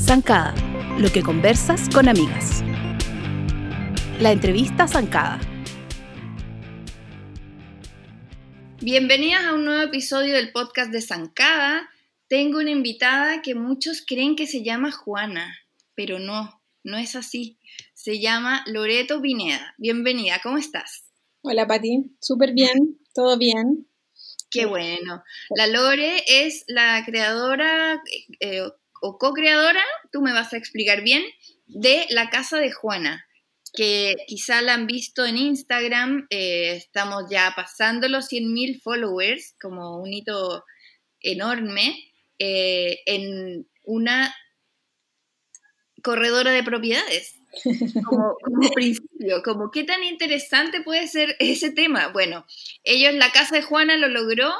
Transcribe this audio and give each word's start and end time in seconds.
Zancada, 0.00 0.52
lo 0.98 1.08
que 1.12 1.22
conversas 1.22 1.88
con 1.88 2.08
amigas. 2.08 2.64
La 4.18 4.32
entrevista 4.32 4.88
Zancada. 4.88 5.38
Bienvenidas 8.80 9.44
a 9.44 9.54
un 9.54 9.64
nuevo 9.64 9.82
episodio 9.82 10.34
del 10.34 10.50
podcast 10.50 10.90
de 10.90 11.00
Zancada. 11.00 11.88
Tengo 12.26 12.58
una 12.58 12.72
invitada 12.72 13.42
que 13.42 13.54
muchos 13.54 14.02
creen 14.04 14.34
que 14.34 14.48
se 14.48 14.64
llama 14.64 14.90
Juana, 14.90 15.56
pero 15.94 16.18
no, 16.18 16.60
no 16.82 16.98
es 16.98 17.14
así. 17.14 17.60
Se 17.94 18.20
llama 18.20 18.64
Loreto 18.66 19.22
Pineda. 19.22 19.76
Bienvenida, 19.78 20.40
¿cómo 20.42 20.58
estás? 20.58 21.04
Hola 21.42 21.68
Pati, 21.68 22.16
súper 22.20 22.54
bien, 22.54 22.98
todo 23.14 23.38
bien. 23.38 23.86
Qué 24.50 24.66
bueno. 24.66 25.22
La 25.56 25.66
Lore 25.66 26.22
es 26.26 26.64
la 26.66 27.02
creadora 27.06 28.02
eh, 28.40 28.62
o 29.00 29.18
co-creadora, 29.18 29.82
tú 30.12 30.20
me 30.22 30.32
vas 30.32 30.52
a 30.52 30.56
explicar 30.58 31.02
bien, 31.02 31.22
de 31.66 32.06
La 32.10 32.30
Casa 32.30 32.58
de 32.58 32.70
Juana, 32.70 33.26
que 33.72 34.14
quizá 34.28 34.60
la 34.62 34.74
han 34.74 34.86
visto 34.86 35.24
en 35.24 35.38
Instagram. 35.38 36.26
Eh, 36.30 36.76
estamos 36.76 37.24
ya 37.30 37.52
pasando 37.56 38.08
los 38.08 38.28
100.000 38.30 38.80
followers, 38.80 39.54
como 39.60 39.96
un 40.00 40.12
hito 40.12 40.64
enorme, 41.20 42.12
eh, 42.38 43.00
en 43.06 43.66
una 43.84 44.34
corredora 46.02 46.52
de 46.52 46.62
propiedades. 46.62 47.41
Como, 48.04 48.36
principio, 48.74 49.42
como 49.44 49.70
qué 49.70 49.84
tan 49.84 50.02
interesante 50.02 50.80
puede 50.82 51.06
ser 51.08 51.36
ese 51.38 51.70
tema. 51.70 52.08
Bueno, 52.08 52.46
ellos, 52.84 53.14
la 53.14 53.30
casa 53.30 53.56
de 53.56 53.62
Juana 53.62 53.96
lo 53.96 54.08
logró 54.08 54.52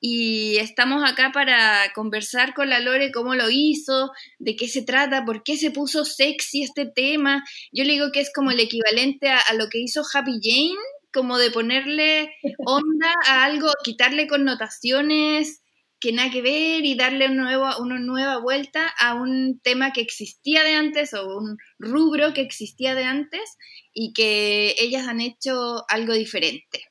y 0.00 0.58
estamos 0.58 1.08
acá 1.08 1.32
para 1.32 1.92
conversar 1.94 2.54
con 2.54 2.70
la 2.70 2.80
Lore 2.80 3.10
cómo 3.12 3.34
lo 3.34 3.50
hizo, 3.50 4.12
de 4.38 4.56
qué 4.56 4.68
se 4.68 4.82
trata, 4.82 5.24
por 5.24 5.42
qué 5.42 5.56
se 5.56 5.70
puso 5.70 6.04
sexy 6.04 6.62
este 6.62 6.86
tema. 6.86 7.44
Yo 7.72 7.84
le 7.84 7.94
digo 7.94 8.12
que 8.12 8.20
es 8.20 8.32
como 8.32 8.50
el 8.50 8.60
equivalente 8.60 9.28
a, 9.28 9.38
a 9.38 9.54
lo 9.54 9.68
que 9.68 9.78
hizo 9.78 10.02
Happy 10.12 10.38
Jane, 10.42 10.78
como 11.12 11.38
de 11.38 11.50
ponerle 11.50 12.30
onda 12.64 13.12
a 13.26 13.44
algo, 13.44 13.70
quitarle 13.82 14.26
connotaciones 14.28 15.62
que 15.98 16.12
nada 16.12 16.30
que 16.30 16.42
ver 16.42 16.84
y 16.84 16.94
darle 16.94 17.28
una 17.28 17.98
nueva 17.98 18.38
vuelta 18.38 18.92
a 18.98 19.14
un 19.14 19.60
tema 19.60 19.92
que 19.92 20.02
existía 20.02 20.62
de 20.62 20.74
antes 20.74 21.14
o 21.14 21.38
un 21.38 21.56
rubro 21.78 22.34
que 22.34 22.42
existía 22.42 22.94
de 22.94 23.04
antes 23.04 23.56
y 23.92 24.12
que 24.12 24.74
ellas 24.78 25.08
han 25.08 25.20
hecho 25.20 25.84
algo 25.88 26.12
diferente. 26.12 26.82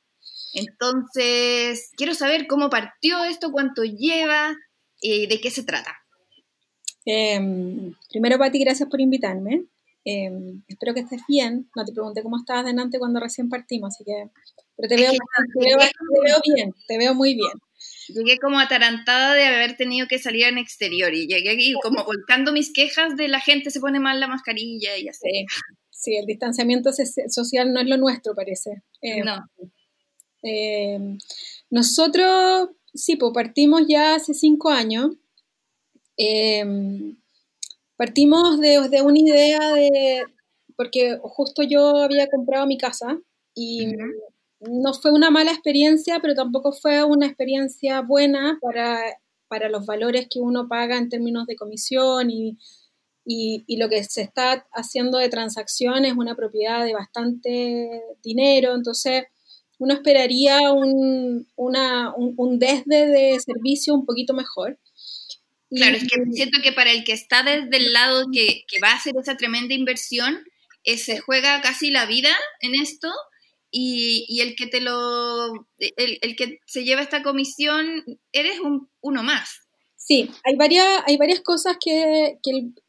Entonces, 0.54 1.92
quiero 1.98 2.14
saber 2.14 2.48
cómo 2.48 2.70
partió 2.70 3.24
esto, 3.26 3.52
cuánto 3.52 3.84
lleva 3.84 4.56
y 5.02 5.28
de 5.28 5.42
qué 5.42 5.52
se 5.52 5.64
trata. 5.64 5.96
Em, 7.06 7.94
primero, 8.10 8.40
Pati, 8.40 8.60
gracias 8.60 8.90
por 8.90 9.02
invitarme. 9.02 9.66
Em, 10.06 10.64
espero 10.68 10.94
que 10.94 11.02
estés 11.02 11.22
bien. 11.28 11.70
No 11.76 11.84
te 11.84 11.92
pregunté 11.92 12.24
cómo 12.24 12.38
estabas 12.38 12.66
delante 12.66 13.00
cuando 13.00 13.20
recién 13.20 13.50
partimos, 13.50 13.94
así 13.94 14.04
que... 14.04 14.30
Pero 14.78 14.90
te 14.90 14.96
veo, 14.96 15.12
te 15.12 15.60
veo 16.24 16.42
bien, 16.56 16.74
te 16.88 16.98
veo 16.98 17.14
muy 17.14 17.36
bien. 17.36 17.54
Llegué 18.08 18.38
como 18.38 18.60
atarantada 18.60 19.34
de 19.34 19.46
haber 19.46 19.78
tenido 19.78 20.08
que 20.08 20.20
salir 20.20 20.46
en 20.46 20.58
exterior 20.58 21.14
y 21.14 21.28
llegué 21.28 21.52
aquí 21.52 21.74
como 21.82 22.04
volcando 22.04 22.52
mis 22.52 22.72
quejas 22.72 23.16
de 23.16 23.28
la 23.28 23.40
gente 23.40 23.72
se 23.72 23.80
pone 23.80 24.00
mal 24.00 24.20
la 24.20 24.28
mascarilla 24.28 24.98
y 24.98 25.08
así. 25.08 25.46
Sí, 25.90 26.16
el 26.18 26.26
distanciamiento 26.26 26.92
social 27.30 27.74
no 27.74 27.80
es 27.80 27.88
lo 27.88 27.98
nuestro, 27.98 28.36
parece. 28.36 28.84
Eh, 29.02 29.24
no. 29.24 29.50
Eh, 30.44 31.00
nosotros, 31.70 32.70
sí, 32.94 33.16
pues 33.16 33.32
partimos 33.34 33.84
ya 33.88 34.16
hace 34.16 34.34
cinco 34.34 34.70
años. 34.70 35.12
Eh, 36.18 36.64
partimos 37.96 38.60
de, 38.60 38.88
de, 38.90 39.02
una 39.02 39.20
idea 39.20 39.74
de, 39.74 40.24
porque 40.76 41.18
justo 41.22 41.64
yo 41.64 41.98
había 41.98 42.28
comprado 42.28 42.68
mi 42.68 42.78
casa 42.78 43.20
y 43.56 43.88
no 44.60 44.94
fue 44.94 45.12
una 45.12 45.30
mala 45.30 45.52
experiencia, 45.52 46.20
pero 46.22 46.34
tampoco 46.34 46.72
fue 46.72 47.04
una 47.04 47.28
experiencia 47.28 48.02
buena 48.02 48.58
para, 48.62 49.02
para 49.48 49.70
los 49.70 49.86
valores 49.86 50.28
que 50.30 50.40
uno 50.40 50.68
paga 50.68 50.98
en 50.98 51.10
términos 51.10 51.46
de 51.46 51.56
comisión 51.56 52.30
y, 52.30 52.58
y, 53.26 53.78
lo 53.78 53.90
que 53.90 54.04
se 54.04 54.22
está 54.22 54.68
haciendo 54.72 55.18
de 55.18 55.30
transacción 55.30 56.06
es 56.06 56.14
una 56.14 56.36
propiedad 56.36 56.86
de 56.86 56.94
bastante 56.94 58.02
dinero, 58.24 58.76
entonces 58.76 59.24
uno 59.78 59.94
esperaría 59.94 60.72
un, 60.72 61.48
una, 61.56 62.14
un, 62.16 62.60
desde 62.60 63.08
de 63.08 63.40
servicio 63.40 63.94
un 63.94 64.06
poquito 64.06 64.34
mejor. 64.34 64.80
Claro, 65.70 65.98
es 65.98 66.04
que 66.04 66.32
siento 66.32 66.60
que 66.64 66.72
para 66.72 66.92
el 66.92 67.04
que 67.04 67.12
está 67.12 67.44
desde 67.44 67.76
el 67.76 67.92
lado 67.92 68.28
que, 68.32 68.64
que 68.68 68.80
va 68.80 68.92
a 68.92 68.96
hacer 68.96 69.14
esa 69.20 69.36
tremenda 69.36 69.74
inversión, 69.74 70.46
eh, 70.86 70.98
se 70.98 71.20
juega 71.20 71.62
casi 71.62 71.90
la 71.90 72.06
vida 72.06 72.30
en 72.62 72.76
esto 72.76 73.12
y, 73.78 74.40
el 74.40 74.56
que 74.56 74.68
te 74.68 74.80
lo, 74.80 75.68
el, 75.78 76.36
que 76.38 76.60
se 76.66 76.86
lleva 76.86 77.02
esta 77.02 77.22
comisión, 77.22 78.04
eres 78.32 78.60
un, 78.62 78.90
uno 79.02 79.22
más. 79.22 79.50
Sí, 79.98 80.30
hay 80.46 80.56
varias, 80.56 80.86
hay 81.06 81.18
varias 81.18 81.42
cosas 81.42 81.76
que, 81.84 82.40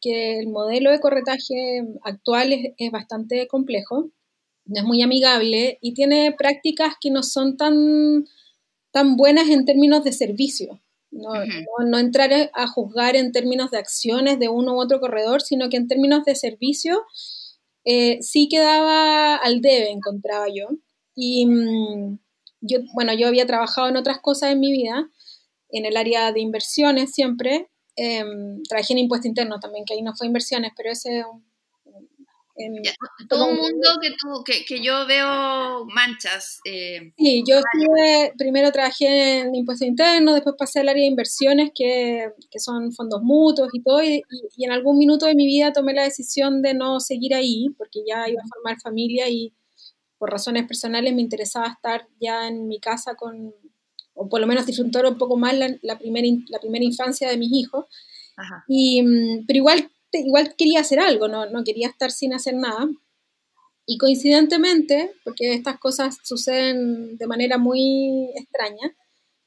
el, 0.04 0.48
modelo 0.48 0.92
de 0.92 1.00
corretaje 1.00 1.82
actual 2.04 2.52
es, 2.78 2.92
bastante 2.92 3.48
complejo, 3.48 4.10
no 4.64 4.80
es 4.80 4.84
muy 4.84 5.02
amigable 5.02 5.78
y 5.80 5.94
tiene 5.94 6.32
prácticas 6.38 6.94
que 7.00 7.10
no 7.10 7.24
son 7.24 7.56
tan, 7.56 8.24
tan 8.92 9.16
buenas 9.16 9.48
en 9.48 9.64
términos 9.64 10.04
de 10.04 10.12
servicio. 10.12 10.80
No, 11.10 11.30
no, 11.84 11.98
entrar 11.98 12.50
a 12.52 12.66
juzgar 12.68 13.16
en 13.16 13.32
términos 13.32 13.70
de 13.70 13.78
acciones 13.78 14.38
de 14.38 14.48
uno 14.48 14.74
u 14.74 14.80
otro 14.80 15.00
corredor, 15.00 15.40
sino 15.40 15.68
que 15.68 15.78
en 15.78 15.88
términos 15.88 16.24
de 16.24 16.34
servicio 16.34 17.02
eh, 17.86 18.18
sí 18.20 18.48
quedaba 18.48 19.36
al 19.36 19.60
debe, 19.62 19.90
encontraba 19.90 20.46
yo. 20.48 20.68
Y 21.14 21.46
mm, 21.46 22.18
yo, 22.60 22.78
bueno, 22.94 23.14
yo 23.14 23.28
había 23.28 23.46
trabajado 23.46 23.88
en 23.88 23.96
otras 23.96 24.20
cosas 24.20 24.52
en 24.52 24.60
mi 24.60 24.72
vida, 24.72 25.08
en 25.70 25.86
el 25.86 25.96
área 25.96 26.32
de 26.32 26.40
inversiones 26.40 27.12
siempre. 27.14 27.70
Em, 27.96 28.62
trabajé 28.68 28.92
en 28.94 28.98
impuesto 29.00 29.28
interno 29.28 29.60
también, 29.60 29.84
que 29.86 29.94
ahí 29.94 30.02
no 30.02 30.14
fue 30.16 30.26
inversiones, 30.26 30.72
pero 30.76 30.90
ese 30.90 31.24
todo 33.28 33.48
un 33.48 33.56
mundo 33.56 33.88
que, 34.00 34.10
tú, 34.10 34.42
que, 34.44 34.64
que, 34.64 34.82
yo 34.82 35.06
veo 35.06 35.84
manchas. 35.86 36.60
Eh, 36.64 37.12
sí, 37.16 37.44
yo 37.46 37.56
estuve, 37.56 38.32
primero 38.38 38.72
trabajé 38.72 39.40
en 39.40 39.54
impuesto 39.54 39.84
interno, 39.84 40.34
después 40.34 40.56
pasé 40.58 40.80
al 40.80 40.88
área 40.88 41.02
de 41.02 41.08
inversiones, 41.08 41.70
que, 41.74 42.30
que 42.50 42.58
son 42.58 42.92
fondos 42.92 43.22
mutuos 43.22 43.68
y 43.72 43.82
todo, 43.82 44.02
y, 44.02 44.22
y, 44.56 44.64
en 44.64 44.72
algún 44.72 44.98
minuto 44.98 45.26
de 45.26 45.34
mi 45.34 45.46
vida 45.46 45.72
tomé 45.72 45.92
la 45.92 46.04
decisión 46.04 46.62
de 46.62 46.74
no 46.74 47.00
seguir 47.00 47.34
ahí, 47.34 47.68
porque 47.76 48.00
ya 48.06 48.28
iba 48.28 48.40
a 48.42 48.48
formar 48.48 48.80
familia 48.80 49.28
y 49.28 49.52
por 50.18 50.30
razones 50.30 50.66
personales 50.66 51.14
me 51.14 51.20
interesaba 51.20 51.68
estar 51.68 52.08
ya 52.20 52.48
en 52.48 52.68
mi 52.68 52.80
casa 52.80 53.14
con, 53.16 53.52
o 54.14 54.28
por 54.28 54.40
lo 54.40 54.46
menos 54.46 54.66
disfrutar 54.66 55.04
un 55.06 55.18
poco 55.18 55.36
más 55.36 55.56
la, 55.56 55.76
la, 55.82 55.98
primera, 55.98 56.26
la 56.48 56.58
primera 56.58 56.84
infancia 56.84 57.28
de 57.28 57.36
mis 57.36 57.52
hijos. 57.52 57.84
Y, 58.68 59.02
mm, 59.02 59.46
pero 59.46 59.58
igual 59.58 59.90
igual 60.12 60.54
quería 60.56 60.80
hacer 60.80 61.00
algo, 61.00 61.28
no, 61.28 61.46
no 61.46 61.64
quería 61.64 61.88
estar 61.88 62.10
sin 62.10 62.34
hacer 62.34 62.54
nada. 62.54 62.88
Y 63.86 63.98
coincidentemente, 63.98 65.12
porque 65.24 65.52
estas 65.52 65.78
cosas 65.78 66.18
suceden 66.24 67.16
de 67.16 67.26
manera 67.26 67.58
muy 67.58 68.30
extraña, 68.34 68.96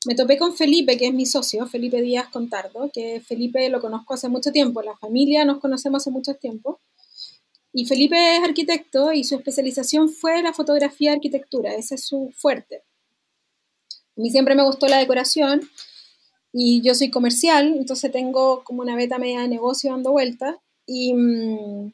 me 0.06 0.16
topé 0.16 0.38
con 0.38 0.56
Felipe, 0.56 0.98
que 0.98 1.08
es 1.08 1.14
mi 1.14 1.26
socio, 1.26 1.68
Felipe 1.68 2.02
Díaz 2.02 2.30
Contardo, 2.30 2.90
que 2.94 3.20
Felipe 3.20 3.68
lo 3.70 3.82
conozco 3.82 4.14
hace 4.14 4.30
mucho 4.30 4.52
tiempo, 4.52 4.82
la 4.82 4.96
familia 4.96 5.44
nos 5.44 5.60
conocemos 5.60 6.04
hace 6.04 6.12
mucho 6.12 6.36
tiempo. 6.36 6.80
Y 7.74 7.86
Felipe 7.86 8.38
es 8.38 8.44
arquitecto 8.44 9.12
y 9.12 9.26
su 9.26 9.36
especialización 9.36 10.10
fue 10.10 10.42
la 10.42 10.54
fotografía 10.54 11.12
arquitectura, 11.12 11.74
ese 11.74 11.96
es 11.96 12.06
su 12.06 12.32
fuerte. 12.36 12.84
A 14.18 14.22
mí 14.22 14.32
siempre 14.32 14.56
me 14.56 14.64
gustó 14.64 14.88
la 14.88 14.98
decoración 14.98 15.70
y 16.52 16.82
yo 16.82 16.96
soy 16.96 17.12
comercial, 17.12 17.76
entonces 17.78 18.12
tengo 18.12 18.64
como 18.64 18.82
una 18.82 18.96
beta 18.96 19.20
media 19.20 19.42
de 19.42 19.48
negocio 19.48 19.92
dando 19.92 20.12
vueltas. 20.12 20.56
Y, 20.86 21.14
mm, 21.14 21.94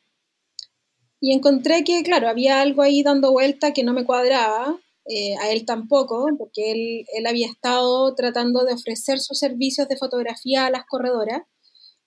y 1.22 1.34
encontré 1.34 1.84
que, 1.84 2.04
claro, 2.04 2.30
había 2.30 2.62
algo 2.62 2.82
ahí 2.82 3.04
dando 3.04 3.32
vuelta 3.32 3.74
que 3.74 3.84
no 3.84 3.94
me 3.94 4.06
cuadraba, 4.06 4.80
eh, 5.08 5.36
a 5.42 5.52
él 5.52 5.66
tampoco, 5.66 6.28
porque 6.38 6.72
él, 6.72 7.06
él, 7.14 7.28
había 7.28 7.48
estado 7.48 8.16
tratando 8.16 8.64
de 8.66 8.74
ofrecer 8.74 9.20
sus 9.20 9.38
servicios 9.40 9.88
de 9.88 9.98
fotografía 9.98 10.66
a 10.66 10.72
las 10.72 10.86
corredoras, 10.86 11.44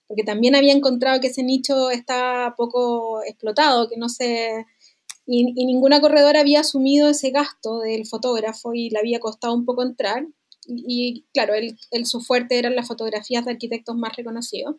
porque 0.07 0.23
también 0.23 0.55
había 0.55 0.73
encontrado 0.73 1.21
que 1.21 1.27
ese 1.27 1.43
nicho 1.43 1.91
está 1.91 2.55
poco 2.57 3.23
explotado, 3.23 3.89
que 3.89 3.97
no 3.97 4.09
se... 4.09 4.65
Y, 5.25 5.53
y 5.55 5.65
ninguna 5.65 6.01
corredora 6.01 6.39
había 6.41 6.61
asumido 6.61 7.09
ese 7.09 7.29
gasto 7.31 7.79
del 7.79 8.07
fotógrafo 8.07 8.73
y 8.73 8.89
le 8.89 8.99
había 8.99 9.19
costado 9.19 9.53
un 9.53 9.65
poco 9.65 9.83
entrar 9.83 10.25
y, 10.69 11.25
claro, 11.33 11.53
él, 11.53 11.77
su 12.05 12.21
fuerte 12.21 12.57
eran 12.59 12.75
las 12.75 12.87
fotografías 12.87 13.45
de 13.45 13.51
arquitectos 13.51 13.95
más 13.95 14.15
reconocidos. 14.15 14.75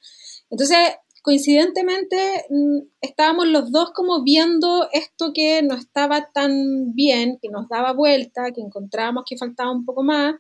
Entonces, 0.51 0.79
coincidentemente 1.23 2.45
mm, 2.49 2.79
estábamos 3.01 3.49
los 3.49 3.73
dos 3.73 3.91
como 3.93 4.23
viendo 4.23 4.89
esto 4.93 5.33
que 5.35 5.63
no 5.63 5.75
estaba 5.75 6.31
tan 6.33 6.95
bien, 6.95 7.39
que 7.43 7.49
nos 7.49 7.69
daba 7.69 7.93
vuelta, 7.93 8.53
que 8.53 8.61
encontrábamos 8.61 9.25
que 9.29 9.37
faltaba 9.37 9.73
un 9.73 9.85
poco 9.85 10.03
más. 10.03 10.37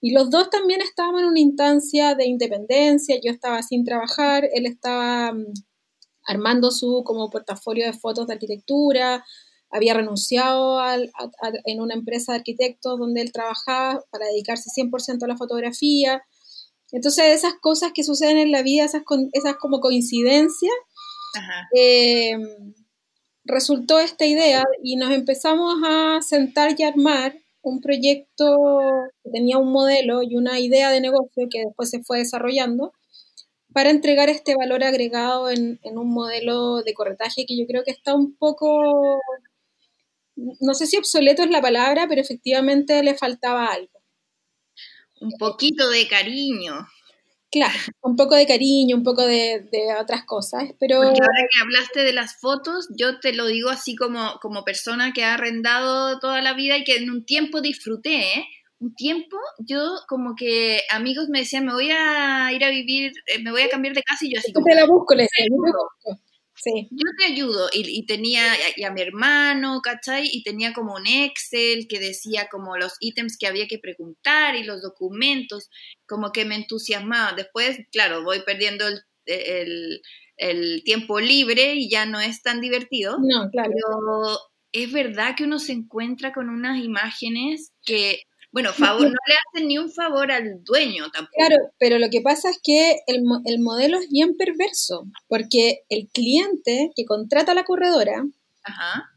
Y 0.00 0.12
los 0.12 0.30
dos 0.30 0.50
también 0.50 0.82
estábamos 0.82 1.22
en 1.22 1.28
una 1.28 1.40
instancia 1.40 2.14
de 2.14 2.26
independencia, 2.26 3.16
yo 3.24 3.32
estaba 3.32 3.62
sin 3.62 3.84
trabajar, 3.84 4.48
él 4.52 4.66
estaba 4.66 5.32
mm, 5.32 5.46
armando 6.26 6.70
su 6.70 7.02
como 7.04 7.30
portafolio 7.30 7.86
de 7.86 7.92
fotos 7.92 8.26
de 8.26 8.34
arquitectura, 8.34 9.24
había 9.74 9.92
renunciado 9.92 10.80
en 11.64 11.80
una 11.80 11.94
empresa 11.94 12.32
de 12.32 12.38
arquitectos 12.38 12.96
donde 12.96 13.22
él 13.22 13.32
trabajaba 13.32 14.04
para 14.10 14.26
dedicarse 14.26 14.70
100% 14.70 15.24
a 15.24 15.26
la 15.26 15.36
fotografía. 15.36 16.22
Entonces, 16.92 17.24
esas 17.26 17.54
cosas 17.60 17.90
que 17.92 18.04
suceden 18.04 18.38
en 18.38 18.52
la 18.52 18.62
vida, 18.62 18.84
esas, 18.84 19.02
esas 19.32 19.56
como 19.56 19.80
coincidencias, 19.80 20.72
eh, 21.76 22.38
resultó 23.44 23.98
esta 23.98 24.24
idea 24.24 24.62
y 24.80 24.94
nos 24.94 25.10
empezamos 25.10 25.74
a 25.84 26.20
sentar 26.22 26.76
y 26.78 26.84
armar 26.84 27.36
un 27.60 27.80
proyecto 27.80 28.56
que 29.24 29.30
tenía 29.30 29.58
un 29.58 29.72
modelo 29.72 30.22
y 30.22 30.36
una 30.36 30.60
idea 30.60 30.92
de 30.92 31.00
negocio 31.00 31.48
que 31.50 31.64
después 31.64 31.90
se 31.90 32.00
fue 32.04 32.18
desarrollando 32.18 32.92
para 33.72 33.90
entregar 33.90 34.28
este 34.28 34.54
valor 34.54 34.84
agregado 34.84 35.50
en, 35.50 35.80
en 35.82 35.98
un 35.98 36.08
modelo 36.10 36.82
de 36.82 36.94
corretaje 36.94 37.44
que 37.44 37.58
yo 37.58 37.66
creo 37.66 37.82
que 37.82 37.90
está 37.90 38.14
un 38.14 38.36
poco, 38.36 39.20
no 40.36 40.74
sé 40.74 40.86
si 40.86 40.96
obsoleto 40.96 41.42
es 41.42 41.50
la 41.50 41.62
palabra, 41.62 42.06
pero 42.08 42.20
efectivamente 42.20 43.02
le 43.02 43.14
faltaba 43.14 43.66
algo 43.66 43.94
un 45.24 45.32
poquito 45.38 45.88
de 45.90 46.06
cariño. 46.06 46.86
Claro, 47.50 47.78
un 48.02 48.16
poco 48.16 48.34
de 48.34 48.46
cariño, 48.46 48.96
un 48.96 49.04
poco 49.04 49.24
de, 49.24 49.68
otras 50.00 50.24
cosas, 50.24 50.64
pero... 50.80 50.96
ahora 50.96 51.14
que 51.14 51.62
hablaste 51.62 52.00
de 52.02 52.12
las 52.12 52.36
fotos, 52.40 52.88
yo 52.98 53.20
te 53.20 53.32
lo 53.32 53.46
digo 53.46 53.70
así 53.70 53.94
como, 53.94 54.38
como 54.42 54.64
persona 54.64 55.12
que 55.12 55.22
ha 55.22 55.34
arrendado 55.34 56.18
toda 56.18 56.42
la 56.42 56.54
vida 56.54 56.76
y 56.76 56.84
que 56.84 56.96
en 56.96 57.10
un 57.10 57.24
tiempo 57.24 57.60
disfruté, 57.60 58.38
¿eh? 58.38 58.44
Un 58.80 58.92
tiempo 58.96 59.36
yo 59.66 60.00
como 60.08 60.34
que 60.34 60.80
amigos 60.90 61.28
me 61.30 61.38
decían, 61.38 61.64
me 61.64 61.72
voy 61.72 61.90
a 61.90 62.52
ir 62.52 62.64
a 62.64 62.70
vivir, 62.70 63.12
eh, 63.26 63.38
me 63.38 63.52
voy 63.52 63.62
a 63.62 63.68
cambiar 63.68 63.94
de 63.94 64.02
casa 64.02 64.26
y 64.26 64.34
yo 64.34 64.40
así 64.40 64.52
como... 64.52 64.66
Te 64.66 64.74
la 64.74 64.86
busco, 64.86 65.14
le 65.14 65.22
yo 65.22 65.28
te 65.28 66.20
ayudo. 67.26 67.68
Y, 67.72 68.06
tenía 68.06 68.42
y 68.76 68.84
a 68.84 68.90
mi 68.90 69.00
hermano, 69.00 69.80
¿cachai? 69.82 70.28
Y 70.32 70.42
tenía 70.42 70.72
como 70.72 70.94
un 70.94 71.06
Excel 71.06 71.86
que 71.88 71.98
decía 71.98 72.48
como 72.50 72.76
los 72.76 72.94
ítems 73.00 73.36
que 73.38 73.46
había 73.46 73.66
que 73.66 73.78
preguntar 73.78 74.56
y 74.56 74.64
los 74.64 74.82
documentos, 74.82 75.68
como 76.06 76.32
que 76.32 76.44
me 76.44 76.56
entusiasmaba. 76.56 77.32
Después, 77.32 77.78
claro, 77.92 78.22
voy 78.24 78.40
perdiendo 78.42 78.84
el, 79.26 80.82
tiempo 80.84 81.20
libre 81.20 81.74
y 81.74 81.88
ya 81.88 82.06
no 82.06 82.20
es 82.20 82.42
tan 82.42 82.60
divertido. 82.60 83.18
No, 83.20 83.50
claro. 83.50 83.70
Pero 83.72 84.38
es 84.72 84.92
verdad 84.92 85.34
que 85.36 85.44
uno 85.44 85.58
se 85.58 85.72
encuentra 85.72 86.32
con 86.32 86.48
unas 86.48 86.82
imágenes 86.82 87.72
que 87.84 88.22
bueno, 88.54 88.72
favor, 88.72 89.02
no 89.02 89.08
le 89.08 89.34
hacen 89.34 89.66
ni 89.66 89.78
un 89.78 89.90
favor 89.90 90.30
al 90.30 90.62
dueño 90.62 91.10
tampoco. 91.10 91.34
Claro, 91.36 91.56
pero 91.76 91.98
lo 91.98 92.08
que 92.08 92.20
pasa 92.20 92.50
es 92.50 92.60
que 92.62 93.00
el, 93.08 93.24
el 93.46 93.58
modelo 93.58 93.98
es 93.98 94.08
bien 94.08 94.36
perverso, 94.36 95.08
porque 95.26 95.80
el 95.88 96.08
cliente 96.12 96.92
que 96.94 97.04
contrata 97.04 97.50
a 97.50 97.56
la 97.56 97.64
corredora 97.64 98.24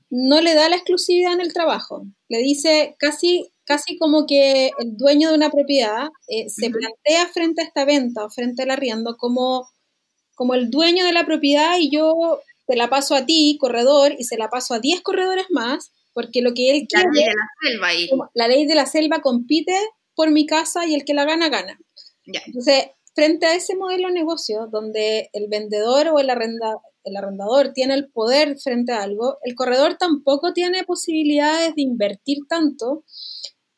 no 0.09 0.41
le 0.41 0.55
da 0.55 0.69
la 0.69 0.77
exclusividad 0.77 1.33
en 1.33 1.41
el 1.41 1.53
trabajo. 1.53 2.07
Le 2.29 2.39
dice 2.39 2.95
casi, 2.97 3.53
casi 3.63 3.99
como 3.99 4.25
que 4.25 4.71
el 4.79 4.97
dueño 4.97 5.29
de 5.29 5.35
una 5.35 5.51
propiedad 5.51 6.07
eh, 6.27 6.49
se 6.49 6.71
plantea 6.71 7.27
frente 7.31 7.61
a 7.61 7.65
esta 7.65 7.85
venta 7.85 8.25
o 8.25 8.31
frente 8.31 8.63
al 8.63 8.71
arriendo 8.71 9.17
como, 9.17 9.69
como 10.33 10.55
el 10.55 10.71
dueño 10.71 11.05
de 11.05 11.13
la 11.13 11.27
propiedad 11.27 11.77
y 11.79 11.91
yo 11.91 12.41
te 12.65 12.75
la 12.75 12.89
paso 12.89 13.13
a 13.13 13.27
ti, 13.27 13.55
corredor, 13.61 14.15
y 14.17 14.23
se 14.23 14.35
la 14.35 14.49
paso 14.49 14.73
a 14.73 14.79
10 14.79 15.01
corredores 15.01 15.45
más 15.51 15.91
porque 16.17 16.41
lo 16.41 16.55
que 16.55 16.71
él 16.71 16.87
quiere... 16.89 17.09
La 17.13 17.13
ley 17.13 17.25
de 17.25 17.35
la 17.35 17.47
selva 17.61 17.87
ahí. 17.89 18.09
La 18.33 18.47
ley 18.47 18.65
de 18.65 18.73
la 18.73 18.85
selva 18.87 19.21
compite 19.21 19.77
por 20.15 20.31
mi 20.31 20.47
casa 20.47 20.87
y 20.87 20.95
el 20.95 21.05
que 21.05 21.13
la 21.13 21.25
gana, 21.25 21.47
gana. 21.47 21.79
Entonces, 22.25 22.87
frente 23.13 23.45
a 23.45 23.53
ese 23.53 23.75
modelo 23.75 24.07
de 24.07 24.15
negocio 24.15 24.67
donde 24.71 25.29
el 25.31 25.47
vendedor 25.47 26.07
o 26.07 26.17
el, 26.17 26.31
el 26.31 27.17
arrendador 27.17 27.71
tiene 27.71 27.93
el 27.93 28.09
poder 28.09 28.57
frente 28.57 28.93
a 28.93 29.03
algo, 29.03 29.37
el 29.43 29.53
corredor 29.53 29.97
tampoco 29.99 30.53
tiene 30.53 30.85
posibilidades 30.85 31.75
de 31.75 31.83
invertir 31.83 32.39
tanto 32.49 33.03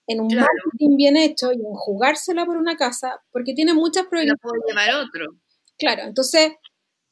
en 0.08 0.22
un 0.22 0.34
marketing 0.34 0.96
bien 0.96 1.18
hecho 1.18 1.52
y 1.52 1.58
en 1.58 1.74
jugársela 1.74 2.46
por 2.46 2.56
una 2.56 2.78
casa, 2.78 3.22
porque 3.34 3.54
tiene 3.54 3.74
muchas 3.74 4.06
probabilidades. 4.06 4.40
Lo 4.42 4.50
puede 4.50 4.62
llevar 4.66 5.04
otro. 5.04 5.26
Claro, 5.78 6.04
entonces 6.04 6.54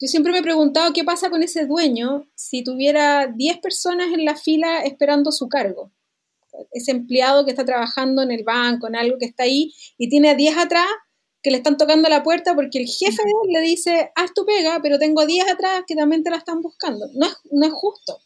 yo 0.00 0.06
siempre 0.06 0.32
me 0.32 0.38
he 0.38 0.42
preguntado 0.42 0.92
qué 0.92 1.02
pasa 1.02 1.28
con 1.28 1.42
ese 1.42 1.66
dueño 1.66 2.28
si 2.34 2.62
tuviera 2.62 3.26
10 3.26 3.58
personas 3.58 4.12
en 4.12 4.24
la 4.24 4.36
fila 4.36 4.82
esperando 4.82 5.32
su 5.32 5.48
cargo. 5.48 5.90
Ese 6.72 6.92
empleado 6.92 7.44
que 7.44 7.50
está 7.50 7.64
trabajando 7.64 8.22
en 8.22 8.30
el 8.30 8.44
banco, 8.44 8.86
en 8.86 8.96
algo 8.96 9.18
que 9.18 9.26
está 9.26 9.42
ahí, 9.44 9.74
y 9.96 10.08
tiene 10.08 10.30
a 10.30 10.34
10 10.34 10.56
atrás 10.56 10.86
que 11.42 11.50
le 11.50 11.58
están 11.58 11.76
tocando 11.76 12.08
la 12.08 12.22
puerta 12.22 12.54
porque 12.54 12.78
el 12.78 12.86
jefe 12.86 13.22
le 13.48 13.60
dice, 13.60 14.10
haz 14.14 14.32
tu 14.34 14.44
pega, 14.44 14.80
pero 14.82 14.98
tengo 14.98 15.20
a 15.20 15.26
10 15.26 15.50
atrás 15.50 15.82
que 15.86 15.96
también 15.96 16.22
te 16.22 16.30
la 16.30 16.36
están 16.36 16.60
buscando. 16.62 17.08
No 17.14 17.26
es, 17.26 17.36
no 17.50 17.66
es 17.66 17.72
justo. 17.72 18.18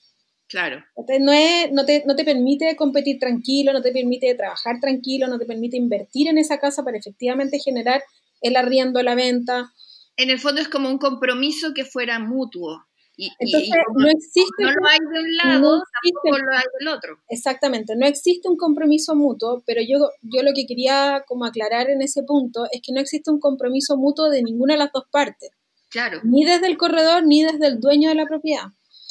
Claro. 0.49 0.85
No, 1.21 1.33
es, 1.33 1.73
no, 1.73 1.87
te, 1.87 2.05
no 2.07 2.15
te 2.15 2.25
permite 2.25 2.77
competir 2.77 3.19
tranquilo, 3.19 3.73
no 3.73 3.81
te 3.81 3.93
permite 3.93 4.35
trabajar 4.35 4.79
tranquilo, 4.81 5.27
no 5.27 5.39
te 5.39 5.47
permite 5.47 5.79
invertir 5.79 6.29
en 6.29 6.37
esa 6.37 6.59
casa 6.59 6.83
para 6.83 6.99
efectivamente 6.99 7.59
generar 7.59 8.03
el 8.43 8.57
arriendo, 8.57 9.03
la 9.03 9.15
venta 9.15 9.73
en 10.17 10.31
el 10.31 10.38
fondo 10.38 10.61
es 10.61 10.69
como 10.69 10.88
un 10.88 10.99
compromiso 10.99 11.73
que 11.75 11.85
fuera 11.85 12.19
mutuo. 12.19 12.85
Y, 13.17 13.31
Entonces, 13.38 13.70
no 13.94 14.09
existe. 14.09 14.62
No 14.62 14.70
lo 14.70 14.88
hay 14.88 14.99
de 14.99 15.20
un 15.20 15.37
lado, 15.37 15.82
tampoco 16.03 16.38
lo 16.38 16.53
hay 16.53 16.64
del 16.79 16.88
otro. 16.88 17.19
Exactamente, 17.29 17.94
no 17.94 18.06
existe 18.06 18.49
un 18.49 18.56
compromiso 18.56 19.14
mutuo, 19.14 19.62
pero 19.67 19.81
yo, 19.82 20.09
yo 20.23 20.43
lo 20.43 20.53
que 20.55 20.67
quería 20.67 21.23
como 21.26 21.44
aclarar 21.44 21.91
en 21.91 22.00
ese 22.00 22.23
punto 22.23 22.64
es 22.73 22.81
que 22.82 22.93
no 22.93 23.00
existe 23.00 23.31
un 23.31 23.38
compromiso 23.38 23.97
mutuo 23.97 24.31
de 24.31 24.43
ninguna 24.43 24.75
de 24.75 24.79
las 24.79 24.93
dos 24.93 25.05
partes. 25.11 25.50
Claro. 25.91 26.20
Ni 26.25 26.44
desde 26.44 26.69
el 26.69 26.79
corredor 26.79 27.25
ni 27.26 27.43
desde 27.43 27.67
el 27.67 27.81
dueño 27.81 28.09
de 28.09 28.14
la 28.14 28.26
propiedad. 28.26 28.69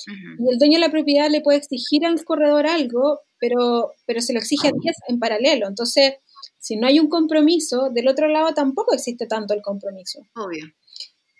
Y 0.07 0.51
el 0.51 0.57
dueño 0.57 0.80
de 0.80 0.88
la 0.88 0.92
propiedad 0.92 1.30
le 1.30 1.42
puede 1.42 1.59
exigir 1.59 2.06
al 2.07 2.24
corredor 2.25 2.65
algo, 2.65 3.19
pero, 3.39 3.94
pero 4.07 4.19
se 4.21 4.33
lo 4.33 4.39
exige 4.39 4.69
a 4.69 4.71
10 4.71 4.95
en 5.09 5.19
paralelo. 5.19 5.68
Entonces, 5.68 6.15
si 6.57 6.75
no 6.75 6.88
hay 6.88 7.00
un 7.00 7.07
compromiso, 7.07 7.89
del 7.92 8.07
otro 8.07 8.27
lado 8.27 8.53
tampoco 8.53 8.95
existe 8.95 9.27
tanto 9.27 9.53
el 9.53 9.62
compromiso. 9.62 10.21
Obvio. 10.36 10.65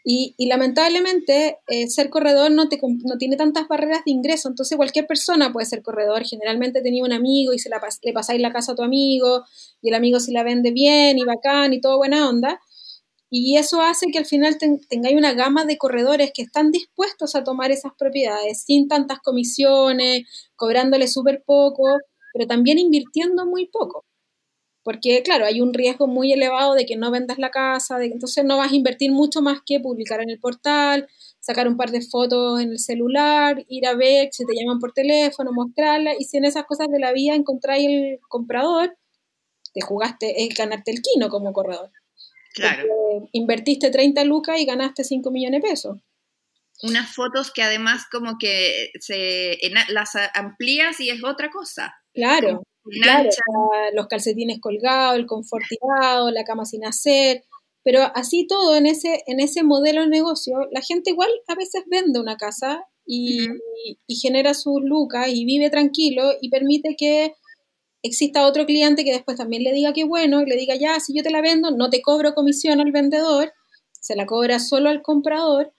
Y, 0.03 0.36
lamentablemente, 0.48 1.59
eh, 1.68 1.88
ser 1.88 2.09
corredor 2.09 2.50
no, 2.51 2.69
te, 2.69 2.80
no 2.81 3.18
tiene 3.19 3.36
tantas 3.38 3.68
barreras 3.68 4.03
de 4.03 4.12
ingreso, 4.12 4.50
entonces 4.50 4.75
cualquier 4.75 5.06
persona 5.06 5.53
puede 5.53 5.68
ser 5.68 5.83
corredor. 5.83 6.24
Generalmente 6.25 6.81
tenía 6.81 7.03
un 7.03 7.13
amigo 7.13 7.53
y 7.53 7.59
se 7.59 7.69
la, 7.69 7.80
le 8.01 8.13
pasáis 8.13 8.42
la 8.42 8.51
casa 8.51 8.71
a 8.71 8.75
tu 8.75 8.83
amigo 8.83 9.44
y 9.81 9.89
el 9.89 9.95
amigo 9.95 10.19
se 10.19 10.31
la 10.31 10.44
vende 10.44 10.71
bien 10.71 11.19
y 11.19 11.24
bacán 11.24 11.74
y 11.74 11.81
todo 11.81 11.98
buena 11.98 12.27
onda. 12.29 12.60
Y 13.34 13.58
eso 13.58 13.79
hace 13.81 14.08
que 14.12 14.17
al 14.17 14.25
final 14.25 14.58
tengáis 14.89 15.15
una 15.15 15.34
gama 15.34 15.63
de 15.65 15.77
corredores 15.77 16.31
que 16.34 16.41
están 16.41 16.72
dispuestos 16.72 17.34
a 17.34 17.46
tomar 17.46 17.72
esas 17.72 17.93
propiedades 17.98 18.63
sin 18.63 18.89
tantas 18.89 19.20
comisiones, 19.20 20.24
cobrándole 20.58 21.08
súper 21.08 21.41
poco, 21.46 21.86
pero 22.34 22.46
también 22.48 22.77
invirtiendo 22.77 23.46
muy 23.46 23.67
poco. 23.67 24.03
Porque, 24.84 25.22
claro, 25.24 25.46
hay 25.46 25.62
un 25.62 25.74
riesgo 25.74 26.08
muy 26.08 26.34
elevado 26.34 26.74
de 26.74 26.86
que 26.86 26.96
no 26.96 27.12
vendas 27.12 27.38
la 27.38 27.52
casa, 27.52 28.00
de, 28.00 28.08
entonces 28.08 28.44
no 28.44 28.58
vas 28.58 28.72
a 28.72 28.76
invertir 28.76 29.12
mucho 29.12 29.42
más 29.42 29.60
que 29.66 29.80
publicar 29.80 30.22
en 30.22 30.30
el 30.30 30.40
portal, 30.40 31.08
sacar 31.40 31.68
un 31.68 31.78
par 31.78 31.92
de 31.92 32.02
fotos 32.02 32.62
en 32.62 32.72
el 32.72 32.80
celular, 32.80 33.64
ir 33.68 33.86
a 33.86 33.94
ver 33.94 34.30
si 34.32 34.46
te 34.46 34.54
llaman 34.56 34.80
por 34.80 34.94
teléfono, 34.94 35.52
mostrarla, 35.52 36.14
y 36.18 36.24
si 36.24 36.38
en 36.38 36.46
esas 36.46 36.66
cosas 36.66 36.88
de 36.90 37.00
la 37.00 37.14
vida 37.14 37.36
encontráis 37.36 37.88
el 37.88 38.20
comprador, 38.28 38.98
te 39.74 39.82
jugaste, 39.82 40.44
es 40.44 40.56
ganarte 40.56 40.92
el 40.92 41.02
quino 41.02 41.30
como 41.30 41.54
corredor. 41.54 41.92
Claro. 42.54 42.84
invertiste 43.32 43.92
30 43.92 44.26
lucas 44.26 44.60
y 44.60 44.66
ganaste 44.66 45.06
5 45.06 45.32
millones 45.32 45.62
de 45.62 45.70
pesos. 45.70 45.98
Unas 46.84 47.14
fotos 47.14 47.52
que 47.52 47.64
además 47.64 48.04
como 48.12 48.38
que 48.38 48.92
se, 49.00 49.58
las 49.90 50.16
amplías 50.34 51.00
y 51.00 51.10
es 51.10 51.24
otra 51.24 51.50
cosa. 51.50 51.96
Claro. 52.14 52.64
Claro, 52.84 53.30
los 53.94 54.08
calcetines 54.08 54.60
colgados, 54.60 55.18
el 55.18 55.28
confort 55.28 55.64
tirado, 55.70 56.32
la 56.32 56.44
cama 56.44 56.66
sin 56.66 56.86
hacer, 56.86 57.44
pero 57.84 58.02
así 58.16 58.48
todo 58.48 58.76
en 58.76 58.86
ese, 58.86 59.24
en 59.28 59.40
ese 59.40 59.64
modelo 59.64 60.02
de 60.02 60.08
negocio, 60.08 60.68
la 60.72 60.82
gente 60.82 61.12
igual 61.12 61.30
a 61.48 61.56
veces 61.56 61.84
vende 61.88 62.20
una 62.20 62.38
casa 62.38 62.86
y, 63.06 63.48
genera 64.22 64.54
sus 64.54 64.82
lucas 64.84 65.28
y 65.30 65.46
vive 65.46 65.70
tranquilo 65.70 66.32
y 66.42 66.50
permite 66.50 66.96
que 66.98 67.34
exista 68.04 68.46
otro 68.46 68.66
cliente 68.66 69.04
que 69.04 69.12
después 69.12 69.38
también 69.38 69.64
le 69.64 69.74
diga 69.74 69.94
que 69.94 70.04
bueno, 70.04 70.42
y 70.42 70.46
le 70.46 70.56
diga 70.56 70.76
ya, 70.76 71.00
si 71.00 71.16
yo 71.16 71.24
te 71.24 71.32
la 71.32 71.42
vendo, 71.42 71.72
no 71.72 71.90
te 71.90 72.02
cobro 72.02 72.34
comisión 72.34 72.80
al 72.80 72.92
vendedor, 72.92 73.54
se 74.00 74.16
la 74.16 74.26
cobra 74.26 74.60
solo 74.60 74.90
al 74.90 75.02
comprador 75.02 75.74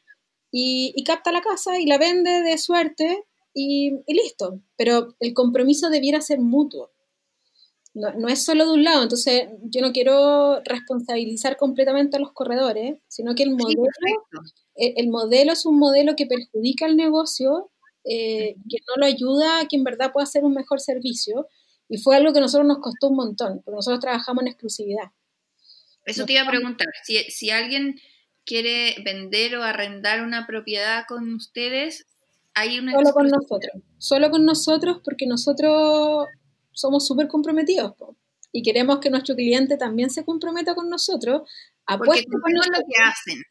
y, 0.53 0.93
y 0.97 1.05
capta 1.05 1.33
la 1.33 1.41
casa 1.41 1.79
y 1.79 1.87
la 1.87 1.99
vende 1.99 2.43
de 2.43 2.59
suerte 2.59 3.25
y, 3.55 4.03
listo. 4.07 4.61
Pero 4.77 5.15
el 5.21 5.35
compromiso 5.35 5.91
debiera 5.91 6.21
ser 6.21 6.41
mutuo. 6.41 6.91
no, 7.95 8.29
es 8.29 8.45
solo 8.45 8.67
de 8.67 8.73
un 8.73 8.85
lado, 8.85 9.03
entonces 9.03 9.49
yo 9.65 9.83
no 9.83 9.93
quiero 9.93 10.61
responsabilizar 10.65 11.57
completamente 11.57 12.17
a 12.17 12.21
los 12.21 12.33
corredores, 12.33 12.99
sino 13.09 13.35
que 13.35 13.43
el 13.43 13.51
modelo, 13.51 13.85
el, 14.77 15.09
modelo 15.09 15.53
es 15.53 15.67
un 15.67 15.79
modelo 15.79 16.17
que 16.17 16.27
perjudica 16.27 16.87
al 16.87 16.97
negocio, 16.97 17.71
eh, 18.05 18.55
que 18.69 18.79
no 18.89 18.97
lo 18.97 19.07
ayuda 19.07 19.61
a 19.61 19.69
que 19.69 19.77
en 19.77 19.85
verdad 19.85 20.13
pueda 20.13 20.25
hacer 20.25 20.45
un 20.45 20.55
mejor 20.55 20.81
servicio, 20.81 21.47
y 21.89 21.99
fue 21.99 22.17
algo 22.17 22.33
que 22.33 22.39
a 22.39 22.43
nosotros 22.43 22.67
nos 22.67 22.79
costó 22.79 23.09
un 23.09 23.17
montón, 23.17 23.61
porque 23.63 23.77
nosotros 23.77 24.01
trabajamos 24.01 24.43
en 24.43 24.49
exclusividad. 24.49 25.11
Eso 26.07 26.25
te 26.25 26.33
iba 26.33 26.43
a 26.43 26.49
preguntar, 26.49 26.89
si, 27.05 27.19
si 27.25 27.51
alguien 27.51 28.01
quiere 28.45 28.97
vender 29.05 29.57
o 29.57 29.63
arrendar 29.63 30.23
una 30.23 30.47
propiedad 30.47 31.05
con 31.07 31.35
ustedes, 31.35 32.07
hay 32.55 32.79
una... 32.79 32.93
Solo 32.93 33.13
con 33.13 33.29
nosotros, 33.29 33.83
solo 33.99 34.31
con 34.31 34.45
nosotros 34.45 35.01
porque 35.05 35.27
nosotros 35.27 36.27
somos 36.73 37.07
súper 37.07 37.29
comprometidos 37.29 37.95
y 38.53 38.63
queremos 38.63 39.01
que 39.01 39.11
nuestro 39.11 39.35
cliente 39.35 39.77
también 39.77 40.11
se 40.11 40.25
comprometa 40.25 40.75
con 40.75 40.91
nosotros. 40.91 41.43
Porque 41.87 42.25
contemos 42.25 42.67
lo 42.67 42.79
que 42.87 43.03
hacen. 43.03 43.43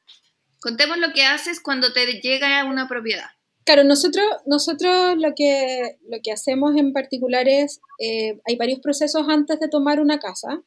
Contemos 0.60 0.98
lo 1.00 1.12
que 1.12 1.24
haces 1.24 1.60
cuando 1.60 1.92
te 1.92 2.06
llega 2.22 2.64
una 2.66 2.88
propiedad. 2.88 3.26
Claro, 3.64 3.84
nosotros, 3.84 4.26
nosotros 4.46 5.18
lo, 5.18 5.34
que, 5.36 5.98
lo 6.10 6.18
que 6.24 6.32
hacemos 6.32 6.76
en 6.76 6.94
particular 6.94 7.48
es, 7.48 7.80
eh, 8.00 8.40
hay 8.48 8.56
varios 8.58 8.80
procesos 8.80 9.28
antes 9.28 9.60
de 9.60 9.70
tomar 9.70 10.00
una 10.00 10.20
casa, 10.20 10.62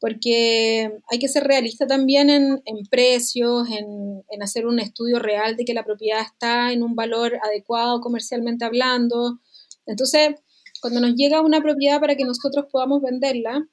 porque 0.00 0.90
hay 1.08 1.18
que 1.18 1.28
ser 1.28 1.44
realista 1.44 1.86
también 1.86 2.30
en, 2.30 2.60
precios, 2.90 3.68
en, 3.70 4.22
en, 4.28 4.42
hacer 4.42 4.66
un 4.66 4.78
estudio 4.78 5.18
real 5.18 5.56
de 5.56 5.64
que 5.64 5.74
la 5.74 5.84
propiedad 5.84 6.20
está 6.20 6.72
en 6.72 6.82
un 6.82 6.94
valor 6.94 7.38
adecuado 7.42 8.00
comercialmente 8.00 8.64
hablando. 8.64 9.40
Entonces, 9.86 10.34
cuando 10.80 11.00
nos 11.00 11.14
llega 11.14 11.40
una 11.40 11.60
propiedad 11.60 12.00
para 12.00 12.16
que 12.16 12.24
nosotros 12.24 12.66
podamos 12.70 13.00
venderla, 13.02 13.66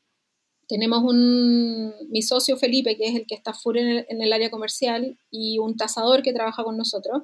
tenemos 0.68 1.04
un, 1.04 1.94
mi 2.10 2.22
socio 2.22 2.58
Felipe, 2.58 2.98
que 2.98 3.08
es 3.08 3.16
el 3.16 3.26
que 3.28 3.36
está 3.36 3.54
fuera 3.54 3.82
en 3.82 4.22
el, 4.22 4.34
área 4.34 4.50
comercial, 4.50 5.18
y 5.30 5.60
un 5.60 5.76
tasador 5.76 6.24
que 6.24 6.34
trabaja 6.34 6.64
con 6.64 6.78
nosotros. 6.78 7.24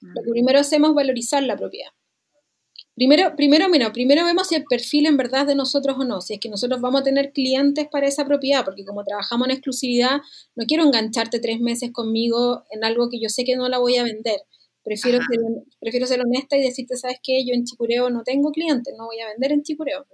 Lo 0.00 0.22
que 0.22 0.30
primero 0.30 0.58
hacemos 0.58 0.90
es 0.90 0.96
valorizar 0.96 1.42
la 1.42 1.56
propiedad. 1.56 1.90
Primero, 2.94 3.34
primero, 3.36 3.68
mira, 3.68 3.92
primero 3.92 4.24
vemos 4.24 4.48
si 4.48 4.56
el 4.56 4.64
perfil 4.64 5.06
en 5.06 5.16
verdad 5.16 5.42
es 5.42 5.46
de 5.48 5.54
nosotros 5.54 5.96
o 5.98 6.04
no, 6.04 6.20
si 6.20 6.34
es 6.34 6.40
que 6.40 6.48
nosotros 6.48 6.80
vamos 6.80 7.00
a 7.00 7.04
tener 7.04 7.32
clientes 7.32 7.88
para 7.90 8.06
esa 8.06 8.26
propiedad, 8.26 8.64
porque 8.64 8.84
como 8.84 9.04
trabajamos 9.04 9.48
en 9.48 9.52
exclusividad, 9.52 10.20
no 10.54 10.66
quiero 10.66 10.84
engancharte 10.84 11.40
tres 11.40 11.60
meses 11.60 11.92
conmigo 11.92 12.64
en 12.70 12.84
algo 12.84 13.08
que 13.08 13.20
yo 13.20 13.28
sé 13.28 13.44
que 13.44 13.56
no 13.56 13.68
la 13.68 13.78
voy 13.78 13.96
a 13.96 14.04
vender. 14.04 14.40
Prefiero 14.82 15.18
ser, 15.18 15.38
prefiero 15.78 16.06
ser 16.06 16.20
honesta 16.20 16.56
y 16.56 16.62
decirte, 16.62 16.96
¿sabes 16.96 17.18
qué? 17.22 17.44
Yo 17.46 17.54
en 17.54 17.64
Chicureo 17.64 18.10
no 18.10 18.22
tengo 18.22 18.50
clientes, 18.50 18.94
no 18.98 19.06
voy 19.06 19.20
a 19.20 19.28
vender 19.28 19.52
en 19.52 19.62
Chicureo. 19.62 20.06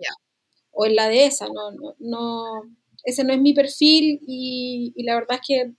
O 0.73 0.87
en 0.87 0.97
la 0.97 1.09
dehesa, 1.09 1.47
no, 1.47 1.71
no, 1.73 1.95
no, 1.99 2.62
ese 3.04 3.25
no 3.25 3.33
es 3.33 3.40
mi 3.40 3.54
perfil 3.54 4.21
y, 4.26 4.92
la 5.04 5.14
verdad 5.14 5.38
es 5.40 5.47
que 5.47 5.73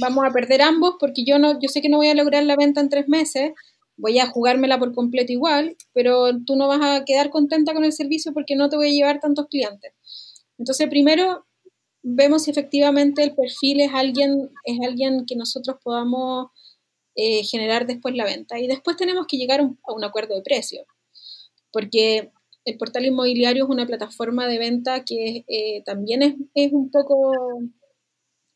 vamos 0.00 0.24
a 0.24 0.32
perder 0.32 0.62
ambos 0.62 0.96
porque 0.98 1.24
yo, 1.24 1.38
no, 1.38 1.58
yo 1.60 1.68
sé 1.68 1.82
que 1.82 1.88
no 1.88 1.98
voy 1.98 2.08
a 2.08 2.14
lograr 2.14 2.44
la 2.44 2.56
venta 2.56 2.80
en 2.80 2.88
tres 2.88 3.08
meses, 3.08 3.52
voy 4.00 4.18
a 4.18 4.26
jugármela 4.26 4.78
por 4.78 4.94
completo 4.94 5.32
igual, 5.32 5.76
pero 5.92 6.38
tú 6.44 6.56
no 6.56 6.68
vas 6.68 6.80
a 6.82 7.04
quedar 7.04 7.30
contenta 7.30 7.74
con 7.74 7.84
el 7.84 7.92
servicio 7.92 8.32
porque 8.32 8.56
no 8.56 8.68
te 8.68 8.76
voy 8.76 8.88
a 8.88 8.92
llevar 8.92 9.20
tantos 9.20 9.46
clientes. 9.48 9.92
Entonces, 10.58 10.88
primero 10.88 11.46
vemos 12.02 12.44
si 12.44 12.50
efectivamente 12.50 13.22
el 13.22 13.34
perfil 13.34 13.80
es 13.80 13.92
alguien, 13.92 14.50
es 14.64 14.78
alguien 14.86 15.26
que 15.26 15.36
nosotros 15.36 15.76
podamos 15.82 16.48
eh, 17.14 17.42
generar 17.44 17.86
después 17.86 18.14
la 18.14 18.24
venta. 18.24 18.58
Y 18.58 18.66
después 18.66 18.96
tenemos 18.96 19.26
que 19.26 19.36
llegar 19.36 19.60
a 19.60 19.92
un 19.92 20.04
acuerdo 20.04 20.34
de 20.34 20.42
precio, 20.42 20.86
porque 21.72 22.30
el 22.64 22.78
portal 22.78 23.06
inmobiliario 23.06 23.64
es 23.64 23.70
una 23.70 23.86
plataforma 23.86 24.46
de 24.46 24.58
venta 24.58 25.04
que 25.04 25.44
eh, 25.48 25.82
también 25.84 26.22
es, 26.22 26.34
es, 26.54 26.72
un 26.72 26.90
poco, 26.90 27.32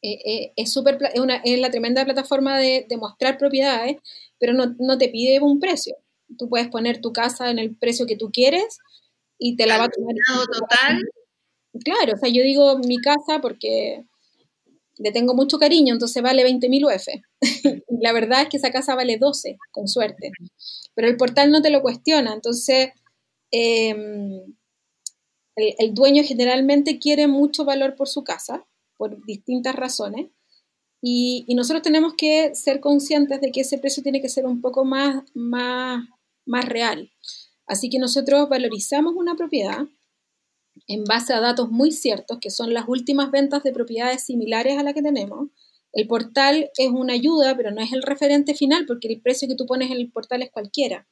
eh, 0.02 0.52
es, 0.56 0.72
super, 0.72 0.98
es, 1.12 1.20
una, 1.20 1.36
es 1.36 1.58
la 1.58 1.70
tremenda 1.70 2.04
plataforma 2.04 2.58
de, 2.58 2.86
de 2.88 2.96
mostrar 2.96 3.38
propiedades, 3.38 3.96
pero 4.44 4.52
no, 4.52 4.76
no, 4.78 4.98
te 4.98 5.08
pide 5.08 5.40
un 5.40 5.58
precio. 5.58 5.96
Tú 6.36 6.50
puedes 6.50 6.68
poner 6.68 7.00
tu 7.00 7.14
casa 7.14 7.50
en 7.50 7.58
el 7.58 7.74
precio 7.74 8.04
que 8.04 8.16
tú 8.16 8.30
quieres 8.30 8.76
y 9.38 9.56
te 9.56 9.66
la 9.66 9.78
va 9.78 9.84
a 9.84 9.88
tomar. 9.88 10.14
total. 10.52 11.00
Claro, 11.82 12.12
o 12.12 12.16
sea, 12.18 12.28
yo 12.28 12.42
digo 12.42 12.78
mi 12.80 12.98
casa 12.98 13.40
porque 13.40 14.04
le 14.98 15.12
tengo 15.12 15.32
mucho 15.32 15.58
cariño, 15.58 15.94
entonces 15.94 16.22
vale 16.22 16.44
20.000 16.44 16.94
UF. 16.94 17.06
la 17.88 18.12
verdad 18.12 18.42
es 18.42 18.48
que 18.50 18.58
esa 18.58 18.70
casa 18.70 18.94
vale 18.94 19.16
12, 19.16 19.56
con 19.70 19.88
suerte. 19.88 20.30
Pero 20.94 21.08
el 21.08 21.16
portal 21.16 21.50
no 21.50 21.62
te 21.62 21.70
lo 21.70 21.80
cuestiona, 21.80 22.34
entonces 22.34 22.90
em, 23.50 24.42
el, 25.56 25.94
dueño 25.94 26.22
generalmente 26.22 26.98
quiere 26.98 27.28
mucho 27.28 27.64
valor 27.64 27.96
por 27.96 28.08
su 28.08 28.24
casa, 28.24 28.66
por 28.98 29.24
distintas 29.24 29.74
razones, 29.74 30.30
y, 31.06 31.54
nosotros 31.54 31.82
tenemos 31.82 32.14
que 32.14 32.54
ser 32.54 32.80
conscientes 32.80 33.38
de 33.42 33.52
que 33.52 33.61
ese 33.61 33.76
precio 33.76 34.02
tiene 34.02 34.23
que 34.23 34.30
ser 34.30 34.46
un 34.46 34.62
poco 34.62 34.87
más, 34.87 35.23
más, 35.34 36.02
más 36.46 36.64
real. 36.64 37.11
Así 37.66 37.90
que 37.90 37.99
nosotros 37.99 38.49
valorizamos 38.49 39.12
una 39.14 39.34
propiedad 39.34 39.87
en 40.88 41.04
base 41.04 41.34
a 41.34 41.40
datos 41.40 41.70
muy 41.70 41.92
ciertos, 41.92 42.38
que 42.40 42.50
son 42.50 42.73
las 42.73 42.88
últimas 42.88 43.30
ventas 43.30 43.62
de 43.62 43.73
propiedades 43.73 44.25
similares 44.25 44.78
a 44.78 44.82
la 44.82 44.94
que 44.94 45.02
tenemos. 45.02 45.50
El 45.92 46.08
portal 46.08 46.70
es 46.78 46.88
una 46.88 47.12
ayuda, 47.12 47.54
pero 47.54 47.70
no 47.70 47.82
es 47.82 47.92
el 47.92 48.02
referente 48.02 48.54
final, 48.54 48.87
porque 48.87 49.08
el 49.08 49.20
precio 49.20 49.46
que 49.46 49.56
tú 49.56 49.66
pones 49.66 49.90
en 49.90 49.99
el 49.99 50.11
portal 50.11 50.40
es 50.40 50.50
cualquiera. 50.50 51.06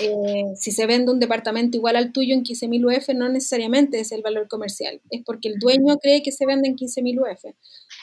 Eh, 0.00 0.44
si 0.56 0.70
se 0.70 0.86
vende 0.86 1.12
un 1.12 1.20
departamento 1.20 1.76
igual 1.76 1.96
al 1.96 2.12
tuyo 2.12 2.34
en 2.34 2.44
15.000 2.44 2.98
UF, 2.98 3.08
no 3.14 3.28
necesariamente 3.28 4.00
es 4.00 4.12
el 4.12 4.22
valor 4.22 4.48
comercial, 4.48 5.00
es 5.10 5.22
porque 5.24 5.48
el 5.48 5.58
dueño 5.58 5.98
cree 5.98 6.22
que 6.22 6.32
se 6.32 6.46
vende 6.46 6.68
en 6.68 6.76
15.000 6.76 7.20
UF. 7.20 7.54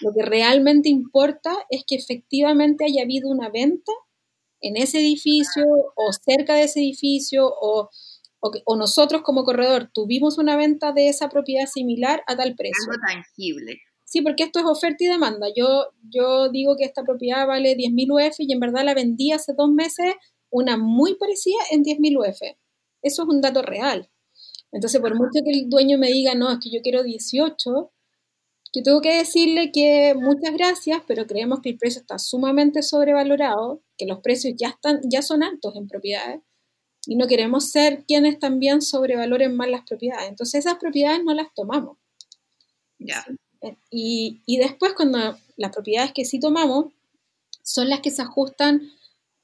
Lo 0.02 0.14
que 0.14 0.24
realmente 0.24 0.90
importa 0.90 1.56
es 1.70 1.84
que 1.86 1.96
efectivamente 1.96 2.86
haya 2.86 3.04
habido 3.04 3.30
una 3.30 3.50
venta 3.50 3.92
en 4.62 4.78
ese 4.78 5.00
edificio 5.00 5.64
o 5.96 6.12
cerca 6.14 6.56
de 6.56 6.64
ese 6.64 6.80
edificio 6.80 7.48
o 7.48 7.90
o, 8.40 8.76
nosotros 8.76 9.22
como 9.22 9.44
corredor 9.44 9.90
tuvimos 9.94 10.38
una 10.38 10.56
venta 10.56 10.94
de 10.94 11.10
esa 11.10 11.30
propiedad 11.30 11.68
similar 11.68 12.24
a 12.28 12.36
tal 12.36 12.56
precio. 12.56 12.92
Algo 12.92 13.02
tangible. 13.06 13.80
Sí, 14.06 14.22
porque 14.22 14.44
esto 14.44 14.60
es 14.60 14.66
oferta 14.66 15.04
y 15.04 15.08
demanda. 15.08 15.48
Yo, 15.56 15.88
yo 16.10 16.50
digo 16.50 16.76
que 16.78 16.86
esta 16.86 17.04
propiedad 17.04 17.46
vale 17.46 17.76
10.000 17.76 18.30
UF 18.30 18.36
y 18.40 18.54
en 18.54 18.60
verdad 18.60 18.84
la 18.84 18.96
vendí 18.96 19.32
hace 19.32 19.54
dos 19.54 19.70
meses 19.70 20.14
una 20.50 20.78
muy 20.78 21.16
parecida 21.16 21.60
en 21.70 21.84
10.000 21.84 22.18
UF. 22.18 22.42
Eso 23.04 23.24
es 23.24 23.30
un 23.30 23.42
dato 23.42 23.62
real. 23.62 24.10
Entonces, 24.72 25.00
por 25.02 25.16
mucho 25.16 25.44
que 25.44 25.52
el 25.52 25.70
dueño 25.70 25.98
me 25.98 26.08
diga, 26.08 26.34
no, 26.34 26.52
es 26.52 26.60
que 26.60 26.72
yo 26.72 26.82
quiero 26.82 27.04
18, 27.04 27.92
yo 28.74 28.84
tengo 28.84 29.02
que 29.02 29.18
decirle 29.18 29.72
que 29.72 30.14
muchas 30.16 30.54
gracias, 30.54 31.02
pero 31.08 31.26
creemos 31.26 31.62
que 31.62 31.70
el 31.70 31.78
precio 31.78 32.02
está 32.02 32.20
sumamente 32.20 32.84
sobrevalorado, 32.84 33.82
que 33.98 34.06
los 34.06 34.20
precios 34.20 34.54
ya, 34.58 34.70
están, 34.70 35.02
ya 35.10 35.22
son 35.22 35.42
altos 35.42 35.76
en 35.76 35.88
propiedades 35.88 36.42
y 37.06 37.16
no 37.16 37.28
queremos 37.28 37.72
ser 37.72 38.04
quienes 38.06 38.38
también 38.40 38.82
sobrevaloren 38.82 39.56
más 39.56 39.70
las 39.70 39.86
propiedades. 39.86 40.30
Entonces 40.30 40.66
esas 40.66 40.78
propiedades 40.78 41.24
no 41.24 41.34
las 41.34 41.48
tomamos. 41.56 41.98
Ya. 43.00 43.26
Y, 43.90 44.42
y, 44.46 44.58
después 44.58 44.94
cuando 44.94 45.38
las 45.58 45.72
propiedades 45.74 46.14
que 46.14 46.24
sí 46.24 46.40
tomamos 46.40 46.94
son 47.64 47.90
las 47.90 48.02
que 48.02 48.12
se 48.12 48.22
ajustan 48.22 48.90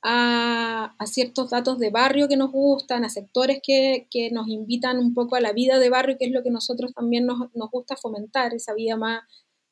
a, 0.08 0.96
a 1.00 1.08
ciertos 1.08 1.50
datos 1.50 1.80
de 1.80 1.90
barrio 1.90 2.28
que 2.28 2.38
nos 2.38 2.52
gustan, 2.52 3.04
a 3.04 3.10
sectores 3.10 3.60
que, 3.64 4.08
que, 4.12 4.30
nos 4.30 4.48
invitan 4.48 5.00
un 5.00 5.16
poco 5.16 5.36
a 5.36 5.42
la 5.42 5.52
vida 5.52 5.80
de 5.80 5.90
barrio, 5.90 6.16
que 6.20 6.26
es 6.26 6.32
lo 6.32 6.44
que 6.44 6.52
nosotros 6.52 6.94
también 6.94 7.26
nos, 7.26 7.40
nos 7.56 7.72
gusta 7.72 7.96
fomentar, 7.96 8.54
esa 8.54 8.76
vida 8.76 8.98
más 8.98 9.24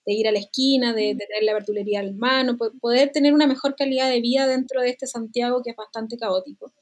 de 0.07 0.13
ir 0.13 0.27
a 0.27 0.31
la 0.31 0.39
esquina, 0.39 0.91
de, 0.91 1.15
tener 1.15 1.43
la 1.43 1.53
verdulería 1.53 1.99
al 1.99 2.15
mano, 2.15 2.57
poder 2.57 3.11
tener 3.11 3.31
una 3.31 3.45
mejor 3.45 3.75
calidad 3.75 4.09
de 4.09 4.21
vida 4.21 4.47
dentro 4.47 4.81
de 4.81 4.89
este 4.89 5.05
Santiago 5.05 5.61
que 5.63 5.69
es 5.69 5.75
bastante 5.75 6.17
caótico. 6.17 6.73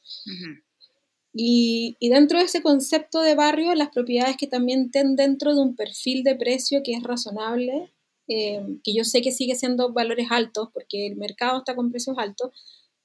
Y, 1.34 1.98
dentro 2.00 2.40
de 2.40 2.46
ese 2.46 2.62
concepto 2.62 3.22
de 3.22 3.36
barrio, 3.36 3.76
las 3.76 3.90
propiedades 3.90 4.38
que 4.38 4.48
también 4.48 4.86
estén 4.86 5.18
dentro 5.18 5.54
de 5.54 5.62
un 5.62 5.76
perfil 5.76 6.24
de 6.24 6.36
precio 6.36 6.84
que 6.84 6.94
es 6.94 7.04
razonable, 7.04 7.92
eh, 8.30 8.62
que 8.82 8.94
yo 8.94 9.04
sé 9.04 9.22
que 9.22 9.34
sigue 9.34 9.56
siendo 9.56 9.92
valores 9.92 10.28
altos, 10.30 10.70
porque 10.74 11.08
el 11.08 11.18
mercado 11.18 11.58
está 11.58 11.76
con 11.76 11.92
precios 11.92 12.18
altos, 12.18 12.52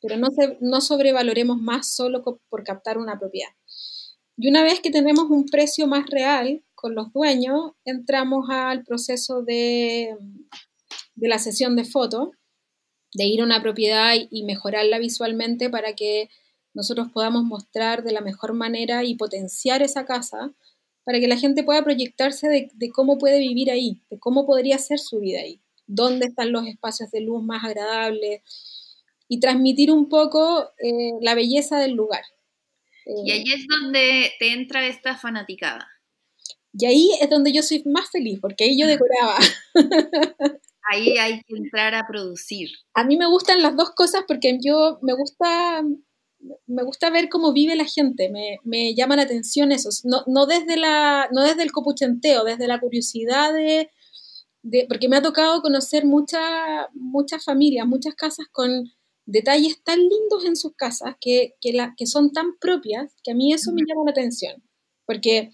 pero 0.00 0.17
no, 0.17 0.29
no 0.61 0.81
sobrevaloremos 0.81 1.59
más 1.59 1.95
solo 1.95 2.23
por 2.23 2.65
captar 2.65 2.99
una 2.99 3.19
propiedad. 3.19 3.50
Y 4.37 4.49
una 4.49 4.62
vez 4.62 4.81
que 4.81 4.91
tenemos 4.91 5.31
un 5.31 5.47
precio 5.47 5.87
más 5.87 6.07
real 6.11 6.62
con 6.75 6.95
los 6.95 7.12
dueños, 7.12 7.73
entramos 7.85 8.49
al 8.50 8.85
proceso 8.85 9.43
de, 9.43 10.15
de 11.15 11.29
la 11.29 11.38
sesión 11.38 11.75
de 11.75 11.85
fotos, 11.85 12.31
de 13.15 13.25
ir 13.25 13.41
a 13.41 13.45
una 13.45 13.62
propiedad 13.62 14.12
y 14.31 14.45
mejorarla 14.45 14.99
visualmente 14.99 15.71
para 15.71 15.95
que 15.95 16.29
nosotros 16.75 17.11
podamos 17.11 17.45
mostrar 17.45 18.05
de 18.05 18.12
la 18.12 18.21
mejor 18.21 18.53
manera 18.53 19.03
y 19.03 19.15
potenciar 19.15 19.81
esa 19.83 20.05
casa 20.05 20.55
para 21.05 21.21
que 21.21 21.29
la 21.29 21.38
gente 21.38 21.62
pueda 21.62 21.83
proyectarse 21.83 22.49
de, 22.49 22.91
cómo 22.91 23.17
puede 23.17 23.38
vivir 23.38 23.71
ahí, 23.71 24.03
de 24.11 24.19
cómo 24.19 24.45
podría 24.45 24.76
ser 24.76 24.99
su 24.99 25.21
vida 25.21 25.41
ahí, 25.41 25.62
dónde 25.87 26.26
están 26.26 26.53
los 26.53 26.67
espacios 26.67 27.11
de 27.12 27.21
luz 27.21 27.43
más 27.43 27.65
agradables 27.65 28.43
y 29.28 29.40
transmitir 29.40 29.90
un 29.90 30.09
poco 30.09 30.71
eh, 30.78 31.12
la 31.21 31.35
belleza 31.35 31.78
del 31.78 31.92
lugar. 31.92 32.23
y 33.25 33.30
ahí 33.30 33.45
es 33.52 33.66
donde 33.68 34.33
te 34.38 34.52
entra 34.52 34.87
esta 34.87 35.16
fanaticada. 35.16 35.88
Y 36.78 36.87
ahí 36.87 37.11
es 37.21 37.30
donde 37.30 37.52
yo 37.52 37.62
soy 37.62 37.83
más 37.87 38.11
feliz, 38.11 38.38
porque 38.40 38.64
ahí 38.64 38.78
yo 38.78 38.87
decoraba. 38.87 39.37
Ahí 40.88 41.18
hay 41.18 41.42
que 41.42 41.56
entrar 41.56 41.97
a 41.97 42.06
producir. 42.06 42.71
A 42.95 43.02
mí 43.02 43.16
me 43.16 43.26
gustan 43.26 43.61
las 43.61 43.76
dos 43.76 43.90
cosas 43.90 44.23
porque 44.28 44.59
yo 44.62 45.00
me 45.02 45.14
gusta, 45.14 45.83
me 46.66 46.85
gusta 46.85 47.11
ver 47.11 47.28
cómo 47.28 47.52
vive 47.52 47.75
la 47.75 47.87
gente, 47.87 48.28
me, 48.30 48.61
me 48.62 48.95
llama 48.95 49.16
la 49.16 49.23
atención 49.23 49.73
eso, 49.73 49.88
no, 50.04 50.23
no, 50.28 50.47
desde 50.47 50.76
la, 50.76 51.28
no 51.33 51.42
desde 51.42 51.64
el 51.64 51.73
copuchenteo, 51.73 52.45
desde 52.45 52.68
la 52.68 52.78
curiosidad 52.78 53.52
de, 53.52 53.90
de 54.62 54.87
porque 54.88 55.09
me 55.09 55.16
ha 55.16 55.23
tocado 55.23 55.61
conocer 55.61 56.04
muchas 56.06 56.87
muchas 56.95 57.45
familias, 57.45 57.85
muchas 57.85 58.14
casas 58.14 58.47
con 58.52 58.85
detalles 59.26 59.83
tan 59.83 59.99
lindos 59.99 60.45
en 60.45 60.56
sus 60.56 60.75
casas 60.75 61.16
que, 61.21 61.54
que, 61.61 61.73
la, 61.73 61.95
que 61.97 62.06
son 62.06 62.33
tan 62.33 62.56
propias 62.59 63.12
que 63.23 63.33
a 63.33 63.35
mí 63.35 63.52
eso 63.52 63.73
me 63.73 63.83
llama 63.87 64.04
la 64.06 64.12
atención, 64.12 64.62
porque 65.04 65.50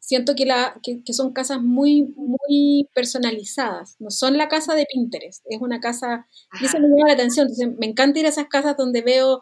siento 0.00 0.34
que, 0.34 0.46
la, 0.46 0.80
que, 0.82 1.12
son 1.12 1.32
casas 1.32 1.62
muy, 1.62 2.12
muy 2.16 2.88
personalizadas, 2.94 3.96
no 4.00 4.10
son 4.10 4.36
la 4.36 4.48
casa 4.48 4.74
de 4.74 4.86
Pinterest, 4.90 5.44
es 5.48 5.60
una 5.60 5.78
casa, 5.80 6.26
y 6.60 6.64
eso 6.64 6.80
me 6.80 6.88
llama 6.88 7.08
la 7.08 7.14
atención, 7.14 7.46
entonces 7.46 7.78
me 7.78 7.86
encanta 7.86 8.18
ir 8.18 8.26
a 8.26 8.30
esas 8.30 8.48
casas 8.48 8.76
donde 8.76 9.02
veo 9.02 9.40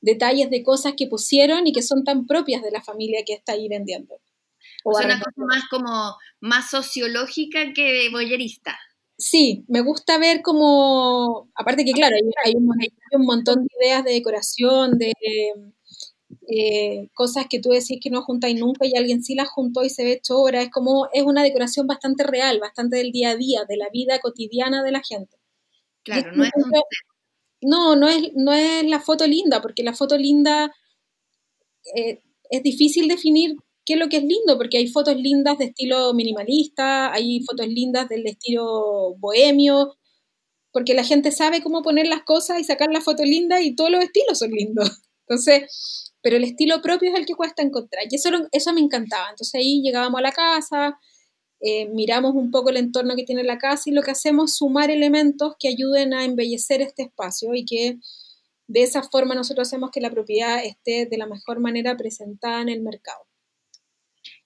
detalles 0.00 0.50
de 0.50 0.62
cosas 0.62 0.92
que 0.96 1.06
pusieron 1.06 1.66
y 1.66 1.72
que 1.72 1.82
son 1.82 2.04
tan 2.04 2.26
propias 2.26 2.62
de 2.62 2.70
la 2.70 2.82
familia 2.82 3.24
que 3.26 3.32
está 3.32 3.52
ahí 3.52 3.68
vendiendo. 3.68 4.20
O 4.84 4.98
es 4.98 5.04
una 5.04 5.18
cosa 5.18 5.32
más 5.38 5.64
como 5.70 6.14
más 6.40 6.70
sociológica 6.70 7.72
que 7.74 8.10
boyerista. 8.12 8.78
Sí, 9.16 9.64
me 9.68 9.80
gusta 9.80 10.18
ver 10.18 10.42
como, 10.42 11.48
aparte 11.54 11.84
que 11.84 11.92
claro, 11.92 12.16
hay, 12.44 12.54
un, 12.56 12.72
hay 12.80 12.92
un 13.12 13.24
montón 13.26 13.64
de 13.64 13.68
ideas 13.80 14.04
de 14.04 14.12
decoración, 14.12 14.98
de, 14.98 15.12
eh, 16.48 17.08
cosas 17.14 17.46
que 17.48 17.60
tú 17.60 17.70
decís 17.70 17.98
que 18.02 18.10
no 18.10 18.22
juntáis 18.22 18.58
nunca 18.58 18.86
y 18.86 18.96
alguien 18.96 19.22
sí 19.22 19.34
las 19.34 19.48
juntó 19.48 19.84
y 19.84 19.90
se 19.90 20.04
ve 20.04 20.12
hecho 20.12 20.38
obra. 20.38 20.62
Es 20.62 20.70
como, 20.70 21.08
es 21.12 21.22
una 21.22 21.42
decoración 21.42 21.86
bastante 21.86 22.24
real, 22.24 22.58
bastante 22.60 22.96
del 22.96 23.12
día 23.12 23.30
a 23.30 23.36
día, 23.36 23.64
de 23.68 23.76
la 23.76 23.88
vida 23.90 24.18
cotidiana 24.20 24.82
de 24.82 24.92
la 24.92 25.02
gente. 25.02 25.36
Claro, 26.04 26.32
no 26.34 26.44
es 26.44 26.50
No, 27.62 27.96
no 27.96 28.08
es, 28.08 28.30
no 28.34 28.52
es 28.52 28.84
la 28.84 29.00
foto 29.00 29.26
linda, 29.26 29.60
porque 29.62 29.82
la 29.82 29.94
foto 29.94 30.16
linda 30.18 30.72
eh, 31.96 32.20
es 32.50 32.62
difícil 32.62 33.08
definir 33.08 33.56
qué 33.84 33.94
es 33.94 33.98
lo 33.98 34.08
que 34.08 34.18
es 34.18 34.24
lindo, 34.24 34.56
porque 34.56 34.78
hay 34.78 34.88
fotos 34.88 35.16
lindas 35.16 35.58
de 35.58 35.66
estilo 35.66 36.14
minimalista, 36.14 37.12
hay 37.12 37.40
fotos 37.44 37.68
lindas 37.68 38.08
del 38.08 38.26
estilo 38.26 39.14
bohemio, 39.18 39.96
porque 40.72 40.94
la 40.94 41.04
gente 41.04 41.30
sabe 41.30 41.62
cómo 41.62 41.82
poner 41.82 42.06
las 42.06 42.22
cosas 42.24 42.60
y 42.60 42.64
sacar 42.64 42.90
la 42.92 43.00
foto 43.00 43.24
linda 43.24 43.60
y 43.62 43.76
todos 43.76 43.90
los 43.90 44.02
estilos 44.02 44.38
son 44.38 44.50
lindos. 44.50 44.90
Entonces, 45.28 46.12
pero 46.20 46.36
el 46.36 46.44
estilo 46.44 46.82
propio 46.82 47.12
es 47.12 47.18
el 47.18 47.26
que 47.26 47.34
cuesta 47.34 47.62
encontrar. 47.62 48.04
Y 48.10 48.16
eso, 48.16 48.30
eso 48.50 48.72
me 48.72 48.80
encantaba. 48.80 49.28
Entonces 49.30 49.54
ahí 49.54 49.82
llegábamos 49.82 50.18
a 50.18 50.22
la 50.22 50.32
casa, 50.32 50.98
eh, 51.60 51.86
miramos 51.90 52.34
un 52.34 52.50
poco 52.50 52.70
el 52.70 52.76
entorno 52.76 53.14
que 53.16 53.24
tiene 53.24 53.44
la 53.44 53.58
casa 53.58 53.88
y 53.88 53.92
lo 53.92 54.02
que 54.02 54.10
hacemos 54.10 54.50
es 54.50 54.56
sumar 54.56 54.90
elementos 54.90 55.54
que 55.58 55.68
ayuden 55.68 56.12
a 56.12 56.24
embellecer 56.24 56.82
este 56.82 57.04
espacio 57.04 57.54
y 57.54 57.64
que 57.64 57.98
de 58.66 58.82
esa 58.82 59.02
forma 59.02 59.34
nosotros 59.34 59.68
hacemos 59.68 59.90
que 59.90 60.00
la 60.00 60.10
propiedad 60.10 60.64
esté 60.64 61.06
de 61.06 61.18
la 61.18 61.26
mejor 61.26 61.60
manera 61.60 61.96
presentada 61.96 62.62
en 62.62 62.68
el 62.68 62.80
mercado. 62.82 63.26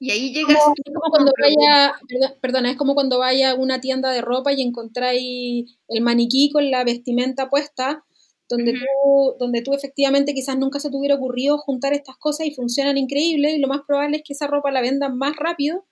Y 0.01 0.11
ahí 0.11 0.33
llegas. 0.33 0.57
como 0.57 1.11
cuando 1.11 1.33
vaya, 1.41 1.95
perdona, 2.41 2.71
es 2.71 2.77
como 2.77 2.95
cuando 2.95 3.19
vaya 3.19 3.51
a 3.51 3.55
una 3.55 3.81
tienda 3.81 4.13
de 4.13 4.21
ropa 4.21 4.53
y 4.53 4.63
encontráis 4.63 5.77
el 5.89 6.03
maniquí 6.03 6.51
con 6.53 6.71
la 6.71 6.85
vestimenta 6.85 7.49
puesta 7.49 8.05
donde, 8.49 8.73
tú, 8.73 9.37
donde 9.39 9.63
tú 9.63 9.75
efectivamente 9.75 10.33
quizás 10.33 10.57
nunca 10.57 10.81
se 10.81 10.91
te 10.91 10.97
hubiera 10.97 11.17
ocurrido 11.17 11.59
juntar 11.59 11.93
estas 11.93 12.17
cosas 12.17 12.47
y 12.47 12.55
funcionan 12.55 12.97
increíble 12.97 13.51
y 13.51 13.59
lo 13.59 13.69
más 13.69 13.83
probable 13.87 14.19
es 14.19 14.23
que 14.25 14.33
esa 14.33 14.47
ropa 14.47 14.71
la 14.71 14.81
vendan 14.81 15.19
más 15.19 15.37
rápido 15.37 15.87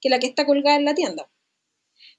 que 0.00 0.10
la 0.10 0.18
que 0.18 0.26
está 0.26 0.44
colgada 0.44 0.76
en 0.76 0.84
la 0.84 0.94
tienda. 0.94 1.30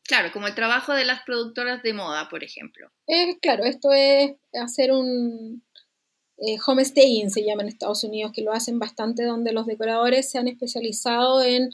Claro, 0.06 0.32
como 0.34 0.48
el 0.48 0.56
trabajo 0.56 0.94
de 0.94 1.06
las 1.06 1.22
productoras 1.24 1.82
de 1.84 1.94
moda, 1.94 2.28
por 2.30 2.44
ejemplo. 2.44 2.90
Es, 3.08 3.38
claro, 3.42 3.64
esto 3.64 3.92
es 3.94 4.34
hacer 4.54 4.92
un 4.92 5.63
eh, 6.46 6.58
homestaying, 6.66 7.30
se 7.30 7.44
llama 7.44 7.64
en 7.64 7.70
Estados 7.70 8.04
Unidos, 8.04 8.32
que 8.34 8.42
lo 8.42 8.52
hacen 8.52 8.80
bastante, 8.80 9.24
donde 9.24 9.54
los 9.54 9.66
decoradores 9.66 10.30
se 10.30 10.38
han 10.38 10.48
especializado 10.48 11.42
en 11.44 11.72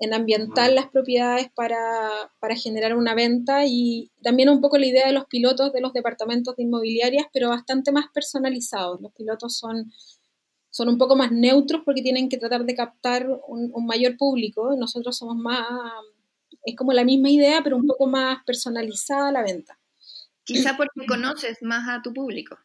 en 0.00 0.14
ambientar 0.14 0.70
las 0.72 0.88
propiedades 0.88 1.50
para, 1.54 2.30
generar 2.56 2.96
una 2.96 3.14
venta 3.14 3.66
y 3.66 4.10
también 4.22 4.48
un 4.48 4.60
poco 4.60 4.78
la 4.78 4.86
idea 4.86 5.06
de 5.06 5.12
los 5.12 5.26
pilotos 5.26 5.72
de 5.72 5.80
los 5.80 5.92
departamentos 5.92 6.56
de 6.56 6.62
inmobiliarias, 6.62 7.26
pero 7.32 7.48
bastante 7.48 7.92
más 7.92 8.06
personalizados. 8.14 9.00
Los 9.00 9.12
pilotos 9.12 9.56
son, 9.56 9.92
son 10.70 10.88
un 10.88 10.98
poco 10.98 11.16
más 11.16 11.32
neutros 11.32 11.82
porque 11.84 12.02
tienen 12.02 12.28
que 12.28 12.38
tratar 12.38 12.64
de 12.64 12.74
captar 12.74 13.28
un, 13.48 13.86
mayor 13.86 14.16
público. 14.16 14.74
Nosotros 14.76 15.16
somos 15.16 15.36
más, 15.36 15.66
es 16.64 16.76
como 16.76 16.92
la 16.92 17.04
misma 17.04 17.30
idea, 17.30 17.60
pero 17.62 17.76
un 17.76 17.86
poco 17.86 18.06
más 18.06 18.38
personalizada 18.44 19.32
la 19.32 19.42
venta. 19.42 19.78
Quizá 20.44 20.76
porque 20.76 21.06
conoces 21.06 21.58
más 21.62 21.88
a 21.88 22.02
tu 22.02 22.14
público. 22.14 22.56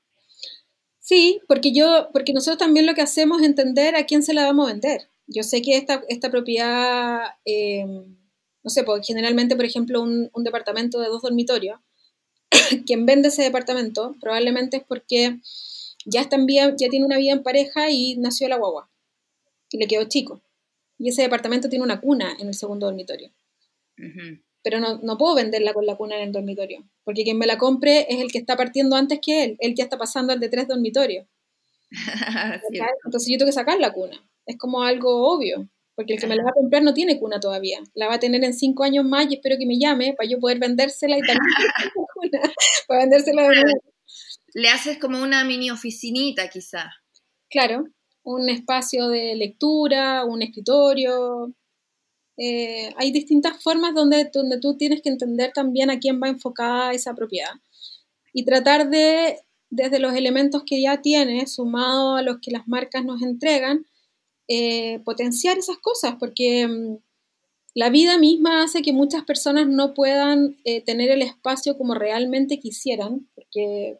Sí, 1.03 1.41
porque 1.47 1.71
yo, 1.71 2.09
porque 2.11 2.33
nosotros 2.33 2.57
también 2.57 2.87
lo 2.87 2.95
que 2.95 3.01
hacemos 3.01 3.41
es 3.41 3.47
entender 3.47 3.95
a 3.95 4.05
quién 4.05 4.23
se 4.23 4.33
la 4.33 4.45
vamos 4.45 4.67
a 4.67 4.73
vender 4.73 5.07
yo 5.27 5.43
sé 5.43 5.61
que 5.61 5.77
esta, 5.77 6.03
esta 6.09 6.29
propiedad, 6.29 7.21
eh, 7.45 7.85
no 7.85 8.69
sé, 8.69 8.83
pues 8.83 9.05
generalmente, 9.05 9.55
por 9.55 9.65
ejemplo, 9.65 10.01
un, 10.01 10.29
departamento 10.43 10.99
de 10.99 11.07
dos 11.07 11.21
dormitorios, 11.21 11.79
quien 12.85 13.05
vende 13.05 13.29
ese 13.29 13.43
departamento 13.43 14.15
probablemente 14.19 14.77
es 14.77 14.83
porque 14.83 15.39
ya, 16.05 16.21
está 16.21 16.35
en 16.35 16.47
ya 16.47 16.89
tiene 16.89 17.05
una 17.05 17.17
vida 17.17 17.31
en 17.31 17.43
pareja 17.43 17.89
y 17.89 18.17
nació 18.17 18.47
la 18.49 18.57
guagua 18.57 18.89
y 19.69 19.77
le 19.77 19.87
quedó 19.87 20.03
chico. 20.05 20.41
Y 20.97 21.09
ese 21.09 21.23
departamento 21.23 21.69
tiene 21.69 21.83
una 21.83 21.99
cuna 21.99 22.35
en 22.39 22.47
el 22.47 22.53
segundo 22.53 22.85
dormitorio. 22.85 23.31
Pero 24.63 24.79
no, 24.79 24.99
no, 25.03 25.17
puedo 25.17 25.35
venderla 25.35 25.73
con 25.73 25.85
la 25.85 25.95
cuna 25.95 26.15
en 26.15 26.23
el 26.23 26.31
dormitorio, 26.31 26.87
porque 27.03 27.23
quien 27.23 27.37
me 27.37 27.45
la 27.45 27.57
compre 27.57 28.07
es 28.09 28.21
el 28.21 28.31
que 28.31 28.37
está 28.37 28.55
partiendo 28.55 28.95
antes 28.95 29.19
que 29.21 29.43
él. 29.43 29.57
Él 29.59 29.75
ya 29.75 29.83
está 29.83 29.97
pasando 29.97 30.31
al 30.33 30.39
de 30.39 30.49
tres 30.49 30.67
dormitorios. 30.67 31.27
Entonces 33.05 33.29
yo 33.29 33.37
tengo 33.37 33.49
que 33.49 33.53
sacar 33.53 33.79
la 33.79 33.91
cuna 33.91 34.23
es 34.45 34.57
como 34.57 34.83
algo 34.83 35.31
obvio, 35.31 35.69
porque 35.95 36.13
el 36.13 36.19
que 36.19 36.27
me 36.27 36.35
la 36.35 36.43
va 36.43 36.49
a 36.49 36.59
comprar 36.59 36.83
no 36.83 36.93
tiene 36.93 37.19
cuna 37.19 37.39
todavía. 37.39 37.79
La 37.93 38.07
va 38.07 38.15
a 38.15 38.19
tener 38.19 38.43
en 38.43 38.53
cinco 38.53 38.83
años 38.83 39.05
más 39.05 39.29
y 39.29 39.35
espero 39.35 39.57
que 39.57 39.65
me 39.65 39.79
llame 39.79 40.13
para 40.17 40.29
yo 40.29 40.39
poder 40.39 40.59
vendérsela 40.59 41.17
y 41.17 41.21
también 41.21 41.39
para 42.87 43.01
vendérsela 43.01 43.49
Le 44.53 44.69
haces 44.69 44.97
como 44.97 45.21
una 45.21 45.43
mini 45.43 45.69
oficinita 45.69 46.49
quizá. 46.49 46.91
Claro, 47.49 47.85
un 48.23 48.49
espacio 48.49 49.09
de 49.09 49.35
lectura, 49.35 50.25
un 50.25 50.41
escritorio. 50.41 51.53
Eh, 52.37 52.93
hay 52.97 53.11
distintas 53.11 53.61
formas 53.61 53.93
donde, 53.93 54.29
donde 54.33 54.59
tú 54.59 54.75
tienes 54.75 55.01
que 55.01 55.09
entender 55.09 55.51
también 55.53 55.89
a 55.89 55.99
quién 55.99 56.19
va 56.21 56.29
enfocada 56.29 56.91
esa 56.93 57.13
propiedad 57.13 57.51
y 58.33 58.43
tratar 58.43 58.89
de, 58.89 59.39
desde 59.69 59.99
los 59.99 60.15
elementos 60.15 60.63
que 60.65 60.81
ya 60.81 61.01
tienes, 61.01 61.53
sumado 61.53 62.15
a 62.15 62.23
los 62.23 62.37
que 62.41 62.51
las 62.51 62.67
marcas 62.67 63.05
nos 63.05 63.21
entregan, 63.21 63.85
eh, 64.47 64.99
potenciar 65.05 65.57
esas 65.57 65.77
cosas, 65.77 66.15
porque 66.19 66.67
mm, 66.67 66.97
la 67.75 67.89
vida 67.89 68.17
misma 68.17 68.63
hace 68.63 68.81
que 68.81 68.93
muchas 68.93 69.23
personas 69.23 69.67
no 69.67 69.93
puedan 69.93 70.57
eh, 70.63 70.81
tener 70.81 71.09
el 71.11 71.21
espacio 71.21 71.77
como 71.77 71.95
realmente 71.95 72.59
quisieran, 72.59 73.29
porque 73.35 73.99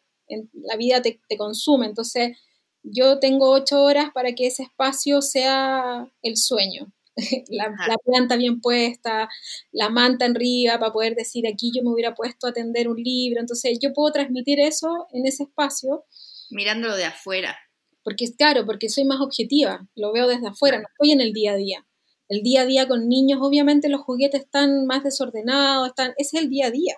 la 0.54 0.76
vida 0.78 1.02
te, 1.02 1.20
consume. 1.38 1.86
Entonces, 1.86 2.38
yo 2.84 3.20
tengo 3.20 3.52
ocho 3.52 3.82
horas 3.82 4.10
para 4.14 4.34
que 4.34 4.48
ese 4.48 4.64
espacio 4.64 5.22
sea 5.22 6.12
el 6.22 6.38
sueño. 6.38 6.92
la, 7.50 7.98
planta 8.04 8.36
bien 8.38 8.60
puesta, 8.62 9.30
la 9.72 9.90
manta 9.90 10.26
en 10.26 10.36
arriba 10.36 10.80
para 10.80 10.94
poder 10.94 11.16
decir 11.16 11.48
aquí 11.48 11.72
yo 11.76 11.84
me 11.84 11.92
hubiera 11.92 12.16
puesto 12.16 12.48
a 12.48 12.50
atender 12.52 12.88
un 12.88 12.98
libro. 12.98 13.40
Entonces, 13.40 13.78
yo 13.82 13.94
puedo 13.94 14.12
transmitir 14.12 14.60
eso 14.60 15.08
en 15.12 15.26
ese 15.26 15.44
espacio. 15.44 16.06
Mirándolo 16.50 16.96
de 16.96 17.06
afuera 17.06 17.58
porque 18.04 18.26
es 18.26 18.36
claro, 18.36 18.66
porque 18.66 18.90
soy 18.90 19.06
más 19.06 19.22
objetiva, 19.22 19.88
lo 19.96 20.12
veo 20.12 20.28
desde 20.28 20.48
afuera, 20.48 20.78
no 20.78 20.86
estoy 20.92 21.12
en 21.14 21.22
el 21.22 21.34
día 21.34 21.54
a 21.54 21.56
día. 21.56 21.88
El 22.30 22.42
día 22.42 22.62
a 22.62 22.66
día 22.66 22.88
con 22.88 23.08
niños, 23.08 23.40
obviamente 23.42 23.90
los 23.90 24.02
juguetes 24.02 24.42
están 24.42 24.86
más 24.86 25.04
desordenados, 25.04 25.90
están, 25.90 26.14
ese 26.18 26.38
es 26.38 26.44
el 26.44 26.50
día 26.50 26.68
a 26.68 26.72
día. 26.72 26.96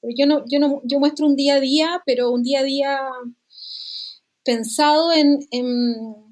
Pero 0.00 0.14
yo 0.16 0.26
no, 0.26 0.44
yo 0.50 0.58
no, 0.60 0.82
yo 0.84 0.98
muestro 0.98 1.26
un 1.26 1.36
día 1.36 1.54
a 1.56 1.60
día, 1.60 2.02
pero 2.04 2.30
un 2.30 2.42
día 2.42 2.60
a 2.60 2.62
día 2.62 3.00
pensado 4.44 5.12
en, 5.12 5.40
en, 5.50 6.25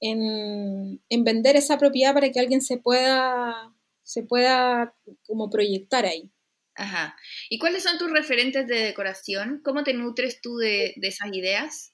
vender 0.00 1.56
esa 1.56 1.78
propiedad 1.78 2.14
para 2.14 2.30
que 2.30 2.40
alguien 2.40 2.60
se 2.60 2.78
pueda, 2.78 3.74
se 4.02 4.22
pueda 4.22 4.94
como 5.26 5.50
proyectar 5.50 6.06
ahí. 6.06 6.30
Ajá. 6.74 7.16
¿Y 7.50 7.58
cuáles 7.58 7.82
son 7.82 7.98
tus 7.98 8.10
referentes 8.10 8.68
de 8.68 8.76
decoración? 8.76 9.60
¿Cómo 9.64 9.82
te 9.82 9.94
nutres 9.94 10.40
tú 10.40 10.56
de, 10.58 10.94
de 10.96 11.08
esas 11.08 11.32
ideas? 11.32 11.92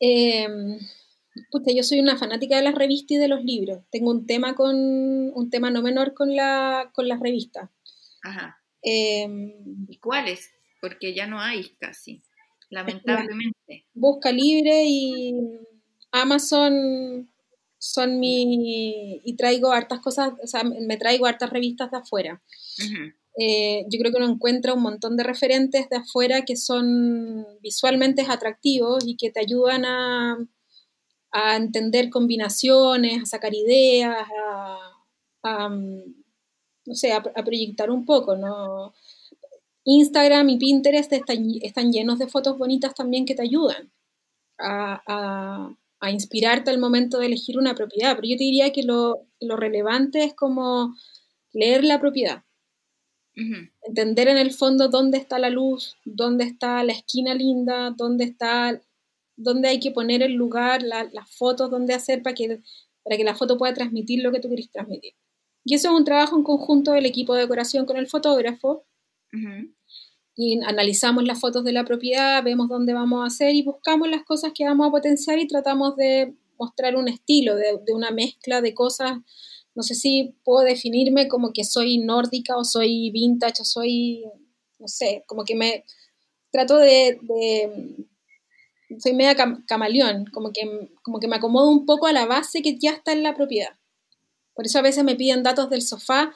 Eh, 0.00 0.46
yo 1.74 1.82
soy 1.82 2.00
una 2.00 2.16
fanática 2.16 2.56
de 2.56 2.62
las 2.62 2.74
revistas 2.74 3.12
y 3.12 3.16
de 3.18 3.28
los 3.28 3.44
libros. 3.44 3.84
Tengo 3.90 4.10
un 4.10 4.26
tema 4.26 4.54
con 4.54 4.76
un 4.76 5.50
tema 5.50 5.70
no 5.70 5.82
menor 5.82 6.14
con 6.14 6.34
la 6.34 6.90
con 6.94 7.08
las 7.08 7.20
revistas. 7.20 7.70
Ajá. 8.22 8.60
Em, 8.82 9.52
¿Y 9.88 9.98
cuáles? 9.98 10.50
Porque 10.80 11.14
ya 11.14 11.26
no 11.26 11.40
hay 11.40 11.70
casi, 11.80 12.22
lamentablemente. 12.70 13.86
Busca 13.94 14.30
Libre 14.30 14.84
y 14.86 15.34
Amazon 16.12 17.30
son 17.78 18.18
mi... 18.18 19.20
y 19.24 19.36
traigo 19.36 19.72
hartas 19.72 20.00
cosas, 20.00 20.32
o 20.42 20.46
sea, 20.46 20.64
me 20.64 20.96
traigo 20.96 21.26
hartas 21.26 21.50
revistas 21.50 21.90
de 21.90 21.98
afuera. 21.98 22.42
Eh, 23.40 23.84
yo 23.88 24.00
creo 24.00 24.10
que 24.12 24.18
uno 24.18 24.32
encuentra 24.32 24.74
un 24.74 24.82
montón 24.82 25.16
de 25.16 25.22
referentes 25.22 25.88
de 25.88 25.96
afuera 25.96 26.44
que 26.44 26.56
son 26.56 27.46
visualmente 27.62 28.26
atractivos 28.28 29.06
y 29.06 29.16
que 29.16 29.30
te 29.30 29.40
ayudan 29.40 29.84
a, 29.84 30.38
a 31.30 31.56
entender 31.56 32.10
combinaciones, 32.10 33.22
a 33.22 33.26
sacar 33.26 33.54
ideas, 33.54 34.26
a, 35.42 35.68
no 35.68 36.94
sé, 36.94 37.12
a, 37.12 37.22
proyectar 37.22 37.90
un 37.90 38.04
poco, 38.04 38.36
¿no? 38.36 38.92
Instagram 39.84 40.48
y 40.50 40.58
Pinterest 40.58 41.12
están, 41.12 41.92
llenos 41.92 42.18
de 42.18 42.28
fotos 42.28 42.58
bonitas 42.58 42.94
también 42.94 43.24
que 43.24 43.34
te 43.34 43.42
ayudan 43.42 43.90
a, 44.58 45.74
inspirarte 46.06 46.70
al 46.70 46.78
momento 46.78 47.18
de 47.18 47.26
elegir 47.26 47.58
una 47.58 47.74
propiedad, 47.74 48.14
pero 48.16 48.28
yo 48.28 48.36
te 48.36 48.44
diría 48.44 48.72
que 48.72 48.82
lo, 48.82 49.26
lo 49.40 49.56
relevante 49.56 50.24
es 50.24 50.34
como 50.34 50.94
leer 51.52 51.84
la 51.84 51.98
propiedad 52.00 52.44
Entender 53.82 54.28
en 54.28 54.36
el 54.36 54.52
fondo 54.52 54.88
dónde 54.88 55.18
está 55.18 55.38
la 55.38 55.50
luz, 55.50 55.96
dónde 56.04 56.44
está 56.44 56.82
la 56.82 56.92
esquina 56.92 57.34
linda, 57.34 57.94
dónde 57.96 58.24
está, 58.24 58.80
dónde 59.36 59.68
hay 59.68 59.78
que 59.78 59.92
poner 59.92 60.22
el 60.22 60.32
lugar, 60.32 60.82
las 60.82 61.30
fotos, 61.36 61.70
dónde 61.70 61.94
hacer 61.94 62.22
para 62.22 62.34
que, 62.34 62.60
para 63.04 63.16
que 63.16 63.24
la 63.24 63.36
foto 63.36 63.56
pueda 63.56 63.74
transmitir 63.74 64.22
lo 64.22 64.32
que 64.32 64.40
tú 64.40 64.48
querés 64.48 64.70
transmitir. 64.70 65.14
Y 65.64 65.74
eso 65.74 65.88
es 65.88 65.94
un 65.94 66.04
trabajo 66.04 66.36
en 66.36 66.42
conjunto 66.42 66.92
del 66.92 67.06
equipo 67.06 67.34
de 67.34 67.42
decoración 67.42 67.86
con 67.86 67.96
el 67.96 68.08
fotógrafo. 68.08 68.84
Y 70.38 70.58
analizamos 70.64 71.24
las 71.24 71.40
fotos 71.40 71.64
de 71.64 71.72
la 71.72 71.84
propiedad, 71.84 72.42
vemos 72.44 72.68
dónde 72.68 72.94
vamos 72.94 73.24
a 73.24 73.26
hacer 73.26 73.54
y 73.56 73.62
buscamos 73.62 74.08
las 74.08 74.22
cosas 74.22 74.52
que 74.54 74.64
vamos 74.64 74.86
a 74.86 74.90
potenciar 74.90 75.38
y 75.38 75.48
tratamos 75.48 75.96
de 75.96 76.32
mostrar 76.56 76.96
un 76.96 77.08
estilo, 77.08 77.56
de, 77.56 77.80
de 77.84 77.92
una 77.92 78.12
mezcla 78.12 78.60
de 78.62 78.72
cosas 78.72 79.18
no 79.78 79.84
sé 79.84 79.94
si 79.94 80.34
puedo 80.42 80.64
definirme 80.64 81.28
como 81.28 81.52
que 81.52 81.62
soy 81.62 81.98
nórdica 81.98 82.56
o 82.56 82.64
soy 82.64 83.12
vintage 83.12 83.62
o 83.62 83.64
soy, 83.64 84.24
no 84.80 84.88
sé, 84.88 85.22
como 85.28 85.44
que 85.44 85.54
me 85.54 85.84
trato 86.50 86.78
de, 86.78 87.16
soy 88.98 89.12
media 89.12 89.36
camaleón, 89.68 90.24
como 90.32 90.52
que, 90.52 90.90
como 91.02 91.20
que 91.20 91.28
me 91.28 91.36
acomodo 91.36 91.70
un 91.70 91.86
poco 91.86 92.08
a 92.08 92.12
la 92.12 92.26
base 92.26 92.60
que 92.60 92.76
ya 92.76 92.90
está 92.90 93.12
en 93.12 93.22
la 93.22 93.36
propiedad. 93.36 93.78
Por 94.52 94.66
eso 94.66 94.80
a 94.80 94.82
veces 94.82 95.04
me 95.04 95.14
piden 95.14 95.44
datos 95.44 95.70
del 95.70 95.82
sofá 95.82 96.34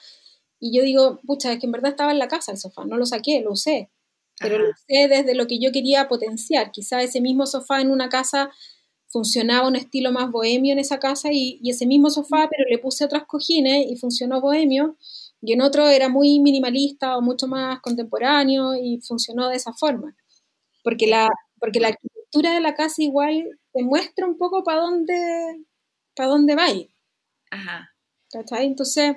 y 0.61 0.73
yo 0.79 0.85
digo, 0.85 1.19
pucha, 1.27 1.53
es 1.53 1.59
que 1.59 1.67
en 1.67 1.73
verdad 1.73 1.91
estaba 1.91 2.13
en 2.13 2.21
la 2.21 2.29
casa 2.29 2.53
el 2.53 2.59
sofá, 2.59 2.85
no 2.85 2.97
lo 2.97 3.07
saqué, 3.07 3.41
lo 3.41 3.51
usé, 3.51 3.91
pero 4.43 4.59
lo 4.59 4.71
usé 4.71 5.09
desde 5.09 5.35
lo 5.35 5.47
que 5.47 5.59
yo 5.59 5.73
quería 5.73 6.09
potenciar. 6.09 6.73
Quizá 6.73 7.03
ese 7.03 7.21
mismo 7.21 7.47
sofá 7.47 7.81
en 7.81 7.91
una 7.91 8.09
casa 8.09 8.51
funcionaba 9.09 9.69
un 9.69 9.77
estilo 9.77 10.11
más 10.11 10.31
bohemio 10.31 10.73
en 10.73 10.79
esa 10.79 10.99
casa 10.99 11.29
y, 11.33 11.61
ese 11.69 11.87
mismo 11.87 12.11
sofá, 12.11 12.49
pero 12.51 12.65
le 12.69 12.79
puse 12.79 13.05
otras 13.05 13.25
cojines 13.27 13.87
y 13.91 13.97
funcionó 13.97 14.41
bohemio, 14.41 14.97
y 15.43 15.53
en 15.53 15.61
otro 15.61 15.89
era 15.89 16.09
muy 16.09 16.41
minimalista 16.41 17.17
o 17.17 17.21
mucho 17.21 17.47
más 17.47 17.81
contemporáneo 17.81 18.75
y 18.75 19.01
funcionó 19.01 19.49
de 19.49 19.57
esa 19.57 19.73
forma. 19.73 20.17
Porque 20.83 21.07
la, 21.07 21.29
porque 21.59 21.81
la 21.81 21.89
arquitectura 21.89 22.55
de 22.55 22.61
la 22.61 22.75
casa 22.75 23.03
igual 23.03 23.59
te 23.73 23.83
muestra 23.83 24.27
un 24.27 24.39
poco 24.39 24.65
para 24.65 24.81
dónde, 24.81 25.65
para 26.17 26.29
dónde 26.29 26.55
va. 26.55 26.67
Ajá. 27.51 27.91
Entonces, 28.61 29.17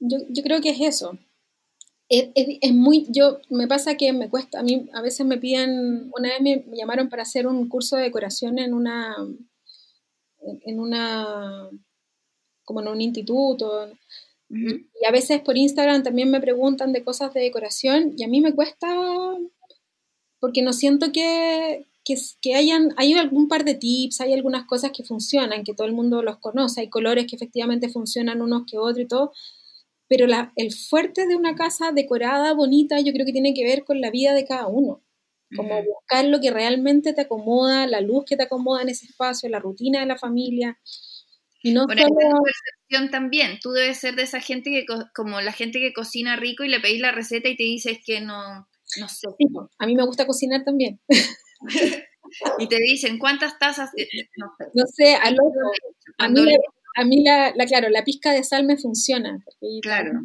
yo, 0.00 0.18
yo 0.28 0.42
creo 0.42 0.60
que 0.60 0.70
es 0.70 0.80
eso 0.80 1.18
es, 2.10 2.74
muy, 2.74 3.06
yo, 3.08 3.38
me 3.50 3.68
pasa 3.68 3.96
que 3.96 4.12
me 4.12 4.28
cuesta, 4.28 4.58
a 4.58 4.62
mí 4.64 4.88
a 4.92 5.00
veces 5.00 5.24
me 5.24 5.38
piden, 5.38 6.10
una 6.16 6.28
vez 6.30 6.42
me, 6.42 6.76
llamaron 6.76 7.08
para 7.08 7.22
hacer 7.22 7.46
un 7.46 7.68
curso 7.68 7.96
de 7.96 8.02
decoración 8.02 8.58
en 8.58 8.74
una, 8.74 9.16
en 10.40 10.80
una, 10.80 11.70
como 12.64 12.80
en 12.80 12.88
un 12.88 13.00
instituto, 13.00 13.88
y 14.48 15.06
a 15.06 15.12
veces 15.12 15.40
por 15.42 15.56
Instagram 15.56 16.02
también 16.02 16.28
me 16.28 16.40
preguntan 16.40 16.92
de 16.92 17.04
cosas 17.04 17.32
de 17.32 17.42
decoración, 17.42 18.14
y 18.16 18.24
a 18.24 18.28
mí 18.28 18.40
me 18.40 18.54
cuesta, 18.54 18.88
porque 20.40 20.62
no 20.62 20.72
siento 20.72 21.12
que, 21.12 21.86
que, 22.04 22.16
que 22.42 22.56
hayan, 22.56 22.92
hay 22.96 23.12
algún 23.12 23.46
par 23.46 23.64
de 23.64 23.74
tips, 23.74 24.20
hay 24.20 24.32
algunas 24.32 24.66
cosas 24.66 24.90
que 24.90 25.04
funcionan, 25.04 25.62
que 25.62 25.74
todo 25.74 25.86
el 25.86 25.92
mundo 25.92 26.24
los 26.24 26.38
conoce, 26.38 26.80
hay 26.80 26.88
colores 26.88 27.26
que 27.28 27.36
efectivamente 27.36 27.88
funcionan 27.88 28.42
unos 28.42 28.64
que 28.68 28.78
otros 28.78 29.04
y 29.04 29.06
todo, 29.06 29.32
pero 30.10 30.26
el 30.56 30.72
fuerte 30.72 31.28
de 31.28 31.36
una 31.36 31.54
casa 31.54 31.92
decorada, 31.92 32.52
bonita, 32.52 32.98
yo 32.98 33.12
creo 33.12 33.24
que 33.24 33.32
tiene 33.32 33.54
que 33.54 33.62
ver 33.62 33.84
con 33.84 34.00
la 34.00 34.10
vida 34.10 34.34
de 34.34 34.44
cada 34.44 34.66
uno. 34.66 35.04
Como 35.54 35.84
buscar 35.84 36.24
lo 36.24 36.40
que 36.40 36.50
realmente 36.50 37.12
te 37.12 37.20
acomoda, 37.20 37.86
la 37.86 38.00
luz 38.00 38.24
que 38.26 38.36
te 38.36 38.42
acomoda 38.42 38.82
en 38.82 38.88
ese 38.88 39.06
espacio, 39.06 39.48
la 39.48 39.60
rutina 39.60 40.00
de 40.00 40.06
la 40.06 40.18
familia. 40.18 40.80
Y 41.62 41.72
no 41.72 41.86
bueno, 41.86 42.02
solo... 42.02 42.42
percepción 42.42 43.10
también. 43.12 43.60
Tú 43.62 43.70
debes 43.70 43.98
ser 43.98 44.16
de 44.16 44.24
esa 44.24 44.40
gente 44.40 44.70
que, 44.70 44.84
como 45.14 45.40
la 45.40 45.52
gente 45.52 45.78
que 45.78 45.92
cocina 45.92 46.34
rico 46.34 46.64
y 46.64 46.68
le 46.68 46.80
pedís 46.80 47.00
la 47.00 47.12
receta 47.12 47.48
y 47.48 47.56
te 47.56 47.62
dices 47.62 47.98
que 48.04 48.20
no, 48.20 48.66
no 48.98 49.08
sé. 49.08 49.28
a 49.78 49.86
mí 49.86 49.94
me 49.94 50.04
gusta 50.04 50.26
cocinar 50.26 50.64
también. 50.64 51.00
y 52.58 52.66
te 52.66 52.78
dicen, 52.78 53.20
¿cuántas 53.20 53.60
tazas? 53.60 53.90
No 54.36 54.46
sé, 54.58 54.70
no 54.74 54.86
sé 54.86 55.14
a, 55.14 55.32
a 56.18 56.28
mí 56.28 56.44
a 56.96 57.04
mí, 57.04 57.22
la, 57.24 57.52
claro, 57.66 57.88
la 57.88 58.04
pizca 58.04 58.32
de 58.32 58.44
sal 58.44 58.64
me 58.64 58.76
funciona. 58.76 59.42
Claro. 59.82 60.24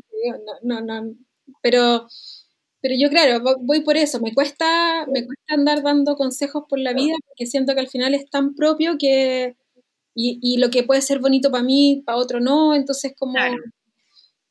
No, 0.63 0.81
no, 0.81 1.15
pero, 1.61 2.07
pero 2.81 2.95
yo, 2.97 3.09
claro, 3.09 3.41
voy 3.61 3.81
por 3.81 3.97
eso. 3.97 4.19
Me 4.19 4.33
cuesta, 4.33 5.05
me 5.07 5.25
cuesta 5.25 5.53
andar 5.53 5.83
dando 5.83 6.15
consejos 6.15 6.63
por 6.69 6.79
la 6.79 6.93
vida 6.93 7.15
porque 7.27 7.45
siento 7.45 7.73
que 7.73 7.81
al 7.81 7.89
final 7.89 8.13
es 8.13 8.29
tan 8.29 8.55
propio 8.55 8.97
que. 8.97 9.55
Y, 10.17 10.39
y 10.41 10.57
lo 10.57 10.69
que 10.69 10.83
puede 10.83 11.01
ser 11.01 11.19
bonito 11.19 11.51
para 11.51 11.63
mí, 11.63 12.01
para 12.05 12.17
otro 12.17 12.39
no. 12.39 12.73
Entonces, 12.75 13.13
como. 13.17 13.35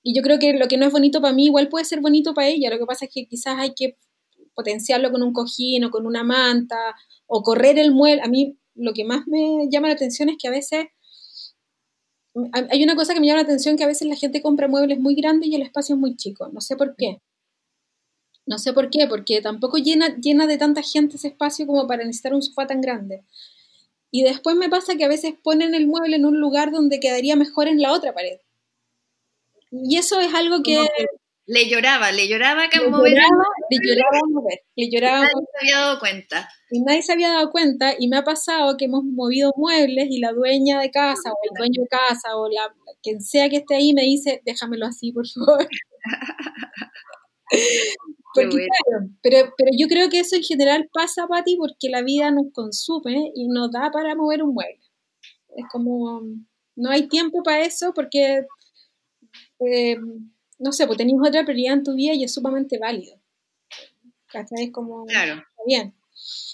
Y 0.03 0.15
yo 0.15 0.23
creo 0.23 0.39
que 0.39 0.53
lo 0.53 0.69
que 0.69 0.77
no 0.77 0.87
es 0.87 0.93
bonito 0.93 1.21
para 1.21 1.33
mí, 1.33 1.47
igual 1.47 1.69
puede 1.69 1.85
ser 1.87 2.01
bonito 2.01 2.35
para 2.35 2.49
ella. 2.49 2.71
Lo 2.71 2.79
que 2.79 2.87
pasa 2.87 3.07
es 3.07 3.11
que 3.13 3.27
quizás 3.27 3.59
hay 3.59 3.75
que 3.75 3.97
potenciarlo 4.55 5.11
con 5.11 5.23
un 5.23 5.33
cojín 5.33 5.85
o 5.85 5.91
con 5.91 6.07
una 6.07 6.23
manta 6.23 6.95
o 7.27 7.43
correr 7.43 7.79
el 7.79 7.93
mueble. 7.93 8.23
A 8.23 8.29
mí 8.29 8.59
lo 8.75 8.93
que 8.93 9.05
más 9.05 9.27
me 9.27 9.69
llama 9.71 9.89
la 9.89 9.95
atención 9.95 10.29
es 10.29 10.37
que 10.39 10.49
a 10.49 10.51
veces 10.51 10.87
hay 12.71 12.83
una 12.83 12.97
cosa 12.97 13.15
que 13.15 13.21
me 13.21 13.27
llama 13.27 13.43
la 13.43 13.45
atención, 13.45 13.77
que 13.77 13.85
a 13.85 13.89
veces 13.89 14.09
la 14.09 14.17
gente 14.17 14.43
compra 14.43 14.69
muebles 14.69 14.99
muy 14.99 15.15
grandes 15.15 15.49
y 15.49 15.55
el 15.55 15.63
espacio 15.63 15.95
es 15.95 16.01
muy 16.01 16.17
chico. 16.17 16.49
No 16.49 16.61
sé 16.61 16.77
por 16.77 16.97
qué. 16.97 17.21
No 18.47 18.59
sé 18.59 18.73
por 18.73 18.91
qué, 18.91 19.07
porque 19.09 19.41
tampoco 19.41 19.79
llena, 19.79 20.17
llena 20.17 20.47
de 20.47 20.59
tanta 20.59 20.83
gente 20.83 21.17
ese 21.17 21.29
espacio 21.29 21.67
como 21.67 21.87
para 21.87 22.05
necesitar 22.05 22.35
un 22.35 22.43
sofá 22.43 22.67
tan 22.67 22.81
grande. 22.81 23.23
Y 24.11 24.23
después 24.23 24.57
me 24.57 24.69
pasa 24.69 24.97
que 24.97 25.05
a 25.05 25.09
veces 25.09 25.35
ponen 25.43 25.75
el 25.75 25.87
mueble 25.87 26.17
en 26.17 26.27
un 26.27 26.39
lugar 26.41 26.71
donde 26.71 27.01
quedaría 27.01 27.37
mejor 27.37 27.69
en 27.69 27.81
la 27.81 27.93
otra 27.93 28.13
pared. 28.13 28.39
Y 29.71 29.97
eso 29.97 30.21
es 30.21 30.33
algo 30.35 30.63
que... 30.63 30.87
Le 31.47 31.69
lloraba, 31.69 32.11
le 32.11 32.27
lloraba 32.27 32.69
que 32.69 32.79
le 32.79 32.89
mover. 32.89 33.13
Lloraba, 33.13 33.45
le 33.71 33.79
lloraba 33.83 34.19
mover, 34.31 34.61
le 34.77 34.91
lloraba. 34.91 35.21
Nadie 35.21 35.47
se 35.53 35.59
había 35.61 35.79
dado 35.79 35.99
cuenta. 35.99 36.49
Y 36.71 36.81
nadie 36.81 37.03
se 37.03 37.13
había 37.13 37.29
dado 37.29 37.51
cuenta 37.51 37.95
y 37.99 38.09
me 38.09 38.17
ha 38.17 38.25
pasado 38.25 38.79
que 38.79 38.87
hemos 38.87 39.05
movido 39.05 39.53
muebles 39.57 40.07
y 40.09 40.21
la 40.21 40.33
dueña 40.33 40.81
de 40.81 40.91
casa 40.91 41.31
o 41.31 41.37
el 41.43 41.51
dueño 41.59 41.83
de 41.83 41.89
casa 41.89 42.35
o 42.37 42.49
la 42.49 42.75
quien 43.03 43.21
sea 43.21 43.51
que 43.51 43.59
esté 43.59 43.77
ahí 43.77 43.93
me 43.93 44.01
dice, 44.03 44.41
déjamelo 44.47 44.87
así, 44.87 45.13
por 45.13 45.27
favor. 45.29 45.69
porque, 48.35 48.49
claro, 48.49 49.09
pero, 49.23 49.53
pero 49.57 49.71
yo 49.79 49.87
creo 49.87 50.09
que 50.09 50.21
eso 50.21 50.37
en 50.37 50.43
general 50.43 50.89
pasa, 50.93 51.27
Pati, 51.27 51.57
porque 51.57 51.91
la 51.91 52.03
vida 52.03 52.31
nos 52.31 52.47
consume 52.55 53.33
y 53.35 53.49
nos 53.49 53.71
da 53.71 53.91
para 53.93 54.15
mover 54.15 54.43
un 54.43 54.55
mueble. 54.55 54.81
Es 55.57 55.67
como, 55.71 56.23
no 56.75 56.91
hay 56.91 57.07
tiempo 57.07 57.43
para 57.43 57.61
eso 57.61 57.93
porque... 57.95 58.47
Eh, 59.61 59.99
no 60.59 60.73
sé, 60.73 60.87
pues 60.87 60.99
tenéis 60.99 61.19
otra 61.25 61.45
prioridad 61.45 61.75
en 61.75 61.85
tu 61.85 61.95
vida 61.95 62.15
y 62.15 62.25
es 62.25 62.35
sumamente 62.35 62.79
válido. 62.79 63.21
¿Cachai? 64.27 64.65
Es 64.65 64.73
como, 64.73 65.05
claro. 65.07 65.43
bien. 65.67 65.95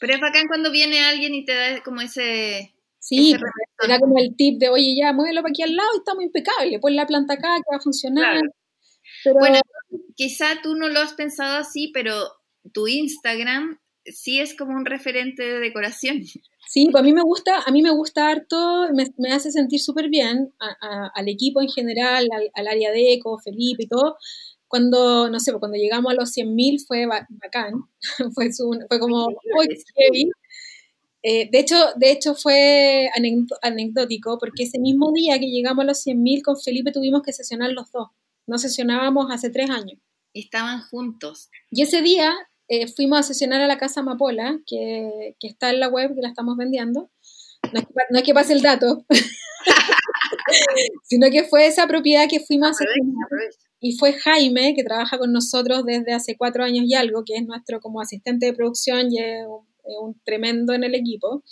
Pero 0.01 0.15
es 0.15 0.21
bacán 0.21 0.49
cuando 0.49 0.71
viene 0.71 1.01
alguien 1.01 1.35
y 1.35 1.45
te 1.45 1.55
da 1.55 1.83
como 1.83 2.01
ese... 2.01 2.75
Sí, 2.99 3.35
te 3.79 3.89
da 3.89 3.99
como 3.99 4.19
el 4.19 4.37
tip 4.37 4.59
de, 4.61 4.69
oye, 4.69 4.95
ya, 4.95 5.13
muévelo 5.15 5.41
para 5.41 5.51
aquí 5.51 5.63
al 5.63 5.75
lado 5.75 5.89
y 5.95 5.99
estamos 5.99 6.23
impecable, 6.23 6.79
pon 6.79 6.95
la 6.95 7.07
planta 7.07 7.35
acá 7.35 7.57
que 7.57 7.73
va 7.73 7.79
a 7.79 7.83
funcionar. 7.83 8.41
Bueno, 9.39 9.59
quizá 10.15 10.61
tú 10.63 10.75
no 10.75 10.89
lo 10.89 11.01
has 11.01 11.15
pensado 11.15 11.57
así, 11.57 11.91
pero 11.95 12.15
tu 12.75 12.87
Instagram 12.89 13.80
sí 14.05 14.41
es 14.41 14.57
como 14.57 14.73
un 14.77 14.87
referente 14.87 15.43
de 15.43 15.59
decoración. 15.59 16.23
Sí, 16.69 16.89
pues 16.91 17.03
a 17.03 17.05
mí 17.05 17.13
me 17.13 17.23
gusta, 17.23 17.63
a 17.67 17.71
mí 17.73 17.83
me 17.83 17.91
gusta 17.91 18.29
harto, 18.29 18.89
me, 18.93 19.33
hace 19.33 19.51
sentir 19.51 19.81
súper 19.81 20.09
bien 20.09 20.53
al 20.59 21.29
equipo 21.29 21.61
en 21.61 21.69
general, 21.69 22.29
al, 22.55 22.69
área 22.69 22.93
de 22.93 23.15
eco, 23.15 23.39
Felipe 23.39 23.85
y 23.85 23.89
todo. 23.89 24.17
Cuando, 24.69 25.29
no 25.31 25.41
sé, 25.41 25.51
pues 25.51 25.59
cuando 25.59 25.79
llegamos 25.79 26.13
a 26.13 26.15
los 26.15 26.31
100.000 26.31 26.87
fue 26.87 27.07
bacán, 27.07 27.73
fue, 28.35 28.51
fue 28.89 29.01
como, 29.01 29.29
eh, 31.23 31.51
de, 31.51 31.59
hecho, 31.59 31.77
de 31.97 32.13
hecho 32.13 32.35
fue 32.35 33.11
anecdótico 33.63 34.39
porque 34.39 34.63
ese 34.63 34.79
mismo 34.79 35.13
día 35.13 35.39
que 35.41 35.51
llegamos 35.51 35.83
a 35.83 35.87
los 35.89 36.07
100.000 36.07 36.43
con 36.43 36.57
Felipe 36.57 36.93
tuvimos 36.93 37.23
que 37.23 37.33
sesionar 37.33 37.73
los 37.73 37.91
dos. 37.91 38.09
No 38.47 38.59
sesionábamos 38.59 39.27
hace 39.31 39.51
tres 39.51 39.71
años. 39.71 39.99
Estaban 40.35 40.83
juntos. 40.83 41.51
Y 41.73 41.83
ese 41.83 42.01
día 42.01 42.33
eh, 42.71 42.87
fuimos 42.87 43.19
a 43.19 43.23
sesionar 43.25 43.61
a 43.61 43.67
la 43.67 43.79
Casa 43.79 43.99
Amapola, 43.99 44.61
que, 44.65 45.35
está 45.43 45.71
en 45.71 45.81
la 45.81 45.89
web, 45.89 46.15
que 46.15 46.23
la 46.23 46.29
estamos 46.29 46.57
vendiendo. 46.57 47.11
No 47.73 47.81
es 48.19 48.23
que, 48.23 48.33
pase 48.33 48.53
el 48.53 48.63
dato. 48.63 49.05
sino 51.03 51.31
que 51.31 51.43
fue 51.43 51.67
esa 51.67 51.89
propiedad 51.89 52.29
que 52.31 52.39
fuimos 52.39 52.81
a 52.81 52.85
y 53.81 53.97
fue 53.97 54.13
Jaime, 54.13 54.75
que 54.77 54.85
trabaja 54.85 55.19
con 55.19 55.33
nosotros 55.33 55.85
desde 55.85 56.13
hace 56.13 56.37
cuatro 56.37 56.63
años 56.63 56.85
y 56.87 56.95
algo, 56.95 57.25
que 57.25 57.35
es 57.35 57.45
nuestro 57.45 57.81
como 57.81 58.01
asistente 58.01 58.47
de 58.47 58.53
producción 58.53 59.11
y 59.11 59.19
es 59.19 59.45
un, 60.01 60.21
tremendo 60.25 60.73
en 60.73 60.85
el 60.85 60.95
equipo. 60.95 61.43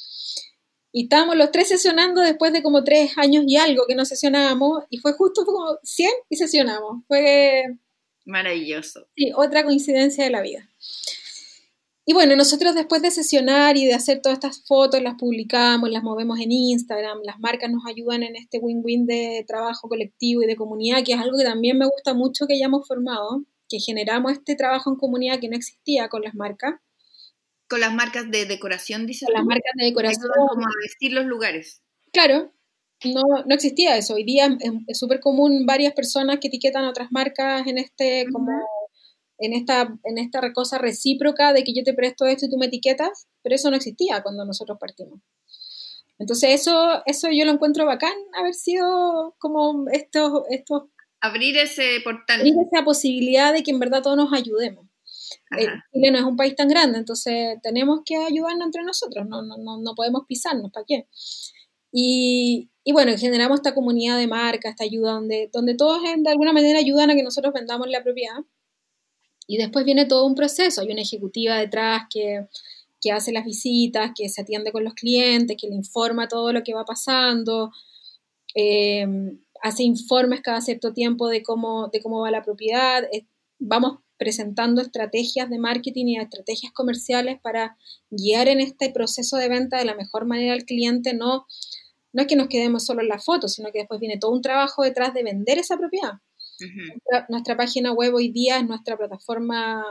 Y 0.92 1.04
estábamos 1.04 1.36
los 1.36 1.50
tres 1.50 1.66
sesionando 1.68 2.20
después 2.20 2.52
de 2.52 2.62
como 2.62 2.84
tres 2.84 3.18
años 3.18 3.42
y 3.46 3.56
algo 3.56 3.86
que 3.88 3.96
no 3.96 4.04
sesionábamos, 4.04 4.84
y 4.88 4.98
fue 4.98 5.14
justo 5.14 5.44
como 5.44 5.78
100 5.82 6.10
y 6.28 6.36
sesionamos. 6.36 7.02
Fue... 7.08 7.64
Maravilloso. 8.28 9.08
Sí, 9.16 9.32
otra 9.34 9.64
coincidencia 9.64 10.22
de 10.22 10.30
la 10.30 10.42
vida. 10.42 10.68
Y 12.04 12.12
bueno, 12.12 12.36
nosotros 12.36 12.74
después 12.74 13.00
de 13.00 13.10
sesionar 13.10 13.78
y 13.78 13.86
de 13.86 13.94
hacer 13.94 14.20
todas 14.20 14.36
estas 14.36 14.62
fotos, 14.66 15.02
las 15.02 15.14
publicamos, 15.14 15.90
las 15.90 16.02
movemos 16.02 16.38
en 16.38 16.52
Instagram, 16.52 17.20
las 17.24 17.38
marcas 17.38 17.70
nos 17.70 17.86
ayudan 17.86 18.22
en 18.22 18.36
este 18.36 18.58
win-win 18.58 19.06
de 19.06 19.44
trabajo 19.48 19.88
colectivo 19.88 20.42
y 20.42 20.46
de 20.46 20.56
comunidad, 20.56 21.02
que 21.04 21.14
es 21.14 21.18
algo 21.18 21.38
que 21.38 21.44
también 21.44 21.78
me 21.78 21.86
gusta 21.86 22.12
mucho 22.12 22.46
que 22.46 22.54
hayamos 22.54 22.86
formado, 22.86 23.44
que 23.66 23.78
generamos 23.78 24.32
este 24.32 24.56
trabajo 24.56 24.90
en 24.90 24.96
comunidad 24.96 25.40
que 25.40 25.48
no 25.48 25.56
existía 25.56 26.10
con 26.10 26.20
las 26.20 26.34
marcas. 26.34 26.74
Con 27.66 27.80
las 27.80 27.94
marcas 27.94 28.30
de 28.30 28.44
decoración, 28.44 29.06
dice. 29.06 29.24
Con 29.24 29.34
las 29.34 29.44
marcas 29.44 29.72
de 29.76 29.86
decoración. 29.86 30.30
Como 30.48 30.66
vestir 30.82 31.14
los 31.14 31.24
lugares. 31.24 31.82
Claro, 32.12 32.52
no, 33.04 33.22
no 33.46 33.54
existía 33.54 33.96
eso. 33.96 34.14
Hoy 34.14 34.24
día 34.24 34.56
es 34.86 34.98
súper 34.98 35.20
común 35.20 35.66
varias 35.66 35.92
personas 35.94 36.38
que 36.40 36.48
etiquetan 36.48 36.84
otras 36.84 37.08
marcas 37.10 37.66
en 37.66 37.78
este 37.78 38.26
como 38.32 38.50
en 39.38 39.52
esta, 39.52 39.94
en 40.02 40.18
esta 40.18 40.52
cosa 40.52 40.78
recíproca 40.78 41.52
de 41.52 41.62
que 41.62 41.72
yo 41.72 41.84
te 41.84 41.94
presto 41.94 42.26
esto 42.26 42.46
y 42.46 42.50
tú 42.50 42.56
me 42.58 42.66
etiquetas, 42.66 43.28
pero 43.42 43.54
eso 43.54 43.70
no 43.70 43.76
existía 43.76 44.22
cuando 44.22 44.44
nosotros 44.44 44.78
partimos. 44.80 45.20
Entonces 46.18 46.60
eso, 46.60 47.02
eso 47.06 47.28
yo 47.30 47.44
lo 47.44 47.52
encuentro 47.52 47.86
bacán, 47.86 48.14
haber 48.36 48.54
sido 48.54 49.36
como 49.38 49.88
estos... 49.92 50.42
estos 50.50 50.84
abrir 51.20 51.56
ese 51.56 52.00
portal. 52.02 52.40
Abrir 52.40 52.54
esa 52.72 52.84
posibilidad 52.84 53.52
de 53.52 53.62
que 53.62 53.70
en 53.70 53.78
verdad 53.78 54.02
todos 54.02 54.16
nos 54.16 54.32
ayudemos. 54.32 54.86
Eh, 55.56 55.66
Chile 55.92 56.10
no 56.10 56.18
es 56.18 56.24
un 56.24 56.36
país 56.36 56.56
tan 56.56 56.68
grande, 56.68 56.98
entonces 56.98 57.58
tenemos 57.62 58.00
que 58.04 58.16
ayudarnos 58.16 58.66
entre 58.66 58.82
nosotros, 58.82 59.26
no, 59.28 59.42
no, 59.42 59.56
no, 59.58 59.78
no 59.78 59.94
podemos 59.94 60.22
pisarnos, 60.26 60.72
¿para 60.72 60.84
qué? 60.86 61.06
Y, 61.92 62.70
y, 62.88 62.92
bueno, 62.92 63.12
generamos 63.18 63.58
esta 63.58 63.74
comunidad 63.74 64.16
de 64.16 64.26
marca, 64.26 64.70
esta 64.70 64.82
ayuda 64.82 65.12
donde, 65.12 65.50
donde 65.52 65.74
todos 65.74 66.00
de 66.02 66.30
alguna 66.30 66.54
manera 66.54 66.78
ayudan 66.78 67.10
a 67.10 67.14
que 67.14 67.22
nosotros 67.22 67.52
vendamos 67.52 67.86
la 67.90 68.02
propiedad. 68.02 68.38
Y 69.46 69.58
después 69.58 69.84
viene 69.84 70.06
todo 70.06 70.24
un 70.24 70.34
proceso, 70.34 70.80
hay 70.80 70.90
una 70.90 71.02
ejecutiva 71.02 71.58
detrás 71.58 72.04
que, 72.08 72.46
hace 73.12 73.30
las 73.30 73.44
visitas, 73.44 74.12
que 74.16 74.30
se 74.30 74.40
atiende 74.40 74.72
con 74.72 74.84
los 74.84 74.94
clientes, 74.94 75.58
que 75.60 75.68
le 75.68 75.74
informa 75.74 76.28
todo 76.28 76.50
lo 76.50 76.62
que 76.62 76.72
va 76.72 76.86
pasando, 76.86 77.72
em, 78.54 79.38
hace 79.62 79.82
informes 79.82 80.40
cada 80.40 80.62
cierto 80.62 80.94
tiempo 80.94 81.28
de 81.28 81.42
cómo, 81.42 81.88
de 81.88 82.00
cómo 82.00 82.22
va 82.22 82.30
la 82.30 82.42
propiedad, 82.42 83.02
vamos 83.58 83.98
presentando 84.16 84.80
estrategias 84.80 85.50
de 85.50 85.58
marketing 85.58 86.06
y 86.06 86.16
estrategias 86.16 86.72
comerciales 86.72 87.38
para 87.42 87.76
guiar 88.08 88.48
en 88.48 88.60
este 88.60 88.88
proceso 88.88 89.36
de 89.36 89.50
venta 89.50 89.76
de 89.76 89.84
la 89.84 89.94
mejor 89.94 90.24
manera 90.24 90.54
al 90.54 90.64
cliente, 90.64 91.12
no, 91.12 91.44
no 92.18 92.22
es 92.22 92.28
que 92.28 92.36
nos 92.36 92.48
quedemos 92.48 92.84
solo 92.84 93.00
en 93.00 93.08
la 93.08 93.20
foto, 93.20 93.46
sino 93.46 93.70
que 93.70 93.78
después 93.78 94.00
viene 94.00 94.18
todo 94.18 94.32
un 94.32 94.42
trabajo 94.42 94.82
detrás 94.82 95.14
de 95.14 95.22
vender 95.22 95.58
esa 95.58 95.76
propiedad 95.76 96.14
nuestra, 97.28 97.56
página 97.56 97.92
web 97.92 98.14
hoy 98.14 98.28
día 98.28 98.58
es 98.58 98.66
nuestra 98.66 98.96
plataforma 98.96 99.84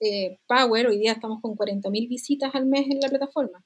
eh, 0.00 0.38
Power, 0.46 0.88
hoy 0.88 0.98
día 0.98 1.12
estamos 1.12 1.40
con 1.40 1.56
40.000 1.56 2.08
visitas 2.08 2.54
al 2.54 2.66
mes 2.66 2.86
en 2.90 2.98
la 3.00 3.08
plataforma. 3.08 3.64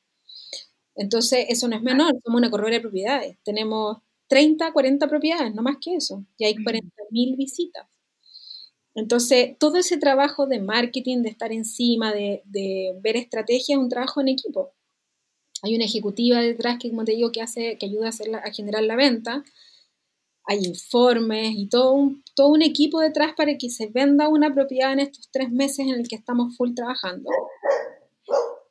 Entonces, 0.95 1.47
eso 1.49 1.69
no 1.69 1.77
es 1.77 1.83
menor, 1.83 2.13
somos 2.25 2.39
una 2.39 2.51
corredora 2.51 2.75
de 2.75 2.81
propiedades. 2.81 3.39
Tenemos 3.43 3.99
30, 4.29 4.73
40 4.73 5.09
propiedades, 5.09 5.55
no 5.55 5.63
más 5.63 5.77
que 5.81 5.95
eso, 5.95 6.25
y 6.37 6.45
hay 6.45 6.55
40.000 6.55 7.37
visitas. 7.37 7.87
Entonces, 8.95 9.57
todo 9.59 9.77
ese 9.77 9.99
trabajo 9.99 10.47
de 10.47 10.61
marketing, 10.61 11.23
de 11.23 11.31
estar 11.31 11.53
encima, 11.53 12.13
de, 12.13 12.43
ver 13.01 13.17
estrategias, 13.17 13.79
es 13.79 13.83
un 13.83 13.91
trabajo 13.91 14.21
en 14.21 14.29
equipo. 14.29 14.73
Hay 15.63 15.75
una 15.75 15.85
ejecutiva 15.85 16.41
detrás 16.41 16.79
que, 16.79 16.91
como 16.91 17.05
te 17.05 17.13
digo, 17.13 17.33
que, 17.33 17.43
hace, 17.43 17.77
que 17.79 17.87
ayuda 17.87 18.07
a, 18.07 18.09
hacer 18.11 18.35
a 18.35 18.53
generar 18.53 18.83
la 18.83 18.97
venta, 18.97 19.45
hay 20.47 20.65
informes 20.65 21.55
y 21.57 21.69
todo 21.69 21.93
un, 21.93 22.23
todo 22.35 22.49
un 22.49 22.63
equipo 22.63 23.01
detrás 23.01 23.35
para 23.37 23.59
que 23.59 23.69
se 23.69 23.89
venda 23.89 24.29
una 24.29 24.55
propiedad 24.55 24.93
en 24.93 25.01
estos 25.01 25.29
tres 25.33 25.51
meses 25.51 25.81
en 25.81 25.95
el 25.95 26.09
que 26.09 26.15
estamos 26.15 26.57
full 26.57 26.73
trabajando. 26.75 27.29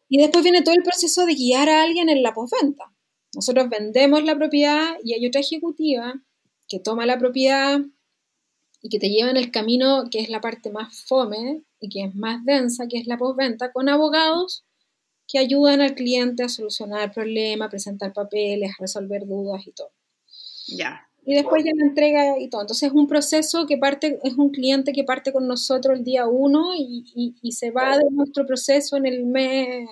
Y 0.07 0.17
después 0.17 0.43
viene 0.43 0.61
todo 0.61 0.75
el 0.75 0.83
proceso 0.83 1.25
de 1.25 1.35
guiar 1.35 1.67
a 1.67 1.83
alguien 1.83 2.09
en 2.09 2.23
la 2.23 2.33
postventa. 2.33 2.85
Nosotros 3.33 3.69
vendemos 3.69 4.23
la 4.23 4.35
propiedad 4.35 4.95
y 5.03 5.13
hay 5.13 5.27
otra 5.27 5.41
ejecutiva 5.41 6.13
que 6.69 6.79
toma 6.79 7.05
la 7.05 7.19
propiedad 7.19 7.81
y 8.81 8.89
que 8.89 8.99
te 8.99 9.09
lleva 9.09 9.29
en 9.29 9.37
el 9.37 9.51
camino 9.51 10.05
que 10.09 10.19
es 10.19 10.29
la 10.29 10.39
parte 10.39 10.71
más 10.71 11.03
fome 11.05 11.63
y 11.81 11.89
que 11.89 12.05
es 12.05 12.15
más 12.15 12.45
densa, 12.45 12.87
que 12.87 12.97
es 12.97 13.07
la 13.07 13.17
postventa, 13.17 13.73
con 13.73 13.89
abogados 13.89 14.64
que 15.27 15.39
ayudan 15.39 15.81
al 15.81 15.95
cliente 15.95 16.43
a 16.43 16.49
solucionar 16.49 17.11
problemas, 17.13 17.69
presentar 17.69 18.13
papeles, 18.13 18.73
resolver 18.79 19.25
dudas 19.25 19.65
y 19.65 19.71
todo. 19.71 19.91
Ya 20.67 21.07
y 21.25 21.33
después 21.33 21.63
ya 21.65 21.71
la 21.75 21.87
entrega 21.87 22.39
y 22.39 22.49
todo. 22.49 22.61
Entonces 22.61 22.87
es 22.87 22.93
un 22.93 23.07
proceso 23.07 23.65
que 23.65 23.77
parte, 23.77 24.19
es 24.23 24.35
un 24.35 24.51
cliente 24.51 24.93
que 24.93 25.03
parte 25.03 25.33
con 25.33 25.47
nosotros 25.47 25.97
el 25.97 26.03
día 26.03 26.27
uno 26.27 26.75
y, 26.75 27.35
y, 27.41 27.51
se 27.51 27.71
va 27.71 27.97
de 27.97 28.05
nuestro 28.11 28.45
proceso 28.45 28.95
en 28.95 29.07
el 29.07 29.25
mes 29.25 29.89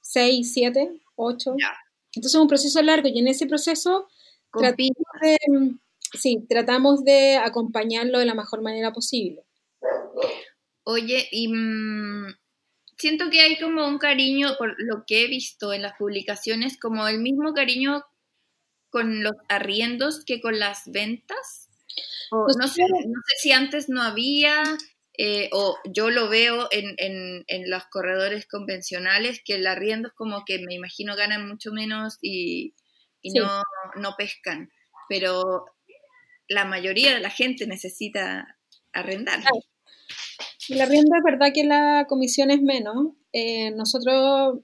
6, 0.00 0.52
7, 0.52 1.00
8. 1.14 1.54
Entonces 2.14 2.34
es 2.34 2.40
un 2.40 2.48
proceso 2.48 2.82
largo 2.82 3.08
y 3.08 3.20
en 3.20 3.28
ese 3.28 3.46
proceso 3.46 4.08
tratamos 4.52 4.96
de, 5.22 5.38
sí, 6.18 6.44
tratamos 6.48 7.04
de 7.04 7.36
acompañarlo 7.36 8.18
de 8.18 8.26
la 8.26 8.34
mejor 8.34 8.62
manera 8.62 8.92
posible. 8.92 9.44
Oye, 10.82 11.28
y 11.30 11.46
mm, 11.48 12.34
siento 13.02 13.30
que 13.30 13.40
hay 13.40 13.58
como 13.58 13.86
un 13.86 13.98
cariño, 13.98 14.54
por 14.56 14.76
lo 14.78 15.04
que 15.04 15.24
he 15.24 15.26
visto 15.26 15.72
en 15.72 15.82
las 15.82 15.96
publicaciones, 15.98 16.78
como 16.78 17.08
el 17.08 17.18
mismo 17.18 17.52
cariño 17.52 18.04
con 18.90 19.24
los 19.24 19.34
arriendos 19.48 20.24
que 20.24 20.40
con 20.40 20.60
las 20.60 20.84
ventas? 20.86 21.68
Pues 22.30 22.56
no, 22.56 22.68
sé, 22.68 22.82
no, 22.82 23.20
sé, 23.26 23.34
si 23.38 23.52
antes 23.52 23.88
no 23.88 24.02
había, 24.02 24.62
eh, 25.18 25.50
o 25.52 25.76
yo 25.84 26.10
lo 26.10 26.28
veo 26.28 26.68
en, 26.70 26.94
en, 26.96 27.70
los 27.70 27.84
corredores 27.86 28.46
convencionales, 28.46 29.42
que 29.44 29.56
el 29.56 29.66
arriendo 29.66 30.08
es 30.08 30.14
como 30.14 30.44
que 30.44 30.60
me 30.60 30.74
imagino 30.74 31.16
ganan 31.16 31.48
mucho 31.48 31.72
menos 31.72 32.18
y, 32.22 32.74
no, 33.34 33.62
no 33.96 34.14
pescan, 34.16 34.70
pero 35.08 35.66
la 36.48 36.64
mayoría 36.64 37.12
de 37.12 37.20
la 37.20 37.30
gente 37.30 37.66
necesita 37.66 38.58
arrendar. 38.92 39.40
El 40.68 40.80
arriendo 40.80 41.16
es 41.16 41.22
verdad 41.24 41.52
que 41.52 41.64
la 41.64 42.06
comisión 42.08 42.50
es 42.50 42.62
menos. 42.62 43.14
Eh, 43.32 43.70
nosotros 43.72 44.60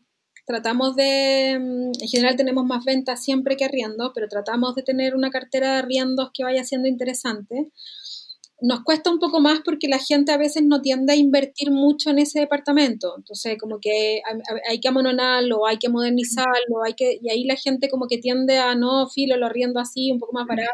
tratamos 0.46 0.96
de, 0.96 1.58
mm, 1.60 2.02
en 2.02 2.08
general 2.08 2.36
tenemos 2.36 2.64
más 2.64 2.84
ventas 2.84 3.22
siempre 3.22 3.56
que 3.56 3.64
arriendo, 3.64 4.12
pero 4.14 4.28
tratamos 4.28 4.74
de 4.74 4.82
tener 4.82 5.14
una 5.14 5.30
cartera 5.30 5.72
de 5.72 5.78
arriendos 5.78 6.30
que 6.32 6.44
vaya 6.44 6.64
siendo 6.64 6.88
interesante. 6.88 7.70
Nos 8.60 8.82
cuesta 8.82 9.10
un 9.10 9.18
poco 9.20 9.40
más 9.40 9.60
porque 9.64 9.88
la 9.88 9.98
gente 9.98 10.32
a 10.32 10.36
veces 10.36 10.64
no 10.64 10.82
tiende 10.82 11.12
a 11.12 11.16
invertir 11.16 11.70
mucho 11.70 12.10
en 12.10 12.18
ese 12.18 12.40
departamento, 12.40 13.14
entonces 13.16 13.56
como 13.58 13.78
que 13.80 14.20
hay 14.68 14.80
que 14.80 14.88
amononarlo, 14.88 15.64
hay 15.66 15.78
que 15.78 15.88
modernizarlo, 15.88 16.82
hay 16.84 16.94
que, 16.94 17.18
y 17.22 17.30
ahí 17.30 17.44
la 17.44 17.54
gente 17.56 17.88
como 17.88 18.06
que 18.08 18.18
tiende 18.18 18.58
a 18.58 18.74
no, 18.74 19.08
filo, 19.08 19.36
lo 19.36 19.46
arriendo 19.46 19.78
así, 19.80 20.10
un 20.10 20.18
poco 20.18 20.32
más 20.32 20.46
barato. 20.46 20.72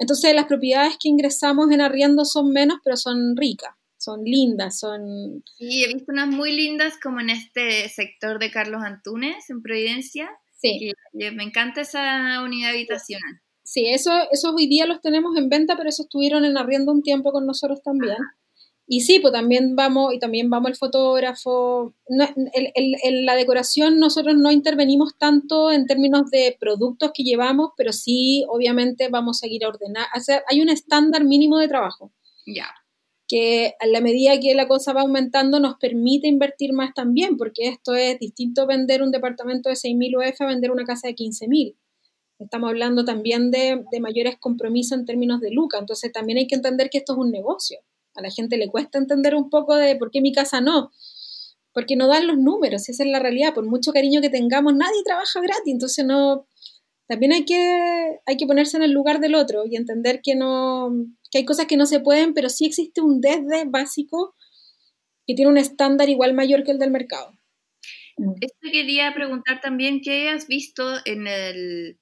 Entonces 0.00 0.34
las 0.34 0.46
propiedades 0.46 0.96
que 1.00 1.08
ingresamos 1.08 1.70
en 1.70 1.80
arriendo 1.80 2.24
son 2.24 2.50
menos, 2.50 2.78
pero 2.82 2.96
son 2.96 3.36
ricas 3.36 3.70
son 4.00 4.24
lindas, 4.24 4.78
son... 4.78 5.44
Sí, 5.58 5.84
he 5.84 5.92
visto 5.92 6.10
unas 6.10 6.28
muy 6.28 6.52
lindas 6.52 6.94
como 7.02 7.20
en 7.20 7.30
este 7.30 7.88
sector 7.90 8.38
de 8.38 8.50
Carlos 8.50 8.82
Antunes, 8.82 9.50
en 9.50 9.62
Providencia. 9.62 10.30
Sí. 10.56 10.92
me 11.12 11.44
encanta 11.44 11.82
esa 11.82 12.42
unidad 12.42 12.70
habitacional. 12.70 13.40
Sí, 13.62 13.86
eso, 13.88 14.10
esos 14.32 14.54
hoy 14.54 14.66
día 14.66 14.86
los 14.86 15.00
tenemos 15.00 15.36
en 15.36 15.48
venta, 15.48 15.76
pero 15.76 15.88
esos 15.88 16.06
estuvieron 16.06 16.44
en 16.44 16.56
arriendo 16.56 16.92
un 16.92 17.02
tiempo 17.02 17.30
con 17.30 17.46
nosotros 17.46 17.82
también. 17.82 18.16
Y 18.92 19.02
sí, 19.02 19.20
pues 19.20 19.32
también 19.32 19.76
vamos, 19.76 20.12
y 20.12 20.18
también 20.18 20.50
vamos 20.50 20.72
el 20.72 20.76
fotógrafo. 20.76 21.94
en, 22.08 23.24
la 23.24 23.36
decoración 23.36 24.00
nosotros 24.00 24.34
no 24.36 24.50
intervenimos 24.50 25.16
tanto 25.16 25.70
en 25.70 25.86
términos 25.86 26.28
de 26.32 26.56
productos 26.58 27.12
que 27.14 27.22
llevamos, 27.22 27.70
pero 27.76 27.92
sí, 27.92 28.44
obviamente, 28.48 29.06
vamos 29.08 29.36
a 29.36 29.46
seguir 29.46 29.64
a 29.64 29.68
ordenar. 29.68 30.06
O 30.16 30.18
sea, 30.18 30.42
hay 30.48 30.60
un 30.60 30.70
estándar 30.70 31.24
mínimo 31.24 31.58
de 31.58 31.68
trabajo. 31.68 32.10
Ya 32.44 32.66
que 33.28 33.74
a 33.78 33.86
la 33.86 34.00
medida 34.00 34.40
que 34.40 34.56
la 34.56 34.66
cosa 34.66 34.92
va 34.92 35.02
aumentando 35.02 35.60
nos 35.60 35.76
permite 35.76 36.26
invertir 36.26 36.72
más 36.72 36.92
también, 36.94 37.36
porque 37.36 37.68
esto 37.68 37.94
es 37.94 38.18
distinto 38.18 38.66
vender 38.66 39.04
un 39.04 39.12
departamento 39.12 39.68
de 39.68 39.76
6.000 39.76 40.16
UF 40.16 40.40
a 40.40 40.46
vender 40.46 40.72
una 40.72 40.82
casa 40.82 41.06
de 41.06 41.14
15.000. 41.14 41.76
Estamos 42.40 42.70
hablando 42.70 43.04
también 43.04 43.52
de, 43.52 43.84
mayores 44.00 44.36
compromisos 44.40 44.98
en 44.98 45.04
términos 45.04 45.40
de 45.40 45.52
lucas, 45.52 45.80
entonces 45.80 46.10
también 46.10 46.38
hay 46.38 46.48
que 46.48 46.56
entender 46.56 46.90
que 46.90 46.98
esto 46.98 47.12
es 47.12 47.18
un 47.20 47.30
negocio. 47.30 47.78
A 48.14 48.22
la 48.22 48.30
gente 48.30 48.56
le 48.56 48.68
cuesta 48.68 48.98
entender 48.98 49.34
un 49.34 49.50
poco 49.50 49.76
de 49.76 49.96
por 49.96 50.10
qué 50.10 50.20
mi 50.20 50.32
casa 50.32 50.60
no, 50.60 50.90
porque 51.72 51.96
no 51.96 52.08
dan 52.08 52.26
los 52.26 52.38
números, 52.38 52.88
esa 52.88 53.04
es 53.04 53.10
la 53.10 53.20
realidad, 53.20 53.54
por 53.54 53.66
mucho 53.66 53.92
cariño 53.92 54.20
que 54.20 54.30
tengamos, 54.30 54.74
nadie 54.74 55.02
trabaja 55.04 55.40
gratis, 55.40 55.72
entonces 55.72 56.04
no, 56.04 56.46
también 57.10 57.32
hay 57.32 57.44
que, 57.44 58.20
hay 58.24 58.36
que 58.36 58.46
ponerse 58.46 58.76
en 58.76 58.84
el 58.84 58.92
lugar 58.92 59.18
del 59.18 59.34
otro 59.34 59.64
y 59.66 59.76
entender 59.76 60.20
que, 60.22 60.36
no, 60.36 60.92
que 61.30 61.38
hay 61.38 61.44
cosas 61.44 61.66
que 61.66 61.76
no 61.76 61.86
se 61.86 62.00
pueden, 62.00 62.34
pero 62.34 62.48
sí 62.48 62.66
existe 62.66 63.00
un 63.00 63.20
desde 63.20 63.64
básico 63.66 64.36
que 65.26 65.34
tiene 65.34 65.50
un 65.50 65.58
estándar 65.58 66.08
igual 66.08 66.34
mayor 66.34 66.62
que 66.62 66.70
el 66.70 66.78
del 66.78 66.92
mercado. 66.92 67.32
Esto 68.40 68.68
quería 68.70 69.12
preguntar 69.14 69.60
también, 69.60 70.00
¿qué 70.02 70.28
has 70.28 70.46
visto 70.46 70.84
en 71.04 71.26
el, 71.26 71.98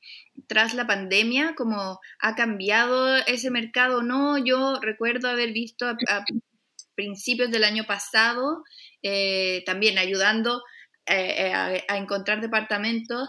tras 0.46 0.74
la 0.74 0.86
pandemia? 0.86 1.54
¿Cómo 1.56 2.00
ha 2.20 2.34
cambiado 2.34 3.16
ese 3.16 3.50
mercado 3.50 3.98
o 3.98 4.02
no? 4.02 4.38
Yo 4.38 4.78
recuerdo 4.80 5.28
haber 5.28 5.52
visto 5.52 5.86
a, 5.86 5.96
principios 6.94 7.50
del 7.50 7.64
año 7.64 7.84
pasado, 7.84 8.64
eh, 9.02 9.62
también 9.64 9.98
ayudando 9.98 10.62
eh, 11.06 11.46
eh, 11.46 11.84
a, 11.88 11.96
encontrar 11.96 12.40
departamentos, 12.40 13.28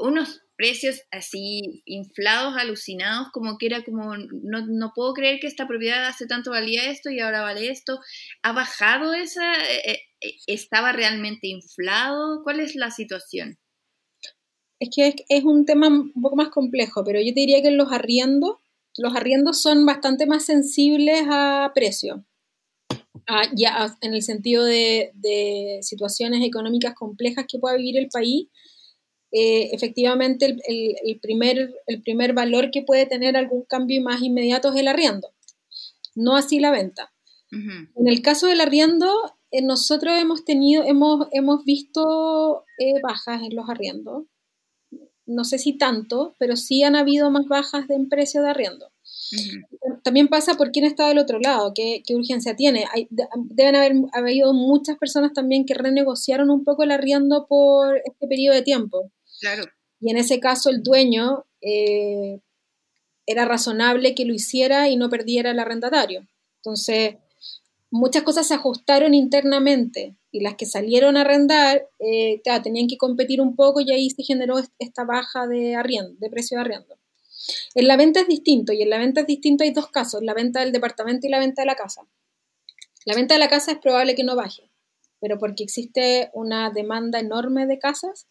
unos 0.00 0.42
precios 0.58 1.02
así 1.12 1.82
inflados, 1.86 2.56
alucinados, 2.56 3.28
como 3.32 3.56
que 3.58 3.66
era 3.66 3.84
como, 3.84 4.16
no, 4.16 4.66
no, 4.66 4.92
puedo 4.92 5.14
creer 5.14 5.38
que 5.38 5.46
esta 5.46 5.68
propiedad 5.68 6.06
hace 6.06 6.26
tanto 6.26 6.50
valía 6.50 6.90
esto 6.90 7.10
y 7.10 7.20
ahora 7.20 7.42
vale 7.42 7.70
esto. 7.70 8.00
¿Ha 8.42 8.52
bajado 8.52 9.14
esa? 9.14 9.54
Eh, 9.54 10.00
eh, 10.20 10.34
¿Estaba 10.48 10.92
realmente 10.92 11.46
inflado? 11.46 12.42
¿Cuál 12.42 12.58
es 12.58 12.74
la 12.74 12.90
situación? 12.90 13.56
Es 14.80 14.90
que 14.94 15.14
es, 15.28 15.44
un 15.44 15.64
tema 15.66 15.88
un 15.88 16.12
poco 16.22 16.36
más 16.36 16.48
complejo, 16.48 17.02
pero 17.04 17.20
yo 17.20 17.34
te 17.34 17.40
diría 17.40 17.62
que 17.62 17.70
los 17.70 17.92
arriendos, 17.92 18.56
los 18.96 19.14
arriendos 19.16 19.60
son 19.60 19.84
bastante 19.84 20.26
más 20.26 20.44
sensibles 20.44 21.24
a 21.28 21.72
precio. 21.74 22.24
ya 23.54 23.96
en 24.00 24.14
el 24.14 24.22
sentido 24.22 24.64
de, 24.64 25.10
de 25.14 25.80
situaciones 25.82 26.44
económicas 26.44 26.94
complejas 26.94 27.46
que 27.48 27.58
pueda 27.58 27.76
vivir 27.76 27.98
el 27.98 28.08
país, 28.08 28.48
eh, 29.30 29.74
efectivamente 29.74 30.56
el, 30.66 31.20
primer, 31.20 31.74
el 31.86 32.02
primer 32.02 32.32
valor 32.32 32.70
que 32.70 32.82
puede 32.82 33.04
tener 33.04 33.36
algún 33.36 33.62
cambio 33.64 34.00
más 34.00 34.22
inmediato 34.22 34.72
es 34.72 34.76
el 34.76 34.88
arriendo, 34.88 35.28
no 36.14 36.36
así 36.36 36.60
la 36.60 36.70
venta. 36.70 37.12
En 37.50 38.08
el 38.08 38.20
caso 38.20 38.46
del 38.46 38.60
arriendo, 38.60 39.10
eh, 39.50 39.62
nosotros 39.62 40.18
hemos 40.18 40.44
tenido, 40.44 40.84
hemos, 40.84 41.28
hemos 41.32 41.64
visto 41.64 42.64
eh, 42.78 43.00
bajas 43.02 43.42
en 43.42 43.56
los 43.56 43.68
arriendos. 43.70 44.24
No 45.28 45.44
sé 45.44 45.58
si 45.58 45.74
tanto, 45.74 46.34
pero 46.38 46.56
sí 46.56 46.82
han 46.82 46.96
habido 46.96 47.30
más 47.30 47.46
bajas 47.46 47.88
en 47.90 48.08
precio 48.08 48.42
de 48.42 48.50
arriendo. 48.50 48.90
También 50.02 50.28
pasa 50.28 50.54
por 50.54 50.72
quién 50.72 50.86
está 50.86 51.06
del 51.06 51.18
otro 51.18 51.38
lado, 51.38 51.72
qué, 51.74 52.02
qué 52.06 52.14
urgencia 52.14 52.56
tiene. 52.56 52.86
Hay, 52.92 53.08
deben 53.10 53.76
haber 53.76 53.92
habido 54.14 54.54
muchas 54.54 54.96
personas 54.96 55.34
también 55.34 55.66
que 55.66 55.74
renegociaron 55.74 56.50
un 56.50 56.64
poco 56.64 56.82
el 56.82 56.92
arriendo 56.92 57.46
por 57.46 58.00
este 58.04 58.26
periodo 58.26 58.54
de 58.56 58.62
tiempo. 58.62 59.12
Y 60.00 60.10
en 60.10 60.16
ese 60.16 60.40
caso 60.40 60.70
el 60.70 60.82
dueño 60.82 61.44
eh, 61.60 62.40
era 63.26 63.44
razonable 63.44 64.14
que 64.14 64.24
lo 64.24 64.32
hiciera 64.32 64.88
y 64.88 64.96
no 64.96 65.10
perdiera 65.10 65.50
el 65.50 65.58
arrendatario. 65.58 66.26
Entonces, 66.62 67.16
muchas 67.90 68.22
cosas 68.22 68.46
se 68.46 68.54
ajustaron 68.54 69.14
internamente 69.14 70.16
y 70.30 70.40
las 70.40 70.56
que 70.56 70.66
salieron 70.66 71.16
a 71.16 71.22
arrendar 71.22 71.88
eh, 71.98 72.42
tenían 72.62 72.86
que 72.86 72.98
competir 72.98 73.40
un 73.40 73.56
poco 73.56 73.80
y 73.80 73.90
ahí 73.90 74.10
se 74.10 74.22
generó 74.22 74.56
esta 74.78 75.04
baja 75.04 75.46
de, 75.46 75.74
arriendo, 75.74 76.14
de 76.18 76.30
precio 76.30 76.56
de 76.56 76.62
arriendo. 76.62 76.98
En 77.74 77.86
la 77.86 77.96
venta 77.96 78.20
es 78.20 78.28
distinto 78.28 78.72
y 78.72 78.82
en 78.82 78.90
la 78.90 78.98
venta 78.98 79.22
es 79.22 79.26
distinto 79.26 79.64
hay 79.64 79.70
dos 79.70 79.90
casos, 79.90 80.22
la 80.22 80.34
venta 80.34 80.60
del 80.60 80.72
departamento 80.72 81.26
y 81.26 81.30
la 81.30 81.38
venta 81.38 81.62
de 81.62 81.66
la 81.66 81.76
casa. 81.76 82.06
La 83.04 83.14
venta 83.14 83.34
de 83.34 83.40
la 83.40 83.48
casa 83.48 83.72
es 83.72 83.78
probable 83.78 84.14
que 84.14 84.24
no 84.24 84.36
baje, 84.36 84.70
pero 85.20 85.38
porque 85.38 85.64
existe 85.64 86.30
una 86.34 86.70
demanda 86.70 87.20
enorme 87.20 87.66
de 87.66 87.78
casas, 87.78 88.26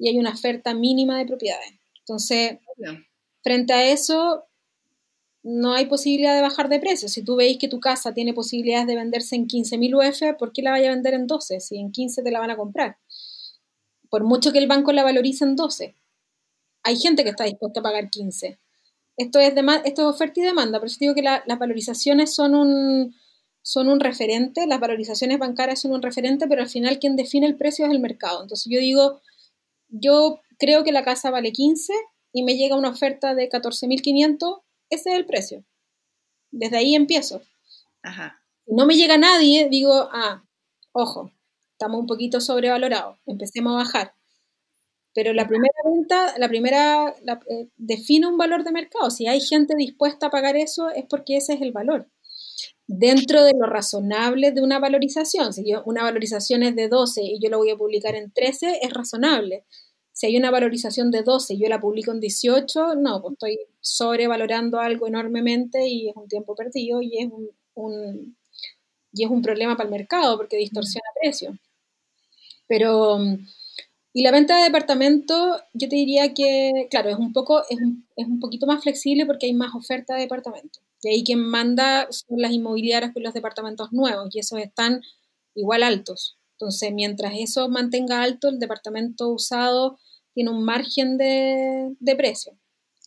y 0.00 0.08
hay 0.08 0.18
una 0.18 0.30
oferta 0.30 0.74
mínima 0.74 1.18
de 1.18 1.26
propiedades. 1.26 1.74
Entonces, 1.98 2.58
frente 3.44 3.72
a 3.74 3.92
eso, 3.92 4.46
no 5.42 5.72
hay 5.72 5.86
posibilidad 5.86 6.34
de 6.34 6.42
bajar 6.42 6.68
de 6.68 6.80
precio. 6.80 7.08
Si 7.08 7.22
tú 7.22 7.36
veis 7.36 7.58
que 7.58 7.68
tu 7.68 7.80
casa 7.80 8.12
tiene 8.12 8.34
posibilidades 8.34 8.86
de 8.86 8.96
venderse 8.96 9.36
en 9.36 9.46
15.000 9.46 9.94
UF, 9.94 10.38
¿por 10.38 10.52
qué 10.52 10.62
la 10.62 10.70
vaya 10.70 10.90
a 10.90 10.94
vender 10.94 11.14
en 11.14 11.26
12 11.26 11.60
si 11.60 11.78
en 11.78 11.92
15 11.92 12.22
te 12.22 12.30
la 12.30 12.40
van 12.40 12.50
a 12.50 12.56
comprar? 12.56 12.98
Por 14.10 14.24
mucho 14.24 14.52
que 14.52 14.58
el 14.58 14.66
banco 14.66 14.92
la 14.92 15.04
valorice 15.04 15.44
en 15.44 15.56
12. 15.56 15.94
Hay 16.82 16.96
gente 16.96 17.24
que 17.24 17.30
está 17.30 17.44
dispuesta 17.44 17.80
a 17.80 17.82
pagar 17.82 18.10
15. 18.10 18.58
Esto 19.16 19.38
es, 19.38 19.54
esto 19.84 20.02
es 20.02 20.14
oferta 20.14 20.40
y 20.40 20.42
demanda, 20.42 20.78
por 20.78 20.88
eso 20.88 20.96
digo 20.98 21.14
que 21.14 21.22
las 21.22 21.58
valorizaciones 21.58 22.34
son 22.34 22.54
un, 22.54 23.14
son 23.62 23.88
un 23.88 24.00
referente, 24.00 24.66
las 24.66 24.80
valorizaciones 24.80 25.38
bancarias 25.38 25.80
son 25.80 25.92
un 25.92 26.02
referente, 26.02 26.46
pero 26.48 26.62
al 26.62 26.68
final 26.68 26.98
quien 26.98 27.16
define 27.16 27.46
el 27.46 27.56
precio 27.56 27.84
es 27.84 27.90
el 27.90 28.00
mercado. 28.00 28.42
Entonces 28.42 28.70
yo 28.70 28.80
digo, 28.80 29.20
yo 29.88 30.40
creo 30.58 30.84
que 30.84 30.92
la 30.92 31.04
casa 31.04 31.30
vale 31.30 31.52
15 31.52 31.92
y 32.32 32.42
me 32.44 32.56
llega 32.56 32.76
una 32.76 32.90
oferta 32.90 33.34
de 33.34 33.48
14.500, 33.50 34.62
ese 34.90 35.10
es 35.10 35.16
el 35.16 35.26
precio. 35.26 35.64
Desde 36.50 36.76
ahí 36.76 36.94
empiezo. 36.94 37.42
Ajá. 38.02 38.42
No 38.66 38.86
me 38.86 38.96
llega 38.96 39.18
nadie, 39.18 39.68
digo, 39.68 39.92
ah, 40.12 40.44
ojo, 40.92 41.32
estamos 41.72 42.00
un 42.00 42.06
poquito 42.06 42.40
sobrevalorados, 42.40 43.18
empecemos 43.26 43.72
a 43.72 43.76
bajar. 43.76 44.14
Pero 45.12 45.32
la 45.32 45.48
primera 45.48 45.74
venta, 45.84 46.38
la 46.38 46.48
primera, 46.48 47.14
eh, 47.48 47.68
define 47.76 48.28
un 48.28 48.38
valor 48.38 48.62
de 48.62 48.70
mercado. 48.70 49.10
Si 49.10 49.26
hay 49.26 49.40
gente 49.40 49.74
dispuesta 49.76 50.26
a 50.26 50.30
pagar 50.30 50.56
eso, 50.56 50.90
es 50.90 51.04
porque 51.08 51.36
ese 51.36 51.54
es 51.54 51.62
el 51.62 51.72
valor. 51.72 52.08
Dentro 52.86 53.42
de 53.42 53.52
lo 53.58 53.66
razonable 53.66 54.52
de 54.52 54.62
una 54.62 54.78
valorización, 54.78 55.52
si 55.52 55.68
yo, 55.68 55.82
una 55.84 56.02
valorización 56.02 56.62
es 56.62 56.76
de 56.76 56.88
12 56.88 57.22
y 57.22 57.40
yo 57.40 57.50
lo 57.50 57.58
voy 57.58 57.70
a 57.70 57.76
publicar 57.76 58.14
en 58.14 58.32
13, 58.32 58.80
es 58.82 58.92
razonable 58.92 59.64
si 60.20 60.26
hay 60.26 60.36
una 60.36 60.50
valorización 60.50 61.10
de 61.10 61.22
12 61.22 61.54
y 61.54 61.62
yo 61.62 61.68
la 61.70 61.80
publico 61.80 62.12
en 62.12 62.20
18, 62.20 62.96
no, 62.96 63.22
pues 63.22 63.32
estoy 63.32 63.58
sobrevalorando 63.80 64.78
algo 64.78 65.06
enormemente 65.06 65.86
y 65.88 66.08
es 66.08 66.16
un 66.16 66.28
tiempo 66.28 66.54
perdido 66.54 67.02
y 67.02 67.18
es 67.18 67.28
un, 67.74 68.36
y 69.12 69.24
es 69.24 69.30
un 69.30 69.42
problema 69.42 69.76
para 69.76 69.88
el 69.88 69.94
mercado 69.94 70.36
porque 70.36 70.56
distorsiona 70.56 71.08
precio. 71.20 71.58
Pero, 72.68 73.18
y 74.12 74.22
la 74.22 74.30
venta 74.30 74.56
de 74.56 74.64
departamento, 74.64 75.60
yo 75.72 75.88
te 75.88 75.96
diría 75.96 76.34
que, 76.34 76.86
claro, 76.90 77.10
es 77.10 77.16
un, 77.16 77.32
poco, 77.32 77.62
es 77.68 77.78
un, 77.78 78.06
es 78.16 78.26
un 78.26 78.40
poquito 78.40 78.66
más 78.66 78.82
flexible 78.82 79.26
porque 79.26 79.46
hay 79.46 79.54
más 79.54 79.74
oferta 79.74 80.14
de 80.14 80.22
departamento. 80.22 80.80
Y 81.02 81.08
ahí 81.08 81.24
quien 81.24 81.40
manda 81.40 82.06
son 82.10 82.40
las 82.40 82.52
inmobiliarias 82.52 83.12
con 83.12 83.22
los 83.22 83.34
departamentos 83.34 83.92
nuevos 83.92 84.28
y 84.34 84.38
esos 84.38 84.60
están 84.60 85.00
igual 85.54 85.82
altos. 85.82 86.36
Entonces, 86.60 86.92
mientras 86.92 87.32
eso 87.38 87.70
mantenga 87.70 88.22
alto, 88.22 88.48
el 88.48 88.58
departamento 88.58 89.30
usado 89.30 89.98
tiene 90.34 90.50
un 90.50 90.62
margen 90.62 91.16
de, 91.16 92.16
precio. 92.16 92.52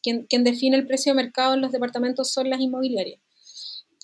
Quien, 0.04 0.28
define 0.44 0.78
el 0.78 0.86
precio 0.86 1.14
de 1.14 1.24
mercado 1.24 1.56
en 1.56 1.62
los 1.62 1.72
departamentos 1.72 2.32
son 2.32 2.50
las 2.50 2.60
inmobiliarias. 2.60 3.22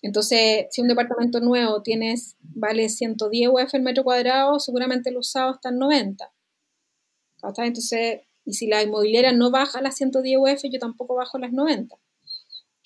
Entonces, 0.01 0.67
si 0.71 0.81
un 0.81 0.87
departamento 0.87 1.41
nuevo 1.41 1.81
tienes, 1.83 2.37
vale 2.39 2.87
110 2.87 3.49
UF 3.49 3.73
el 3.73 3.81
metro 3.83 4.03
cuadrado, 4.03 4.59
seguramente 4.59 5.09
el 5.09 5.17
usado 5.17 5.55
está 5.55 5.69
en 5.69 5.79
90. 5.79 6.31
Entonces, 7.43 8.21
y 8.45 8.53
si 8.53 8.67
la 8.67 8.81
inmobiliaria 8.81 9.31
no 9.31 9.51
baja 9.51 9.81
las 9.81 9.95
110 9.97 10.37
UF, 10.39 10.63
yo 10.71 10.79
tampoco 10.79 11.15
bajo 11.15 11.37
las 11.37 11.51
90. 11.51 11.95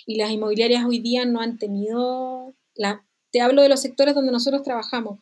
Y 0.06 0.18
las 0.18 0.32
inmobiliarias 0.32 0.84
hoy 0.86 1.00
día 1.00 1.26
no 1.26 1.40
han 1.40 1.58
tenido, 1.58 2.56
la, 2.76 3.06
te 3.32 3.42
hablo 3.42 3.62
de 3.62 3.70
los 3.70 3.80
sectores 3.80 4.14
donde 4.14 4.32
nosotros 4.32 4.64
trabajamos, 4.64 5.20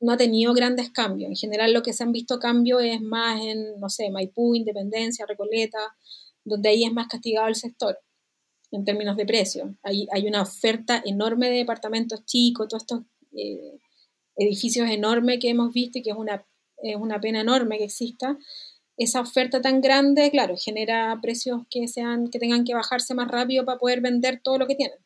no, 0.00 0.12
ha 0.12 0.16
tenido 0.16 0.52
grandes 0.52 0.90
cambios. 0.90 1.30
En 1.30 1.36
general 1.36 1.72
lo 1.72 1.82
que 1.82 1.92
se 1.92 2.02
han 2.02 2.12
visto 2.12 2.38
cambios 2.38 2.82
es 2.82 3.00
más 3.00 3.40
en, 3.40 3.78
no 3.80 3.88
sé, 3.88 4.10
Maipú, 4.10 4.54
Independencia, 4.54 5.26
Recoleta, 5.26 5.78
donde 6.44 6.68
ahí 6.68 6.84
es 6.84 6.92
más 6.92 7.08
castigado 7.08 7.48
el 7.48 7.54
sector 7.54 7.98
en 8.70 8.84
términos 8.84 9.16
de 9.16 9.26
precio. 9.26 9.76
Hay, 9.82 10.06
hay 10.12 10.26
una 10.26 10.42
oferta 10.42 11.02
enorme 11.04 11.50
de 11.50 11.58
departamentos 11.58 12.24
chicos, 12.24 12.68
todos 12.68 12.84
estos 12.84 13.02
eh, 13.36 13.78
edificios 14.36 14.88
enormes 14.90 15.38
que 15.40 15.50
hemos 15.50 15.72
visto 15.72 15.98
y 15.98 16.02
que 16.02 16.10
es 16.10 16.16
una, 16.16 16.46
es 16.82 16.96
una 16.96 17.20
pena 17.20 17.40
enorme 17.40 17.78
que 17.78 17.84
exista. 17.84 18.38
Esa 18.96 19.20
oferta 19.20 19.60
tan 19.60 19.80
grande, 19.80 20.30
claro, 20.30 20.56
genera 20.56 21.18
precios 21.20 21.62
que, 21.70 21.88
sean, 21.88 22.28
que 22.28 22.38
tengan 22.38 22.64
que 22.64 22.74
bajarse 22.74 23.14
más 23.14 23.28
rápido 23.28 23.64
para 23.64 23.78
poder 23.78 24.00
vender 24.00 24.40
todo 24.42 24.58
lo 24.58 24.66
que 24.66 24.74
tienen. 24.74 24.98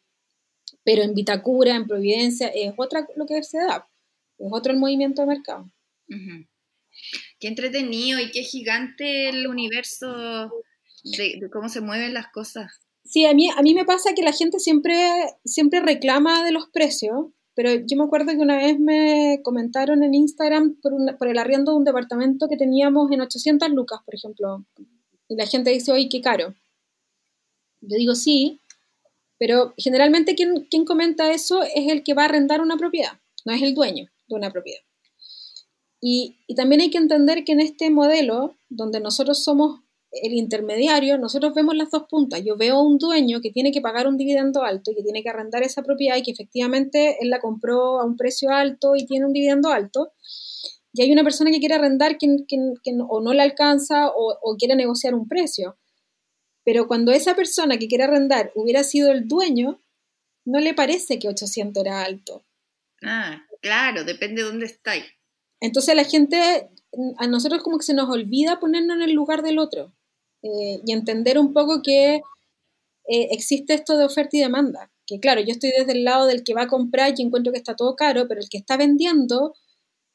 Pero 0.85 1.03
en 1.03 1.15
Vitacura, 1.15 1.75
en 1.75 1.87
Providencia, 1.87 2.49
es 2.49 2.73
otra 2.77 3.07
lo 3.17 3.27
que 3.27 3.43
se 3.43 3.59
da 3.59 3.89
es 4.39 4.49
otro 4.51 4.73
el 4.73 4.79
movimiento 4.79 5.23
de 5.23 5.29
mercado. 5.29 5.71
Qué 7.39 7.49
entretenido 7.49 8.21
y 8.21 8.31
qué 8.31 8.43
gigante 8.43 9.29
el 9.29 9.47
universo 9.47 10.51
de, 11.13 11.51
cómo 11.51 11.69
se 11.69 11.81
mueven 11.81 12.15
las 12.15 12.29
cosas. 12.29 12.81
Sí, 13.05 13.25
a 13.25 13.35
mí, 13.35 13.49
a 13.57 13.63
mí 13.63 13.75
me 13.75 13.85
pasa 13.85 14.15
que 14.15 14.23
la 14.23 14.33
gente 14.33 14.59
siempre, 14.59 14.97
siempre 15.45 15.81
reclama 15.81 16.45
de 16.45 16.53
los 16.53 16.69
precios, 16.71 17.27
pero 17.55 17.73
yo 17.73 17.97
me 17.97 18.05
acuerdo 18.05 18.33
que 18.33 18.39
una 18.39 18.57
vez 18.57 18.79
me 18.79 19.41
comentaron 19.43 20.03
en 20.03 20.15
Instagram 20.15 20.77
por, 20.83 20.93
por 21.17 21.29
el 21.29 21.39
arriendo 21.39 21.73
de 21.73 21.79
un 21.79 21.85
departamento 21.85 22.49
que 22.49 22.57
teníamos 22.57 23.11
en 23.13 23.21
800 23.21 23.71
lucas, 23.71 24.01
por 24.05 24.15
ejemplo, 24.15 24.67
y 25.29 25.37
la 25.37 25.47
gente 25.47 25.71
dice, 25.71 25.93
oye, 25.93 26.09
qué 26.11 26.21
caro. 26.21 26.55
Yo 27.81 27.97
digo, 27.97 28.15
sí, 28.15 28.61
pero 29.39 29.75
generalmente 29.77 30.35
quien, 30.35 30.67
quien 30.69 30.85
comenta 30.85 31.31
eso 31.31 31.63
es 31.63 31.93
el 31.93 32.03
que 32.03 32.15
va 32.15 32.23
a 32.23 32.27
arrendar 32.27 32.61
una 32.61 32.77
propiedad, 32.77 33.13
no 33.45 33.53
es 33.53 33.63
el 33.63 33.75
dueño 33.75 34.07
de 34.29 34.35
una 34.35 34.51
propiedad. 34.51 34.81
Y, 36.01 36.39
y 36.47 36.55
también 36.55 36.81
hay 36.81 36.91
que 36.91 36.99
entender 36.99 37.45
que 37.45 37.53
en 37.53 37.61
este 37.61 37.91
modelo, 37.91 38.55
donde 38.69 39.01
nosotros 39.01 39.43
somos 39.43 39.81
el 40.11 40.33
intermediario, 40.33 41.19
nosotros 41.19 41.53
vemos 41.55 41.77
las 41.77 41.91
dos 41.91 42.05
puntas. 42.09 42.43
Yo 42.45 42.57
veo 42.57 42.77
a 42.77 42.83
un 42.83 42.99
dueño 42.99 43.41
que 43.41 43.51
tiene 43.51 43.73
que 43.73 43.81
pagar 43.81 44.07
un 44.07 44.17
dividendo 44.17 44.63
alto 44.63 44.91
y 44.91 44.95
que 44.95 45.03
tiene 45.03 45.23
que 45.23 45.29
arrendar 45.29 45.63
esa 45.63 45.83
propiedad 45.83 46.17
y 46.17 46.23
que 46.23 46.31
efectivamente 46.31 47.19
él 47.21 47.31
la 47.31 47.41
compró 47.41 48.01
a 48.01 48.05
un 48.05 48.17
precio 48.17 48.51
alto 48.51 48.97
y 48.97 49.07
tiene 49.07 49.27
un 49.27 49.33
dividendo 49.33 49.71
alto. 49.71 50.13
Y 50.93 51.03
hay 51.03 51.13
una 51.13 51.25
persona 51.25 51.51
que 51.51 51.61
quiere 51.61 51.75
arrendar 51.75 52.17
que, 52.17 52.29
o 53.09 53.21
no 53.21 53.35
le 53.35 53.43
alcanza 53.43 54.09
o, 54.09 54.39
o, 54.41 54.57
quiere 54.57 54.77
negociar 54.77 55.15
un 55.15 55.29
precio. 55.29 55.79
Pero 56.65 56.89
cuando 56.89 57.13
esa 57.13 57.37
persona 57.37 57.77
que 57.79 57.87
quiere 57.87 58.05
arrendar 58.05 58.51
hubiera 58.55 58.83
sido 58.83 59.13
el 59.13 59.29
dueño, 59.29 59.83
no 60.47 60.61
le 60.61 60.73
parece 60.73 61.19
que 61.19 61.29
800 61.29 61.85
era 61.85 62.03
alto. 62.03 62.47
Ah, 63.03 63.43
claro, 63.61 64.05
depende 64.05 64.43
de 64.43 64.49
dónde 64.49 64.67
estáis. 64.67 65.05
Entonces 65.61 65.95
la 65.95 66.05
gente, 66.05 66.71
a 67.19 67.27
nosotros 67.27 67.63
como 67.63 67.79
que 67.79 67.85
se 67.85 67.95
nos 67.95 68.09
olvida 68.09 68.61
ponernos 68.61 68.97
en 68.97 69.03
el 69.03 69.13
lugar 69.13 69.43
del 69.43 69.59
otro. 69.59 69.93
Eh, 70.47 70.81
y 70.85 70.93
entender 70.93 71.39
un 71.39 71.53
poco 71.53 71.83
que 71.83 72.17
eh, 72.17 73.29
existe 73.31 73.75
esto 73.75 73.99
de 73.99 74.05
oferta 74.05 74.37
y 74.37 74.41
demanda. 74.41 74.93
Que 75.07 75.19
claro, 75.21 75.41
yo 75.41 75.53
estoy 75.53 75.71
desde 75.77 75.93
el 75.93 76.05
lado 76.05 76.27
del 76.27 76.45
que 76.45 76.55
va 76.55 76.63
a 76.63 76.69
comprar 76.69 77.15
y 77.17 77.23
encuentro 77.23 77.53
que 77.53 77.59
está 77.59 77.75
todo 77.75 77.97
caro, 77.97 78.27
pero 78.29 78.41
el 78.41 78.49
que 78.49 78.59
está 78.59 78.77
vendiendo 78.77 79.55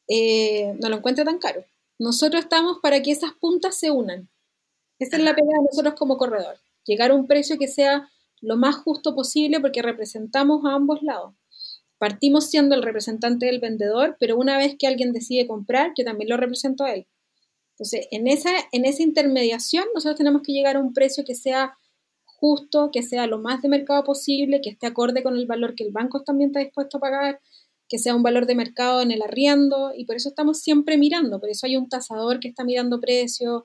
eh, 0.08 0.74
no 0.82 0.90
lo 0.90 0.98
encuentra 0.98 1.26
tan 1.26 1.40
caro. 1.40 1.66
Nosotros 2.00 2.44
estamos 2.44 2.80
para 2.82 3.02
que 3.02 3.12
esas 3.12 3.34
puntas 3.34 3.78
se 3.78 3.92
unan. 3.92 4.30
Esa 5.00 5.18
es 5.18 5.24
la 5.24 5.36
pega 5.36 5.50
de 5.58 5.66
nosotros 5.70 5.96
como 5.98 6.18
corredor. 6.18 6.58
Llegar 6.86 7.12
a 7.12 7.16
un 7.16 7.28
precio 7.28 7.58
que 7.58 7.68
sea 7.68 8.10
lo 8.42 8.58
más 8.58 8.76
justo 8.78 9.16
posible 9.16 9.60
porque 9.60 9.82
representamos 9.82 10.66
a 10.66 10.76
ambos 10.76 11.02
lados. 11.04 11.36
Partimos 11.98 12.50
siendo 12.50 12.76
el 12.76 12.84
representante 12.84 13.46
del 13.48 13.60
vendedor, 13.60 14.18
pero 14.20 14.38
una 14.38 14.58
vez 14.58 14.76
que 14.80 14.88
alguien 14.88 15.14
decide 15.14 15.48
comprar, 15.48 15.92
yo 15.98 16.06
también 16.06 16.30
lo 16.30 16.38
represento 16.38 16.84
a 16.84 16.94
él. 16.94 17.08
Entonces, 17.82 18.08
en 18.12 18.28
esa, 18.28 18.52
en 18.72 18.86
esa 18.86 19.02
intermediación, 19.02 19.86
nosotros 19.96 20.16
tenemos 20.16 20.44
que 20.44 20.52
llegar 20.52 20.76
a 20.76 20.80
un 20.80 20.94
precio 20.94 21.24
que 21.26 21.34
sea 21.34 21.80
justo, 22.26 22.92
que 22.92 23.02
sea 23.02 23.26
lo 23.26 23.40
más 23.40 23.64
de 23.64 23.70
mercado 23.70 24.04
posible, 24.04 24.62
que 24.62 24.70
esté 24.70 24.86
acorde 24.86 25.24
con 25.24 25.36
el 25.36 25.48
valor 25.48 25.74
que 25.74 25.86
el 25.86 25.92
banco 25.92 26.22
también 26.22 26.52
está 26.52 26.60
dispuesto 26.60 26.98
a 26.98 27.02
pagar, 27.02 27.42
que 27.90 27.98
sea 27.98 28.14
un 28.14 28.22
valor 28.22 28.46
de 28.46 28.54
mercado 28.54 29.02
en 29.02 29.10
el 29.10 29.24
arriendo, 29.24 29.94
y 29.98 30.06
por 30.06 30.16
eso 30.16 30.30
estamos 30.30 30.60
siempre 30.60 30.96
mirando, 31.00 31.40
por 31.40 31.50
eso 31.50 31.66
hay 31.66 31.76
un 31.76 31.90
tasador 31.90 32.40
que 32.40 32.50
está 32.50 32.64
mirando 32.64 33.02
precios, 33.02 33.64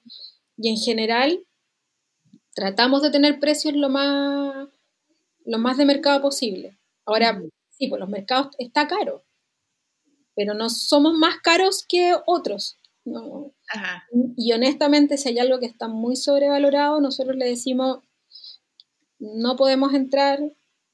y 0.56 0.70
en 0.70 0.78
general 0.78 1.44
tratamos 2.54 3.02
de 3.02 3.10
tener 3.10 3.38
precios 3.38 3.74
lo 3.74 3.90
más, 3.90 4.66
lo 5.44 5.58
más 5.58 5.76
de 5.76 5.84
mercado 5.84 6.22
posible. 6.22 6.78
Ahora, 7.04 7.42
sí, 7.68 7.88
pues 7.88 8.00
los 8.00 8.08
mercados 8.08 8.56
está 8.56 8.88
caro, 8.88 9.24
pero 10.34 10.54
no 10.54 10.70
somos 10.70 11.12
más 11.12 11.36
caros 11.42 11.84
que 11.86 12.14
otros. 12.24 12.78
Y 14.36 14.52
honestamente, 14.52 15.16
si 15.16 15.28
hay 15.28 15.38
algo 15.38 15.59
que 15.59 15.66
está 15.66 15.88
muy 15.88 16.16
sobrevalorado, 16.16 17.00
nosotros 17.00 17.36
le 17.36 17.46
decimos, 17.46 18.00
no 19.18 19.57
podemos 19.57 19.94
entrar, 19.94 20.40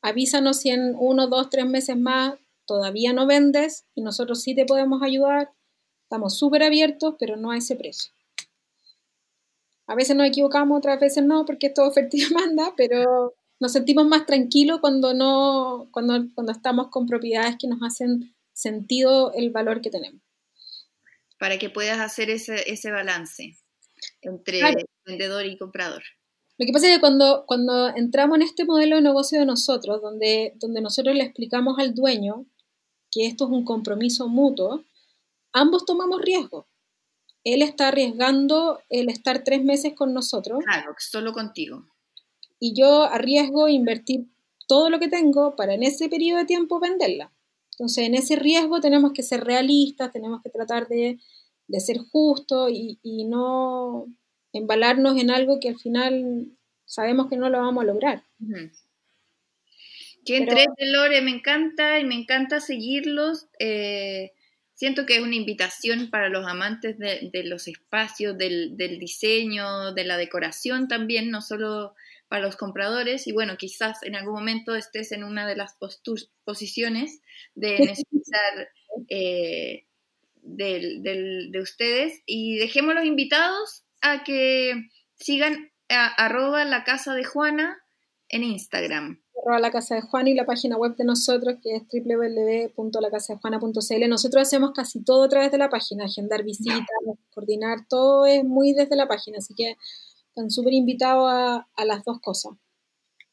avísanos 0.03 0.59
si 0.59 0.71
en 0.71 0.95
uno, 0.99 1.29
dos, 1.29 1.49
tres 1.51 1.67
meses 1.67 1.97
más 1.97 2.35
todavía 2.67 3.13
no 3.13 3.27
vendes 3.27 3.87
y 3.95 4.03
nosotros 4.03 4.43
sí 4.43 4.55
te 4.55 4.67
podemos 4.67 5.03
ayudar. 5.03 5.51
Estamos 6.05 6.39
súper 6.39 6.63
abiertos, 6.63 7.15
pero 7.19 7.37
no 7.37 7.51
a 7.51 7.57
ese 7.57 7.77
precio. 7.77 8.13
A 9.87 9.95
veces 9.95 10.15
nos 10.15 10.27
equivocamos, 10.27 10.79
otras 10.79 11.01
veces 11.01 11.25
no, 11.25 11.45
porque 11.45 11.69
es 11.69 11.75
todo 11.75 11.89
oferta 11.89 12.17
y 12.17 12.21
demanda, 12.25 12.75
pero 12.77 13.35
nos 13.59 13.73
sentimos 13.73 14.07
más 14.07 14.27
tranquilos 14.27 14.81
cuando, 14.81 15.15
no, 15.15 15.89
cuando, 15.93 16.27
cuando 16.35 16.53
estamos 16.53 16.89
con 16.89 17.07
propiedades 17.07 17.57
que 17.59 17.69
nos 17.69 17.83
hacen 17.83 18.35
sentido 18.53 19.33
el 19.33 19.51
valor 19.51 19.81
que 19.81 19.91
tenemos 19.91 20.21
para 21.43 21.59
que 21.59 21.71
puedas 21.71 21.99
hacer 21.99 22.31
ese, 22.31 22.71
ese 22.71 22.93
balance 22.93 23.59
entre 24.21 24.61
vendedor 25.05 25.45
y 25.45 25.59
comprador. 25.59 26.05
Lo 26.57 26.65
que 26.65 26.73
pasa 26.73 26.87
es 26.87 26.95
que 26.95 27.01
cuando, 27.01 27.43
cuando 27.49 27.89
entramos 27.97 28.37
en 28.37 28.43
este 28.43 28.65
modelo 28.65 28.95
de 28.95 29.03
negocio 29.03 29.41
de 29.41 29.47
nosotros, 29.47 30.01
donde, 30.01 30.53
donde 30.61 30.81
nosotros 30.81 31.17
le 31.17 31.25
explicamos 31.25 31.81
al 31.81 31.97
dueño 31.97 32.47
que 33.11 33.27
esto 33.27 33.47
es 33.47 33.51
un 33.51 33.65
compromiso 33.65 34.29
mutuo, 34.29 34.85
ambos 35.53 35.85
tomamos 35.85 36.23
riesgo. 36.23 36.69
Él 37.43 37.63
está 37.63 37.89
arriesgando 37.89 38.79
el 38.89 39.09
estar 39.09 39.43
tres 39.43 39.65
meses 39.65 39.95
con 39.97 40.15
nosotros. 40.15 40.61
Claro, 40.65 40.95
solo 41.01 41.33
contigo. 41.33 41.89
Y 42.61 42.73
yo 42.81 43.03
arriesgo 43.03 43.67
invertir 43.67 44.29
todo 44.69 44.91
lo 44.91 45.01
que 45.01 45.09
tengo 45.09 45.57
para 45.57 45.75
en 45.75 45.83
ese 45.83 46.09
periodo 46.09 46.39
de 46.39 46.45
tiempo 46.45 46.79
venderla. 46.79 47.33
Entonces, 47.73 48.05
en 48.05 48.15
ese 48.15 48.37
riesgo 48.37 48.81
tenemos 48.81 49.13
que 49.13 49.23
ser 49.23 49.45
realistas, 49.45 50.13
tenemos 50.13 50.43
que 50.43 50.51
tratar 50.51 50.89
de, 50.89 51.19
ser 51.79 51.99
justos 51.99 52.71
y, 52.73 53.25
no 53.25 54.07
embalarnos 54.53 55.19
en 55.19 55.31
algo 55.31 55.59
que 55.59 55.71
al 55.71 55.79
final 55.79 56.47
sabemos 56.85 57.29
que 57.29 57.37
no 57.37 57.49
lo 57.49 57.59
vamos 57.59 57.83
a 57.83 57.87
lograr. 57.87 58.25
Qué 60.25 60.37
entre 60.37 60.67
Lore, 60.81 61.23
me 61.23 61.31
encanta 61.31 61.99
y 61.99 62.05
me 62.05 62.15
encanta 62.15 62.61
seguirlos. 62.61 63.49
Eh, 63.59 64.33
siento 64.75 65.07
que 65.07 65.17
es 65.17 65.23
una 65.23 65.35
invitación 65.35 66.11
para 66.11 66.29
los 66.29 66.47
amantes 66.47 66.99
de, 66.99 67.45
los 67.45 67.67
espacios, 67.69 68.37
del, 68.37 68.77
del, 68.77 68.99
diseño, 68.99 69.93
de 69.95 70.05
la 70.05 70.19
decoración 70.19 70.89
también, 70.89 71.31
no 71.31 71.41
solo 71.41 71.95
para 72.33 72.47
los 72.47 72.57
compradores 72.57 73.27
y 73.27 73.33
bueno, 73.33 73.59
quizás 73.59 74.03
en 74.05 74.15
algún 74.15 74.33
momento 74.33 74.75
estés 74.75 75.13
en 75.13 75.23
una 75.23 75.47
de 75.47 75.55
las 75.55 75.77
posiciones 76.47 77.21
de 77.55 77.79
necesitar 77.81 78.71
eh, 79.11 79.85
de 80.41 81.59
ustedes 81.61 82.23
y 82.25 82.57
dejemos 82.57 82.95
los 82.95 83.05
invitados 83.05 83.85
a 84.01 84.25
que 84.25 84.89
sigan 85.17 85.71
a, 85.91 86.07
arroba 86.07 86.65
la 86.65 86.85
casa 86.85 87.13
de 87.13 87.23
Juana 87.23 87.77
en 88.31 88.45
Instagram. 88.45 89.23
Arroba 89.43 89.61
la 89.61 89.71
casa 89.71 89.97
de 89.97 90.01
Juana 90.01 90.31
y 90.31 90.35
la 90.35 90.47
página 90.47 90.79
web 90.79 90.97
de 90.97 91.05
nosotros 91.05 91.57
que 91.63 91.77
es 91.77 91.83
www.lacasadejuana.cl. 91.93 94.09
Nosotros 94.09 94.41
hacemos 94.41 94.71
casi 94.75 95.05
todo 95.05 95.25
a 95.25 95.29
través 95.29 95.53
de 95.53 95.59
la 95.59 95.69
página, 95.69 96.07
agendar 96.07 96.45
visitas, 96.45 96.81
coordinar, 97.29 97.81
todo 97.91 98.25
es 98.25 98.43
muy 98.43 98.73
desde 98.73 98.97
la 98.97 99.07
página, 99.07 99.37
así 99.37 99.53
que 99.55 99.77
están 100.33 100.51
súper 100.51 100.73
invitados 100.73 101.31
a, 101.31 101.85
las 101.85 102.05
dos 102.05 102.19
cosas. 102.21 102.53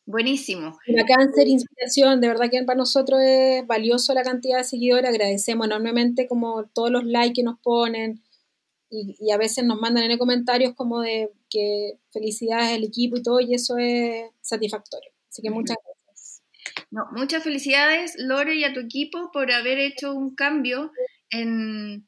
Buenísimo. 0.05 0.77
La 0.87 1.05
cáncer, 1.05 1.47
inspiración, 1.47 2.19
de 2.19 2.27
verdad 2.27 2.49
que 2.51 2.61
para 2.63 2.77
nosotros 2.77 3.21
es 3.23 3.65
valioso 3.65 4.13
la 4.13 4.23
cantidad 4.23 4.57
de 4.57 4.63
seguidores, 4.63 5.09
agradecemos 5.09 5.67
enormemente 5.67 6.27
como 6.27 6.65
todos 6.65 6.91
los 6.91 7.05
likes 7.05 7.35
que 7.35 7.43
nos 7.43 7.59
ponen 7.59 8.21
y, 8.89 9.31
a 9.31 9.37
veces 9.37 9.63
nos 9.63 9.79
mandan 9.79 10.09
en 10.09 10.17
comentarios 10.17 10.73
como 10.75 11.01
de 11.01 11.31
que 11.49 11.99
felicidades 12.11 12.75
al 12.75 12.83
equipo 12.83 13.17
y 13.17 13.23
todo 13.23 13.39
y 13.39 13.53
eso 13.53 13.77
es 13.77 14.25
satisfactorio. 14.41 15.11
Así 15.29 15.41
que 15.41 15.51
muchas 15.51 15.77
gracias. 15.77 16.41
No, 16.91 17.05
muchas 17.11 17.43
felicidades 17.43 18.15
Lore 18.17 18.55
y 18.55 18.63
a 18.63 18.73
tu 18.73 18.79
equipo 18.79 19.29
por 19.31 19.51
haber 19.51 19.77
hecho 19.77 20.13
un 20.13 20.33
cambio 20.33 20.91
en 21.29 22.07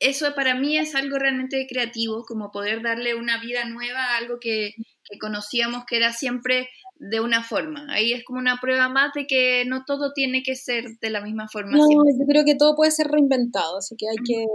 eso 0.00 0.34
para 0.34 0.54
mí 0.54 0.76
es 0.76 0.94
algo 0.94 1.18
realmente 1.18 1.66
creativo, 1.68 2.24
como 2.26 2.50
poder 2.50 2.82
darle 2.82 3.14
una 3.14 3.40
vida 3.40 3.64
nueva 3.64 4.02
a 4.04 4.16
algo 4.16 4.38
que, 4.40 4.74
conocíamos 5.20 5.84
que 5.86 5.96
era 5.96 6.12
siempre 6.12 6.68
de 6.96 7.20
una 7.20 7.44
forma. 7.44 7.86
Ahí 7.90 8.12
es 8.12 8.24
como 8.24 8.40
una 8.40 8.58
prueba 8.60 8.88
más 8.88 9.12
de 9.14 9.26
que 9.26 9.64
no 9.66 9.84
todo 9.86 10.12
tiene 10.12 10.42
que 10.42 10.56
ser 10.56 10.84
de 11.00 11.10
la 11.10 11.20
misma 11.20 11.46
forma. 11.48 11.76
No, 11.76 11.86
yo 11.86 12.26
creo 12.26 12.44
que 12.44 12.56
todo 12.56 12.74
puede 12.74 12.90
ser 12.90 13.06
reinventado, 13.06 13.78
así 13.78 13.94
que 13.96 14.06
hay 14.08 14.16
que 14.24 14.46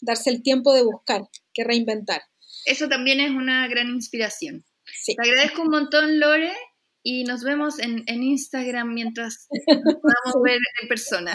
darse 0.00 0.30
el 0.30 0.42
tiempo 0.42 0.74
de 0.74 0.82
buscar, 0.82 1.22
que 1.54 1.64
reinventar. 1.64 2.22
Eso 2.66 2.88
también 2.88 3.20
es 3.20 3.30
una 3.30 3.66
gran 3.68 3.88
inspiración. 3.88 4.64
Te 5.06 5.16
agradezco 5.18 5.62
un 5.62 5.70
montón, 5.70 6.18
Lore 6.18 6.52
y 7.06 7.24
nos 7.24 7.44
vemos 7.44 7.78
en, 7.78 8.02
Instagram 8.06 8.94
mientras 8.94 9.46
podamos 9.66 10.42
ver 10.42 10.58
en 10.80 10.88
persona. 10.88 11.34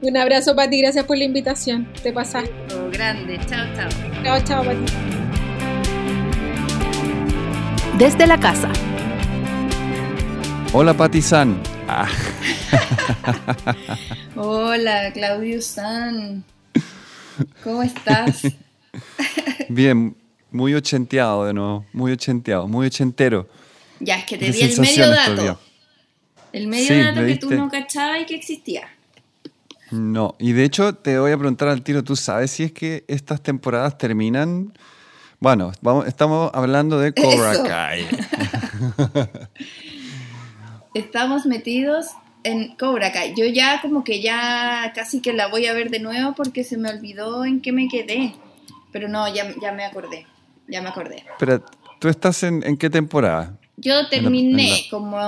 Un 0.00 0.16
abrazo, 0.16 0.56
Pati, 0.56 0.80
gracias 0.80 1.04
por 1.04 1.18
la 1.18 1.24
invitación. 1.24 1.86
Te 2.02 2.10
pasaste. 2.10 2.50
Grande, 2.90 3.38
chao, 3.46 3.66
chao. 3.76 3.88
Chao, 4.24 4.40
chao, 4.44 4.64
Pati. 4.64 4.92
Desde 7.98 8.26
la 8.26 8.40
casa. 8.40 8.72
Hola, 10.72 10.94
Pati 10.94 11.20
San. 11.20 11.60
Ah. 11.86 12.08
Hola, 14.36 15.12
Claudio 15.12 15.60
San. 15.60 16.44
¿Cómo 17.62 17.82
estás? 17.82 18.42
Bien, 19.68 20.16
muy 20.50 20.74
ochenteado 20.74 21.44
de 21.44 21.52
nuevo, 21.52 21.84
muy 21.92 22.12
ochenteado, 22.12 22.66
muy 22.66 22.86
ochentero. 22.86 23.46
Ya, 24.00 24.16
es 24.16 24.24
que 24.24 24.38
te 24.38 24.50
di 24.50 24.60
el 24.62 24.80
medio 24.80 25.10
dato. 25.10 25.60
El 26.52 26.66
medio 26.66 27.04
dato 27.04 27.26
que 27.26 27.36
tú 27.36 27.50
no 27.50 27.68
cachabas 27.68 28.22
y 28.22 28.26
que 28.26 28.34
existía. 28.34 28.88
No, 29.90 30.34
y 30.38 30.52
de 30.52 30.64
hecho 30.64 30.94
te 30.94 31.18
voy 31.18 31.32
a 31.32 31.38
preguntar 31.38 31.68
al 31.68 31.82
tiro, 31.82 32.04
¿tú 32.04 32.14
sabes 32.14 32.50
si 32.50 32.64
es 32.64 32.72
que 32.72 33.04
estas 33.08 33.42
temporadas 33.42 33.96
terminan? 33.96 34.74
Bueno, 35.40 35.72
vamos, 35.80 36.06
estamos 36.06 36.50
hablando 36.52 36.98
de 36.98 37.14
Cobra 37.14 37.62
Kai. 37.62 38.06
estamos 40.94 41.46
metidos 41.46 42.06
en 42.44 42.76
Cobra 42.76 43.12
Kai. 43.12 43.34
Yo 43.36 43.46
ya 43.46 43.80
como 43.80 44.04
que 44.04 44.20
ya 44.20 44.92
casi 44.94 45.20
que 45.20 45.32
la 45.32 45.48
voy 45.48 45.66
a 45.66 45.72
ver 45.72 45.90
de 45.90 46.00
nuevo 46.00 46.34
porque 46.34 46.64
se 46.64 46.76
me 46.76 46.90
olvidó 46.90 47.44
en 47.46 47.62
qué 47.62 47.72
me 47.72 47.88
quedé. 47.88 48.34
Pero 48.92 49.08
no, 49.08 49.32
ya, 49.32 49.54
ya 49.60 49.72
me 49.72 49.84
acordé. 49.84 50.26
Ya 50.66 50.82
me 50.82 50.88
acordé. 50.88 51.24
Pero, 51.38 51.64
¿tú 51.98 52.08
estás 52.08 52.42
en, 52.42 52.62
en 52.62 52.76
qué 52.76 52.90
temporada? 52.90 53.58
Yo 53.80 54.08
terminé 54.08 54.86
como 54.90 55.18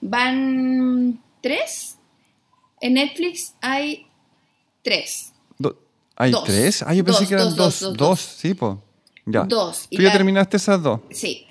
van 0.00 1.20
tres. 1.40 1.96
En 2.80 2.94
Netflix 2.94 3.54
hay 3.60 4.06
tres. 4.82 5.32
Do- 5.58 5.78
¿Hay 6.16 6.30
Dos. 6.32 6.44
tres? 6.44 6.82
Ah, 6.82 6.94
yo 6.94 7.04
pensé 7.04 7.20
Dos, 7.20 7.28
que 7.28 7.34
eran 7.34 7.54
dos, 7.56 7.92
dos. 7.96 8.20
sí, 8.20 8.54
pues. 8.54 8.76
Ya. 9.26 9.42
Dos. 9.44 9.86
Y 9.90 9.96
¿Tú 9.96 10.02
ya 10.02 10.08
la- 10.08 10.14
terminaste 10.14 10.56
esas 10.56 10.82
dos? 10.82 11.00
Sí. 11.10 11.46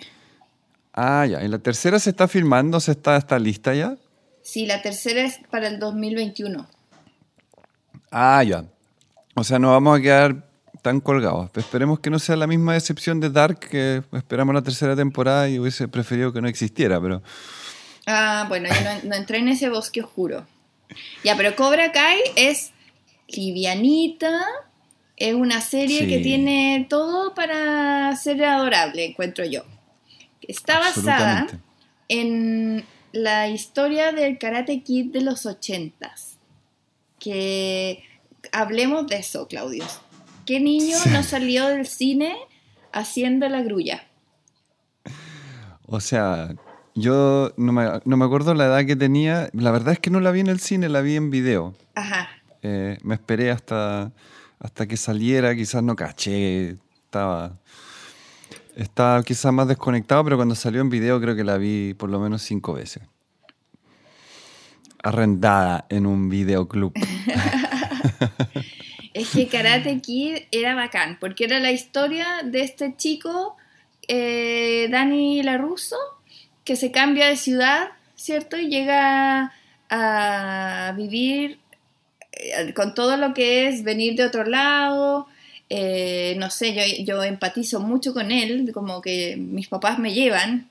Ah, 0.93 1.25
ya. 1.25 1.43
¿Y 1.43 1.47
la 1.47 1.59
tercera 1.59 1.99
se 1.99 2.09
está 2.09 2.27
filmando? 2.27 2.79
¿Se 2.79 2.91
está, 2.91 3.17
está 3.17 3.37
lista 3.39 3.73
ya? 3.73 3.95
Sí, 4.41 4.65
la 4.65 4.81
tercera 4.81 5.21
es 5.23 5.39
para 5.51 5.67
el 5.67 5.79
2021. 5.79 6.67
Ah, 8.11 8.43
ya. 8.43 8.65
O 9.35 9.43
sea, 9.43 9.59
no 9.59 9.71
vamos 9.71 9.99
a 9.99 10.01
quedar 10.01 10.46
tan 10.81 10.99
colgados. 10.99 11.49
Esperemos 11.55 11.99
que 11.99 12.09
no 12.09 12.19
sea 12.19 12.35
la 12.35 12.47
misma 12.47 12.73
decepción 12.73 13.19
de 13.19 13.29
Dark 13.29 13.59
que 13.59 14.03
esperamos 14.13 14.53
la 14.55 14.61
tercera 14.61 14.95
temporada 14.95 15.49
y 15.49 15.59
hubiese 15.59 15.87
preferido 15.87 16.31
que 16.33 16.41
no 16.41 16.47
existiera, 16.47 16.99
pero 17.01 17.21
Ah, 18.05 18.45
bueno, 18.47 18.69
yo 18.69 18.81
no, 18.83 19.09
no 19.09 19.15
entré 19.15 19.39
en 19.39 19.49
ese 19.49 19.69
bosque 19.69 20.01
oscuro. 20.01 20.45
Ya, 21.23 21.35
pero 21.35 21.55
Cobra 21.55 21.91
Kai 21.91 22.19
es 22.37 22.71
livianita, 23.27 24.39
es 25.17 25.33
una 25.33 25.59
serie 25.61 26.01
Sí. 26.01 26.07
que 26.07 26.19
tiene 26.19 26.85
todo 26.89 27.33
para 27.33 28.15
ser 28.15 28.43
adorable, 28.45 29.03
encuentro 29.05 29.43
yo. 29.45 29.63
Está 30.41 30.79
basada 30.79 31.47
en 32.07 32.85
la 33.11 33.49
historia 33.49 34.13
del 34.13 34.37
Karate 34.37 34.81
Kid 34.83 35.11
de 35.11 35.21
los 35.21 35.45
ochentas. 35.45 36.37
Que 37.19 38.03
hablemos 38.53 39.07
de 39.07 39.17
eso, 39.17 39.47
Claudio. 39.47 39.83
¿Qué 40.47 40.61
niño 40.61 40.95
no 41.11 41.23
salió 41.23 41.67
del 41.67 41.85
cine 41.85 42.37
haciendo 42.93 43.49
la 43.49 43.61
grulla? 43.63 44.07
O 45.85 45.99
sea, 45.99 46.55
yo 46.95 47.51
no 47.57 47.73
me, 47.73 47.99
no 48.05 48.15
me 48.15 48.23
acuerdo 48.23 48.53
la 48.53 48.67
edad 48.67 48.85
que 48.85 48.95
tenía. 48.95 49.49
La 49.51 49.71
verdad 49.71 49.91
es 49.91 49.99
que 49.99 50.09
no 50.09 50.21
la 50.21 50.31
vi 50.31 50.39
en 50.39 50.47
el 50.47 50.61
cine, 50.61 50.87
la 50.87 51.01
vi 51.01 51.17
en 51.17 51.31
video. 51.31 51.75
Ajá. 51.95 52.29
Eh, 52.61 52.97
me 53.03 53.15
esperé 53.15 53.51
hasta, 53.51 54.13
hasta 54.57 54.87
que 54.87 54.95
saliera, 54.95 55.53
quizás 55.53 55.83
no 55.83 55.97
caché, 55.97 56.77
estaba, 57.03 57.51
estaba 58.77 59.21
quizás 59.23 59.51
más 59.51 59.67
desconectado, 59.67 60.23
pero 60.23 60.37
cuando 60.37 60.55
salió 60.55 60.79
en 60.79 60.89
video 60.89 61.19
creo 61.19 61.35
que 61.35 61.43
la 61.43 61.57
vi 61.57 61.93
por 61.93 62.09
lo 62.09 62.21
menos 62.21 62.41
cinco 62.41 62.71
veces. 62.71 63.03
Arrendada 65.03 65.87
en 65.89 66.05
un 66.05 66.29
videoclub. 66.29 66.93
Es 69.13 69.29
que 69.29 69.47
Karate 69.47 69.99
Kid 69.99 70.37
era 70.51 70.75
bacán, 70.75 71.17
porque 71.19 71.45
era 71.45 71.59
la 71.59 71.71
historia 71.71 72.41
de 72.43 72.61
este 72.61 72.95
chico, 72.95 73.55
eh, 74.07 74.87
Dani 74.91 75.43
LaRusso, 75.43 75.97
que 76.63 76.75
se 76.75 76.91
cambia 76.91 77.27
de 77.27 77.37
ciudad, 77.37 77.89
¿cierto? 78.15 78.57
Y 78.57 78.69
llega 78.69 79.53
a 79.89 80.93
vivir 80.97 81.59
eh, 82.31 82.73
con 82.73 82.93
todo 82.93 83.17
lo 83.17 83.33
que 83.33 83.67
es 83.67 83.83
venir 83.83 84.15
de 84.15 84.25
otro 84.25 84.43
lado. 84.43 85.27
eh, 85.69 86.35
no 86.37 86.49
sé, 86.49 86.73
yo, 86.73 86.81
yo 87.03 87.23
empatizo 87.23 87.79
mucho 87.81 88.13
con 88.13 88.31
él, 88.31 88.71
como 88.73 89.01
que 89.01 89.35
mis 89.37 89.67
papás 89.67 89.99
me 89.99 90.13
llevan 90.13 90.69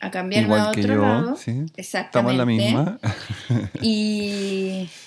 a 0.00 0.10
cambiarme 0.10 0.56
a 0.56 0.68
otro 0.70 0.82
que 0.82 0.88
yo, 0.88 0.96
lado. 0.96 1.36
sí. 1.36 1.62
Exactamente. 1.76 2.06
Estamos 2.06 2.32
en 2.32 2.38
la 2.38 2.44
misma. 2.44 2.98
Y, 3.80 4.88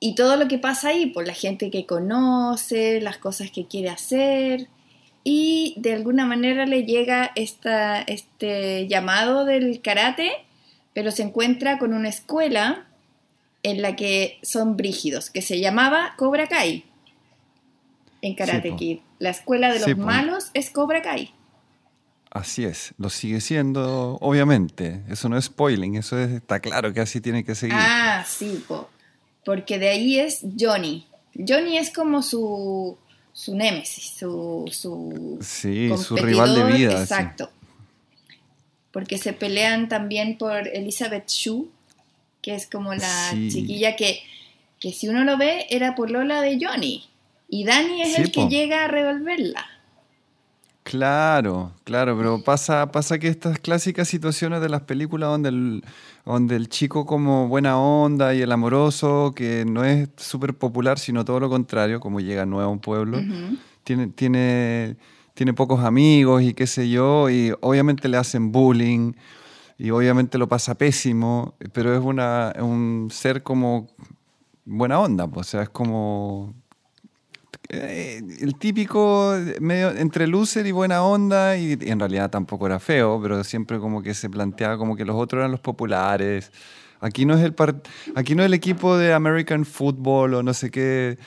y 0.00 0.14
todo 0.14 0.36
lo 0.36 0.46
que 0.48 0.58
pasa 0.58 0.88
ahí, 0.88 1.06
por 1.06 1.26
la 1.26 1.34
gente 1.34 1.70
que 1.70 1.86
conoce, 1.86 3.00
las 3.00 3.18
cosas 3.18 3.50
que 3.50 3.66
quiere 3.66 3.88
hacer. 3.88 4.68
Y 5.24 5.74
de 5.78 5.92
alguna 5.94 6.24
manera 6.26 6.66
le 6.66 6.84
llega 6.84 7.32
esta, 7.34 8.00
este 8.02 8.86
llamado 8.88 9.44
del 9.44 9.80
karate, 9.80 10.30
pero 10.92 11.10
se 11.10 11.22
encuentra 11.22 11.78
con 11.78 11.92
una 11.94 12.08
escuela 12.08 12.86
en 13.62 13.82
la 13.82 13.96
que 13.96 14.38
son 14.42 14.76
brígidos, 14.76 15.30
que 15.30 15.42
se 15.42 15.58
llamaba 15.60 16.14
Cobra 16.16 16.46
Kai 16.46 16.84
en 18.22 18.34
Karate. 18.34 18.74
Kid. 18.76 18.98
La 19.18 19.30
escuela 19.30 19.68
de 19.72 19.80
los 19.80 19.86
Sí, 19.88 19.94
malos 19.94 20.50
es 20.54 20.70
Cobra 20.70 21.02
Kai. 21.02 21.32
Así 22.30 22.64
es, 22.64 22.92
lo 22.98 23.08
sigue 23.08 23.40
siendo, 23.40 24.18
obviamente. 24.20 25.02
Eso 25.08 25.28
no 25.28 25.38
es 25.38 25.46
spoiling, 25.46 25.96
eso 25.96 26.18
es- 26.18 26.30
está 26.32 26.60
claro 26.60 26.92
que 26.92 27.00
así 27.00 27.20
tiene 27.20 27.44
que 27.44 27.54
seguir. 27.54 27.76
Ah, 27.78 28.24
sí, 28.28 28.62
po. 28.68 28.88
Porque 29.46 29.78
de 29.78 29.88
ahí 29.88 30.18
es 30.18 30.40
Johnny. 30.58 31.06
Johnny 31.34 31.78
es 31.78 31.90
como 31.90 32.20
su, 32.22 32.98
su 33.32 33.54
némesis, 33.54 34.12
su, 34.18 34.64
su 34.72 35.38
sí, 35.40 35.88
su 35.96 36.16
rival 36.16 36.54
de 36.56 36.64
vida. 36.76 36.90
sí. 36.96 37.02
Exacto. 37.02 37.50
Porque 38.90 39.18
se 39.18 39.32
pelean 39.32 39.88
también 39.88 40.36
por 40.36 40.66
Elizabeth 40.68 41.28
Shue, 41.28 41.68
que 42.42 42.54
es 42.56 42.66
como 42.66 42.92
la 42.94 43.30
Sí. 43.30 43.48
chiquilla 43.52 43.94
que, 43.94 44.20
que 44.80 44.92
si 44.92 45.06
uno 45.08 45.22
lo 45.22 45.36
ve 45.38 45.66
era 45.70 45.94
por 45.94 46.10
Lola 46.10 46.42
de 46.42 46.58
Johnny. 46.60 47.04
Y 47.48 47.62
Danny 47.64 48.02
es 48.02 48.18
el 48.18 48.32
que 48.32 48.48
llega 48.48 48.84
a 48.84 48.88
revolverla. 48.88 49.64
Claro, 50.86 51.72
claro, 51.82 52.16
pero 52.16 52.44
pasa, 52.44 52.92
pasa 52.92 53.18
que 53.18 53.26
estas 53.26 53.58
clásicas 53.58 54.06
situaciones 54.06 54.60
de 54.60 54.68
las 54.68 54.82
películas 54.82 55.30
donde 55.30 55.48
el, 55.48 55.84
donde 56.24 56.54
el 56.54 56.68
chico 56.68 57.04
como 57.06 57.48
buena 57.48 57.76
onda 57.76 58.32
y 58.36 58.40
el 58.40 58.52
amoroso, 58.52 59.32
que 59.34 59.64
no 59.64 59.84
es 59.84 60.08
súper 60.16 60.54
popular, 60.54 61.00
sino 61.00 61.24
todo 61.24 61.40
lo 61.40 61.48
contrario, 61.48 61.98
como 61.98 62.20
llega 62.20 62.46
nuevo 62.46 62.70
a 62.70 62.72
un 62.72 62.78
pueblo, 62.78 63.18
tiene, 63.82 64.06
tiene, 64.06 64.96
tiene 65.34 65.54
pocos 65.54 65.80
amigos 65.80 66.42
y 66.42 66.54
qué 66.54 66.68
sé 66.68 66.88
yo, 66.88 67.30
y 67.30 67.52
obviamente 67.62 68.08
le 68.08 68.18
hacen 68.18 68.52
bullying 68.52 69.14
y 69.78 69.90
obviamente 69.90 70.38
lo 70.38 70.48
pasa 70.48 70.76
pésimo, 70.76 71.56
pero 71.72 71.96
es 71.96 72.00
una, 72.00 72.52
un 72.60 73.08
ser 73.10 73.42
como 73.42 73.88
buena 74.64 75.00
onda, 75.00 75.26
pues, 75.26 75.48
o 75.48 75.50
sea, 75.50 75.62
es 75.62 75.68
como 75.68 76.54
eh, 77.68 78.22
el 78.40 78.54
típico 78.56 79.34
medio 79.60 79.90
entre 79.90 80.26
loser 80.26 80.66
y 80.66 80.72
buena 80.72 81.02
onda 81.02 81.56
y, 81.56 81.78
y 81.80 81.90
en 81.90 81.98
realidad 82.00 82.30
tampoco 82.30 82.66
era 82.66 82.78
feo, 82.78 83.20
pero 83.22 83.42
siempre 83.44 83.78
como 83.78 84.02
que 84.02 84.14
se 84.14 84.28
planteaba 84.30 84.78
como 84.78 84.96
que 84.96 85.04
los 85.04 85.16
otros 85.16 85.40
eran 85.40 85.50
los 85.50 85.60
populares. 85.60 86.52
Aquí 87.00 87.24
no 87.26 87.34
es 87.34 87.42
el 87.44 87.54
aquí 88.14 88.34
no 88.34 88.42
es 88.42 88.46
el 88.46 88.54
equipo 88.54 88.96
de 88.96 89.12
American 89.12 89.64
Football 89.64 90.34
o 90.34 90.42
no 90.42 90.54
sé 90.54 90.70
qué 90.70 91.18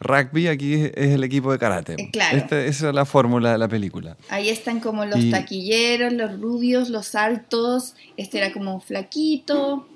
rugby, 0.00 0.46
aquí 0.48 0.74
es, 0.74 0.92
el 0.96 1.22
equipo 1.24 1.52
de 1.52 1.58
karate. 1.58 1.94
Eh, 1.98 2.08
claro. 2.10 2.38
Esta- 2.38 2.64
esa 2.64 2.88
es 2.88 2.94
la 2.94 3.04
fórmula 3.04 3.52
de 3.52 3.58
la 3.58 3.68
película. 3.68 4.16
Ahí 4.30 4.48
están 4.48 4.80
como 4.80 5.04
los 5.04 5.18
Y- 5.20 5.30
taquilleros, 5.30 6.12
los 6.14 6.40
rubios, 6.40 6.88
los 6.88 7.14
altos. 7.14 7.94
Este 8.16 8.38
era 8.38 8.50
como 8.52 8.80
flaquito. 8.80 9.86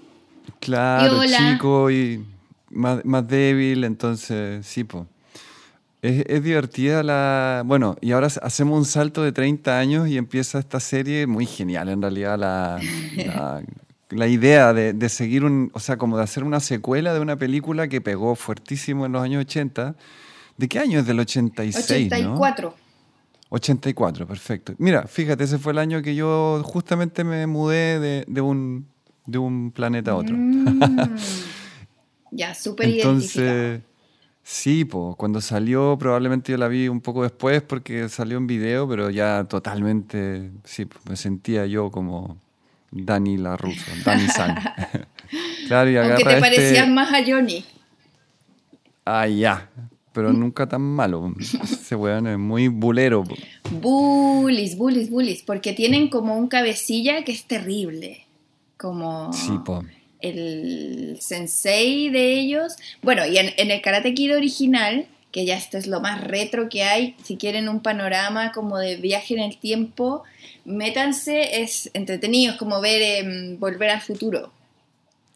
Claro, 0.61 1.21
Viola. 1.21 1.39
chico 1.53 1.91
y 1.91 2.23
más, 2.71 3.03
más 3.05 3.27
débil, 3.27 3.85
entonces 3.85 4.67
sí, 4.67 4.85
po. 4.85 5.07
Es, 6.05 6.23
es 6.29 6.43
divertida 6.43 7.03
la... 7.03 7.63
Bueno, 7.65 7.97
y 8.03 8.13
ahora 8.13 8.27
hacemos 8.27 8.77
un 8.77 8.85
salto 8.85 9.23
de 9.23 9.33
30 9.33 9.79
años 9.79 10.07
y 10.07 10.19
empieza 10.19 10.59
esta 10.59 10.79
serie 10.79 11.27
muy 11.27 11.47
genial, 11.47 11.89
en 11.89 12.03
realidad, 12.03 12.39
la, 12.39 12.79
la, 13.17 13.63
la 14.11 14.29
idea 14.29 14.75
de, 14.75 14.93
de 14.93 15.09
seguir 15.09 15.45
un... 15.45 15.71
O 15.73 15.81
sea, 15.81 15.97
como 15.97 16.19
de 16.19 16.25
hacer 16.25 16.45
una 16.45 16.61
secuela 16.61 17.15
de 17.15 17.21
una 17.21 17.37
película 17.37 17.89
que 17.89 18.03
pegó 18.03 18.37
fuertísimo 18.37 19.07
en 19.07 19.13
los 19.13 19.23
años 19.23 19.41
80. 19.47 19.97
¿De 20.59 20.69
qué 20.69 20.79
año 20.79 21.01
es 21.01 21.07
del 21.07 21.21
86, 21.21 22.11
no? 22.11 22.35
84. 22.35 22.75
84, 23.49 24.27
perfecto. 24.27 24.75
Mira, 24.77 25.07
fíjate, 25.07 25.45
ese 25.45 25.57
fue 25.57 25.73
el 25.73 25.79
año 25.79 26.03
que 26.03 26.15
yo 26.15 26.61
justamente 26.65 27.25
me 27.25 27.47
mudé 27.47 27.99
de, 27.99 28.25
de 28.29 28.41
un, 28.43 28.87
de 29.25 29.39
un 29.39 29.71
planeta 29.71 30.11
a 30.11 30.17
otro. 30.17 30.37
Mm. 30.37 31.17
ya, 32.31 32.55
súper. 32.55 32.91
Entonces, 32.91 33.81
sí, 34.45 34.85
po, 34.85 35.17
cuando 35.17 35.41
salió, 35.41 35.97
probablemente 35.99 36.53
yo 36.53 36.59
la 36.59 36.69
vi 36.69 36.87
un 36.87 37.01
poco 37.01 37.25
después 37.25 37.63
porque 37.63 38.09
salió 38.09 38.39
en 38.39 38.47
video, 38.47 38.89
pero 38.89 39.11
ya 39.11 39.45
totalmente, 39.49 40.53
sí, 40.63 40.85
po, 40.85 40.99
me 41.09 41.17
sentía 41.17 41.67
yo 41.67 41.91
como 41.91 42.39
Dani 42.93 43.39
la 43.39 43.57
ruso, 43.57 43.91
Dani 44.05 44.29
San. 44.29 44.55
claro, 45.67 45.91
y 45.91 45.97
agarra 45.97 46.15
Aunque 46.15 46.25
te 46.25 46.31
este... 46.31 46.41
parecías 46.41 46.89
más 46.89 47.13
a 47.13 47.25
Johnny. 47.27 47.65
Ah, 49.05 49.27
ya, 49.27 49.69
pero 50.13 50.33
nunca 50.33 50.69
tan 50.69 50.81
malo. 50.81 51.35
Ese 51.41 51.97
weón 51.97 52.27
es 52.29 52.39
muy 52.39 52.69
bulero. 52.69 53.25
po. 53.25 53.35
Bullies, 53.71 54.77
bullies, 54.79 55.11
bullies. 55.11 55.43
Porque 55.43 55.73
tienen 55.73 56.09
como 56.09 56.39
un 56.39 56.47
cabecilla 56.47 57.25
que 57.25 57.33
es 57.33 57.45
terrible. 57.47 58.25
Como 58.77 59.33
Sí, 59.33 59.53
po. 59.65 59.85
El 60.25 61.19
sensei 61.21 62.11
de 62.11 62.39
ellos. 62.39 62.75
Bueno, 63.03 63.27
y 63.27 63.39
en, 63.39 63.53
en 63.57 63.71
el 63.71 63.81
Karate 63.81 64.15
Kid 64.15 64.35
original, 64.35 65.07
que 65.31 65.45
ya 65.45 65.57
esto 65.57 65.79
es 65.79 65.87
lo 65.87 66.01
más 66.01 66.23
retro 66.23 66.69
que 66.69 66.85
hay, 66.85 67.17
si 67.25 67.37
quieren 67.37 67.69
un 67.69 67.81
panorama 67.81 68.53
como 68.53 68.79
de 68.79 68.97
viaje 68.97 69.35
en 69.35 69.41
el 69.41 69.59
tiempo, 69.59 70.23
métanse, 70.65 71.63
es 71.63 71.91
entretenido, 71.93 72.53
es 72.53 72.59
como 72.59 72.81
ver 72.81 73.03
em, 73.03 73.59
Volver 73.59 73.91
al 73.91 74.01
Futuro. 74.01 74.53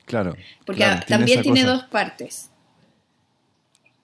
Claro. 0.07 0.36
Porque 0.64 0.82
claro, 0.82 1.01
tiene 1.05 1.18
también 1.18 1.43
tiene 1.43 1.62
cosa. 1.62 1.72
dos 1.72 1.84
partes. 1.84 2.51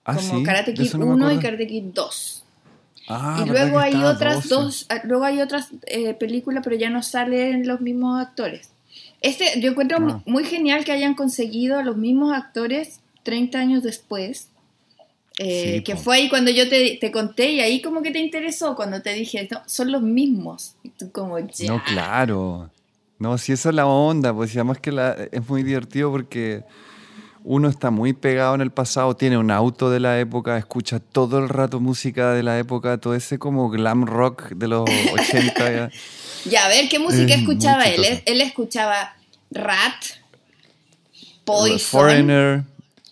Ah, 0.03 0.15
como 0.15 0.39
sí, 0.39 0.43
Karate 0.43 0.73
Kid 0.73 0.83
eso 0.83 0.97
no 0.97 1.05
me 1.07 1.13
1 1.13 1.31
y. 1.31 1.39
Karate 1.39 1.65
Kid 1.65 1.83
2. 1.85 2.43
Ah, 3.07 3.37
y 3.39 3.49
¿verdad 3.49 3.67
luego 3.69 3.79
que 3.79 3.85
hay 3.85 4.03
otras 4.03 4.35
12? 4.35 4.49
dos, 4.49 4.85
ah, 4.89 5.01
luego 5.03 5.23
hay 5.23 5.41
otras 5.41 5.69
eh, 5.87 6.13
películas, 6.13 6.61
pero 6.63 6.75
ya 6.75 6.89
no 6.89 7.03
salen 7.03 7.67
los 7.67 7.81
mismos 7.81 8.21
actores. 8.21 8.69
Este, 9.25 9.59
yo 9.59 9.71
encuentro 9.71 9.97
Ah. 9.99 10.21
muy 10.25 10.43
genial 10.45 10.83
que 10.85 10.91
hayan 10.91 11.15
conseguido 11.15 11.77
a 11.79 11.83
los 11.83 11.97
mismos 11.97 12.33
actores 12.33 12.99
30 13.23 13.59
años 13.59 13.83
después. 13.83 14.49
eh, 15.37 15.73
Sí, 15.77 15.83
que 15.83 15.95
po. 15.95 16.01
fue 16.03 16.15
ahí 16.15 16.29
cuando 16.29 16.49
yo 16.49 16.69
te, 16.69 16.97
te 17.01 17.11
conté 17.11 17.51
y 17.51 17.59
ahí 17.59 17.81
como 17.81 18.01
que 18.01 18.11
te 18.11 18.19
interesó 18.19 18.73
cuando 18.73 19.01
te 19.01 19.11
dije, 19.13 19.45
"No, 19.51 19.61
son 19.65 19.91
los 19.91 20.01
mismos. 20.01 20.75
Y 20.81 20.89
tú 20.91 21.11
como, 21.11 21.37
ya. 21.39 21.67
No, 21.67 21.83
claro. 21.83 22.69
No, 23.19 23.37
si 23.37 23.51
esa 23.51 23.67
es 23.69 23.75
la 23.75 23.85
onda, 23.85 24.33
pues 24.33 24.55
y 24.55 24.57
además 24.59 24.77
que 24.79 24.93
la- 24.93 25.11
es 25.31 25.49
muy 25.49 25.63
divertido 25.63 26.09
porque 26.09 26.63
uno 27.43 27.67
está 27.67 27.91
muy 27.91 28.13
pegado 28.13 28.55
en 28.55 28.61
el 28.61 28.71
pasado, 28.71 29.15
tiene 29.17 29.37
un 29.37 29.51
auto 29.51 29.89
de 29.89 29.99
la 29.99 30.17
época, 30.21 30.57
escucha 30.57 30.99
todo 30.99 31.39
el 31.39 31.49
rato 31.49 31.79
música 31.81 32.31
de 32.31 32.41
la 32.41 32.57
época, 32.57 32.97
todo 32.97 33.13
ese 33.13 33.37
como 33.37 33.69
glam 33.69 34.05
rock 34.05 34.49
de 34.51 34.67
los 34.69 34.85
80. 35.13 35.91
Ya. 36.45 36.65
A 36.65 36.69
ver, 36.69 36.87
¿qué 36.89 36.99
música 36.99 37.33
Es 37.33 37.41
escuchaba 37.41 37.83
él? 37.83 38.21
Él 38.25 38.41
escuchaba 38.41 39.15
Rat, 39.51 39.95
Poison, 41.43 41.79
Foreigner, 41.79 42.63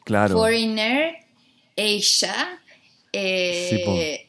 claro. 0.05 0.35
Foreigner, 0.37 1.15
Asia, 1.77 2.59
eh, 3.11 4.27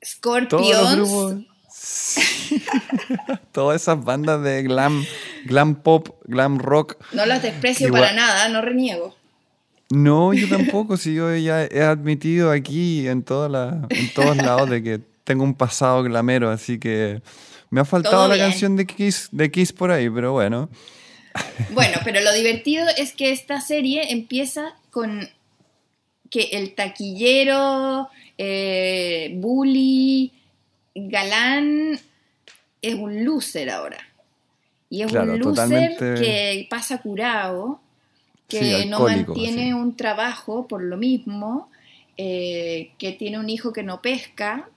Sí, 0.00 0.08
Scorpions. 0.16 1.44
Todas 3.52 3.82
esas 3.82 4.02
bandas 4.04 4.42
de 4.42 4.62
glam, 4.62 5.04
glam 5.44 5.74
pop, 5.76 6.08
glam 6.24 6.58
rock. 6.58 6.96
No 7.12 7.26
los 7.26 7.42
desprecio 7.42 7.88
Igual- 7.88 8.02
para 8.02 8.14
nada, 8.14 8.48
no 8.48 8.60
reniego. 8.62 9.14
No, 9.90 10.32
yo 10.32 10.48
tampoco, 10.48 10.96
si 10.96 11.14
yo 11.14 11.34
ya 11.36 11.64
he 11.64 11.82
admitido 11.82 12.50
aquí 12.50 13.06
en, 13.06 13.22
toda 13.22 13.48
la- 13.48 13.86
en 13.90 14.12
todos 14.14 14.36
lados 14.36 14.68
de 14.70 14.82
que 14.82 15.00
tengo 15.24 15.44
un 15.44 15.54
pasado 15.54 16.02
glamero, 16.02 16.50
así 16.50 16.78
que 16.78 17.22
me 17.74 17.80
ha 17.80 17.84
faltado 17.84 18.14
Todo 18.16 18.28
la 18.28 18.34
bien. 18.36 18.50
canción 18.50 18.76
de 18.76 18.86
Kiss, 18.86 19.28
de 19.32 19.50
Kiss 19.50 19.72
por 19.72 19.90
ahí, 19.90 20.08
pero 20.08 20.30
bueno. 20.32 20.68
Bueno, 21.72 21.98
pero 22.04 22.20
lo 22.20 22.32
divertido 22.32 22.86
es 22.96 23.12
que 23.12 23.32
esta 23.32 23.60
serie 23.60 24.12
empieza 24.12 24.76
con 24.92 25.28
que 26.30 26.50
el 26.52 26.76
taquillero, 26.76 28.08
eh, 28.38 29.32
bully, 29.34 30.30
galán, 30.94 31.98
es 32.80 32.94
un 32.94 33.24
loser 33.24 33.70
ahora. 33.70 33.98
Y 34.88 35.02
es 35.02 35.10
Claro, 35.10 35.32
un 35.32 35.40
loser 35.40 35.54
totalmente- 35.96 36.14
que 36.22 36.66
pasa 36.70 36.98
curado, 36.98 37.80
que 38.46 38.82
Sí, 38.82 38.88
no 38.88 39.00
mantiene 39.00 39.64
sí. 39.64 39.72
un 39.72 39.96
trabajo 39.96 40.68
por 40.68 40.80
lo 40.84 40.96
mismo, 40.96 41.68
eh, 42.16 42.92
que 42.98 43.10
tiene 43.10 43.40
un 43.40 43.50
hijo 43.50 43.72
que 43.72 43.82
no 43.82 44.00
pesca. 44.00 44.68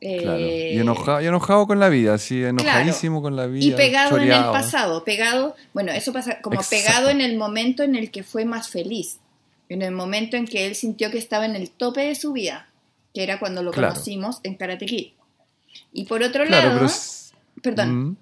Claro. 0.00 0.38
eh, 0.38 0.72
Y 0.74 0.78
enojado, 0.78 1.20
y 1.22 1.26
enojado 1.26 1.66
con 1.66 1.80
la 1.80 1.88
vida, 1.88 2.14
así, 2.14 2.42
enojadísimo 2.44 3.22
con 3.22 3.34
la 3.34 3.46
vida. 3.46 3.64
y 3.64 3.70
pegado 3.72 4.18
en 4.18 4.30
el 4.30 4.42
pasado, 4.44 5.04
pegado, 5.04 5.56
bueno, 5.72 5.90
eso 5.92 6.12
pasa 6.12 6.40
como 6.42 6.60
Exacto. 6.60 6.76
pegado 6.84 7.08
en 7.10 7.20
el 7.20 7.36
momento 7.38 7.82
en 7.82 7.96
el 7.96 8.10
que 8.10 8.22
fue 8.22 8.44
más 8.44 8.68
feliz, 8.68 9.18
en 9.70 9.80
el 9.82 9.92
momento 9.92 10.36
en 10.36 10.46
que 10.46 10.66
él 10.66 10.74
sintió 10.74 11.10
que 11.10 11.18
estaba 11.18 11.46
en 11.46 11.56
el 11.56 11.70
tope 11.70 12.02
de 12.02 12.14
su 12.14 12.32
vida, 12.32 12.68
que 13.14 13.22
era 13.22 13.38
cuando 13.38 13.62
lo 13.62 13.70
Claro. 13.72 13.94
conocimos 13.94 14.40
en 14.42 14.54
Karate 14.56 14.84
Kid. 14.86 15.08
Y 15.92 16.04
por 16.04 16.22
otro 16.22 16.44
lado, 16.44 16.72
pero 16.74 16.86
es- 16.86 17.32
perdón, 17.62 17.94
Mm. 18.10 18.16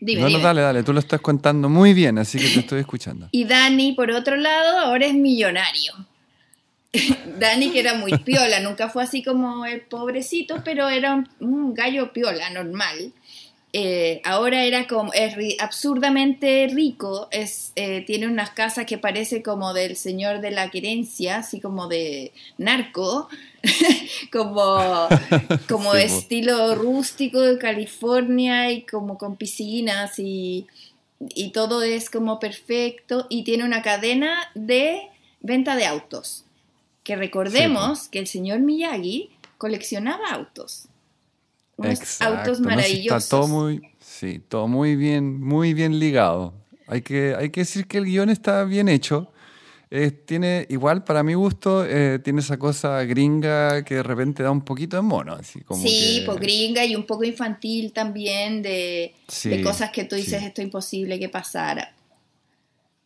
dime, 0.00 0.20
no, 0.22 0.26
no, 0.28 0.30
dime. 0.30 0.42
dale, 0.42 0.60
dale, 0.62 0.82
tú 0.82 0.92
lo 0.94 1.00
estás 1.00 1.20
contando 1.20 1.68
muy 1.68 1.92
bien, 1.92 2.18
así 2.18 2.38
que 2.38 2.48
te 2.48 2.60
estoy 2.60 2.80
escuchando. 2.80 3.28
Y 3.32 3.44
Dani, 3.44 3.92
por 3.92 4.10
otro 4.10 4.36
lado, 4.36 4.78
ahora 4.78 5.04
es 5.06 5.14
millonario. 5.14 5.92
Dani, 7.38 7.70
que 7.70 7.80
era 7.80 7.94
muy 7.94 8.18
piola, 8.18 8.60
nunca 8.60 8.88
fue 8.88 9.02
así 9.02 9.22
como 9.22 9.64
el 9.66 9.82
pobrecito, 9.82 10.62
pero 10.64 10.88
era 10.88 11.14
un, 11.14 11.28
un 11.40 11.74
gallo 11.74 12.12
piola, 12.12 12.50
normal. 12.50 13.12
Eh, 13.76 14.20
ahora 14.24 14.62
era 14.64 14.86
como, 14.86 15.12
es 15.12 15.34
ri- 15.34 15.56
absurdamente 15.58 16.68
rico, 16.72 17.26
es, 17.32 17.72
eh, 17.74 18.04
tiene 18.06 18.28
unas 18.28 18.50
casas 18.50 18.86
que 18.86 18.98
parece 18.98 19.42
como 19.42 19.72
del 19.74 19.96
señor 19.96 20.40
de 20.40 20.52
la 20.52 20.70
querencia, 20.70 21.38
así 21.38 21.60
como 21.60 21.88
de 21.88 22.32
narco, 22.56 23.28
como, 24.32 25.08
como 25.68 25.90
Sí, 25.90 25.90
po. 25.90 25.96
estilo 26.04 26.74
rústico 26.76 27.40
de 27.40 27.58
California 27.58 28.70
y 28.70 28.82
como 28.82 29.18
con 29.18 29.34
piscinas 29.36 30.20
y, 30.20 30.68
y 31.34 31.50
todo 31.50 31.82
es 31.82 32.10
como 32.10 32.38
perfecto 32.38 33.26
y 33.28 33.42
tiene 33.42 33.64
una 33.64 33.82
cadena 33.82 34.36
de 34.54 35.00
venta 35.40 35.74
de 35.74 35.86
autos. 35.86 36.44
Que 37.04 37.16
recordemos 37.16 38.08
que 38.08 38.18
el 38.18 38.26
señor 38.26 38.60
Miyagi 38.60 39.30
coleccionaba 39.58 40.30
autos. 40.30 40.88
Unos 41.76 42.00
Exacto, 42.00 42.34
autos 42.34 42.60
no, 42.60 42.70
sí, 42.70 42.76
maravillosos. 42.76 43.22
Está 43.24 43.36
todo 43.36 43.48
muy, 43.48 43.82
sí, 44.00 44.40
todo 44.48 44.68
muy 44.68 44.96
bien, 44.96 45.40
muy 45.40 45.74
bien 45.74 45.98
ligado. 45.98 46.54
Hay 46.86 47.02
que, 47.02 47.34
hay 47.38 47.50
que 47.50 47.60
decir 47.60 47.86
que 47.86 47.98
el 47.98 48.06
guion 48.06 48.30
está 48.30 48.64
bien 48.64 48.88
hecho. 48.88 49.30
Eh, 49.90 50.10
tiene, 50.10 50.66
igual 50.70 51.04
para 51.04 51.22
mi 51.22 51.34
gusto, 51.34 51.84
eh, 51.86 52.18
tiene 52.24 52.40
esa 52.40 52.58
cosa 52.58 53.02
gringa 53.04 53.84
que 53.84 53.96
de 53.96 54.02
repente 54.02 54.42
da 54.42 54.50
un 54.50 54.62
poquito 54.62 54.96
de 54.96 55.02
mono. 55.02 55.34
Así 55.34 55.60
como 55.60 55.82
sí, 55.82 56.20
que- 56.20 56.22
pues 56.26 56.40
gringa 56.40 56.84
y 56.84 56.96
un 56.96 57.04
poco 57.04 57.24
infantil 57.24 57.92
también 57.92 58.62
de, 58.62 59.14
Sí, 59.28 59.50
de 59.50 59.62
cosas 59.62 59.90
que 59.90 60.04
tú 60.04 60.16
dices 60.16 60.40
sí. 60.40 60.46
esto 60.46 60.62
es 60.62 60.66
imposible 60.66 61.18
que 61.18 61.28
pasara. 61.28 61.94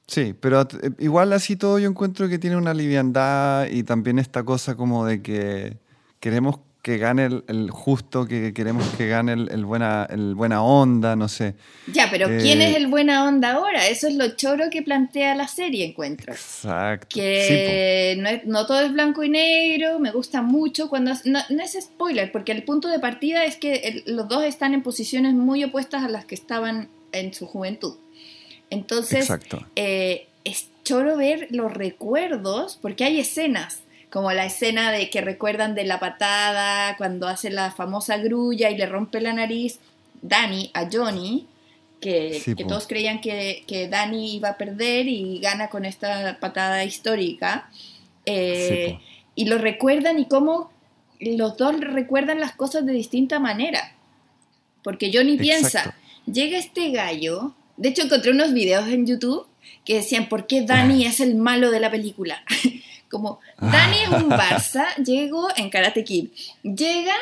Sí, 0.09 0.35
pero 0.41 0.63
eh, 0.63 0.91
igual 0.99 1.33
así 1.35 1.55
todo 1.57 1.79
yo 1.79 1.89
encuentro 1.89 2.29
que 2.31 2.39
tiene 2.39 2.57
una 2.57 2.73
liviandad 2.75 3.67
y 3.69 3.83
también 3.83 4.19
esta 4.19 4.43
cosa 4.43 4.75
como 4.75 5.05
de 5.05 5.21
que 5.23 5.77
queremos 6.19 6.61
que 6.81 6.97
gane 6.97 7.27
el, 7.27 7.45
el 7.49 7.71
justo, 7.71 8.25
que 8.27 8.55
queremos 8.55 8.89
que 8.97 9.07
gane 9.09 9.35
el, 9.35 9.51
el 9.51 9.67
buena, 9.67 10.07
el 10.09 10.35
buena 10.35 10.63
onda, 10.63 11.15
no 11.17 11.29
sé. 11.29 11.55
Ya, 11.93 12.09
pero 12.11 12.29
¿quién 12.41 12.63
Eh, 12.63 12.71
es 12.71 12.77
el 12.77 12.87
buena 12.87 13.25
onda 13.25 13.53
ahora? 13.53 13.87
Eso 13.89 14.09
es 14.09 14.15
lo 14.15 14.29
choro 14.37 14.71
que 14.71 14.81
plantea 14.83 15.35
la 15.35 15.47
serie, 15.49 15.85
encuentro. 15.85 16.33
Exacto. 16.33 17.09
Sí, 17.11 17.19
que 17.19 18.17
no, 18.19 18.29
es- 18.31 18.47
no 18.47 18.65
todo 18.67 18.81
es 18.81 18.93
blanco 18.93 19.23
y 19.25 19.29
negro, 19.29 19.99
me 19.99 20.11
gusta 20.13 20.41
mucho 20.41 20.89
cuando... 20.89 21.13
No, 21.27 21.41
no 21.51 21.63
es 21.63 21.77
spoiler, 21.79 22.33
porque 22.33 22.53
el 22.53 22.63
punto 22.65 22.89
de 22.89 22.99
partida 23.01 23.45
es 23.45 23.57
que 23.57 23.75
el- 23.75 24.05
los 24.17 24.27
dos 24.29 24.45
están 24.45 24.73
en 24.73 24.83
posiciones 24.83 25.35
muy 25.35 25.65
opuestas 25.65 26.03
a 26.05 26.09
las 26.09 26.25
que 26.25 26.35
estaban 26.37 26.89
en 27.13 27.35
su 27.35 27.47
juventud. 27.47 27.97
Entonces, 28.71 29.29
eh, 29.77 30.27
es 30.45 30.69
choro 30.85 31.17
ver 31.17 31.49
los 31.51 31.73
recuerdos, 31.73 32.79
porque 32.81 33.05
hay 33.05 33.21
escenas, 33.21 33.81
como 34.11 34.33
la 34.33 34.47
escena 34.47 34.91
de 34.91 35.11
que 35.11 35.21
recuerdan 35.21 35.75
de 35.75 35.85
la 35.85 36.01
patada, 36.01 36.97
cuando 36.97 37.29
hace 37.29 37.51
la 37.51 37.71
famosa 37.73 38.17
grulla 38.19 38.71
y 38.71 38.77
le 38.77 38.87
rompe 38.87 39.21
la 39.21 39.33
nariz 39.33 39.79
Danny 40.23 40.71
a 40.75 40.89
Johnny, 40.91 41.47
que, 42.01 42.41
Sí, 42.41 42.55
que 42.55 42.65
po. 42.65 42.71
todos 42.71 42.87
creían 42.87 43.21
que, 43.21 43.65
que 43.67 43.89
Danny 43.89 44.37
iba 44.37 44.51
a 44.51 44.57
perder 44.57 45.09
y 45.09 45.39
gana 45.41 45.69
con 45.69 45.85
esta 45.85 46.39
patada 46.41 46.85
histórica. 46.85 47.69
Eh, 48.25 48.99
Sí, 48.99 49.05
y 49.35 49.45
lo 49.47 49.59
recuerdan 49.59 50.19
y 50.19 50.27
cómo 50.27 50.71
los 51.21 51.57
dos 51.57 51.79
recuerdan 51.81 52.41
las 52.41 52.53
cosas 52.53 52.85
de 52.87 52.93
distinta 52.93 53.39
manera. 53.39 53.95
Porque 54.83 55.11
Johnny 55.13 55.37
piensa, 55.37 55.95
llega 56.27 56.59
este 56.59 56.91
gallo, 56.91 57.55
de 57.79 57.89
hecho 57.89 58.03
encontré 58.03 58.33
unos 58.33 58.53
videos 58.53 58.87
en 58.89 59.07
YouTube 59.07 59.47
que 59.85 59.95
decían, 59.95 60.29
¿por 60.29 60.47
qué 60.47 60.63
Danny 60.63 61.07
es 61.07 61.21
el 61.21 61.35
malo 61.35 61.71
de 61.71 61.81
la 61.81 61.91
película? 61.91 62.45
Como, 63.11 63.41
Danny 63.59 63.97
es 64.03 64.09
un 64.11 64.29
Barça, 64.31 64.95
llegó 64.97 65.49
en 65.57 65.71
Karate 65.71 66.05
Kid, 66.05 66.29
llega 66.63 67.17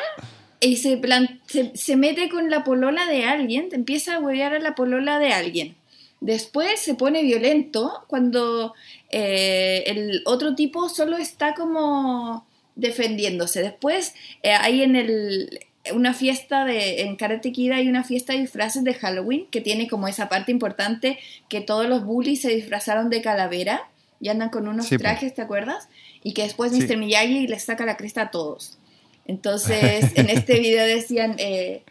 y 0.59 0.75
se, 0.77 0.99
se, 1.45 1.71
se 1.75 1.95
mete 1.95 2.27
con 2.27 2.49
la 2.49 2.63
polola 2.63 3.05
de 3.05 3.23
alguien, 3.23 3.69
empieza 3.71 4.15
a 4.15 4.19
huevear 4.19 4.53
a 4.53 4.59
la 4.59 4.75
polola 4.75 5.19
de 5.19 5.31
alguien. 5.31 5.75
Después 6.19 6.79
se 6.79 6.95
pone 6.95 7.21
violento 7.21 8.03
cuando 8.07 8.73
eh, 9.11 9.83
el 9.85 10.23
otro 10.25 10.55
tipo 10.55 10.89
solo 10.89 11.17
está 11.17 11.53
como 11.53 12.47
defendiéndose. 12.75 13.61
Después 13.61 14.15
eh, 14.41 14.51
hay 14.51 14.81
en 14.81 14.95
el 14.95 15.59
una 15.93 16.13
fiesta 16.13 16.65
de 16.65 17.01
en 17.01 17.15
Karate 17.15 17.51
Kid 17.51 17.71
hay 17.71 17.87
una 17.89 18.03
fiesta 18.03 18.33
de 18.33 18.39
disfraces 18.39 18.83
de 18.83 18.93
Halloween 18.93 19.45
que 19.51 19.61
tiene 19.61 19.87
como 19.87 20.07
esa 20.07 20.29
parte 20.29 20.51
importante 20.51 21.17
que 21.49 21.61
todos 21.61 21.87
los 21.87 22.03
bullies 22.05 22.41
se 22.41 22.49
disfrazaron 22.55 23.09
de 23.09 23.21
calavera 23.21 23.89
y 24.19 24.29
andan 24.29 24.49
con 24.49 24.67
unos 24.67 24.87
Sí, 24.87 24.97
trajes, 24.97 25.33
¿te 25.33 25.41
acuerdas? 25.41 25.89
Y 26.23 26.33
que 26.33 26.43
después 26.43 26.71
Sí. 26.71 26.81
Mr. 26.81 26.97
Miyagi 26.97 27.47
les 27.47 27.63
saca 27.63 27.85
la 27.85 27.97
cresta 27.97 28.23
a 28.23 28.31
todos. 28.31 28.77
Entonces, 29.25 30.11
en 30.15 30.29
este 30.29 30.59
video 30.59 30.85
decían, 30.85 31.35
eh, 31.37 31.83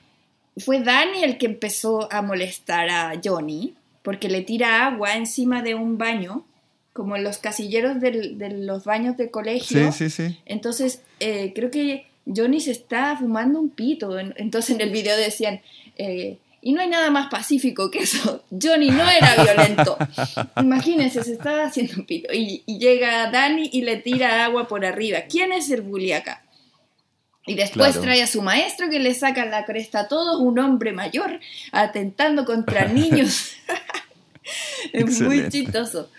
fue 0.57 0.80
Danny 0.80 1.22
el 1.22 1.38
que 1.38 1.47
empezó 1.47 2.11
a 2.12 2.22
molestar 2.22 2.88
a 2.88 3.12
Johnny 3.22 3.74
porque 4.03 4.28
le 4.28 4.40
tira 4.42 4.86
agua 4.86 5.16
encima 5.16 5.62
de 5.62 5.74
un 5.74 5.99
baño, 5.99 6.44
como 6.92 7.16
en 7.16 7.24
los 7.24 7.38
casilleros 7.38 8.01
del- 8.01 8.38
de 8.38 8.51
los 8.51 8.84
baños 8.84 9.16
de 9.18 9.30
colegio. 9.30 9.92
Sí, 9.92 10.09
sí, 10.09 10.28
sí. 10.28 10.38
Entonces, 10.47 11.03
eh, 11.20 11.53
creo 11.55 11.70
que 11.70 12.07
Johnny 12.26 12.60
se 12.60 12.72
está 12.72 13.16
fumando 13.16 13.60
un 13.60 13.70
pito. 13.70 14.18
En- 14.18 14.34
Entonces, 14.36 14.74
en 14.74 14.80
el 14.80 14.90
video 14.90 15.16
decían, 15.16 15.60
eh, 15.96 16.38
Y 16.62 16.72
no 16.72 16.80
hay 16.80 16.88
nada 16.88 17.10
más 17.10 17.28
pacífico 17.28 17.92
que 17.92 18.00
eso. 18.00 18.42
Johnny 18.50 18.90
no 18.90 19.08
era 19.08 19.36
violento. 19.40 19.96
Imagínense, 20.60 21.22
se 21.22 21.34
estaba 21.34 21.64
haciendo 21.66 21.94
un 21.98 22.06
pito. 22.06 22.32
Y, 22.32 22.64
llega 22.66 23.30
Dani 23.30 23.70
y 23.72 23.82
le 23.82 23.98
tira 23.98 24.44
agua 24.44 24.66
por 24.66 24.84
arriba. 24.84 25.20
¿Quién 25.30 25.52
es 25.52 25.70
el 25.70 25.82
bully 25.82 26.10
acá? 26.12 26.42
Y 27.46 27.54
después 27.54 28.00
trae 28.00 28.20
a 28.22 28.26
su 28.26 28.42
maestro 28.42 28.90
que 28.90 28.98
le 28.98 29.14
saca 29.14 29.44
la 29.44 29.64
cresta 29.64 30.00
a 30.00 30.08
todos, 30.08 30.40
un 30.40 30.58
hombre 30.58 30.92
mayor, 30.92 31.38
atentando 31.70 32.44
contra 32.44 32.88
niños. 32.88 33.52
es 34.92 35.20
muy 35.20 35.48
chistoso. 35.48 36.10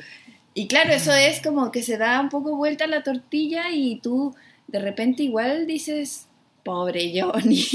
Y 0.54 0.68
claro, 0.68 0.94
eso 0.94 1.12
es 1.14 1.42
como 1.42 1.72
que 1.72 1.84
se 1.84 1.98
da 1.98 2.20
un 2.22 2.30
poco 2.30 2.56
vuelta 2.56 2.88
la 2.88 3.04
tortilla 3.04 3.70
y 3.72 4.00
tú 4.00 4.34
de 4.68 4.80
repente 4.80 5.24
igual 5.24 5.66
dices, 5.66 6.28
pobre 6.64 7.12
Johnny. 7.20 7.66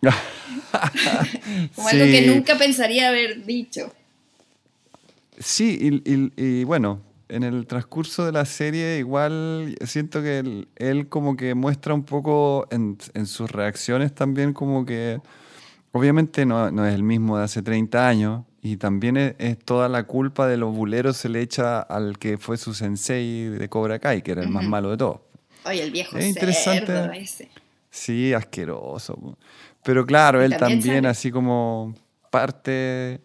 Como 1.74 1.88
algo 1.88 2.04
que 2.04 2.26
nunca 2.26 2.56
pensaría 2.56 3.08
haber 3.08 3.44
dicho. 3.44 3.92
Sí, 5.38 6.00
y, 6.36 6.64
bueno, 6.64 7.02
en 7.28 7.42
el 7.42 7.66
transcurso 7.66 8.24
de 8.24 8.32
la 8.32 8.46
serie 8.46 8.98
igual 8.98 9.76
siento 9.84 10.22
que 10.22 10.66
él, 10.76 11.08
como 11.08 11.36
que 11.36 11.54
muestra 11.54 11.92
un 11.92 12.04
poco 12.04 12.66
en, 12.70 12.96
sus 13.26 13.50
reacciones 13.50 14.14
también 14.14 14.54
como 14.54 14.86
que 14.86 15.20
obviamente 15.92 16.46
no, 16.46 16.86
es 16.86 16.94
el 16.94 17.02
mismo 17.02 17.36
de 17.36 17.44
hace 17.44 17.62
30 17.62 18.08
años 18.08 18.44
y 18.62 18.78
también 18.78 19.16
es, 19.16 19.58
toda 19.58 19.88
la 19.88 20.04
culpa 20.04 20.46
de 20.46 20.56
los 20.56 20.74
buleros 20.74 21.18
se 21.18 21.28
le 21.28 21.42
echa 21.42 21.80
al 21.80 22.18
que 22.18 22.38
fue 22.38 22.56
su 22.56 22.72
sensei 22.72 23.48
de 23.50 23.68
Cobra 23.68 23.98
Kai, 23.98 24.22
que 24.22 24.32
era 24.32 24.42
el 24.42 24.48
más 24.48 24.64
malo 24.64 24.90
de 24.90 24.96
todos. 24.96 25.20
Oye, 25.66 25.82
el 25.82 25.90
viejo 25.90 26.16
es 26.16 26.26
interesante. 26.26 27.20
ese. 27.20 27.48
Sí, 27.90 28.32
asqueroso. 28.32 29.36
Pero 29.82 30.04
claro, 30.04 30.42
él 30.42 30.56
también, 30.56 31.06
así 31.06 31.30
como 31.30 31.94
parte, 32.30 33.20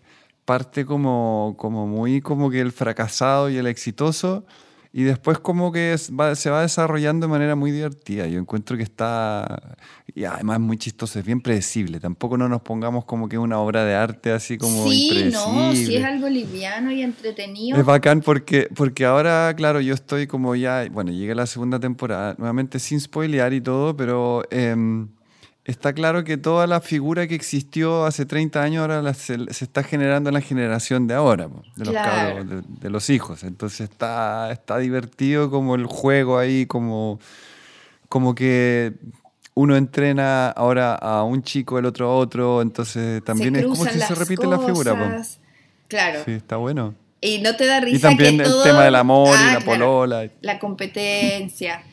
parte 0.46 0.86
como, 0.86 1.56
como 1.58 1.88
muy 1.88 2.22
como 2.22 2.50
que 2.50 2.62
el 2.62 2.72
fracasado 2.72 3.50
y 3.50 3.58
el 3.58 3.68
exitoso, 3.68 4.46
y 4.94 5.04
después 5.04 5.40
como 5.40 5.72
que 5.72 5.98
se 5.98 6.50
va 6.50 6.62
desarrollando 6.62 7.28
de 7.28 7.32
manera 7.32 7.56
muy 7.56 7.72
divertida. 7.72 8.28
Yo 8.28 8.40
encuentro 8.40 8.76
que 8.76 8.84
está, 8.84 9.78
y 10.14 10.26
además 10.26 10.60
muy 10.60 10.78
chistoso, 10.78 11.18
es 11.18 11.26
bien 11.26 11.40
predecible. 11.40 12.02
Tampoco 12.02 12.38
no 12.38 12.50
nos 12.50 12.62
pongamos 12.62 13.06
como 13.06 13.30
que 13.30 13.38
es 13.38 13.42
una 13.42 13.60
obra 13.60 13.86
de 13.86 13.96
arte 13.96 14.32
así 14.32 14.58
como 14.58 14.90
sí, 14.90 15.30
no, 15.32 15.74
sí 15.74 15.96
es 15.96 16.04
algo 16.04 16.28
liviano 16.28 16.92
y 16.92 17.04
entretenido. 17.04 17.80
Es 17.80 17.86
bacán 17.86 18.20
porque, 18.20 18.68
porque 18.76 19.06
ahora, 19.06 19.54
claro, 19.56 19.80
yo 19.80 19.94
estoy 19.94 20.28
como 20.28 20.56
ya, 20.56 20.86
bueno, 20.92 21.12
llega 21.12 21.36
la 21.36 21.46
segunda 21.46 21.80
temporada, 21.80 22.36
nuevamente 22.38 22.78
sin 22.80 23.00
spoilear 23.00 23.54
y 23.54 23.62
todo, 23.62 23.96
pero... 23.96 24.44
Em, 24.52 25.08
está 25.66 25.94
claro 25.94 26.24
que 26.24 26.38
toda 26.38 26.68
la 26.68 26.82
figura 26.82 27.28
que 27.28 27.36
existió 27.36 28.06
hace 28.06 28.26
30 28.26 28.62
años 28.62 28.82
ahora 28.82 29.14
se, 29.14 29.38
está 29.50 29.84
generando 29.84 30.30
en 30.30 30.34
la 30.34 30.42
generación 30.42 31.08
de 31.08 31.14
ahora, 31.14 31.50
de 31.76 31.86
los, 31.86 32.80
de, 32.82 32.90
los 32.90 33.10
hijos. 33.10 33.44
Entonces 33.44 33.90
está, 33.90 34.52
está 34.52 34.78
divertido 34.78 35.50
como 35.50 35.76
el 35.76 35.86
juego 35.86 36.38
ahí, 36.38 36.66
como, 36.66 37.20
como 38.10 38.34
que 38.34 38.94
uno 39.54 39.76
entrena 39.76 40.50
ahora 40.50 40.96
a 40.96 41.24
un 41.24 41.44
chico, 41.44 41.78
el 41.78 41.86
otro 41.86 42.08
a 42.10 42.16
otro, 42.16 42.62
entonces 42.62 43.24
también 43.24 43.56
es 43.56 43.66
como 43.66 43.86
si 43.86 44.00
se 44.00 44.16
repite 44.16 44.48
la 44.48 44.60
figura. 44.60 45.24
Claro. 45.88 46.22
Sí, 46.26 46.32
está 46.32 46.56
bueno. 46.56 46.96
Y 47.20 47.40
no 47.40 47.56
te 47.56 47.68
da 47.68 47.80
risa. 47.80 47.98
Y 47.98 48.00
también 48.00 48.42
el 48.42 48.52
tema 48.64 48.86
del 48.86 48.96
amor 48.96 49.38
y 49.38 49.50
ah, 49.50 49.54
la 49.60 49.60
polola. 49.60 50.28
La 50.42 50.58
competencia. 50.58 51.84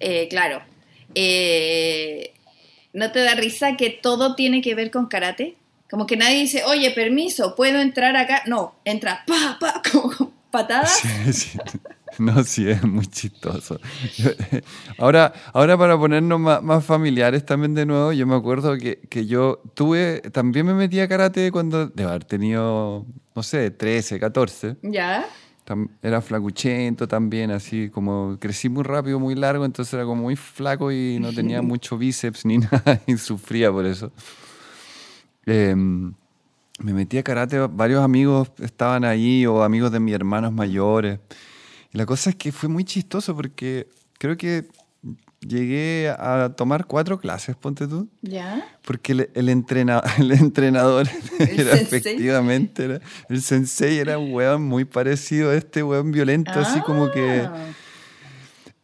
Eh, 0.00 0.26
claro. 0.28 0.60
Eh, 1.14 2.32
¿No 2.92 3.10
te 3.10 3.20
da 3.20 3.34
risa 3.34 3.76
que 3.76 3.90
todo 3.90 4.34
tiene 4.34 4.60
que 4.60 4.74
ver 4.74 4.90
con 4.90 5.06
karate? 5.06 5.56
Como 5.90 6.06
que 6.06 6.16
nadie 6.16 6.40
dice, 6.40 6.64
oye, 6.64 6.90
permiso, 6.90 7.54
¿puedo 7.54 7.80
entrar 7.80 8.16
acá? 8.16 8.42
No, 8.46 8.74
entra, 8.84 9.24
pa, 9.26 9.58
pa, 9.60 9.82
como 9.92 10.32
patadas. 10.50 11.00
Sí, 11.00 11.32
sí. 11.32 11.58
No, 12.18 12.44
sí, 12.44 12.68
es 12.68 12.82
muy 12.84 13.06
chistoso. 13.06 13.80
Ahora, 14.98 15.32
ahora 15.54 15.78
para 15.78 15.98
ponernos 15.98 16.38
más, 16.38 16.84
familiares 16.84 17.44
también 17.46 17.74
de 17.74 17.86
nuevo, 17.86 18.12
yo 18.12 18.26
me 18.26 18.34
acuerdo 18.34 18.76
que, 18.76 19.00
que, 19.08 19.26
yo 19.26 19.62
tuve, 19.74 20.20
también 20.32 20.66
me 20.66 20.74
metí 20.74 21.00
a 21.00 21.08
karate 21.08 21.50
cuando, 21.50 21.86
de 21.86 22.04
haber 22.04 22.24
tenido, 22.24 23.06
no 23.34 23.42
sé, 23.42 23.70
13, 23.70 24.20
14. 24.20 24.76
¿Ya? 24.82 25.26
Era 26.02 26.20
flacuchento 26.20 27.06
también, 27.06 27.50
así 27.50 27.88
como 27.88 28.36
crecí 28.40 28.68
muy 28.68 28.82
rápido, 28.82 29.20
muy 29.20 29.34
largo, 29.34 29.64
entonces 29.64 29.94
era 29.94 30.04
como 30.04 30.22
muy 30.22 30.36
flaco 30.36 30.90
y 30.90 31.18
no 31.20 31.32
tenía 31.32 31.62
mucho 31.62 31.96
bíceps 31.96 32.44
ni 32.44 32.58
nada 32.58 33.00
y 33.06 33.16
sufría 33.16 33.70
por 33.70 33.86
eso. 33.86 34.10
Em, 35.46 36.12
me 36.80 36.92
metí 36.92 37.16
a 37.18 37.22
karate, 37.22 37.58
varios 37.60 38.02
amigos 38.02 38.50
estaban 38.58 39.04
ahí 39.04 39.46
o 39.46 39.62
amigos 39.62 39.92
de 39.92 40.00
mis 40.00 40.14
hermanos 40.14 40.52
mayores. 40.52 41.20
Y 41.92 41.98
la 41.98 42.06
cosa 42.06 42.30
es 42.30 42.36
que 42.36 42.50
fue 42.50 42.68
muy 42.68 42.84
chistoso 42.84 43.36
porque 43.36 43.88
creo 44.18 44.36
que 44.36 44.66
llegué 45.46 46.14
a 46.16 46.50
tomar 46.56 46.86
cuatro 46.86 47.18
clases, 47.18 47.56
ponte 47.56 47.86
tú. 47.86 48.08
¿Ya? 48.22 48.64
Porque 48.84 49.12
el, 49.12 49.20
el, 49.34 49.48
el 50.18 50.32
entrenador 50.32 51.08
era 51.38 51.72
efectivamente, 51.72 53.00
el 53.28 53.42
sensei 53.42 53.98
era 53.98 54.18
un 54.18 54.32
weón 54.32 54.62
muy 54.62 54.84
parecido 54.84 55.50
a 55.50 55.54
este 55.54 55.82
weón 55.82 56.12
violento, 56.12 56.52
así 56.52 56.80
como 56.80 57.10
que... 57.10 57.42
Ah. 57.42 57.72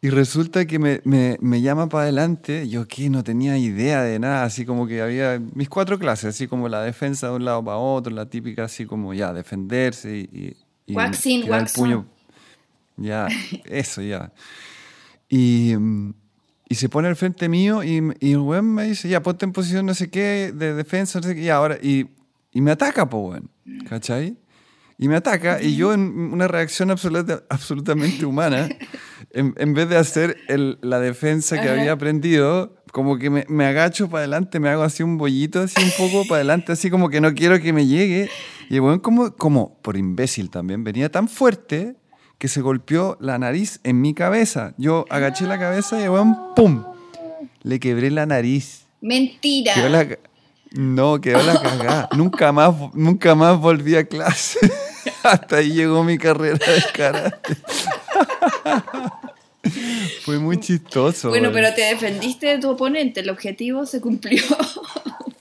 Y 0.01 0.11
resulta 0.11 0.65
que 0.65 0.79
me, 0.79 1.01
me, 1.03 1.37
me 1.41 1.61
llama 1.61 1.89
para 1.89 2.05
adelante, 2.05 2.69
yo 2.69 2.83
aquí 2.83 3.11
no 3.11 3.25
tenía 3.25 3.59
idea 3.59 4.03
de 4.03 4.21
nada, 4.21 4.45
así 4.45 4.65
como 4.65 4.87
que 4.87 5.03
había 5.03 5.41
mis 5.55 5.69
cuatro 5.69 5.99
clases, 5.99 6.37
así 6.37 6.47
como 6.47 6.69
la 6.69 6.83
defensa 6.83 7.29
de 7.31 7.35
un 7.35 7.45
lado 7.45 7.65
para 7.65 7.79
otro, 7.79 8.15
la 8.15 8.27
típica 8.27 8.63
así 8.65 8.87
como 8.87 9.13
ya, 9.13 9.33
defenderse 9.33 10.17
y... 10.17 10.57
y, 10.87 10.95
waxing, 10.95 11.53
el 11.53 11.67
puño. 11.75 12.07
Ya, 12.97 13.27
eso 13.65 14.01
ya. 14.01 14.33
Y... 15.29 15.75
Y 16.69 16.75
se 16.75 16.89
pone 16.89 17.09
al 17.09 17.17
frente 17.17 17.49
mío 17.49 17.83
y, 17.83 18.03
y 18.21 18.33
el 18.33 18.39
weón 18.39 18.75
me 18.75 18.85
dice, 18.85 19.09
ya, 19.09 19.23
ponte 19.23 19.45
en 19.47 19.53
posición 19.53 19.87
no 19.87 19.95
sé 19.95 20.11
qué, 20.11 20.53
de 20.55 20.75
defensa, 20.75 21.19
no 21.21 21.27
sé 21.27 21.35
qué, 21.35 21.43
y 21.43 21.49
ahora, 21.49 21.79
y, 21.81 22.09
y 22.53 22.61
me 22.61 22.71
ataca, 22.71 23.09
po, 23.09 23.31
weón, 23.31 23.51
¿cachai? 23.89 24.37
Y 24.99 25.09
me 25.09 25.17
ataca, 25.17 25.63
y 25.63 25.77
yo 25.77 25.95
en 25.95 26.01
una 26.01 26.49
reacción 26.49 26.91
absoluta, 26.91 27.45
absolutamente 27.49 28.27
humana, 28.27 28.69
en, 29.31 29.55
en, 29.57 29.73
vez 29.73 29.89
de 29.89 29.97
hacer 29.97 30.37
el, 30.49 30.79
la 30.83 30.99
defensa 30.99 31.61
que 31.61 31.69
había 31.69 31.93
aprendido, 31.93 32.83
como 32.93 33.17
que 33.17 33.31
me, 33.31 33.47
me, 33.49 33.65
agacho 33.65 34.11
para 34.11 34.21
adelante, 34.21 34.59
me 34.61 34.69
hago 34.69 34.83
así 34.83 35.03
un 35.03 35.17
bollito, 35.17 35.61
así 35.61 35.81
un 35.83 35.93
poco 35.97 36.25
para 36.25 36.37
adelante, 36.37 36.73
así 36.73 36.91
como 36.91 37.11
que 37.11 37.21
no 37.21 37.33
quiero 37.33 37.61
que 37.61 37.73
me 37.73 37.87
llegue. 37.87 38.29
Y 38.69 38.75
el 38.75 38.81
weón 38.81 38.99
como, 38.99 39.35
como, 39.37 39.79
por 39.83 39.97
imbécil 39.97 40.51
también, 40.51 40.83
venía 40.85 41.11
tan 41.11 41.29
fuerte 41.29 41.97
que 42.39 42.49
se 42.49 42.61
golpeó 42.61 43.17
la 43.21 43.39
nariz 43.39 43.81
en 43.83 44.01
mi 44.01 44.15
cabeza. 44.15 44.75
Yo 44.79 45.05
agaché 45.11 45.47
la 45.47 45.59
cabeza 45.59 46.01
y 46.03 46.09
weón, 46.09 46.55
¡pum! 46.55 46.85
Le 47.63 47.81
quebré 47.81 48.11
la 48.11 48.27
nariz. 48.27 48.87
Mentira. 49.01 49.75
No, 50.71 51.21
quedó 51.21 51.43
la 51.43 51.61
cagada. 51.61 52.09
nunca, 52.17 52.53
más, 52.53 52.75
nunca 52.95 53.35
más 53.35 53.59
volví 53.59 53.97
a 53.97 54.05
clase. 54.05 54.59
Hasta 55.23 55.57
ahí 55.57 55.73
llegó 55.73 56.05
mi 56.05 56.19
carrera 56.19 56.59
de 56.59 56.83
karate. 56.95 57.57
Fue 60.25 60.39
muy 60.39 60.61
chistoso. 60.61 61.29
Bueno, 61.31 61.51
pero 61.53 61.75
te 61.75 61.83
defendiste 61.83 62.47
de 62.47 62.59
tu 62.59 62.71
oponente, 62.71 63.21
el 63.21 63.31
objetivo 63.31 63.85
se 63.87 64.01
cumplió. 64.01 64.43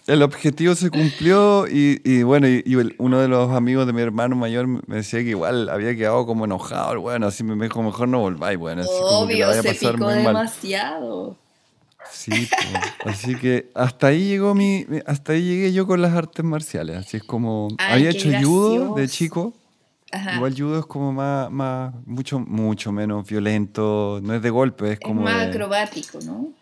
El 0.08 0.24
objetivo 0.24 0.74
se 0.74 0.90
cumplió 0.90 1.68
y, 1.68 2.24
bueno, 2.24 2.48
y, 2.48 2.64
uno 2.98 3.20
de 3.20 3.28
los 3.28 3.52
amigos 3.52 3.86
de 3.86 3.94
mi 3.94 4.02
hermano 4.02 4.36
mayor 4.36 4.66
me 4.68 4.96
decía 4.96 5.20
que 5.20 5.30
igual 5.30 5.70
había 5.70 5.96
quedado 5.96 6.26
como 6.26 6.46
enojado, 6.46 7.00
bueno, 7.02 7.28
así 7.28 7.44
me 7.44 7.62
dijo, 7.62 7.84
mejor 7.84 8.08
no 8.08 8.20
volváis, 8.20 8.58
bueno. 8.58 8.82
Así 8.82 8.92
Obvio, 9.02 9.52
se 9.62 9.74
picó 9.74 10.08
demasiado. 10.08 11.36
Sí, 12.10 12.48
así 13.06 13.36
que 13.36 13.70
hasta 13.76 14.08
ahí 14.08 14.30
llegó 14.30 14.56
mi, 14.56 14.86
hasta 15.06 15.34
ahí 15.34 15.44
llegué 15.44 15.74
yo 15.74 15.86
con 15.86 16.02
las 16.02 16.14
artes 16.14 16.44
marciales, 16.46 16.98
así 16.98 17.18
es 17.18 17.24
como, 17.24 17.68
había 17.78 18.12
hecho 18.12 18.30
judo 18.42 18.96
de 18.96 19.10
chico, 19.10 19.54
Igual 20.36 20.54
judo 20.58 20.80
es 20.80 20.86
como 20.86 21.12
más, 21.12 21.52
más, 21.52 21.94
mucho, 22.06 22.40
mucho 22.40 22.94
menos 22.94 23.28
violento, 23.28 24.22
no 24.24 24.34
es 24.36 24.42
de 24.42 24.50
golpe, 24.50 24.94
es 24.94 25.00
como... 25.02 25.24
más 25.24 25.48
acrobático, 25.48 26.20
¿no? 26.26 26.54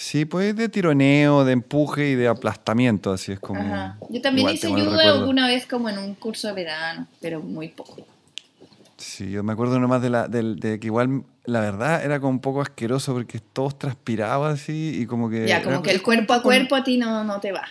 Sí, 0.00 0.24
pues 0.24 0.56
de 0.56 0.70
tironeo, 0.70 1.44
de 1.44 1.52
empuje 1.52 2.08
y 2.08 2.14
de 2.14 2.26
aplastamiento, 2.26 3.12
así 3.12 3.32
es 3.32 3.38
como... 3.38 3.98
Yo 4.08 4.22
también 4.22 4.48
hice 4.48 4.68
judo 4.70 4.98
alguna 4.98 5.46
vez 5.46 5.66
como 5.66 5.90
en 5.90 5.98
un 5.98 6.14
curso 6.14 6.48
de 6.48 6.54
verano, 6.54 7.06
pero 7.20 7.42
muy 7.42 7.68
poco. 7.68 7.98
Sí, 8.96 9.30
yo 9.30 9.42
me 9.42 9.52
acuerdo 9.52 9.78
nomás 9.78 10.00
de, 10.00 10.08
la, 10.08 10.26
de, 10.26 10.80
que 10.80 10.86
igual 10.86 11.24
la 11.44 11.60
verdad 11.60 12.02
era 12.02 12.18
como 12.18 12.30
un 12.30 12.40
poco 12.40 12.62
asqueroso 12.62 13.12
porque 13.12 13.40
todos 13.40 13.78
transpiraban 13.78 14.54
así 14.54 15.00
y 15.02 15.04
como 15.04 15.28
que... 15.28 15.46
Ya, 15.46 15.62
como 15.62 15.82
que 15.82 15.90
el 15.90 16.00
cuerpo 16.00 16.32
a 16.32 16.42
cuerpo 16.42 16.76
a 16.76 16.82
ti 16.82 16.96
no, 16.96 17.22
no 17.22 17.38
te 17.38 17.52
va. 17.52 17.68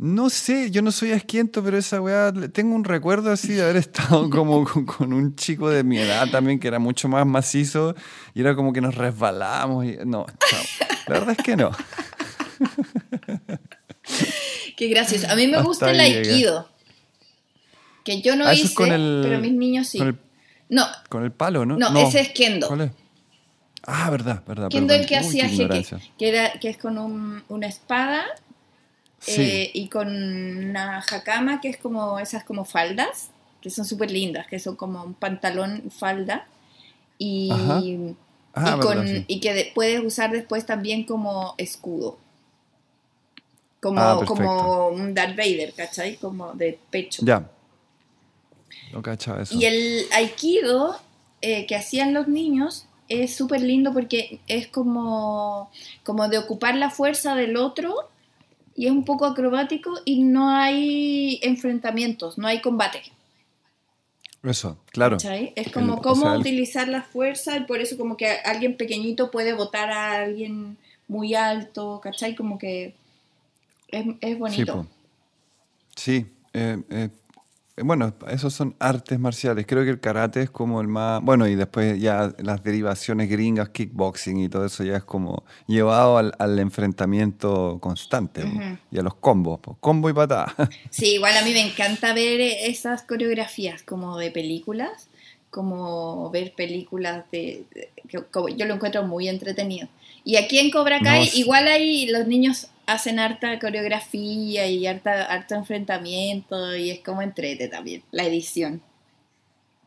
No 0.00 0.30
sé, 0.30 0.70
yo 0.70 0.80
no 0.80 0.92
soy 0.92 1.10
asquiento, 1.10 1.60
pero 1.64 1.76
esa 1.76 2.00
weá, 2.00 2.32
tengo 2.52 2.76
un 2.76 2.84
recuerdo 2.84 3.32
así 3.32 3.48
de 3.54 3.62
haber 3.64 3.76
estado 3.78 4.30
como 4.30 4.64
con, 4.64 5.12
un 5.12 5.34
chico 5.34 5.68
de 5.70 5.82
mi 5.82 5.98
edad 5.98 6.28
también 6.30 6.60
que 6.60 6.68
era 6.68 6.78
mucho 6.78 7.08
más 7.08 7.26
macizo 7.26 7.96
y 8.32 8.40
era 8.40 8.54
como 8.54 8.72
que 8.72 8.80
nos 8.80 8.94
resbalamos 8.94 9.84
y 9.86 9.96
no, 10.06 10.24
La 11.08 11.14
verdad 11.18 11.34
es 11.36 11.44
que 11.44 11.56
no. 11.56 11.70
Qué 14.76 14.86
gracioso. 14.88 15.26
A 15.30 15.34
mí 15.34 15.46
me 15.48 15.56
Hasta 15.56 15.66
gusta 15.66 15.90
el 15.90 15.98
aikido. 16.00 16.68
Que 18.04 18.22
yo 18.22 18.36
no 18.36 18.46
Ah, 18.46 18.54
hice, 18.54 18.66
es 18.66 18.74
con 18.74 18.92
el- 18.92 19.20
pero 19.22 19.40
mis 19.40 19.52
niños 19.52 19.88
sí. 19.88 19.98
con 19.98 20.08
el- 20.08 20.18
No, 20.68 20.86
Con 21.08 21.24
el 21.24 21.32
palo, 21.32 21.66
¿no? 21.66 21.76
no, 21.76 21.98
ese 22.06 22.20
es 22.20 22.28
kendo. 22.30 22.68
¿Cuál 22.68 22.82
es? 22.82 22.90
Ah, 23.84 24.10
verdad, 24.10 24.44
verdad. 24.46 24.68
Kendo 24.68 24.88
perdón. 24.94 25.00
el 25.02 25.06
que 25.08 25.14
Uy, 25.14 25.20
hacía 25.40 25.48
jeque, 25.48 25.84
que, 26.18 26.28
era, 26.28 26.52
que 26.60 26.68
es 26.70 26.76
con 26.78 26.98
un- 26.98 27.42
una 27.48 27.66
espada 27.66 28.24
Sí. 29.20 29.40
eh, 29.42 29.70
y 29.74 29.88
con 29.88 30.08
una 30.08 30.98
hakama, 31.00 31.60
que 31.60 31.68
es 31.68 31.76
como 31.76 32.18
esas 32.18 32.44
como 32.44 32.64
faldas, 32.64 33.30
que 33.60 33.70
son 33.70 33.84
súper 33.84 34.10
lindas, 34.10 34.46
que 34.46 34.58
son 34.60 34.76
como 34.76 35.02
un 35.02 35.14
pantalón 35.14 35.90
falda. 35.90 36.46
Y, 37.18 37.50
Ajá. 37.50 37.80
Ah, 38.54 38.74
y, 38.76 38.80
con- 38.80 38.98
verdad, 38.98 39.06
sí. 39.06 39.24
y 39.28 39.40
que 39.40 39.52
de- 39.54 39.72
puedes 39.74 40.02
usar 40.04 40.30
después 40.30 40.64
también 40.66 41.04
como 41.04 41.54
escudo. 41.58 42.18
Como, 43.80 44.00
Ah, 44.00 44.20
como 44.26 44.88
un 44.88 45.14
Darth 45.14 45.36
Vader, 45.36 45.72
¿cachai? 45.74 46.16
Como 46.16 46.52
de 46.54 46.78
pecho. 46.90 47.22
Ya. 47.24 47.48
No 48.92 49.02
eso. 49.12 49.54
Y 49.54 49.64
el 49.64 50.06
aikido 50.12 50.98
eh, 51.40 51.66
que 51.66 51.76
hacían 51.76 52.14
los 52.14 52.26
niños 52.26 52.86
es 53.08 53.34
súper 53.36 53.60
lindo 53.60 53.92
porque 53.92 54.40
es 54.48 54.66
como, 54.68 55.70
como 56.04 56.28
de 56.28 56.38
ocupar 56.38 56.74
la 56.74 56.90
fuerza 56.90 57.34
del 57.36 57.56
otro 57.56 57.94
y 58.78 58.86
es 58.86 58.92
un 58.92 59.04
poco 59.04 59.26
acrobático 59.26 59.92
y 60.04 60.22
no 60.22 60.50
hay 60.50 61.40
enfrentamientos, 61.42 62.38
no 62.38 62.46
hay 62.46 62.60
combate. 62.62 63.02
Eso, 64.44 64.78
claro. 64.92 65.16
¿cachai? 65.16 65.52
Es 65.56 65.66
El- 65.66 65.72
como 65.72 65.94
o 65.94 66.00
cómo 66.00 66.22
sea, 66.22 66.34
el- 66.34 66.40
utilizar 66.40 66.86
la 66.88 67.02
fuerza 67.02 67.56
y 67.56 67.64
por 67.64 67.80
eso 67.80 67.98
como 67.98 68.16
que 68.16 68.28
alguien 68.30 68.76
pequeñito 68.76 69.30
puede 69.32 69.52
botar 69.52 69.90
a 69.90 70.12
alguien 70.22 70.76
muy 71.08 71.34
alto, 71.34 72.00
¿cachai? 72.02 72.36
Como 72.36 72.56
que 72.56 72.94
es, 73.88 74.06
es 74.20 74.28
Sí, 74.30 74.34
bonito. 74.36 74.72
po. 74.74 74.86
Sí, 75.96 76.26
eh, 76.52 76.80
eh, 76.90 77.08
bueno, 77.84 78.14
esos 78.30 78.52
son 78.54 78.74
artes 78.78 79.18
marciales. 79.18 79.66
Creo 79.66 79.84
que 79.84 79.90
el 79.90 80.00
karate 80.00 80.42
es 80.42 80.50
como 80.50 80.80
el 80.80 80.88
más. 80.88 81.22
Bueno, 81.22 81.46
y 81.46 81.54
después 81.54 82.00
ya 82.00 82.32
las 82.38 82.62
derivaciones 82.62 83.28
gringas, 83.28 83.68
kickboxing 83.70 84.38
y 84.40 84.48
todo 84.48 84.64
eso 84.66 84.84
ya 84.84 84.96
es 84.96 85.04
como 85.04 85.44
llevado 85.66 86.18
al, 86.18 86.32
al 86.38 86.58
enfrentamiento 86.58 87.78
constante 87.80 88.44
y 88.90 88.98
a 88.98 89.02
los 89.02 89.14
combos, 89.14 89.60
combo 89.80 90.10
y 90.10 90.12
patada. 90.12 90.54
Sí, 90.90 91.14
igual 91.14 91.36
a 91.36 91.42
mí 91.42 91.52
me 91.52 91.60
encanta 91.66 92.12
ver 92.12 92.40
eh, 92.40 92.66
esas 92.68 93.02
coreografías 93.02 93.82
como 93.82 94.16
de 94.18 94.30
películas, 94.30 95.08
como 95.50 96.30
ver 96.30 96.52
películas 96.56 97.24
de... 97.32 97.64
de- 97.74 97.90
que- 98.08 98.22
como- 98.30 98.48
yo 98.48 98.64
lo 98.66 98.74
encuentro 98.74 99.02
muy 99.04 99.28
entretenido. 99.28 99.88
Y 100.24 100.36
aquí 100.36 100.58
en 100.58 100.70
Cobra 100.70 101.00
Kai 101.00 101.26
No, 101.26 101.30
igual 101.34 101.68
ahí 101.68 102.06
los 102.06 102.26
niños 102.26 102.68
hacen 102.88 103.18
harta 103.18 103.58
coreografía 103.58 104.66
y 104.66 104.86
harta, 104.86 105.24
harto 105.26 105.54
enfrentamiento 105.54 106.74
y 106.74 106.90
es 106.90 107.00
como 107.00 107.20
entrete 107.20 107.68
también, 107.68 108.02
la 108.10 108.24
edición. 108.24 108.80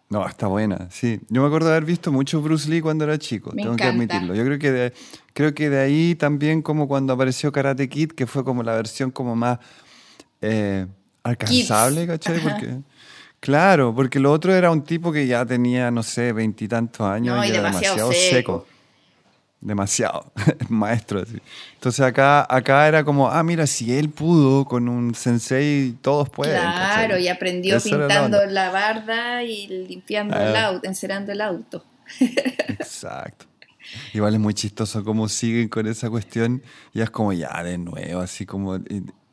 No, 0.09 0.27
está 0.27 0.47
buena, 0.47 0.87
sí. 0.91 1.19
Yo 1.29 1.41
me 1.41 1.47
acuerdo 1.47 1.69
de 1.69 1.77
haber 1.77 1.85
visto 1.85 2.11
mucho 2.11 2.41
Bruce 2.41 2.69
Lee 2.69 2.81
cuando 2.81 3.05
era 3.05 3.17
chico, 3.17 3.51
Me 3.53 3.63
tengo 3.63 3.75
que 3.75 3.85
admitirlo. 3.85 4.35
Yo 4.35 4.43
creo 4.45 4.59
que 4.59 4.71
de, 4.71 4.93
creo 5.33 5.53
que 5.55 5.69
de 5.69 5.79
ahí 5.79 6.15
también 6.15 6.61
como 6.61 6.87
cuando 6.87 7.13
apareció 7.13 7.51
Karate 7.51 7.89
Kid, 7.89 8.11
que 8.11 8.27
fue 8.27 8.43
como 8.43 8.61
la 8.61 8.75
versión 8.75 9.09
como 9.09 9.35
más 9.35 9.57
eh, 10.41 10.85
alcanzable, 11.23 12.05
¿cachai? 12.05 12.37
Ajá. 12.37 12.49
Porque, 12.49 12.77
claro, 13.39 13.95
porque 13.95 14.19
lo 14.19 14.31
otro 14.31 14.53
era 14.53 14.69
un 14.69 14.83
tipo 14.83 15.11
que 15.11 15.25
ya 15.25 15.43
tenía, 15.45 15.89
no 15.89 16.03
sé, 16.03 16.33
veintitantos 16.33 17.07
años 17.07 17.35
No, 17.35 17.43
y 17.43 17.47
y 17.47 17.51
era 17.51 17.63
demasiado 17.63 17.95
demasiado, 17.95 18.11
seco. 18.11 18.65
seco. 18.65 18.70
Demasiado, 19.61 20.31
maestro. 20.69 21.21
así. 21.21 21.37
Entonces 21.75 22.01
acá, 22.01 22.45
acá 22.49 22.87
era 22.87 23.03
como, 23.03 23.29
ah, 23.29 23.43
mira, 23.43 23.67
si 23.67 23.95
él 23.95 24.09
pudo 24.09 24.65
con 24.65 24.89
un 24.89 25.13
sensei, 25.13 25.95
todos 26.01 26.29
pueden. 26.29 26.59
claro, 26.59 27.09
¿cachai? 27.09 27.23
y 27.23 27.27
aprendió 27.27 27.75
la 27.75 27.81
pintando 27.81 28.45
la 28.47 28.71
barda 28.71 29.43
y 29.43 29.67
limpiando 29.87 30.35
el 30.35 30.55
auto, 30.55 30.87
encerando 30.87 31.31
el 31.31 31.41
auto. 31.41 31.85
Exacto. 32.69 33.45
Igual 34.13 34.33
es 34.35 34.39
muy 34.39 34.53
chistoso 34.53 35.03
cómo 35.03 35.27
siguen 35.27 35.67
con 35.67 35.85
esa 35.87 36.09
cuestión 36.09 36.63
y 36.93 37.01
es 37.01 37.09
como 37.09 37.33
ya 37.33 37.63
de 37.63 37.77
nuevo, 37.77 38.21
así 38.21 38.45
como... 38.45 38.79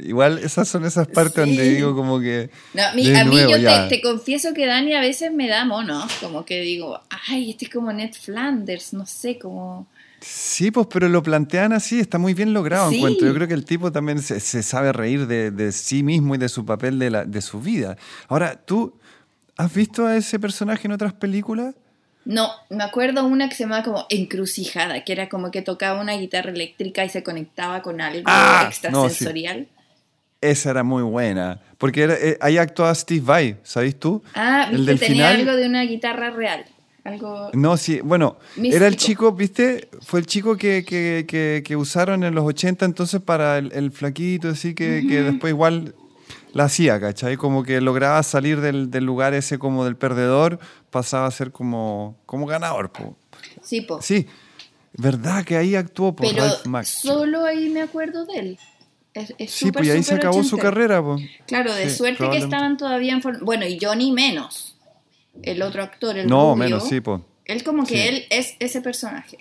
Igual 0.00 0.38
esas 0.38 0.68
son 0.68 0.84
esas 0.84 1.08
partes 1.08 1.44
Sí. 1.44 1.50
donde 1.50 1.70
digo 1.70 1.94
como 1.94 2.20
que... 2.20 2.50
No, 2.74 2.84
a 2.84 2.92
mí, 2.92 3.08
de 3.08 3.18
a 3.18 3.24
mí 3.24 3.30
nuevo, 3.34 3.56
yo 3.56 3.88
te, 3.88 3.96
te 3.96 4.02
confieso 4.02 4.54
que 4.54 4.66
Dani 4.66 4.94
a 4.94 5.00
veces 5.00 5.32
me 5.32 5.48
da 5.48 5.64
monos, 5.64 6.12
como 6.20 6.44
que 6.44 6.60
digo, 6.60 7.00
ay, 7.28 7.50
este 7.50 7.64
es 7.64 7.70
como 7.70 7.92
Ned 7.92 8.12
Flanders, 8.12 8.92
no 8.92 9.06
sé, 9.06 9.38
como... 9.38 9.86
Sí, 10.20 10.70
pues, 10.70 10.86
pero 10.92 11.08
lo 11.08 11.22
plantean 11.22 11.72
así, 11.72 12.00
está 12.00 12.18
muy 12.18 12.34
bien 12.34 12.52
logrado, 12.52 12.90
Sí. 12.90 12.96
encuentro. 12.96 13.26
Yo 13.26 13.34
creo 13.34 13.46
que 13.48 13.54
el 13.54 13.64
tipo 13.64 13.92
también 13.92 14.20
se, 14.20 14.40
se 14.40 14.62
sabe 14.62 14.92
reír 14.92 15.26
de, 15.26 15.50
de 15.50 15.70
sí 15.72 16.02
mismo 16.02 16.34
y 16.34 16.38
de 16.38 16.48
su 16.48 16.64
papel 16.66 16.98
de, 16.98 17.10
la, 17.10 17.24
de 17.24 17.40
su 17.40 17.60
vida. 17.60 17.96
Ahora, 18.28 18.56
¿tú 18.56 18.94
has 19.56 19.72
visto 19.72 20.06
a 20.06 20.16
ese 20.16 20.38
personaje 20.40 20.86
en 20.88 20.92
otras 20.92 21.12
películas? 21.12 21.74
No, 22.24 22.50
me 22.68 22.84
acuerdo 22.84 23.24
una 23.24 23.48
que 23.48 23.54
se 23.54 23.62
llamaba 23.64 23.82
como 23.84 24.06
Encrucijada, 24.10 25.02
que 25.04 25.12
era 25.12 25.28
como 25.28 25.50
que 25.50 25.62
tocaba 25.62 26.00
una 26.00 26.12
guitarra 26.14 26.50
eléctrica 26.50 27.04
y 27.04 27.08
se 27.08 27.22
conectaba 27.22 27.80
con 27.82 28.00
algo 28.00 28.24
Ah, 28.26 28.64
no, 28.64 28.70
sí. 28.70 29.14
extrasensorial. 29.14 29.68
Esa 30.40 30.70
era 30.70 30.82
muy 30.84 31.02
buena, 31.02 31.60
porque 31.78 32.02
era- 32.02 32.14
eh, 32.14 32.36
ahí 32.40 32.58
actuaba 32.58 32.94
Steve 32.94 33.22
Vai, 33.24 33.56
¿sabes 33.62 33.98
tú? 33.98 34.22
Ah, 34.34 34.68
El 34.70 34.84
del 34.86 34.98
tenía 34.98 35.28
final- 35.30 35.40
algo 35.48 35.56
de 35.56 35.66
una 35.68 35.82
guitarra 35.82 36.30
real. 36.30 36.64
Algo... 37.04 37.50
No, 37.54 37.76
sí, 37.76 38.00
bueno, 38.02 38.36
Místico. 38.56 38.76
era 38.76 38.86
el 38.86 38.96
chico, 38.96 39.32
¿viste? 39.32 39.88
Fue 40.02 40.20
el 40.20 40.26
chico 40.26 40.56
que, 40.56 40.84
que, 40.84 41.24
que, 41.26 41.62
que 41.64 41.76
usaron 41.76 42.22
en 42.24 42.34
los 42.34 42.44
80 42.44 42.84
entonces 42.84 43.20
para 43.22 43.58
el, 43.58 43.72
el 43.72 43.92
flaquito, 43.92 44.48
así 44.48 44.74
que, 44.74 45.04
que 45.08 45.22
después 45.22 45.52
igual 45.52 45.94
la 46.52 46.64
hacía, 46.64 47.00
¿cachai? 47.00 47.36
Como 47.36 47.62
que 47.62 47.80
lograba 47.80 48.22
salir 48.22 48.60
del, 48.60 48.90
del 48.90 49.04
lugar 49.04 49.32
ese 49.34 49.58
como 49.58 49.84
del 49.84 49.96
perdedor, 49.96 50.58
pasaba 50.90 51.26
a 51.26 51.30
ser 51.30 51.50
como, 51.52 52.16
como 52.26 52.46
ganador. 52.46 52.90
po. 52.92 53.16
Sí, 53.62 53.80
po. 53.82 54.02
Sí, 54.02 54.26
verdad 54.94 55.44
que 55.44 55.56
ahí 55.56 55.76
actuó 55.76 56.14
por 56.16 56.26
Pero 56.28 56.44
Ralph 56.44 56.66
Macchio. 56.66 57.12
solo 57.12 57.44
ahí 57.44 57.68
me 57.70 57.80
acuerdo 57.82 58.26
de 58.26 58.38
él. 58.38 58.58
Es, 59.14 59.34
es 59.38 59.50
Sí, 59.50 59.72
pues 59.72 59.86
y 59.86 59.90
ahí 59.90 60.02
se 60.02 60.14
acabó 60.14 60.42
su 60.44 60.58
carrera. 60.58 61.00
po. 61.02 61.16
Claro, 61.46 61.72
de 61.74 61.88
Sí, 61.88 61.96
suerte 61.96 62.28
que 62.30 62.38
estaban 62.38 62.76
todavía 62.76 63.12
en 63.14 63.22
forma. 63.22 63.40
Bueno, 63.42 63.66
y 63.66 63.78
Johnny 63.80 64.12
menos. 64.12 64.74
El 65.42 65.62
otro 65.62 65.82
actor, 65.82 66.16
el 66.18 66.26
No, 66.28 66.52
rubio. 66.52 66.56
menos, 66.56 66.88
sí, 66.88 67.00
pues. 67.00 67.20
Él 67.44 67.62
como 67.64 67.84
que 67.86 67.94
Sí. 67.94 68.08
él 68.08 68.24
es 68.30 68.54
ese 68.58 68.80
personaje. 68.80 69.38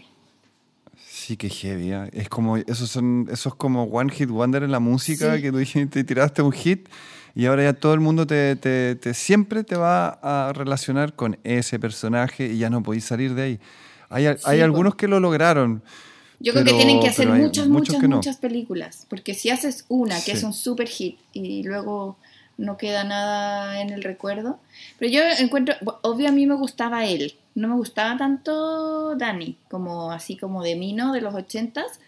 Sí, 1.10 1.36
que 1.38 1.50
heavy. 1.50 1.92
¿eh? 1.92 2.10
Es 2.14 2.30
como, 2.30 2.58
esos 2.58 2.90
son, 2.90 3.28
esos 3.32 3.56
como 3.56 3.84
one 3.86 4.12
hit 4.14 4.30
wonder 4.30 4.64
en 4.64 4.72
la 4.72 4.80
música, 4.80 5.36
Sí. 5.36 5.42
que 5.42 5.52
tú 5.52 5.88
te 5.90 6.04
tiraste 6.04 6.42
un 6.42 6.52
hit 6.54 6.88
y 7.36 7.46
ahora 7.46 7.64
ya 7.64 7.74
todo 7.74 7.94
el 7.94 8.00
mundo 8.00 8.26
te, 8.26 8.56
te- 8.56 8.96
te- 8.96 9.14
siempre 9.14 9.64
te 9.64 9.76
va 9.76 10.20
a 10.22 10.54
relacionar 10.54 11.14
con 11.16 11.38
ese 11.44 11.80
personaje 11.80 12.48
y 12.48 12.58
ya 12.60 12.70
no 12.70 12.82
podéis 12.82 13.04
salir 13.06 13.34
de 13.36 13.42
ahí. 13.42 13.60
Hay, 14.10 14.26
hay 14.46 14.62
algunos 14.62 14.96
que 14.96 15.08
lo 15.08 15.20
lograron. 15.20 15.84
Yo 16.40 16.54
creo 16.54 16.64
que 16.66 16.74
tienen 16.74 17.00
que 17.02 17.08
hacer 17.10 17.28
muchas, 17.28 17.68
muchas, 17.68 18.02
no. 18.04 18.18
muchas 18.18 18.38
películas. 18.38 19.06
Porque 19.10 19.34
si 19.34 19.50
haces 19.50 19.86
una 19.90 20.16
que 20.18 20.32
Sí. 20.32 20.38
es 20.38 20.44
un 20.44 20.54
super 20.54 20.88
hit 20.88 21.18
y 21.34 21.64
luego 21.64 22.18
no 22.58 22.78
queda 22.78 23.04
nada 23.04 23.82
en 23.82 23.90
el 23.92 24.04
recuerdo. 24.04 24.60
Pero 25.00 25.12
yo 25.12 25.22
encuentro, 25.40 25.76
obvio 26.02 26.30
a 26.30 26.32
mí 26.32 26.46
me 26.48 26.56
gustaba 26.56 27.06
él. 27.06 27.36
No 27.56 27.68
me 27.68 27.76
gustaba 27.76 28.18
tanto 28.18 29.16
Dani, 29.16 29.58
como 29.70 30.12
así 30.12 30.38
como 30.38 30.64
de 30.64 30.76
Mino 30.76 31.14
de 31.14 31.22
los 31.22 31.34
ochentas. 31.34 32.00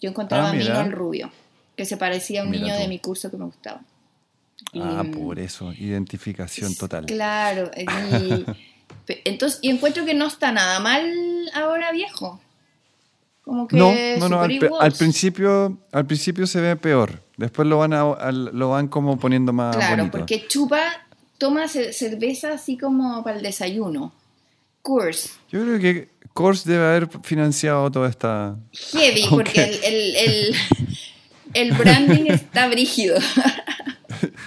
Yo 0.00 0.10
encontraba 0.10 0.48
Ah, 0.48 0.50
a 0.50 0.54
Mino 0.54 0.80
el 0.80 0.92
rubio, 0.92 1.30
que 1.76 1.84
se 1.84 1.96
parecía 1.96 2.40
a 2.42 2.44
un 2.44 2.50
Mira 2.50 2.62
niño 2.64 2.74
tú. 2.76 2.80
de 2.82 2.88
mi 2.88 2.98
curso 2.98 3.30
que 3.30 3.36
me 3.36 3.44
gustaba. 3.44 3.80
Y, 4.72 4.80
Ah, 4.80 5.04
por 5.12 5.38
eso, 5.38 5.72
identificación 5.72 6.74
total. 6.76 7.06
Claro, 7.06 7.70
y, 7.76 7.84
pe- 9.06 9.22
entonces, 9.24 9.58
y 9.62 9.70
encuentro 9.70 10.04
que 10.04 10.14
no 10.14 10.26
está 10.26 10.52
nada 10.52 10.78
mal 10.80 11.04
ahora 11.54 11.90
viejo. 11.92 12.40
Como 13.44 13.66
que 13.66 13.76
No, 13.76 13.92
no, 14.28 14.40
al 14.80 14.92
principio, 14.92 15.76
al 15.90 16.06
principio 16.06 16.46
se 16.46 16.60
ve 16.60 16.76
peor. 16.76 17.20
Después 17.36 17.66
lo 17.68 17.78
van, 17.78 17.92
a, 17.94 18.02
al- 18.12 18.50
lo 18.52 18.70
van 18.70 18.88
como 18.88 19.18
poniendo 19.18 19.52
más 19.52 19.74
Claro, 19.76 19.96
bonito. 19.96 20.18
porque 20.18 20.46
chupa, 20.48 20.82
toma 21.38 21.66
ce- 21.68 21.92
cerveza 21.92 22.52
así 22.52 22.76
como 22.76 23.22
para 23.24 23.36
el 23.38 23.42
desayuno. 23.42 24.12
Course. 24.82 25.30
Yo 25.50 25.62
creo 25.62 25.78
que 25.78 26.08
Kors 26.34 26.64
debe 26.64 26.84
haber 26.84 27.08
financiado 27.22 27.90
toda 27.90 28.08
esta... 28.08 28.56
Heavy, 28.92 29.24
porque 29.30 29.62
el, 29.62 29.74
el, 29.84 30.16
el, 30.16 30.56
el 31.54 31.72
branding 31.72 32.26
está 32.30 32.68
brígido. 32.68 33.16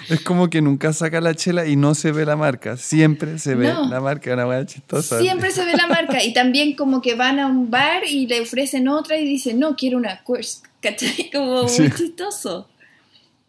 Es 0.09 0.21
como 0.21 0.49
que 0.49 0.61
nunca 0.61 0.93
saca 0.93 1.19
la 1.19 1.33
chela 1.35 1.65
y 1.65 1.75
no 1.75 1.95
se 1.95 2.11
ve 2.11 2.25
la 2.25 2.35
marca. 2.37 2.77
Siempre 2.77 3.39
se 3.39 3.55
ve 3.55 3.73
No. 3.73 3.89
la 3.89 3.99
marca, 3.99 4.33
una 4.33 4.65
chistosa. 4.65 5.19
Siempre 5.19 5.51
se 5.51 5.65
ve 5.65 5.73
la 5.73 5.87
marca. 5.87 6.23
Y 6.23 6.31
también 6.31 6.75
como 6.75 7.01
que 7.01 7.15
van 7.15 7.39
a 7.39 7.47
un 7.47 7.69
bar 7.71 8.03
y 8.07 8.27
le 8.27 8.39
ofrecen 8.41 8.87
otra 8.87 9.17
y 9.17 9.25
dicen, 9.25 9.59
no, 9.59 9.75
quiero 9.75 9.97
una 9.97 10.23
Course. 10.23 10.59
¿Cachai? 10.81 11.29
Como 11.33 11.67
Sí. 11.67 11.81
muy 11.81 11.91
chistoso. 11.91 12.69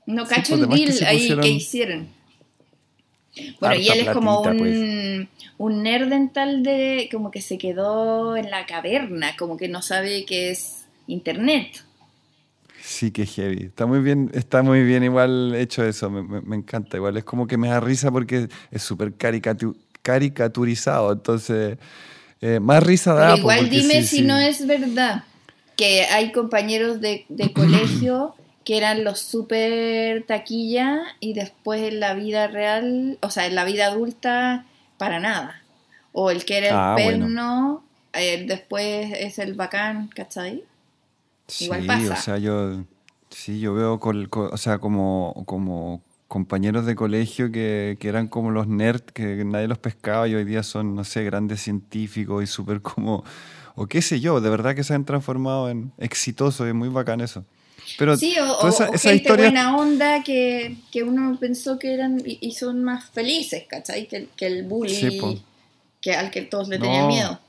No 0.06 0.26
cacho 0.26 0.56
pues, 0.56 0.62
el 0.62 0.68
que 0.68 0.76
deal 0.76 0.92
se 0.92 1.06
ahí 1.06 1.36
que 1.40 1.48
hicieron. 1.48 2.08
Bueno, 3.60 3.74
y 3.76 3.88
él 3.88 4.00
es 4.00 4.08
como 4.10 4.42
platita, 4.42 4.58
pues. 4.64 4.76
un, 4.76 5.28
un 5.58 5.82
nerd 5.82 6.08
dental 6.08 6.62
de 6.62 7.08
como 7.12 7.30
que 7.30 7.42
se 7.42 7.58
quedó 7.58 8.36
en 8.36 8.50
la 8.50 8.64
caverna, 8.66 9.36
como 9.36 9.56
que 9.56 9.68
no 9.68 9.82
sabe 9.82 10.24
qué 10.24 10.50
es 10.50 10.86
internet. 11.06 11.82
Sí, 12.82 13.10
que 13.10 13.26
heavy. 13.26 13.64
Está 13.64 13.84
muy 13.84 13.98
bien, 14.00 14.30
está 14.32 14.62
muy 14.62 14.84
bien 14.84 15.02
igual 15.02 15.54
hecho 15.56 15.84
eso, 15.84 16.08
me, 16.08 16.22
me- 16.22 16.40
me 16.40 16.56
encanta. 16.56 16.96
Igual 16.96 17.16
es 17.16 17.24
como 17.24 17.46
que 17.46 17.56
me 17.58 17.68
da 17.68 17.80
risa 17.80 18.10
porque 18.12 18.48
es 18.70 18.82
súper 18.82 19.12
caricatu- 19.18 19.76
caricaturizado, 20.02 21.12
entonces 21.12 21.78
eh, 22.40 22.60
más 22.60 22.82
risa 22.82 23.12
da. 23.12 23.26
Pero 23.30 23.38
igual 23.38 23.68
dime 23.68 24.02
sí, 24.02 24.08
si 24.08 24.16
sí. 24.18 24.22
no 24.22 24.38
es 24.38 24.66
verdad 24.66 25.24
que 25.76 26.04
hay 26.04 26.32
compañeros 26.32 27.00
de, 27.00 27.26
de 27.28 27.52
colegio 27.52 28.34
que 28.66 28.76
eran 28.76 29.04
los 29.04 29.20
super 29.20 30.24
taquilla 30.26 31.00
y 31.20 31.32
después 31.34 31.82
en 31.82 32.00
la 32.00 32.14
vida 32.14 32.48
real, 32.48 33.18
o 33.22 33.30
sea, 33.30 33.46
en 33.46 33.54
la 33.54 33.64
vida 33.64 33.86
adulta, 33.86 34.66
para 34.98 35.20
nada. 35.20 35.62
O 36.12 36.30
el 36.30 36.44
que 36.44 36.58
era 36.58 36.70
el 36.70 36.76
Ah, 36.76 36.98
bueno. 37.00 37.26
perno, 37.26 37.84
eh, 38.12 38.44
después 38.48 39.12
es 39.18 39.38
el 39.38 39.54
bacán, 39.54 40.08
¿cachai? 40.08 40.64
igual 41.60 41.80
sí, 41.80 41.86
pasa. 41.86 42.12
o 42.12 42.16
sea, 42.16 42.38
yo, 42.38 42.84
sí, 43.30 43.60
yo 43.60 43.74
veo 43.74 44.00
col- 44.00 44.28
o 44.32 44.56
sea, 44.56 44.78
como, 44.78 45.44
como 45.46 46.02
compañeros 46.28 46.86
de 46.86 46.96
colegio 46.96 47.52
que, 47.52 47.96
que 48.00 48.08
eran 48.08 48.28
como 48.28 48.50
los 48.50 48.66
nerds, 48.66 49.12
que 49.12 49.44
nadie 49.44 49.68
los 49.68 49.78
pescaba 49.78 50.26
y 50.28 50.34
hoy 50.34 50.44
día 50.44 50.62
son, 50.64 50.94
no 50.94 51.04
sé, 51.04 51.22
grandes 51.24 51.60
científicos 51.62 52.42
y 52.42 52.46
súper 52.48 52.82
como, 52.82 53.24
o 53.76 53.86
qué 53.86 54.02
sé 54.02 54.20
yo, 54.20 54.40
de 54.40 54.50
verdad 54.50 54.74
que 54.74 54.84
se 54.84 54.94
han 54.94 55.04
transformado 55.04 55.70
en 55.70 55.92
exitosos 55.98 56.66
y 56.66 56.70
es 56.70 56.74
muy 56.74 56.88
bacán 56.88 57.20
eso. 57.20 57.44
Pero 57.98 58.16
Sí, 58.16 58.34
o, 58.38 58.52
o- 58.58 58.68
esa, 58.68 58.90
o 58.90 58.94
esa 58.94 59.08
gente 59.10 59.16
historia, 59.22 59.44
buena 59.46 59.76
onda 59.76 60.22
que, 60.22 60.76
que 60.90 61.02
uno 61.02 61.36
pensó 61.38 61.78
que 61.78 61.94
eran 61.94 62.22
y, 62.24 62.38
y 62.40 62.52
son 62.52 62.82
más 62.84 63.10
felices, 63.10 63.64
¿cachai? 63.68 64.06
Que, 64.08 64.16
el- 64.16 64.28
que 64.36 64.46
el 64.46 64.64
bully 64.64 64.94
Sí, 64.94 65.42
que 66.00 66.14
al 66.14 66.30
que 66.30 66.42
todos 66.42 66.68
le 66.68 66.78
tenían 66.78 67.02
No. 67.02 67.08
miedo. 67.08 67.40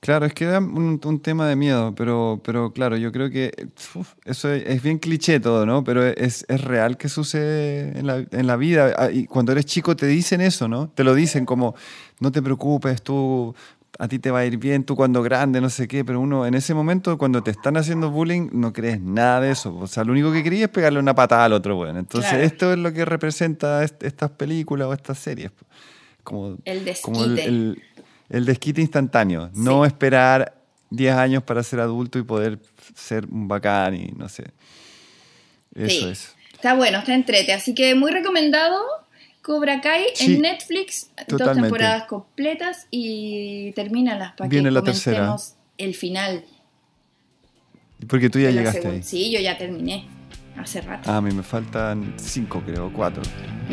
claro, 0.00 0.24
es 0.24 0.32
que 0.32 0.46
da 0.46 0.58
un, 0.60 0.98
un 1.04 1.20
tema 1.20 1.46
de 1.46 1.56
miedo, 1.56 1.94
pero, 1.94 2.40
pero 2.42 2.72
claro, 2.72 2.96
yo 2.96 3.12
creo 3.12 3.28
que 3.30 3.52
uf, 3.94 4.14
eso 4.24 4.50
es, 4.52 4.64
es 4.66 4.82
bien 4.82 4.98
cliché 4.98 5.40
todo, 5.40 5.66
¿no? 5.66 5.84
Pero 5.84 6.06
es, 6.06 6.46
es 6.48 6.60
real 6.62 6.96
que 6.96 7.08
sucede 7.08 7.98
en 7.98 8.06
la, 8.06 8.24
en 8.30 8.46
la 8.46 8.56
vida. 8.56 8.94
Ah, 8.96 9.10
Y 9.10 9.26
cuando 9.26 9.52
eres 9.52 9.66
chico 9.66 9.94
te 9.96 10.06
dicen 10.06 10.40
eso, 10.40 10.68
¿no? 10.68 10.88
Te 10.88 11.04
lo 11.04 11.14
dicen 11.14 11.44
como, 11.44 11.74
no 12.18 12.32
te 12.32 12.40
preocupes, 12.40 13.02
tú, 13.02 13.54
a 14.02 14.08
ti 14.08 14.18
te 14.18 14.30
va 14.30 14.38
a 14.40 14.46
ir 14.46 14.56
bien, 14.56 14.82
tú 14.84 14.96
cuando 14.96 15.22
grande, 15.22 15.60
no 15.60 15.68
sé 15.68 15.86
qué, 15.86 16.04
pero 16.06 16.20
uno 16.20 16.46
en 16.46 16.54
ese 16.54 16.72
momento 16.72 17.18
cuando 17.18 17.42
te 17.42 17.50
están 17.50 17.76
haciendo 17.76 18.10
bullying 18.10 18.48
no 18.52 18.72
crees 18.72 18.98
nada 18.98 19.40
de 19.42 19.50
eso. 19.50 19.76
O 19.76 19.86
sea, 19.86 20.04
lo 20.04 20.12
único 20.12 20.32
que 20.32 20.42
querías 20.42 20.62
es 20.62 20.68
pegarle 20.70 20.98
una 20.98 21.14
patada 21.14 21.44
al 21.44 21.52
otro, 21.52 21.76
bueno. 21.76 21.98
Entonces 21.98 22.30
Claro. 22.30 22.44
esto 22.44 22.72
es 22.72 22.78
lo 22.78 22.92
que 22.94 23.04
representa 23.04 23.84
est- 23.84 24.02
estas 24.02 24.30
películas 24.30 24.88
o 24.88 24.92
estas 24.94 25.18
series. 25.18 25.50
Como, 26.24 26.56
El 26.64 26.96
como 27.02 27.24
el, 27.24 27.34
desquite. 27.36 27.44
el- 27.48 27.82
el 28.30 28.44
desquite 28.46 28.80
instantáneo. 28.80 29.50
No 29.54 29.84
esperar 29.84 30.54
10 30.88 31.14
años 31.14 31.42
para 31.42 31.62
ser 31.62 31.80
adulto 31.80 32.18
y 32.18 32.22
poder 32.22 32.58
ser 32.94 33.26
un 33.30 33.48
bacán 33.48 33.94
y 33.96 34.12
no 34.16 34.28
sé. 34.30 34.44
Eso 35.74 35.88
Sí. 35.88 36.08
es. 36.08 36.34
Está 36.54 36.74
bueno, 36.74 36.98
está 36.98 37.14
entrete. 37.14 37.52
Así 37.52 37.74
que 37.74 37.94
muy 37.94 38.10
recomendado. 38.12 38.80
Cobra 39.42 39.80
Kai 39.80 40.04
Sí, 40.14 40.34
en 40.34 40.42
Netflix. 40.42 41.10
Dos 41.28 41.40
temporadas 41.54 42.04
completas 42.04 42.86
y 42.90 43.72
termínalas 43.72 44.32
para 44.36 44.48
que 44.48 44.56
Viene 44.56 44.70
la 44.70 44.82
tercera. 44.82 45.34
el 45.78 45.94
final. 45.94 46.44
Porque 48.08 48.28
tú 48.30 48.38
ya 48.38 48.50
llegaste 48.50 48.86
ahí. 48.86 49.02
Sí, 49.02 49.30
yo 49.30 49.40
ya 49.40 49.56
terminé. 49.58 50.06
Hace 50.58 50.80
rato. 50.82 51.10
Ah, 51.10 51.18
a 51.18 51.20
mí 51.22 51.32
me 51.32 51.42
faltan 51.42 52.12
5, 52.16 52.62
creo, 52.66 52.92
4. 52.92 53.22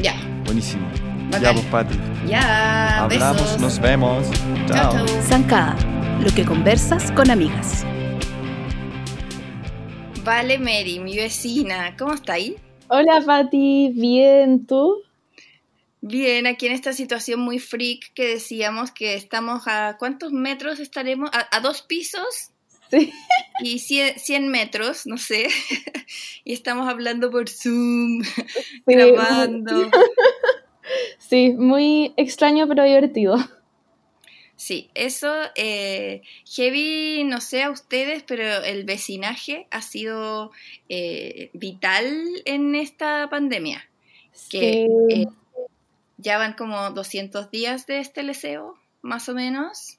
Ya. 0.02 0.14
Buenísimo. 0.46 0.88
Bacán. 1.32 1.42
Ya, 1.42 1.54
pues, 1.54 1.66
Pati. 1.66 1.96
Ya. 2.30 3.04
Hablamos, 3.04 3.42
besos. 3.42 3.60
nos 3.62 3.80
vemos. 3.80 4.28
Chao, 4.68 4.94
Chao. 4.94 5.06
chao. 5.06 5.22
Zancada, 5.24 5.76
lo 6.22 6.30
que 6.34 6.46
conversas 6.46 7.12
con 7.12 7.30
amigas. 7.30 7.84
Vale, 10.24 10.60
Mary, 10.60 11.00
mi 11.00 11.16
vecina. 11.18 11.96
¿Cómo 11.98 12.14
está 12.14 12.34
ahí? 12.34 12.56
Hola 12.90 13.22
Pati, 13.26 13.92
bien, 13.94 14.66
¿tú? 14.66 14.96
Bien, 16.08 16.48
aquí 16.48 16.68
en 16.68 16.72
esta 16.74 16.94
situación 16.94 17.40
muy 17.42 17.60
freak 17.60 18.14
que 18.14 18.28
decíamos 18.28 18.92
que 18.92 19.16
estamos 19.16 19.64
a 19.68 19.98
cuántos 20.00 20.32
metros 20.32 20.80
estaremos, 20.80 21.30
a, 21.34 21.56
a 21.56 21.60
dos 21.60 21.82
pisos 21.82 22.52
Sí. 22.90 23.12
y 23.62 23.80
100, 23.80 24.18
100 24.18 24.48
metros, 24.48 25.06
no 25.08 25.18
sé, 25.18 25.48
y 26.46 26.54
estamos 26.54 26.88
hablando 26.88 27.30
por 27.30 27.50
Zoom, 27.50 28.22
grabando. 28.86 29.92
Sí, 31.20 31.50
muy 31.52 32.14
extraño 32.16 32.66
pero 32.70 32.84
divertido. 32.86 33.36
Sí, 34.56 34.90
eso, 34.96 35.30
eh, 35.56 36.22
heavy, 36.56 37.26
no 37.26 37.42
sé 37.42 37.64
a 37.64 37.70
ustedes, 37.72 38.24
pero 38.24 38.64
el 38.64 38.86
vecinaje 38.86 39.68
ha 39.70 39.82
sido 39.82 40.52
eh, 40.88 41.50
vital 41.52 42.26
en 42.46 42.74
esta 42.76 43.28
pandemia. 43.30 43.84
Que 44.50 44.88
Sí. 45.10 45.14
eh, 45.14 45.26
ya 46.18 46.38
van 46.38 46.54
como 46.54 46.90
200 46.92 47.52
días 47.52 47.86
de 47.88 48.00
este 48.00 48.24
leseo, 48.24 48.78
más 49.02 49.30
o 49.30 49.34
menos. 49.34 49.98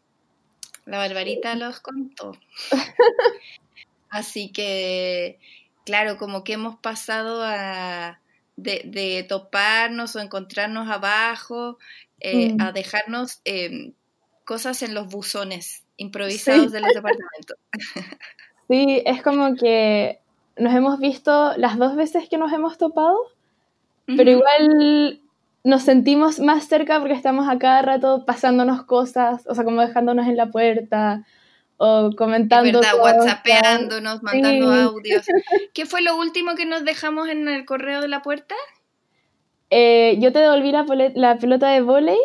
La 0.84 0.98
Barbarita 0.98 1.54
los 1.54 1.80
contó. 1.80 2.36
Así 4.10 4.50
que, 4.52 5.38
claro, 5.84 6.16
como 6.16 6.44
que 6.44 6.54
hemos 6.54 6.76
pasado 6.78 7.42
a, 7.44 8.20
de, 8.56 8.82
de 8.86 9.22
toparnos 9.28 10.16
o 10.16 10.20
encontrarnos 10.20 10.88
abajo, 10.88 11.78
eh, 12.20 12.54
Mm. 12.54 12.60
a 12.62 12.72
dejarnos 12.72 13.40
eh, 13.44 13.92
cosas 14.44 14.82
en 14.82 14.92
los 14.94 15.06
buzones 15.08 15.84
improvisados 15.98 16.66
Sí. 16.66 16.72
de 16.72 16.80
los 16.80 16.94
departamentos. 16.94 17.56
Sí, 18.70 19.02
es 19.06 19.22
como 19.22 19.54
que 19.56 20.18
nos 20.58 20.74
hemos 20.74 20.98
visto 21.00 21.56
las 21.56 21.78
dos 21.78 21.96
veces 21.96 22.28
que 22.28 22.36
nos 22.36 22.52
hemos 22.52 22.76
topado, 22.76 23.16
pero 24.04 24.30
igual 24.30 25.22
nos 25.64 25.82
sentimos 25.82 26.40
más 26.40 26.66
cerca 26.68 26.98
porque 27.00 27.14
estamos 27.14 27.48
a 27.48 27.58
cada 27.58 27.82
rato 27.82 28.24
pasándonos 28.26 28.84
cosas, 28.84 29.44
o 29.48 29.54
sea, 29.54 29.64
como 29.64 29.80
dejándonos 29.80 30.26
en 30.26 30.36
la 30.36 30.46
puerta 30.50 31.24
o 31.76 32.08
Es 32.10 32.16
comentando 32.16 32.80
verdad, 32.80 32.92
cosas. 32.92 33.16
whatsappeándonos, 33.16 34.22
mandando 34.22 34.72
Sí. 34.72 34.78
audios. 34.80 35.26
¿Qué 35.74 35.86
fue 35.86 36.02
lo 36.02 36.16
último 36.16 36.54
que 36.54 36.66
nos 36.66 36.84
dejamos 36.84 37.28
en 37.28 37.48
el 37.48 37.64
correo 37.64 38.00
de 38.00 38.08
la 38.08 38.22
puerta? 38.22 38.54
Eh, 39.70 40.16
yo 40.18 40.32
te 40.32 40.38
devolví 40.38 40.72
la, 40.72 40.84
la 41.14 41.36
pelota 41.38 41.68
de 41.68 41.82
vóley 41.82 42.18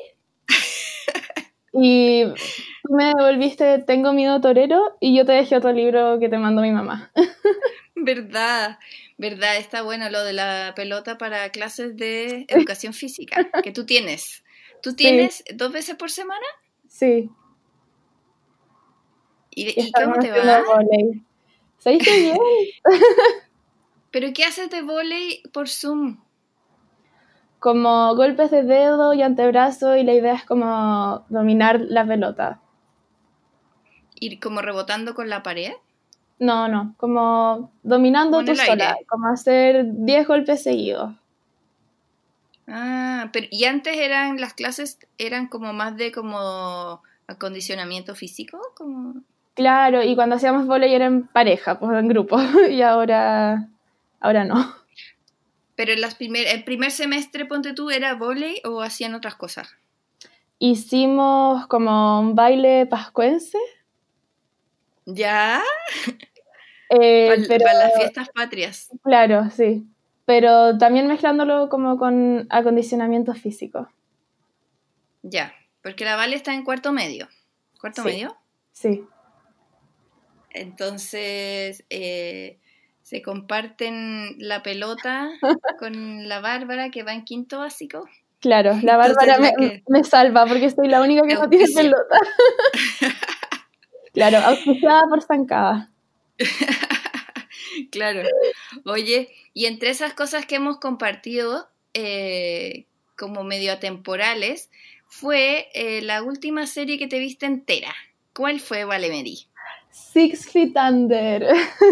y 1.73 2.23
tú 2.83 2.93
me 2.93 3.05
devolviste 3.15 3.79
Tengo 3.79 4.13
miedo 4.13 4.39
torero 4.41 4.95
y 5.01 5.15
yo 5.15 5.25
te 5.25 5.33
dejé 5.33 5.57
otro 5.57 5.73
libro 5.73 6.19
que 6.19 6.29
te 6.29 6.37
mandó 6.37 6.61
mi 6.61 6.71
mamá. 6.71 7.11
Verdad, 7.95 8.79
verdad, 9.23 9.55
está 9.55 9.81
bueno 9.81 10.09
lo 10.09 10.23
de 10.23 10.33
la 10.33 10.73
pelota 10.75 11.17
para 11.17 11.49
clases 11.49 11.95
de 11.95 12.45
educación 12.49 12.93
física 13.01 13.49
que 13.63 13.71
tú 13.71 13.85
tienes. 13.85 14.43
¿Tú 14.81 14.95
tienes 14.95 15.43
dos 15.55 15.71
veces 15.71 15.95
por 15.95 16.11
semana? 16.11 16.45
Sí. 16.89 17.29
¿Y, 19.51 19.91
cómo 19.93 20.15
te 20.19 20.29
va? 20.31 20.63
¿Sabéis 21.77 22.03
qué 22.03 22.19
bien? 22.19 22.37
¿Pero 24.11 24.33
qué 24.33 24.43
haces 24.43 24.69
de 24.69 24.81
volei 24.81 25.41
por 25.53 25.69
Zoom? 25.69 26.19
Como 27.59 28.13
golpes 28.15 28.51
de 28.51 28.63
dedo 28.63 29.13
y 29.13 29.21
antebrazo 29.21 29.95
y 29.95 30.03
la 30.03 30.13
idea 30.13 30.33
es 30.33 30.43
como 30.43 31.25
dominar 31.29 31.79
la 31.79 32.05
pelota. 32.05 32.59
¿Ir 34.19 34.39
como 34.41 34.61
rebotando 34.61 35.15
con 35.15 35.29
la 35.29 35.43
pared? 35.43 35.73
No, 36.43 36.67
no, 36.67 36.93
como 36.97 37.71
dominando 37.83 38.39
Como 38.39 38.51
tú 38.51 38.55
sola, 38.57 38.89
aire. 38.91 39.05
como 39.07 39.27
hacer 39.27 39.85
10 39.87 40.27
golpes 40.27 40.61
seguidos. 40.61 41.15
Ah, 42.67 43.29
pero 43.31 43.47
¿y 43.49 43.63
antes 43.63 43.95
eran 43.95 44.41
las 44.41 44.53
clases 44.53 44.99
eran 45.17 45.47
como 45.47 45.71
más 45.71 45.95
de 45.95 46.11
como 46.11 47.01
acondicionamiento 47.27 48.13
físico? 48.13 48.59
Como... 48.75 49.21
Claro, 49.53 50.03
y 50.03 50.15
cuando 50.15 50.35
hacíamos 50.35 50.67
vóley 50.67 50.93
era 50.93 51.05
en 51.05 51.27
pareja, 51.27 51.79
pues 51.79 51.97
en 51.97 52.09
grupo, 52.09 52.37
y 52.69 52.81
ahora, 52.81 53.69
ahora 54.19 54.43
no. 54.43 54.75
Pero 55.77 55.93
en 55.93 56.01
las 56.01 56.15
primer, 56.15 56.45
el 56.47 56.65
primer 56.65 56.91
semestre, 56.91 57.45
ponte 57.45 57.71
tú, 57.71 57.89
¿era 57.89 58.15
volei 58.15 58.61
o 58.65 58.81
hacían 58.81 59.15
otras 59.15 59.35
cosas? 59.35 59.77
Hicimos 60.59 61.67
como 61.67 62.19
un 62.19 62.35
baile 62.35 62.85
pascuense, 62.85 63.57
¿Ya? 65.05 65.61
Eh, 67.01 67.27
Para, 67.35 67.47
pero 67.47 67.65
las 67.65 67.93
fiestas 67.95 68.29
patrias. 68.29 68.89
claro, 69.01 69.49
sí, 69.49 69.85
pero 70.25 70.77
también 70.77 71.07
mezclándolo 71.07 71.69
como 71.69 71.97
con 71.97 72.47
acondicionamiento 72.49 73.33
físico, 73.33 73.89
Ya, 75.21 75.53
porque 75.81 76.05
la 76.05 76.15
Vale 76.15 76.35
está 76.35 76.53
en 76.53 76.63
cuarto 76.63 76.91
medio. 76.91 77.27
¿Cuarto 77.79 78.01
Sí. 78.03 78.07
medio? 78.09 78.35
sí. 78.71 79.05
Entonces, 80.51 81.83
eh, 81.89 82.59
se 83.01 83.21
comparten 83.21 84.35
la 84.37 84.61
pelota 84.63 85.29
con 85.79 86.27
la 86.27 86.39
Bárbara 86.41 86.89
que 86.89 87.03
va 87.03 87.13
en 87.13 87.23
quinto 87.23 87.59
básico. 87.59 88.07
Claro, 88.39 88.71
la 88.83 88.95
Entonces, 88.95 89.15
Bárbara 89.15 89.37
me, 89.39 89.53
que- 89.55 89.83
me 89.87 90.03
salva 90.03 90.45
porque 90.45 90.69
soy 90.69 90.87
la 90.89 91.01
única 91.01 91.23
que 91.27 91.33
no 91.35 91.49
tiene 91.49 91.65
pelota. 91.73 92.17
claro, 94.13 94.37
auspiciada 94.39 95.03
por 95.09 95.21
Zancada. 95.21 95.89
Claro. 97.91 98.21
Oye, 98.85 99.29
y 99.53 99.65
entre 99.65 99.89
esas 99.89 100.13
cosas 100.13 100.45
que 100.45 100.55
hemos 100.55 100.77
compartido 100.77 101.69
eh, 101.93 102.85
como 103.17 103.43
medio 103.43 103.73
atemporales, 103.73 104.69
fue 105.07 105.69
eh, 105.73 106.01
la 106.01 106.21
última 106.21 106.67
serie 106.67 106.97
que 106.97 107.07
te 107.07 107.19
viste 107.19 107.45
entera. 107.45 107.93
¿Cuál 108.33 108.59
fue, 108.59 108.83
Valemedi? 108.85 109.47
Six 109.91 110.51
Feet 110.51 110.73
Under. 110.75 111.47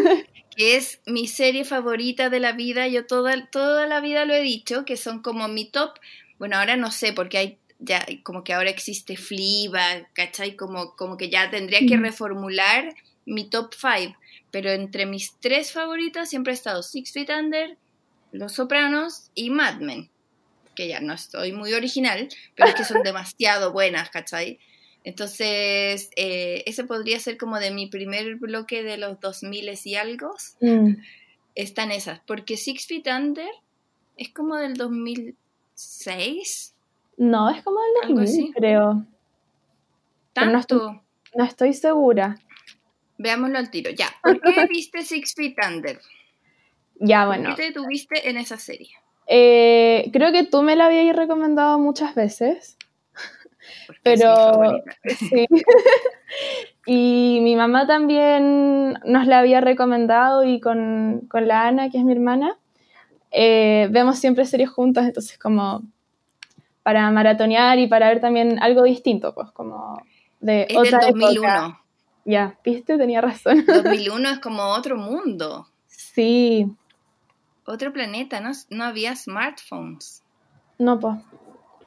que 0.56 0.76
es 0.76 1.02
mi 1.06 1.28
serie 1.28 1.66
favorita 1.66 2.30
de 2.30 2.40
la 2.40 2.52
vida. 2.52 2.88
Yo 2.88 3.06
toda, 3.06 3.48
toda 3.48 3.88
la 3.88 4.02
vida 4.02 4.26
lo 4.26 4.34
he 4.34 4.42
dicho, 4.42 4.86
que 4.86 4.98
son 4.98 5.22
como 5.22 5.48
mi 5.48 5.66
top. 5.66 6.00
Bueno, 6.40 6.58
ahora 6.58 6.76
no 6.78 6.92
sé, 6.92 7.14
porque 7.14 7.38
hay 7.38 7.58
ya 7.84 8.06
como 8.24 8.44
que 8.44 8.54
ahora 8.54 8.70
existe 8.70 9.18
Fleabag, 9.18 10.12
¿cachai? 10.14 10.56
Como, 10.56 10.96
como 10.96 11.18
que 11.18 11.30
ya 11.30 11.50
tendría 11.50 11.80
que 11.88 11.98
reformular 11.98 12.96
mi 13.26 13.50
top 13.50 13.74
5. 13.74 14.18
Pero 14.52 14.70
entre 14.72 15.06
mis 15.06 15.36
tres 15.40 15.72
favoritas 15.72 16.30
siempre 16.30 16.52
ha 16.52 16.54
estado 16.54 16.84
Six 16.84 17.14
Feet 17.14 17.30
Under, 17.30 17.78
Los 18.32 18.54
Sopranos 18.54 19.32
y 19.34 19.50
Mad 19.50 19.80
Men. 19.80 20.10
Que 20.76 20.88
ya 20.88 21.00
no 21.00 21.14
estoy 21.14 21.54
muy 21.54 21.74
original, 21.74 22.28
pero 22.56 22.70
es 22.70 22.76
que 22.76 22.84
son 22.84 23.02
demasiado 23.04 23.72
buenas, 23.72 24.10
¿cachai? 24.10 24.60
Entonces, 25.04 26.10
eh, 26.16 26.64
ese 26.66 26.84
podría 26.84 27.20
ser 27.20 27.38
como 27.38 27.60
de 27.60 27.72
mi 27.72 27.88
primer 27.88 28.36
bloque 28.36 28.84
de 28.84 28.98
los 28.98 29.20
2000 29.20 29.72
y 29.84 29.96
algo. 29.96 30.36
Mm, 30.60 30.96
Están 31.56 31.92
esas, 31.92 32.20
porque 32.28 32.56
Six 32.56 32.86
Feet 32.88 33.08
Under 33.08 33.50
es 34.18 34.30
como 34.30 34.58
del 34.58 34.76
2006. 34.76 36.76
No, 37.18 37.50
es 37.50 37.64
como 37.64 37.80
el 37.80 38.10
Algo 38.10 38.22
2000, 38.22 38.44
así. 38.44 38.52
creo. 38.54 39.06
No. 40.36 41.04
No 41.36 41.44
estoy 41.46 41.74
segura. 41.74 42.38
Veámoslo 43.22 43.58
al 43.58 43.70
tiro. 43.70 43.92
Ya. 43.92 44.08
¿Por 44.24 44.40
qué 44.42 44.66
viste 44.68 45.04
Six 45.04 45.34
Feet 45.36 45.56
Under? 45.68 46.00
Ya, 46.96 47.26
bueno. 47.26 47.56
¿Qué 47.56 47.68
te 47.68 47.72
tuviste 47.72 48.30
en 48.30 48.38
esa 48.38 48.58
serie? 48.58 48.90
Eh, 49.28 50.10
creo 50.12 50.32
que 50.32 50.44
tú 50.44 50.62
me 50.62 50.76
la 50.76 50.88
habías 50.88 51.16
recomendado 51.16 51.80
muchas 51.80 52.16
veces. 52.16 52.78
Porque 53.88 54.02
Pero-. 54.04 54.82
Sí. 55.18 55.48
y 56.86 57.40
mi 57.42 57.56
mamá 57.56 57.88
también 57.88 58.94
nos 59.06 59.28
la 59.28 59.40
había 59.40 59.62
recomendado 59.62 60.44
y 60.44 60.60
con, 60.60 61.28
con 61.30 61.48
la 61.48 61.68
Ana, 61.68 61.90
que 61.90 61.98
es 62.00 62.04
mi 62.04 62.14
hermana, 62.14 62.58
eh, 63.32 63.88
vemos 63.92 64.20
siempre 64.20 64.46
series 64.46 64.70
juntas, 64.70 65.06
entonces 65.08 65.38
como 65.38 65.84
para 66.84 67.10
maratonear 67.12 67.78
y 67.80 67.88
para 67.88 68.10
ver 68.10 68.20
también 68.20 68.60
algo 68.62 68.84
distinto, 68.84 69.34
pues 69.34 69.52
como 69.52 70.02
de 70.40 70.64
Es 70.64 70.68
del 70.70 70.78
otra 70.78 71.00
2001. 71.08 71.32
época. 71.32 71.81
Ya, 72.26 72.58
viste, 72.64 72.98
tenía 72.98 73.22
razón. 73.22 73.66
2001 73.68 74.30
es 74.30 74.40
como 74.40 74.64
otro 74.64 74.98
mundo, 74.98 75.68
sí, 75.88 76.68
otro 77.66 77.94
planeta. 77.94 78.40
No, 78.42 78.52
no 78.70 78.84
había 78.84 79.16
smartphones, 79.16 80.24
no, 80.78 81.00
pues. 81.00 81.18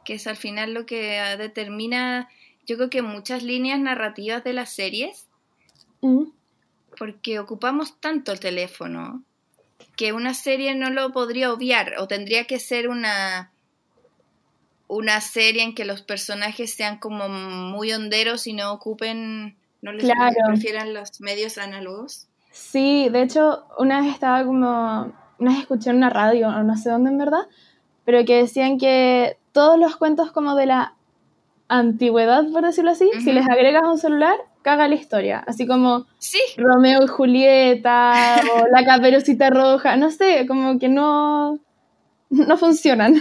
que 0.05 0.14
es 0.14 0.26
al 0.26 0.37
final 0.37 0.74
lo 0.74 0.87
que 0.87 1.18
ah, 1.18 1.37
determina, 1.37 2.28
yo 2.66 2.76
creo 2.76 2.91
que 2.91 3.03
muchas 3.03 3.43
líneas 3.43 3.78
narrativas 3.78 4.43
de 4.45 4.53
las 4.53 4.70
series, 4.70 5.26
Mm, 6.05 6.24
porque 6.99 7.39
ocupamos 7.39 7.99
tanto 7.99 8.30
el 8.30 8.39
teléfono 8.39 9.22
que 9.97 10.12
una 10.12 10.35
serie 10.35 10.74
no 10.74 10.91
lo 10.91 11.12
podría 11.12 11.51
obviar 11.51 11.95
o 11.99 12.07
tendría 12.07 12.45
que 12.45 12.61
ser 12.61 12.89
una 12.91 13.51
una 14.87 15.22
serie 15.22 15.62
en 15.62 15.74
que 15.74 15.87
los 15.87 16.03
personajes 16.03 16.74
sean 16.74 16.99
como 16.99 17.30
muy 17.30 17.91
honderos 17.95 18.47
y 18.47 18.53
no 18.53 18.70
ocupen 18.70 19.57
no 19.85 19.93
les 19.93 20.05
Claro. 20.07 20.35
prefieran 20.49 20.93
los 20.95 21.20
medios 21.20 21.57
análogos 21.59 22.26
Sí, 22.51 23.09
de 23.11 23.22
hecho, 23.22 23.64
una 23.78 24.01
vez 24.01 24.12
estaba 24.12 24.45
como, 24.45 25.12
una 25.39 25.51
vez 25.51 25.61
escuché 25.61 25.91
en 25.91 25.97
una 25.97 26.11
radio, 26.11 26.49
o 26.49 26.62
no 26.62 26.76
sé 26.76 26.89
dónde 26.91 27.11
en 27.11 27.18
verdad, 27.18 27.47
pero 28.05 28.24
que 28.24 28.37
decían 28.37 28.78
que 28.78 29.39
todos 29.53 29.78
los 29.78 29.97
cuentos 29.97 30.30
como 30.32 30.55
de 30.55 30.66
la 30.66 30.95
antigüedad, 31.68 32.45
por 32.53 32.62
decirlo 32.64 32.91
así, 32.93 33.11
si 33.24 33.32
les 33.32 33.49
agregas 33.49 33.82
un 33.85 33.99
celular, 33.99 34.37
caga 34.62 34.87
la 34.87 34.95
historia. 34.95 35.43
Así 35.47 35.66
como 35.66 36.07
sí 36.18 36.39
Romeo 36.57 37.03
y 37.03 37.07
Julieta 37.09 38.41
o 38.55 38.66
La 38.72 38.85
Caperucita 38.85 39.51
Roja, 39.51 39.97
no 39.97 40.11
sé, 40.11 40.47
como 40.47 40.78
que 40.78 40.89
no, 40.89 41.59
no 42.30 42.57
funcionan. 42.57 43.20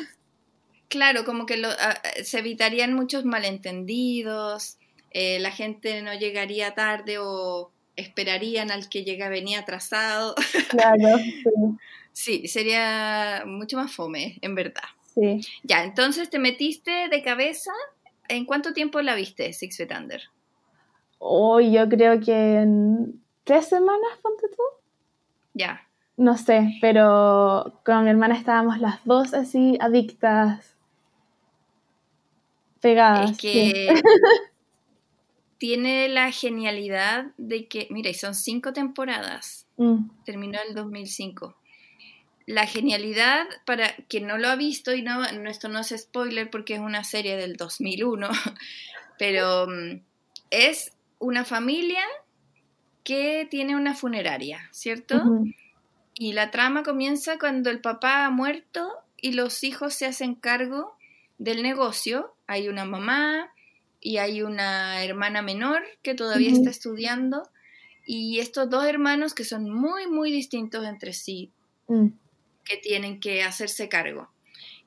claro 0.89 1.25
como 1.25 1.45
que 1.47 1.57
lo- 1.57 1.69
se 2.23 2.39
evitarían 2.39 2.93
muchos 2.93 3.25
malentendidos 3.25 4.77
eh, 5.13 5.39
la 5.39 5.51
gente 5.51 6.01
no 6.01 6.13
llegaría 6.13 6.73
tarde 6.73 7.17
o 7.19 7.71
esperarían 7.95 8.71
al 8.71 8.89
que 8.89 9.03
llega 9.03 9.29
venía 9.29 9.59
atrasado 9.59 10.35
Claro, 10.69 11.17
sí, 12.11 12.41
sí 12.41 12.47
sería 12.47 13.43
mucho 13.45 13.77
más 13.77 13.93
fome 13.93 14.37
en 14.41 14.55
verdad 14.55 14.83
sí. 15.13 15.41
Ya, 15.63 15.83
entonces 15.83 16.29
te 16.29 16.39
metiste 16.39 17.09
de 17.09 17.23
cabeza. 17.23 17.71
¿En 18.29 18.45
cuánto 18.45 18.73
tiempo 18.73 19.01
la 19.01 19.15
viste, 19.15 19.51
Six 19.53 19.77
Feet 19.77 19.91
Under? 19.97 20.21
Hoy 21.19 21.71
yo 21.71 21.87
creo 21.89 22.19
que 22.19 22.55
en 22.55 23.21
tres 23.43 23.67
semanas, 23.67 24.17
ponte 24.21 24.47
tú. 24.47 24.63
Ya. 25.53 25.87
No 26.15 26.37
sé, 26.37 26.77
pero 26.79 27.79
con 27.85 28.03
mi 28.03 28.09
hermana 28.09 28.35
estábamos 28.35 28.79
las 28.79 29.03
dos 29.03 29.33
así 29.33 29.77
adictas, 29.79 30.75
pegadas. 32.81 33.31
Es 33.31 33.37
sí. 33.37 33.73
tiene 35.57 36.09
la 36.09 36.31
genialidad 36.31 37.27
de 37.37 37.67
que, 37.67 37.87
mira, 37.89 38.09
y 38.09 38.13
son 38.13 38.35
cinco 38.35 38.73
temporadas. 38.73 39.65
Mm, 39.77 40.09
Terminó 40.25 40.59
el 40.67 40.75
2005. 40.75 41.55
La 42.45 42.67
genialidad, 42.67 43.45
para 43.65 43.95
quien 44.09 44.27
no 44.27 44.37
lo 44.37 44.49
ha 44.49 44.55
visto, 44.55 44.93
y 44.93 45.01
no, 45.01 45.23
esto 45.23 45.69
no 45.69 45.79
es 45.79 45.93
spoiler 45.97 46.49
porque 46.49 46.75
es 46.75 46.79
una 46.81 47.03
serie 47.03 47.37
del 47.37 47.55
2001, 47.55 48.27
pero 49.17 49.67
mm, 49.67 50.01
es 50.49 50.91
una 51.19 51.45
familia 51.45 52.03
que 53.03 53.47
tiene 53.49 53.75
una 53.75 53.93
funeraria, 53.93 54.67
¿cierto? 54.71 55.21
Y 56.15 56.33
la 56.33 56.51
trama 56.51 56.83
comienza 56.83 57.39
cuando 57.39 57.69
el 57.69 57.81
papá 57.81 58.25
ha 58.25 58.29
muerto 58.29 58.91
y 59.17 59.33
los 59.33 59.63
hijos 59.63 59.93
se 59.93 60.05
hacen 60.05 60.35
cargo 60.35 60.95
del 61.37 61.63
negocio. 61.63 62.35
Hay 62.47 62.67
una 62.67 62.85
mamá 62.85 63.52
y 64.03 64.17
hay 64.17 64.41
una 64.41 65.03
hermana 65.03 65.41
menor 65.41 65.81
que 66.01 66.13
todavía 66.13 66.51
está 66.51 66.69
estudiando. 66.69 67.43
Y 68.05 68.39
estos 68.39 68.69
dos 68.69 68.85
hermanos 68.85 69.33
que 69.33 69.45
son 69.45 69.69
muy, 69.69 70.07
muy 70.07 70.29
distintos 70.29 70.85
entre 70.85 71.13
sí, 71.13 71.51
mm. 71.87 72.07
que 72.65 72.77
tienen 72.77 73.21
que 73.21 73.43
hacerse 73.43 73.87
cargo. 73.87 74.29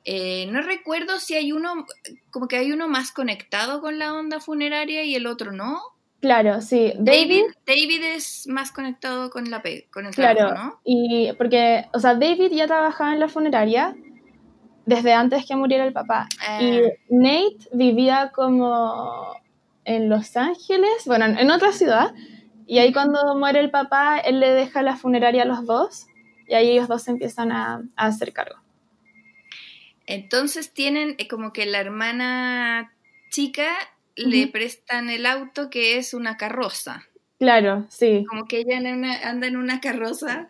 Eh, 0.05 0.47
no 0.53 0.61
recuerdo 0.61 1.19
si 1.19 1.35
hay 1.35 1.51
uno, 1.51 1.87
como 2.31 2.47
que 2.47 2.57
hay 2.57 2.73
uno 2.73 2.89
más 2.89 3.11
conectado 3.11 3.81
con 3.81 3.99
la 3.99 4.13
onda 4.13 4.39
funeraria 4.39 5.03
y 5.03 5.15
el 5.15 5.27
otro 5.27 5.51
no. 5.51 5.81
Claro, 6.21 6.61
sí. 6.61 6.93
David, 6.99 7.45
David, 7.67 8.03
es 8.15 8.47
más 8.49 8.71
conectado 8.71 9.31
con, 9.31 9.51
la 9.51 9.63
con 9.91 10.07
el 10.07 10.15
claro. 10.15 10.39
trabajo, 10.39 10.65
¿no? 10.65 10.81
Y 10.85 11.33
porque, 11.39 11.87
o 11.93 11.99
sea, 11.99 12.15
David 12.15 12.53
ya 12.53 12.67
trabajaba 12.67 13.15
en 13.15 13.21
la 13.21 13.29
funeraria 13.29 13.97
desde 14.87 15.13
antes 15.13 15.45
que 15.47 15.55
muriera 15.57 15.85
el 15.85 15.93
papá. 15.93 16.29
Y 16.61 16.79
Ah. 16.79 16.91
Nate 17.11 17.69
vivía 17.73 18.33
como 18.35 19.37
en 19.85 20.09
Los 20.09 20.37
Ángeles, 20.37 21.03
bueno, 21.07 21.27
en 21.27 21.51
otra 21.51 21.73
ciudad. 21.73 22.15
Y 22.67 22.79
ahí 22.79 22.93
cuando 22.93 23.37
muere 23.37 23.61
el 23.61 23.71
papá, 23.71 24.19
él 24.19 24.41
le 24.41 24.51
deja 24.51 24.83
la 24.83 24.97
funeraria 24.97 25.43
a 25.43 25.47
los 25.47 25.67
dos. 25.67 26.07
Y 26.49 26.55
ahí 26.55 26.71
ellos 26.71 26.89
dos 26.89 27.07
empiezan 27.09 27.53
a, 27.53 27.83
a 27.97 28.07
hacer 28.07 28.33
cargo. 28.33 28.57
Entonces 30.07 30.73
tienen 30.73 31.17
eh, 31.19 31.27
como 31.29 31.53
que 31.53 31.67
la 31.67 31.81
hermana 31.81 32.93
chica 33.31 33.67
le 34.15 34.47
prestan 34.47 35.11
el 35.11 35.27
auto 35.27 35.69
que 35.69 35.99
es 35.99 36.15
una 36.15 36.37
carroza. 36.37 37.05
Claro, 37.39 37.87
sí. 37.91 38.25
Como 38.29 38.47
que 38.47 38.61
ella 38.61 38.79
en 38.79 38.87
una- 38.99 39.29
anda 39.29 39.47
en 39.47 39.57
una 39.57 39.81
carroza 39.81 40.49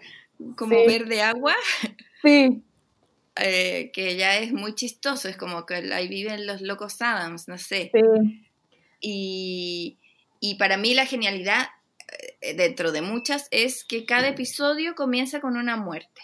como 0.57 0.77
Sí. 0.77 0.87
verde 0.87 1.23
agua, 1.23 1.55
Sí, 2.23 2.63
eh, 3.39 3.91
que 3.93 4.17
ya 4.17 4.39
es 4.39 4.53
muy 4.53 4.75
chistoso, 4.75 5.29
es 5.29 5.37
como 5.37 5.67
que 5.67 5.75
ahí 5.75 6.09
viven 6.09 6.47
los 6.47 6.63
locos 6.63 7.01
Adams, 7.03 7.49
no 7.49 7.59
sé. 7.59 7.91
sí. 7.93 8.43
Y, 9.01 9.99
y 10.41 10.55
para 10.57 10.77
mí 10.77 10.95
la 10.95 11.07
genialidad, 11.07 11.69
eh, 12.41 12.55
dentro 12.55 12.93
de 12.93 13.03
muchas, 13.03 13.49
es 13.51 13.85
que 13.85 14.05
cada 14.05 14.29
episodio 14.29 14.95
comienza 14.95 15.41
con 15.41 15.57
una 15.57 15.77
muerte. 15.77 16.23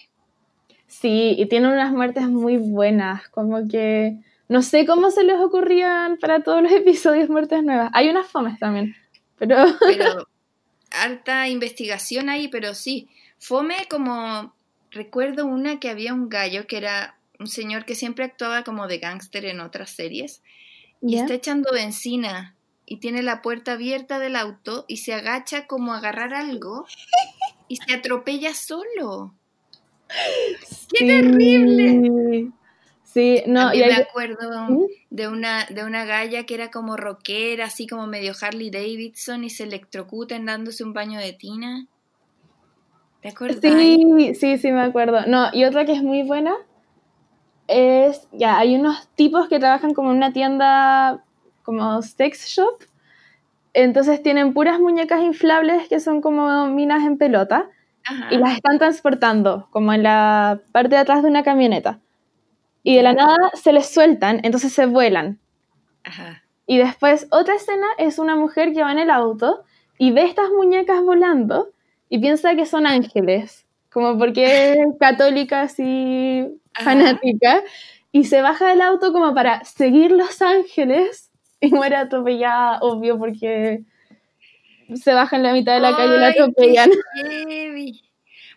Sí, 0.87 1.35
y 1.39 1.47
tiene 1.47 1.73
unas 1.73 1.93
muertes 1.93 2.29
muy 2.29 2.57
buenas, 2.57 3.29
como 3.29 3.67
que 3.69 4.17
no 4.49 4.63
sé 4.63 4.85
cómo 4.85 5.11
se 5.11 5.25
les 5.25 5.41
ocurrían 5.41 6.19
para 6.19 6.43
todos 6.43 6.63
los 6.63 6.73
episodios 6.73 7.29
muertes 7.29 7.63
nuevas. 7.63 7.91
Hay 7.95 8.09
unas 8.09 8.27
fomes 8.27 8.59
también, 8.59 8.95
pero 9.39 9.65
pero 9.81 10.29
harta 10.91 11.49
investigación 11.49 12.29
ahí, 12.29 12.49
pero 12.49 12.75
sí, 12.75 13.09
fome 13.39 13.77
como 13.89 14.55
recuerdo 14.93 15.47
una 15.47 15.81
que 15.81 15.89
había 15.91 16.15
un 16.15 16.29
gallo 16.29 16.67
que 16.67 16.77
era 16.79 17.17
un 17.39 17.47
señor 17.49 17.85
que 17.85 17.95
siempre 17.95 18.25
actuaba 18.25 18.63
como 18.63 18.87
de 18.87 18.99
gángster 18.99 19.45
en 19.47 19.61
otras 19.61 19.91
series 19.91 20.43
y 21.01 21.17
está 21.17 21.35
echando 21.35 21.73
benzina 21.73 22.55
y 22.87 22.99
tiene 22.99 23.23
la 23.23 23.43
puerta 23.43 23.73
abierta 23.73 24.19
del 24.19 24.37
auto 24.37 24.85
y 24.89 24.99
se 24.99 25.15
agacha 25.15 25.67
como 25.67 25.93
a 25.95 25.99
agarrar 25.99 26.35
algo 26.35 26.87
y 27.69 27.77
se 27.77 27.93
atropella 27.95 28.53
solo. 28.55 29.35
¡Qué 30.93 31.07
terrible! 31.07 32.51
Sí, 33.05 33.43
no, 33.47 33.75
y 33.75 33.79
y 33.79 33.81
me 33.81 33.93
hay- 33.95 34.03
acuerdo 34.03 34.71
¿Mm? 34.71 34.87
de 35.11 35.29
una 35.29 35.67
de 35.67 35.85
una 35.85 36.05
galla 36.05 36.45
que 36.47 36.55
era 36.55 36.71
como 36.71 36.97
rockera, 36.97 37.67
así 37.67 37.87
como 37.87 38.07
medio 38.07 38.33
Harley 38.41 38.71
Davidson 38.71 39.45
y 39.45 39.51
se 39.51 39.65
electrocutan 39.65 40.47
dándose 40.47 40.83
un 40.85 40.93
baño 40.93 41.19
de 41.19 41.33
tina. 41.35 41.87
¿Te 43.23 43.29
acuerdas? 43.29 43.61
Sí, 43.63 44.35
sí, 44.35 44.59
sí, 44.59 44.73
me 44.73 44.83
acuerdo. 44.83 45.21
No, 45.27 45.47
y 45.53 45.65
otra 45.65 45.85
que 45.85 45.93
es 45.93 46.03
muy 46.03 46.25
buena 46.25 46.55
es, 47.69 48.29
ya, 48.33 48.59
hay 48.59 48.75
unos 48.75 49.09
tipos 49.15 49.49
que 49.49 49.61
trabajan 49.61 49.95
como 49.95 50.11
en 50.11 50.17
una 50.17 50.33
tienda 50.33 51.23
como 51.63 52.03
sex 52.03 52.49
shop. 52.49 52.83
Entonces 53.75 54.23
tienen 54.23 54.53
puras 54.53 54.81
muñecas 54.81 55.23
inflables 55.23 55.89
que 55.89 56.01
son 56.01 56.21
como 56.21 56.67
minas 56.67 57.05
en 57.05 57.17
pelota 57.17 57.71
Ajá. 58.05 58.27
y 58.35 58.39
las 58.39 58.55
están 58.55 58.79
transportando 58.79 59.69
como 59.71 59.93
en 59.93 60.03
la 60.03 60.61
parte 60.73 60.97
de 60.97 61.01
atrás 61.01 61.23
de 61.23 61.29
una 61.29 61.45
camioneta. 61.45 62.01
Y 62.83 62.97
de 62.97 63.05
la 63.05 63.13
nada 63.13 63.37
se 63.55 63.73
les 63.73 63.89
sueltan, 63.89 64.41
entonces 64.43 64.73
se 64.73 64.87
vuelan. 64.87 65.39
Ajá. 66.03 66.43
Y 66.67 66.79
después 66.79 67.29
otra 67.31 67.55
escena 67.55 67.87
es 67.99 68.19
una 68.19 68.35
mujer 68.35 68.73
que 68.73 68.83
va 68.83 68.91
en 68.91 68.99
el 68.99 69.11
auto 69.11 69.63
y 69.97 70.11
ve 70.11 70.25
estas 70.25 70.51
muñecas 70.51 71.01
volando 71.03 71.69
y 72.13 72.19
piensa 72.19 72.55
que 72.55 72.67
son 72.67 72.87
ángeles, 72.87 73.65
como 73.91 74.19
porque 74.19 74.73
es 74.73 74.79
católica 75.01 75.63
así 75.63 76.47
Ajá. 76.75 76.85
fanática, 76.85 77.63
y 78.13 78.25
se 78.25 78.43
baja 78.43 78.69
del 78.69 78.83
auto 78.83 79.15
como 79.15 79.35
para 79.35 79.65
seguir 79.65 80.11
los 80.13 80.43
ángeles 80.43 81.31
y 81.59 81.69
muere 81.71 81.97
atropellada, 81.97 82.81
obvio, 82.83 83.19
porque 83.19 83.81
se 84.95 85.15
baja 85.15 85.37
en 85.37 85.43
la 85.43 85.55
mitad 85.55 85.73
de 85.73 85.81
la 85.81 85.97
calle 85.97 86.17
y 86.17 86.21
la 86.21 86.29
atropellan. 86.29 86.91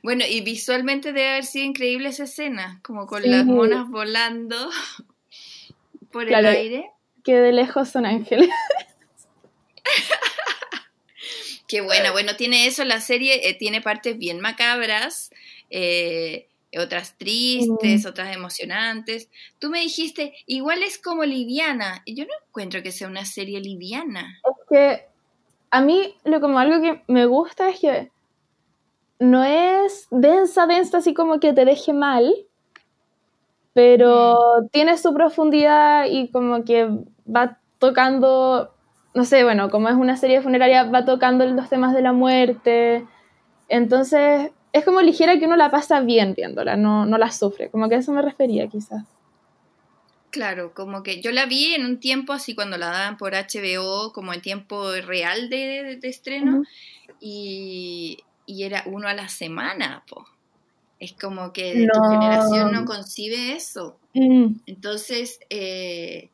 Bueno, 0.04 0.26
y 0.30 0.42
visualmente 0.42 1.14
debe 1.14 1.30
haber 1.30 1.46
sido 1.46 1.64
increíble 1.66 2.10
esa 2.10 2.26
escena, 2.26 2.82
como 2.84 3.08
con 3.08 3.24
Sí. 3.24 3.30
las 3.30 3.46
monas 3.46 3.88
volando 3.90 4.58
por 6.12 6.28
Claro. 6.28 6.50
el 6.50 6.56
aire. 6.58 6.92
Que 7.24 7.36
de 7.40 7.54
lejos 7.54 7.88
son 7.88 8.06
ángeles. 8.06 8.50
Qué 11.68 11.82
buena, 11.82 12.12
bueno, 12.12 12.36
tiene 12.36 12.68
eso 12.68 12.84
la 12.84 13.02
serie, 13.02 13.50
eh, 13.50 13.54
tiene 13.56 13.82
partes 13.82 14.18
bien 14.18 14.40
macabras, 14.40 15.32
eh, 15.70 16.48
otras 16.78 17.18
tristes, 17.18 18.04
Mm. 18.06 18.08
otras 18.08 18.36
emocionantes. 18.36 19.30
Tú 19.60 19.70
me 19.70 19.80
dijiste, 19.80 20.34
igual 20.46 20.84
es 20.84 20.98
como 20.98 21.24
liviana, 21.24 22.02
y 22.06 22.16
yo 22.16 22.26
no 22.26 22.32
encuentro 22.48 22.84
que 22.84 22.92
sea 22.92 23.08
una 23.08 23.26
serie 23.26 23.60
liviana. 23.62 24.40
Es 24.44 24.68
que 24.70 25.06
a 25.72 25.82
mí 25.82 26.14
lo 26.24 26.42
como 26.42 26.60
algo 26.60 26.82
que 26.82 27.02
me 27.08 27.26
gusta 27.26 27.70
es 27.70 27.80
que 27.80 28.12
no 29.20 29.44
es 29.44 30.08
densa, 30.12 30.68
densa, 30.68 30.98
así 30.98 31.14
como 31.14 31.40
que 31.40 31.54
te 31.54 31.64
deje 31.66 31.94
mal, 31.94 32.36
pero 33.74 34.68
tiene 34.72 34.98
su 34.98 35.14
profundidad 35.14 36.06
y 36.10 36.30
como 36.30 36.64
que 36.64 36.88
va 37.28 37.60
tocando, 37.80 38.75
no 39.16 39.26
sé, 39.26 39.44
bueno, 39.44 39.70
como 39.70 39.90
es 39.90 39.96
una 39.96 40.18
serie 40.18 40.42
funeraria, 40.42 40.84
va 40.84 41.06
tocando 41.06 41.46
los 41.46 41.70
temas 41.70 41.94
de 41.94 42.02
la 42.02 42.14
muerte. 42.14 43.06
Entonces, 43.70 44.52
es 44.74 44.86
como 44.86 45.02
ligera 45.02 45.40
que 45.40 45.46
uno 45.46 45.56
la 45.56 45.72
pasa 45.72 46.02
bien 46.02 46.34
viéndola, 46.36 46.76
no, 46.76 47.06
no 47.06 47.18
la 47.18 47.32
sufre. 47.32 47.70
Como 47.70 47.90
que 47.90 47.96
a 47.96 48.00
eso 48.00 48.12
me 48.12 48.22
refería 48.22 48.68
quizás. 48.68 49.04
Claro, 50.32 50.74
como 50.74 51.02
que 51.02 51.22
yo 51.22 51.32
la 51.32 51.46
vi 51.46 51.74
en 51.76 51.86
un 51.86 52.00
tiempo 52.00 52.34
así 52.34 52.56
cuando 52.56 52.78
la 52.78 52.88
daban 52.88 53.16
por 53.18 53.34
HBO, 53.36 54.12
como 54.12 54.34
en 54.34 54.42
tiempo 54.42 54.92
real 55.06 55.50
de, 55.50 55.58
de- 55.84 55.96
de 55.96 56.08
estreno, 56.10 56.64
y, 57.22 58.18
y 58.46 58.64
era 58.64 58.84
uno 58.86 59.08
a 59.08 59.14
la 59.14 59.30
semana, 59.30 60.04
po. 60.10 60.26
Es 61.00 61.14
como 61.14 61.54
que 61.54 61.74
tu 61.94 62.02
generación 62.10 62.72
no 62.74 62.86
concibe 62.86 63.54
eso. 63.54 63.98
Mm, 64.14 64.56
Entonces, 64.66 65.40
eh, 65.50 66.30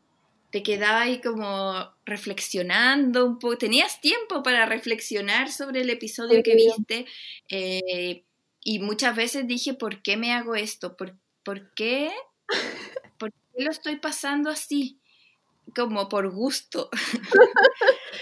te 0.51 0.63
quedaba 0.63 1.01
ahí 1.01 1.21
como 1.21 1.73
reflexionando 2.05 3.25
un 3.25 3.39
poco. 3.39 3.57
Tenías 3.57 4.01
tiempo 4.01 4.43
para 4.43 4.65
reflexionar 4.65 5.49
sobre 5.49 5.81
el 5.81 5.89
episodio 5.89 6.43
que 6.43 6.55
viste. 6.55 7.05
eh, 7.49 8.25
y 8.63 8.79
muchas 8.79 9.15
veces 9.15 9.47
dije, 9.47 9.73
¿por 9.73 10.01
qué 10.01 10.17
me 10.17 10.33
hago 10.33 10.55
esto? 10.55 10.95
¿Por, 10.95 11.17
por 11.43 11.73
qué? 11.73 12.11
¿Por 13.17 13.31
qué 13.31 13.63
lo 13.63 13.71
estoy 13.71 13.95
pasando 13.95 14.49
así? 14.49 14.99
Como 15.75 16.09
por 16.09 16.31
gusto. 16.31 16.89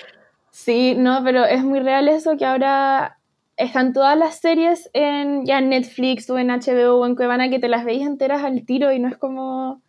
Sí, 0.52 0.94
no, 0.94 1.24
pero 1.24 1.46
es 1.46 1.64
muy 1.64 1.80
real 1.80 2.10
eso 2.10 2.36
que 2.36 2.44
ahora 2.44 3.18
están 3.56 3.94
todas 3.94 4.18
las 4.18 4.42
series 4.42 4.90
en 4.92 5.46
ya 5.46 5.60
en 5.60 5.70
Netflix 5.70 6.30
o 6.30 6.38
en 6.38 6.50
HBO 6.50 6.98
o 6.98 7.06
en 7.06 7.16
Cuevana 7.16 7.50
que 7.50 7.60
te 7.60 7.70
las 7.70 7.86
veis 7.86 8.02
enteras 8.06 8.44
al 8.44 8.66
tiro 8.66 8.92
y 8.92 9.00
no 9.00 9.08
es 9.08 9.16
como... 9.16 9.82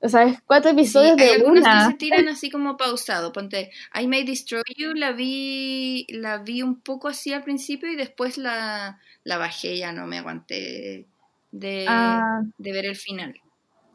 O 0.00 0.08
sea, 0.08 0.22
es 0.24 0.40
cuatro 0.46 0.70
Sí, 0.70 0.76
episodios 0.78 1.18
hay 1.18 1.38
de 1.40 1.44
una. 1.44 1.78
que 1.86 1.92
se 1.92 1.96
tiran 1.98 2.28
así 2.28 2.50
como 2.50 2.76
pausado. 2.76 3.32
Ponte, 3.32 3.70
I 4.00 4.06
May 4.06 4.24
Destroy 4.24 4.62
You, 4.76 4.94
la 4.94 5.12
vi, 5.12 6.06
la 6.10 6.38
vi 6.38 6.62
un 6.62 6.80
poco 6.80 7.08
así 7.08 7.32
al 7.32 7.42
principio 7.42 7.90
y 7.90 7.96
después 7.96 8.38
la, 8.38 9.00
la 9.24 9.38
bajé, 9.38 9.76
ya 9.76 9.92
no 9.92 10.06
me 10.06 10.18
aguanté 10.18 11.06
de, 11.50 11.84
Ah, 11.88 12.42
de 12.58 12.72
ver 12.72 12.86
el 12.86 12.94
final. 12.96 13.34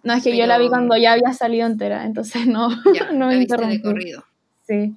no, 0.04 0.14
es 0.14 0.24
que 0.24 0.36
yo 0.36 0.46
la 0.46 0.58
vi 0.58 0.68
cuando 0.68 0.98
ya 0.98 1.14
había 1.14 1.32
salido 1.34 1.68
entera, 1.68 2.04
entonces 2.06 2.48
no, 2.48 2.70
Ya, 2.94 3.12
no 3.14 3.28
la 3.28 3.28
me 3.28 3.38
viste 3.40 3.56
de 3.66 3.82
corrido. 3.82 4.26
Sí. 4.68 4.96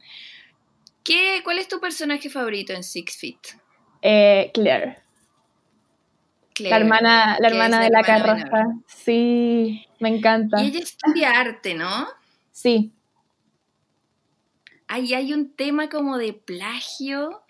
¿Qué, 1.05 1.41
¿Cuál 1.45 1.59
es 1.59 1.69
tu 1.69 1.78
personaje 1.78 2.28
favorito 2.31 2.73
en 2.73 2.83
Six 2.83 3.16
Feet? 3.16 3.39
Eh, 4.03 4.51
Claire, 4.53 4.99
Claire, 6.57 6.70
la 6.70 6.77
hermana, 6.85 7.37
la 7.39 7.49
hermana 7.49 7.81
de 7.83 7.91
la 7.91 8.01
hermana 8.01 8.24
carroza. 8.24 8.57
menor. 8.65 8.83
Sí, 8.89 9.87
me 10.01 10.09
encanta. 10.09 10.62
Y 10.62 10.69
ella 10.69 10.81
estudia 10.81 11.31
arte, 11.39 11.74
¿no? 11.74 12.07
Sí, 12.51 12.93
Ahí 14.89 15.15
hay 15.15 15.33
un 15.33 15.51
tema 15.55 15.89
como 15.89 16.16
de 16.16 16.33
plagio 16.33 17.43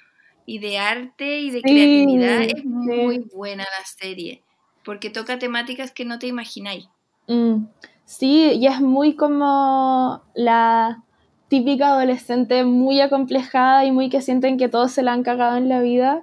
y 0.46 0.58
de 0.58 0.78
arte 0.78 1.40
y 1.40 1.50
de 1.50 1.58
Sí, 1.58 1.62
creatividad. 1.62 2.42
Es 2.42 2.62
sí. 2.62 2.66
muy 2.66 3.18
buena 3.18 3.64
la 3.64 3.84
serie, 3.84 4.42
porque 4.84 5.10
toca 5.10 5.38
temáticas 5.38 5.90
que 5.90 6.04
no 6.04 6.18
te 6.18 6.28
imagináis. 6.28 6.88
Mm, 7.28 7.66
sí, 8.06 8.52
y 8.54 8.66
es 8.66 8.80
muy 8.80 9.14
como 9.16 10.22
la 10.34 11.02
típica 11.48 11.88
adolescente 11.88 12.64
muy 12.64 13.00
acomplejada 13.00 13.84
y 13.84 13.92
muy 13.92 14.08
que 14.08 14.22
sienten 14.22 14.56
que 14.56 14.68
todos 14.68 14.92
se 14.92 15.02
la 15.02 15.12
han 15.12 15.22
cagado 15.22 15.58
en 15.58 15.68
la 15.68 15.80
vida, 15.80 16.22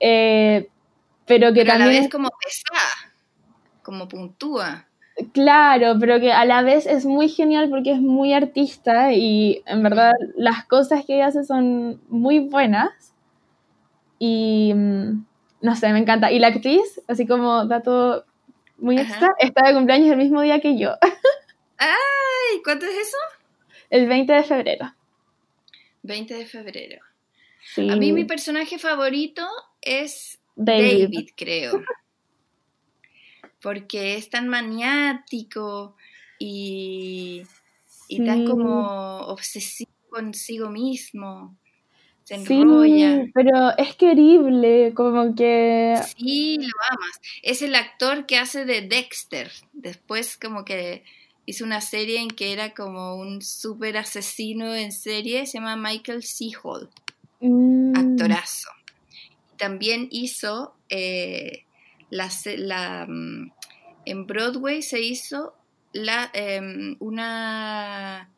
eh, 0.00 0.68
pero 1.40 1.52
que 1.54 1.60
Pero 1.60 1.72
a 1.72 1.78
la 1.78 1.84
también, 1.84 2.02
vez 2.02 2.12
como 2.12 2.28
pesada, 2.30 3.12
como 3.82 4.06
puntúa. 4.08 4.86
claro, 5.32 5.94
pero 5.98 6.20
que 6.20 6.30
a 6.32 6.44
la 6.44 6.62
vez 6.62 6.84
es 6.86 7.06
muy 7.06 7.28
genial 7.28 7.70
porque 7.70 7.92
es 7.92 8.00
muy 8.00 8.32
artista 8.34 9.12
y 9.14 9.62
en 9.66 9.82
verdad 9.82 10.12
las 10.36 10.66
cosas 10.66 11.04
que 11.06 11.14
ella 11.14 11.26
hace 11.28 11.44
son 11.44 12.00
muy 12.08 12.38
buenas 12.40 13.14
y 14.18 14.72
mm, 14.74 15.24
no 15.62 15.76
sé, 15.76 15.92
me 15.92 15.98
encanta. 16.00 16.30
Y 16.30 16.38
la 16.38 16.48
actriz, 16.48 17.00
así 17.08 17.26
como 17.26 17.64
dato 17.66 18.24
muy 18.78 18.98
Ajá. 18.98 19.08
extra, 19.08 19.28
está 19.38 19.68
de 19.68 19.74
cumpleaños 19.74 20.10
el 20.10 20.18
mismo 20.18 20.40
día 20.42 20.60
que 20.60 20.76
yo, 20.76 20.90
Ay, 21.78 22.60
¿cuánto 22.64 22.84
es 22.86 22.92
eso? 23.08 23.16
el 23.90 24.06
20 24.08 24.32
de 24.32 24.42
febrero. 24.42 24.92
20 26.02 26.34
de 26.34 26.46
febrero. 26.46 27.00
Sí. 27.74 27.88
A 27.90 27.96
mí 27.96 28.12
mi 28.12 28.24
personaje 28.24 28.78
favorito 28.78 29.46
es 29.80 30.38
David. 30.56 31.02
David, 31.04 31.28
creo. 31.36 31.82
Porque 33.60 34.16
es 34.16 34.28
tan 34.30 34.48
maniático 34.48 35.96
y, 36.38 37.42
y 38.08 38.24
tan 38.24 38.38
Sí. 38.40 38.44
como 38.46 39.18
obsesivo 39.20 39.90
consigo 40.10 40.68
mismo. 40.70 41.56
Se 42.24 42.38
Sí, 42.44 42.54
enrolla. 42.54 43.24
pero 43.34 43.76
es 43.78 43.94
querible, 43.96 44.92
como 44.94 45.34
que... 45.34 45.96
Sí, 46.16 46.58
lo 46.58 46.68
amas. 46.90 47.20
Es 47.42 47.62
el 47.62 47.74
actor 47.74 48.26
que 48.26 48.36
hace 48.38 48.64
de 48.64 48.82
Dexter. 48.82 49.50
Después 49.72 50.36
como 50.38 50.64
que 50.64 51.04
hizo 51.46 51.64
una 51.64 51.80
serie 51.80 52.20
en 52.20 52.28
que 52.28 52.52
era 52.52 52.74
como 52.74 53.16
un 53.16 53.42
súper 53.42 53.96
asesino 53.96 54.74
en 54.74 54.92
serie. 54.92 55.46
Se 55.46 55.58
llama 55.58 55.76
Michael 55.76 56.22
C. 56.22 56.50
Hall. 56.62 56.90
mm, 57.40 57.96
actorazo. 57.96 58.68
También 59.62 60.08
hizo 60.10 60.74
eh, 60.88 61.66
la, 62.10 63.06
mm, 63.08 63.52
en 64.06 64.26
Broadway 64.26 64.82
se 64.82 65.00
hizo 65.00 65.54
la 65.92 66.28
em, 66.34 66.96
una 66.98 68.28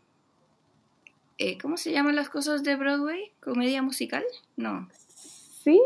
eh, 1.38 1.56
¿cómo 1.56 1.78
se 1.78 1.92
llaman 1.92 2.14
las 2.14 2.28
cosas 2.28 2.62
de 2.62 2.76
Broadway? 2.76 3.32
¿Comedia 3.40 3.80
musical? 3.80 4.22
No, 4.56 4.86
¿Sí? 5.62 5.80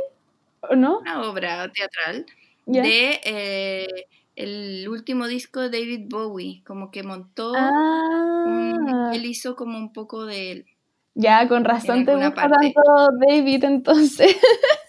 ¿O 0.69 0.75
no? 0.75 0.99
una 0.99 1.23
obra 1.23 1.71
teatral 1.71 2.27
de 2.67 3.21
eh, 3.25 3.87
el 4.35 4.89
último 4.89 5.29
disco 5.29 5.61
de 5.61 5.71
David 5.71 6.07
Bowie, 6.09 6.65
como 6.67 6.91
que 6.91 7.05
montó 7.05 7.53
un- 7.53 8.89
Ah, 8.91 9.13
él 9.15 9.25
hizo 9.25 9.55
como 9.55 9.79
un 9.79 9.93
poco 9.93 10.27
de 10.27 10.67
ya, 11.15 11.47
con 11.47 11.65
razón 11.65 12.05
te 12.05 12.15
gusta 12.17 12.35
parte. 12.35 12.73
tanto 12.75 12.83
David 13.29 13.63
entonces. 13.63 14.37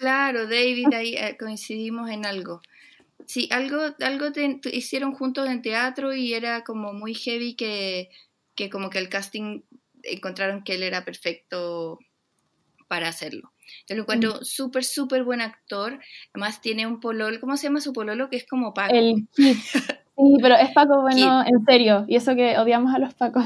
Claro, 0.00 0.44
David, 0.46 0.94
ahí 0.94 1.14
eh, 1.14 1.36
coincidimos 1.38 2.08
en 2.08 2.24
algo. 2.24 2.62
Sí, 3.26 3.48
algo, 3.52 3.82
algo 4.00 4.32
te- 4.32 4.54
te 4.54 4.74
hicieron 4.74 5.12
juntos 5.12 5.46
en 5.46 5.60
teatro 5.60 6.14
y 6.14 6.32
era 6.32 6.64
como 6.64 6.94
muy 6.94 7.12
heavy 7.12 7.54
que, 7.54 8.08
que 8.54 8.70
como 8.70 8.88
que 8.88 8.98
el 8.98 9.10
casting 9.10 9.60
encontraron 10.02 10.64
que 10.64 10.76
él 10.76 10.82
era 10.84 11.04
perfecto 11.04 11.98
para 12.88 13.08
hacerlo. 13.08 13.52
Yo 13.86 13.94
lo 13.94 14.02
encuentro 14.02 14.42
súper, 14.42 14.84
súper 14.84 15.22
buen 15.22 15.42
actor. 15.42 16.00
Además 16.32 16.62
tiene 16.62 16.86
un 16.86 16.98
pololo, 16.98 17.38
¿cómo 17.38 17.58
se 17.58 17.64
llama 17.64 17.82
su 17.82 17.92
pololo? 17.92 18.30
Que 18.30 18.36
es 18.38 18.46
como 18.46 18.72
Paco. 18.72 18.94
El 18.94 19.28
Kid. 19.36 19.54
Sí, 20.16 20.36
pero 20.40 20.56
es 20.56 20.70
Paco 20.72 21.02
bueno, 21.02 21.44
en 21.46 21.64
serio. 21.66 22.06
Y 22.08 22.16
eso 22.16 22.34
que 22.34 22.56
odiamos 22.58 22.94
a 22.94 22.98
los 22.98 23.12
Pacos. 23.12 23.44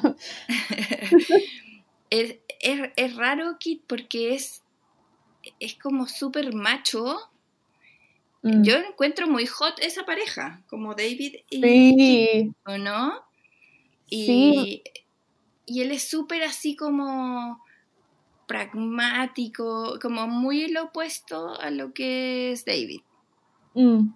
es, 2.10 2.36
es- 2.60 2.90
es 2.96 3.16
raro 3.16 3.56
Kit 3.58 3.82
porque 3.86 4.34
es, 4.34 4.62
es 5.60 5.74
como 5.76 6.06
súper 6.06 6.54
macho. 6.54 7.16
Mm. 8.42 8.62
Yo 8.62 8.76
encuentro 8.76 9.26
muy 9.26 9.46
hot 9.46 9.74
esa 9.80 10.04
pareja, 10.04 10.62
como 10.68 10.94
David 10.94 11.36
y 11.50 11.62
Sí, 11.62 12.52
¿o 12.66 12.76
no? 12.78 13.14
Y, 14.08 14.26
Sí. 14.26 14.82
y 15.66 15.80
él 15.80 15.92
es 15.92 16.08
súper 16.08 16.42
así 16.42 16.76
como 16.76 17.58
pragmático, 18.46 19.98
como 20.00 20.26
muy 20.26 20.68
lo 20.68 20.84
opuesto 20.84 21.58
a 21.60 21.70
lo 21.70 21.92
que 21.92 22.52
es 22.52 22.64
David. 22.64 23.00
mm. 23.74 24.08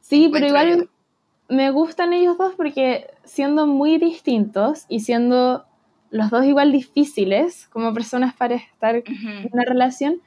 sí, 0.00 0.28
pero 0.32 0.46
igual 0.46 0.90
me 1.48 1.70
gustan 1.70 2.12
ellos 2.12 2.36
dos 2.36 2.54
porque 2.56 3.06
siendo 3.24 3.66
muy 3.66 3.98
distintos 3.98 4.84
y 4.88 5.00
siendo 5.00 5.64
los 6.10 6.30
dos 6.30 6.44
igual 6.44 6.72
difíciles 6.72 7.68
como 7.68 7.94
personas 7.94 8.34
para 8.34 8.56
estar 8.56 8.96
en 8.96 9.48
una 9.52 9.64
relación, 9.64 10.20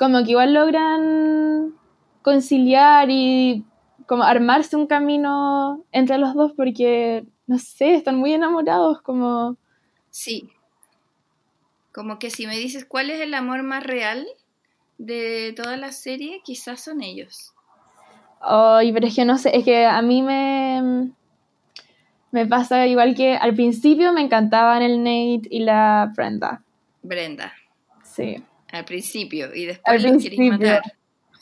como 0.00 0.24
que 0.24 0.30
igual 0.30 0.54
logran 0.54 1.74
conciliar 2.22 3.10
y 3.10 3.66
como 4.06 4.22
armarse 4.22 4.74
un 4.74 4.86
camino 4.86 5.84
entre 5.92 6.16
los 6.16 6.34
dos 6.34 6.52
porque, 6.56 7.26
no 7.46 7.58
sé, 7.58 7.96
están 7.96 8.16
muy 8.16 8.32
enamorados, 8.32 9.02
como... 9.02 9.58
Sí. 10.08 10.48
Como 11.92 12.18
que 12.18 12.30
si 12.30 12.46
me 12.46 12.56
dices 12.56 12.86
cuál 12.86 13.10
es 13.10 13.20
el 13.20 13.34
amor 13.34 13.62
más 13.62 13.84
real 13.84 14.26
de 14.96 15.52
toda 15.54 15.76
la 15.76 15.92
serie, 15.92 16.40
quizás 16.44 16.80
son 16.80 17.02
ellos. 17.02 17.52
Ay, 18.40 18.94
pero 18.94 19.06
es 19.06 19.14
que 19.14 19.26
no 19.26 19.36
sé, 19.36 19.54
es 19.54 19.66
que 19.66 19.84
a 19.84 20.00
mí 20.00 20.22
me, 20.22 21.12
me 22.30 22.46
pasa 22.46 22.86
igual 22.86 23.14
que 23.14 23.36
al 23.36 23.54
principio 23.54 24.14
me 24.14 24.22
encantaban 24.22 24.80
el 24.80 25.00
Nate 25.00 25.46
y 25.50 25.58
la 25.58 26.10
Brenda. 26.16 26.62
Brenda, 27.02 27.52
Sí. 28.02 28.42
Al 28.72 28.84
principio, 28.84 29.54
y 29.54 29.66
después 29.66 30.04
Al 30.04 30.12
los 30.12 30.22
queréis 30.22 30.50
matar. 30.52 30.82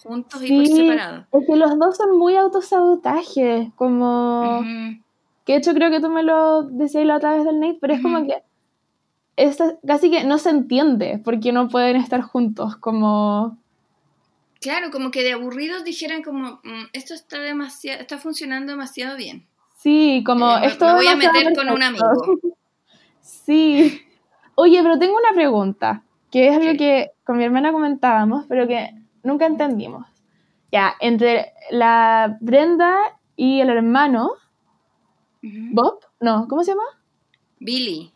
Juntos 0.02 0.42
y 0.44 0.54
por 0.56 0.66
separado. 0.66 1.26
es 1.32 1.46
que 1.46 1.56
los 1.56 1.78
dos 1.78 1.96
son 1.96 2.16
muy 2.18 2.36
autosabotaje, 2.36 3.72
como... 3.76 4.62
Que 5.44 5.52
de 5.54 5.58
hecho 5.58 5.74
creo 5.74 5.90
que 5.90 6.00
tú 6.00 6.08
me 6.10 6.22
lo 6.22 6.62
decías 6.62 7.04
la 7.06 7.16
otra 7.16 7.34
vez 7.34 7.44
del 7.44 7.58
Nate, 7.58 7.78
pero 7.80 7.94
es 7.94 8.02
como 8.02 8.24
que 8.26 8.42
esta- 9.36 9.76
casi 9.86 10.10
que 10.10 10.24
no 10.24 10.38
se 10.38 10.50
entiende 10.50 11.18
por 11.24 11.40
qué 11.40 11.52
no 11.52 11.68
pueden 11.68 11.96
estar 11.96 12.20
juntos, 12.22 12.76
como... 12.76 13.56
Claro, 14.60 14.90
como 14.90 15.10
que 15.10 15.22
de 15.22 15.32
aburridos 15.32 15.84
dijeran 15.84 16.22
como, 16.22 16.60
"Mm, 16.64 16.86
esto 16.92 17.14
está 17.14 17.38
demasiado, 17.40 18.00
está 18.00 18.18
funcionando 18.18 18.72
demasiado 18.72 19.16
bien. 19.16 19.46
Sí, 19.78 20.22
como 20.26 20.56
Eh, 20.58 20.66
esto 20.66 20.84
me 20.86 20.94
voy 20.94 21.06
a 21.06 21.16
meter 21.16 21.54
con 21.54 21.68
un 21.70 21.82
amigo. 21.82 22.04
Sí. 23.20 24.02
Oye, 24.54 24.82
pero 24.82 24.98
tengo 24.98 25.16
una 25.16 25.32
pregunta, 25.34 26.02
que 26.30 26.48
es 26.48 26.56
algo 26.56 26.76
que 26.78 27.10
con 27.24 27.38
mi 27.38 27.44
hermana 27.44 27.72
comentábamos, 27.72 28.46
pero 28.48 28.66
que 28.66 28.90
nunca 29.22 29.46
entendimos. 29.46 30.06
Ya, 30.70 30.94
entre 31.00 31.52
la 31.70 32.36
Brenda 32.40 32.96
y 33.36 33.60
el 33.60 33.70
hermano, 33.70 34.32
Ujú. 35.42 35.52
Bob, 35.72 36.00
no, 36.20 36.46
¿cómo 36.48 36.62
se 36.64 36.72
llama? 36.72 36.82
Billy, 37.60 38.12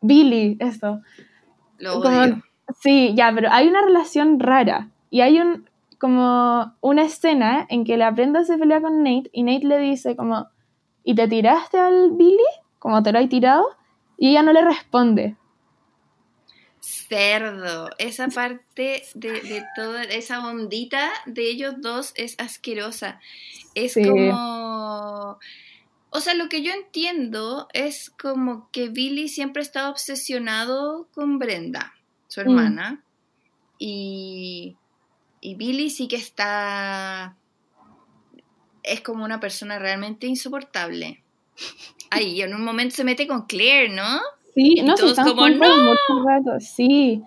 Billy, 0.00 0.56
eso. 0.60 1.00
lo 1.78 2.00
Como- 2.02 2.18
odio. 2.20 2.42
Sí, 2.80 3.12
ya, 3.14 3.32
pero 3.34 3.48
hay 3.52 3.68
una 3.68 3.82
relación 3.82 4.40
rara. 4.40 4.88
Y 5.10 5.20
hay 5.20 5.38
un 5.40 5.68
como 5.98 6.74
una 6.80 7.02
escena 7.04 7.64
en 7.70 7.84
que 7.84 7.96
la 7.96 8.10
Brenda 8.10 8.44
se 8.44 8.58
pelea 8.58 8.80
con 8.82 9.02
Nate 9.02 9.30
y 9.32 9.42
Nate 9.44 9.66
le 9.66 9.78
dice 9.78 10.14
como, 10.16 10.48
¿y 11.04 11.14
te 11.14 11.26
tiraste 11.28 11.78
al 11.78 12.10
Billy? 12.12 12.38
Como 12.78 13.02
te 13.02 13.12
lo 13.12 13.18
hay 13.18 13.28
tirado. 13.28 13.64
Y 14.18 14.30
ella 14.30 14.42
no 14.42 14.52
le 14.52 14.62
responde. 14.62 15.36
Cerdo, 17.08 17.90
esa 17.98 18.28
parte 18.28 19.02
de, 19.14 19.40
de 19.42 19.64
toda 19.76 20.02
esa 20.04 20.46
ondita 20.46 21.10
de 21.26 21.48
ellos 21.50 21.74
dos 21.80 22.12
es 22.16 22.34
asquerosa. 22.38 23.20
Es 23.74 23.92
Sí. 23.94 24.04
como... 24.06 25.38
O 26.10 26.20
sea, 26.20 26.34
lo 26.34 26.48
que 26.48 26.62
yo 26.62 26.72
entiendo 26.72 27.68
es 27.74 28.10
como 28.10 28.70
que 28.70 28.88
Billy 28.88 29.28
siempre 29.28 29.62
estaba 29.62 29.90
obsesionado 29.90 31.08
con 31.12 31.38
Brenda, 31.38 31.94
su 32.28 32.40
Mm. 32.40 32.42
hermana. 32.44 33.04
Y, 33.78 34.76
y 35.40 35.54
Billy 35.56 35.90
sí 35.90 36.08
que 36.08 36.16
está... 36.16 37.36
Es 38.82 39.00
como 39.02 39.24
una 39.24 39.40
persona 39.40 39.78
realmente 39.78 40.26
insoportable. 40.26 41.22
Ahí, 42.10 42.40
en 42.40 42.54
un 42.54 42.64
momento 42.64 42.94
se 42.96 43.04
mete 43.04 43.26
con 43.26 43.46
Claire, 43.46 43.88
¿no? 43.90 44.20
Sí, 44.56 44.82
no, 44.82 44.96
sí, 44.96 45.02
todos 45.02 45.10
están 45.18 45.28
como, 45.28 45.42
juntos 45.42 45.68
mucho 45.84 46.26
rato, 46.26 46.50
sí. 46.60 47.22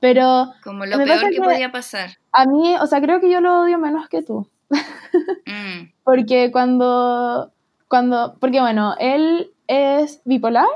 Pero 0.00 0.52
Como 0.62 0.84
lo 0.84 0.98
peor 0.98 1.20
que 1.20 1.30
que- 1.30 1.40
podía 1.40 1.72
pasar. 1.72 2.10
a 2.30 2.44
mí, 2.46 2.76
o 2.80 2.86
sea, 2.86 3.00
creo 3.00 3.20
que 3.20 3.30
yo 3.30 3.40
lo 3.40 3.62
odio 3.62 3.78
menos 3.78 4.08
que 4.08 4.22
tú. 4.22 4.48
Mm, 5.46 5.92
Porque 6.04 6.50
cuando, 6.52 7.52
cuando, 7.88 8.36
porque 8.40 8.60
bueno, 8.60 8.94
él 8.98 9.50
es 9.66 10.20
bipolar, 10.24 10.66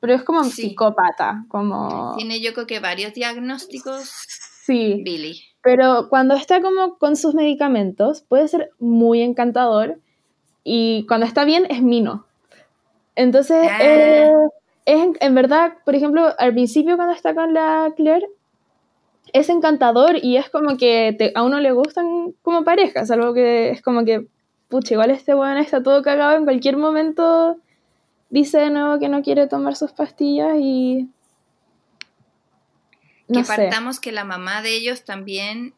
pero 0.00 0.14
es 0.14 0.22
como 0.24 0.44
Sí. 0.44 0.62
psicópata, 0.68 1.44
como... 1.48 2.14
Tiene 2.16 2.40
yo 2.40 2.52
creo 2.52 2.66
que 2.66 2.80
varios 2.80 3.14
diagnósticos, 3.14 4.02
Sí, 4.64 5.00
Billy. 5.04 5.40
pero 5.62 6.08
cuando 6.10 6.34
está 6.34 6.60
como 6.60 6.98
con 6.98 7.16
sus 7.16 7.34
medicamentos 7.34 8.22
puede 8.22 8.48
ser 8.48 8.70
muy 8.78 9.22
encantador 9.22 10.00
y 10.64 11.06
cuando 11.06 11.24
está 11.26 11.44
bien 11.44 11.66
es 11.70 11.80
mino. 11.82 12.26
Entonces, 13.14 13.66
Ah. 13.70 13.78
eh, 13.80 14.32
es 14.86 15.02
en, 15.02 15.16
en 15.20 15.34
verdad, 15.34 15.74
por 15.84 15.94
ejemplo, 15.94 16.32
al 16.38 16.52
principio 16.52 16.96
cuando 16.96 17.14
está 17.14 17.34
con 17.34 17.52
la 17.52 17.92
Claire, 17.96 18.26
es 19.32 19.48
encantador 19.50 20.16
y 20.22 20.36
es 20.36 20.48
como 20.48 20.76
que 20.78 21.14
te- 21.18 21.32
a 21.34 21.42
uno 21.42 21.60
le 21.60 21.72
gustan 21.72 22.32
como 22.42 22.64
pareja, 22.64 23.04
salvo 23.04 23.34
que 23.34 23.70
es 23.70 23.82
como 23.82 24.04
que, 24.04 24.26
pucha, 24.68 24.94
igual 24.94 25.10
este 25.10 25.34
weón 25.34 25.58
está 25.58 25.82
todo 25.82 26.02
cagado 26.02 26.36
en 26.36 26.44
cualquier 26.44 26.76
momento. 26.76 27.58
Dice 28.30 28.58
de 28.58 28.70
nuevo 28.70 28.98
que 28.98 29.08
no 29.08 29.22
quiere 29.22 29.46
tomar 29.46 29.76
sus 29.76 29.92
pastillas 29.92 30.56
y. 30.58 31.08
No 33.28 33.40
que 33.40 33.44
sé, 33.44 33.56
partamos 33.56 33.98
que 34.00 34.12
la 34.12 34.24
mamá 34.24 34.62
de 34.62 34.76
ellos 34.76 35.04
también 35.04 35.74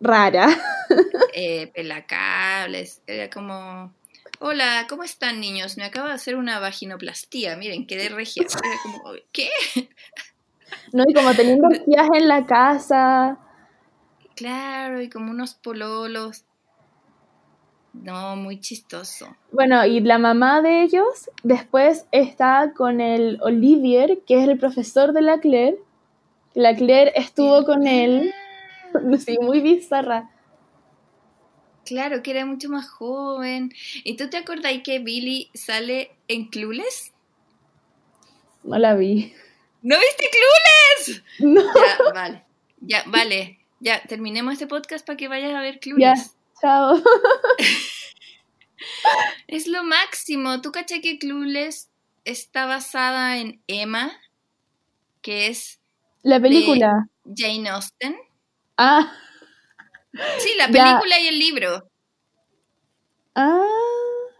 rara. 0.00 0.48
eh, 1.34 1.66
pelacables. 1.74 3.02
Era 3.06 3.28
como, 3.30 3.92
hola, 4.40 4.86
¿cómo 4.88 5.04
están 5.04 5.38
niños? 5.40 5.76
Me 5.76 5.84
acabo 5.84 6.08
de 6.08 6.14
hacer 6.14 6.34
una 6.34 6.58
vaginoplastía. 6.58 7.56
Miren, 7.56 7.86
quedé 7.86 8.08
regia. 8.08 8.42
Era 8.42 8.76
como, 8.82 9.12
¿qué? 9.32 9.48
¿no? 10.92 11.04
Y 11.06 11.14
como 11.14 11.32
teniendo 11.34 11.68
orgías 11.68 12.08
en 12.14 12.26
la 12.26 12.46
casa. 12.46 13.38
Claro, 14.34 15.00
y 15.00 15.08
como 15.08 15.30
unos 15.30 15.54
pololos. 15.54 16.44
No, 17.92 18.36
muy 18.36 18.60
chistoso. 18.60 19.36
Bueno, 19.52 19.84
y 19.84 20.00
la 20.00 20.18
mamá 20.18 20.62
de 20.62 20.82
ellos 20.82 21.30
después 21.42 22.06
está 22.12 22.72
con 22.74 23.00
el 23.00 23.38
Olivier, 23.42 24.20
que 24.26 24.42
es 24.42 24.48
el 24.48 24.58
profesor 24.58 25.12
de 25.12 25.22
la 25.22 25.40
Claire. 25.40 25.78
La 26.54 26.74
Claire 26.74 27.12
estuvo 27.14 27.64
con 27.64 27.86
él. 27.86 28.32
Sí, 29.24 29.38
muy 29.40 29.60
bizarra. 29.60 30.30
Claro, 31.90 32.22
que 32.22 32.30
era 32.30 32.46
mucho 32.46 32.68
más 32.68 32.88
joven. 32.88 33.74
¿Y 34.04 34.16
tú 34.16 34.30
te 34.30 34.36
acordás 34.36 34.74
que 34.84 35.00
Billy 35.00 35.50
sale 35.54 36.12
en 36.28 36.46
Clueless? 36.46 37.10
No 38.62 38.78
la 38.78 38.94
vi. 38.94 39.34
¿No 39.82 39.96
viste 39.98 40.30
Clueless? 40.30 41.24
No, 41.40 41.60
Ya, 41.74 41.98
vale. 42.14 42.44
Ya, 42.80 43.02
vale. 43.08 43.58
Ya, 43.80 44.00
terminemos 44.02 44.52
este 44.52 44.68
podcast 44.68 45.04
para 45.04 45.16
que 45.16 45.26
vayas 45.26 45.52
a 45.52 45.60
ver 45.60 45.74
ya, 45.74 45.80
Clueless. 45.80 46.36
chao. 46.60 47.02
Es 49.48 49.66
lo 49.66 49.82
máximo. 49.82 50.60
¿Tú 50.60 50.70
caché 50.70 51.00
que 51.00 51.18
Clueless 51.18 51.90
está 52.24 52.66
basada 52.66 53.38
en 53.38 53.60
Emma, 53.66 54.12
que 55.22 55.48
es 55.48 55.80
La 56.22 56.38
película. 56.38 57.08
Jane 57.36 57.68
Austen? 57.68 58.16
Ah, 58.76 59.12
Sí, 60.38 60.50
la 60.58 60.66
Ya. 60.70 60.84
película 60.84 61.20
y 61.20 61.26
el 61.28 61.38
libro. 61.38 61.88
ah, 63.34 63.66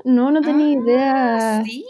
no, 0.04 0.30
no 0.30 0.40
tenía 0.42 0.66
Ah, 0.78 0.82
idea. 0.82 1.64
Sí, 1.64 1.84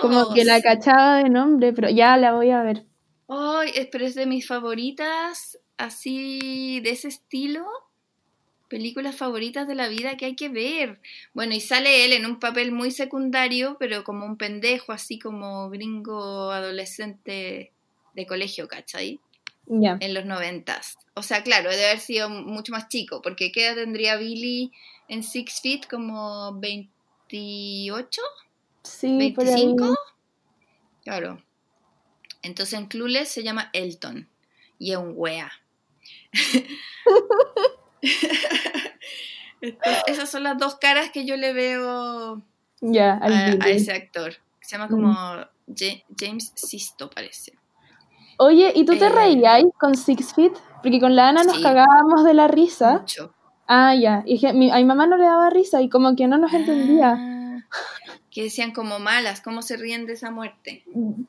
Como 0.00 0.34
que 0.34 0.44
la 0.44 0.54
pos. 0.54 0.62
cachaba 0.62 1.16
de 1.18 1.30
nombre, 1.30 1.72
pero 1.72 1.88
ya 1.90 2.16
la 2.16 2.32
voy 2.32 2.50
a 2.50 2.62
ver. 2.62 2.84
Ay, 3.28 3.70
es- 3.74 3.88
pero 3.90 4.06
es 4.06 4.14
de 4.14 4.26
mis 4.26 4.46
favoritas, 4.46 5.58
así 5.78 6.80
de 6.80 6.90
ese 6.90 7.08
estilo. 7.08 7.66
películas 8.68 9.16
favoritas 9.16 9.68
de 9.68 9.74
la 9.76 9.88
vida 9.88 10.16
que 10.16 10.24
hay 10.26 10.36
que 10.36 10.48
ver. 10.48 11.00
Bueno, 11.34 11.54
y 11.54 11.60
sale 11.60 12.04
él 12.04 12.12
en 12.12 12.26
un 12.26 12.40
papel 12.40 12.72
muy 12.72 12.90
secundario, 12.90 13.76
pero 13.78 14.02
como 14.04 14.26
un 14.26 14.36
pendejo, 14.36 14.92
así 14.92 15.18
como 15.20 15.70
gringo 15.70 16.50
adolescente 16.50 17.72
de 18.14 18.26
colegio, 18.26 18.66
¿cachai? 18.68 19.20
En 20.00 20.14
los 20.14 20.24
noventas. 20.24 20.96
O 21.14 21.22
sea, 21.22 21.42
claro, 21.42 21.70
debe 21.70 21.86
haber 21.86 22.00
sido 22.00 22.28
mucho 22.28 22.72
más 22.72 22.88
chico, 22.88 23.22
porque 23.22 23.52
¿qué 23.52 23.66
edad 23.66 23.76
tendría 23.76 24.16
Billy 24.16 24.72
en 25.08 25.22
Six 25.22 25.60
Feet? 25.60 25.86
¿Como 25.88 26.58
28? 26.60 28.20
Sí, 28.82 29.32
por 29.34 29.46
ahí. 29.46 29.66
¿25? 29.66 29.96
Claro. 31.02 31.42
Entonces 32.42 32.78
en 32.78 32.86
Clueless 32.86 33.28
se 33.28 33.42
llama 33.42 33.70
Elton 33.72 34.28
y 34.78 34.92
es 34.92 34.98
un 34.98 35.14
wea. 35.16 35.50
Entonces, 39.60 40.02
esas 40.06 40.30
son 40.30 40.44
las 40.44 40.58
dos 40.58 40.76
caras 40.76 41.10
que 41.10 41.24
yo 41.24 41.36
le 41.36 41.52
veo 41.52 42.42
a, 43.22 43.68
ese 43.68 43.92
actor. 43.92 44.36
Se 44.60 44.76
llama 44.76 44.88
como 44.88 45.12
Ja- 45.12 45.50
James 46.16 46.52
Sisto, 46.54 47.10
parece. 47.10 47.54
Oye, 48.38 48.72
¿y 48.74 48.84
tú 48.84 48.96
te 48.98 49.06
Eh, 49.06 49.10
reías 49.10 49.62
con 49.78 49.96
Six 49.96 50.34
Feet? 50.34 50.52
Porque 50.82 51.00
con 51.00 51.16
la 51.16 51.28
Ana 51.28 51.42
nos 51.44 51.56
Sí. 51.56 51.62
cagábamos 51.62 52.24
de 52.24 52.34
la 52.34 52.48
risa. 52.48 52.98
Mucho. 53.00 53.32
Ah, 53.66 53.94
ya. 53.94 54.22
Y 54.26 54.44
a 54.46 54.52
mi 54.52 54.84
mamá 54.84 55.06
no 55.06 55.16
le 55.16 55.24
daba 55.24 55.50
risa 55.50 55.80
y 55.82 55.88
como 55.88 56.14
que 56.14 56.28
no 56.28 56.38
nos 56.38 56.52
entendía. 56.52 57.16
Ah, 57.18 57.58
que 58.30 58.42
decían 58.44 58.72
como 58.72 58.98
malas, 58.98 59.40
cómo 59.40 59.62
se 59.62 59.76
ríen 59.76 60.06
de 60.06 60.12
esa 60.12 60.30
muerte. 60.30 60.84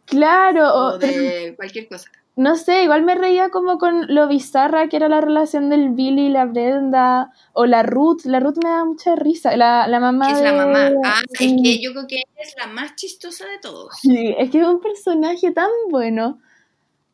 Claro, 0.05 0.67
O 0.75 0.99
pero 0.99 1.17
de 1.21 1.53
cualquier 1.55 1.87
cosa. 1.87 2.09
no 2.35 2.55
sé, 2.57 2.83
igual 2.83 3.03
me 3.03 3.15
reía 3.15 3.49
como 3.49 3.77
con 3.79 4.13
lo 4.13 4.27
bizarra 4.27 4.87
que 4.89 4.97
era 4.97 5.07
la 5.09 5.21
relación 5.21 5.69
del 5.69 5.89
Billy 5.91 6.27
y 6.27 6.29
la 6.29 6.45
Brenda, 6.45 7.31
o 7.53 7.65
la 7.65 7.81
Ruth. 7.81 8.25
La 8.25 8.39
Ruth 8.41 8.57
me 8.63 8.69
da 8.69 8.83
mucha 8.85 9.15
risa. 9.15 9.55
La, 9.55 9.87
la 9.87 9.99
mamá 9.99 10.33
es 10.33 10.41
la 10.41 10.53
mamá. 10.53 10.91
Ah, 11.05 11.21
es 11.31 11.53
que 11.63 11.81
yo 11.81 11.93
creo 11.93 12.05
que 12.07 12.15
ella 12.17 12.43
es 12.43 12.53
la 12.57 12.67
más 12.67 12.95
chistosa 12.95 13.45
de 13.45 13.57
todos. 13.59 13.95
Sí, 14.01 14.35
es 14.37 14.51
que 14.51 14.59
es 14.59 14.67
un 14.67 14.81
personaje 14.81 15.51
tan 15.51 15.69
bueno. 15.89 16.39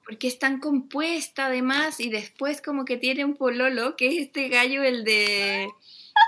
Porque 0.05 0.27
es 0.27 0.37
tan 0.39 0.59
compuesta 0.59 1.45
además 1.47 1.99
y 1.99 2.09
después 2.09 2.61
como 2.61 2.85
que 2.85 2.97
tiene 2.97 3.23
un 3.25 3.35
pololo, 3.35 3.95
que 3.95 4.07
es 4.07 4.15
este 4.17 4.49
gallo, 4.49 4.83
el 4.83 5.03
de 5.03 5.67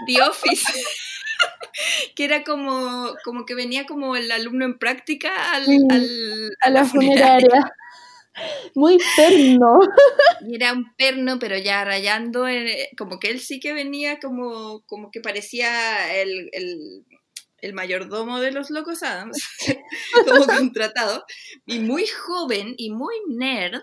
The 0.08 0.22
Office. 0.22 0.72
que 2.16 2.24
era 2.26 2.44
como, 2.44 3.14
como 3.24 3.46
que 3.46 3.56
venía 3.56 3.86
como 3.86 4.16
el 4.16 4.32
alumno 4.32 4.66
en 4.66 4.78
práctica 4.78 5.30
al, 5.54 5.66
Sí, 5.66 5.78
al- 5.92 6.58
A 6.62 6.70
la 6.70 6.86
funeraria. 6.86 7.74
Muy 8.76 8.98
perno. 9.16 9.80
Y 10.46 10.56
era 10.56 10.74
un 10.74 10.94
perno, 10.96 11.40
pero 11.40 11.58
ya 11.58 11.86
rayando, 11.86 12.48
eh, 12.48 12.90
como 12.98 13.18
que 13.20 13.30
él 13.30 13.40
sí 13.40 13.60
que 13.62 13.72
venía 13.74 14.20
como, 14.20 14.82
como 14.88 15.10
que 15.10 15.22
parecía 15.22 16.14
el, 16.22 16.50
el, 16.52 17.06
el 17.66 17.74
mayordomo 17.74 18.40
de 18.40 18.52
los 18.52 18.70
Locos 18.70 19.04
Adams, 19.04 19.38
como 20.28 20.46
contratado, 20.46 21.26
y 21.66 21.80
muy 21.80 22.06
joven 22.08 22.76
y 22.78 22.92
muy 22.92 23.16
nerd, 23.28 23.82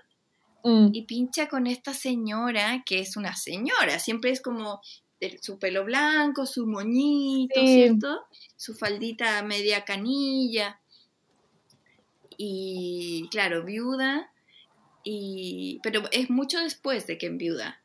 Mm, 0.64 0.90
y 0.92 1.02
pincha 1.02 1.48
con 1.48 1.66
esta 1.66 1.92
señora, 1.92 2.82
que 2.86 3.00
es 3.00 3.16
una 3.16 3.34
señora, 3.34 3.98
siempre 3.98 4.30
es 4.30 4.40
como 4.40 4.80
su 5.40 5.58
pelo 5.58 5.84
blanco, 5.84 6.46
su 6.46 6.66
moñito, 6.66 7.60
Sí. 7.60 7.66
¿cierto? 7.66 8.22
Su 8.56 8.74
faldita 8.74 9.42
media 9.42 9.84
canilla. 9.84 10.80
Y 12.36 13.28
claro, 13.30 13.64
viuda, 13.64 14.32
y, 15.04 15.80
pero 15.82 16.02
es 16.10 16.30
mucho 16.30 16.58
después 16.58 17.06
de 17.06 17.18
que 17.18 17.26
enviuda. 17.26 17.80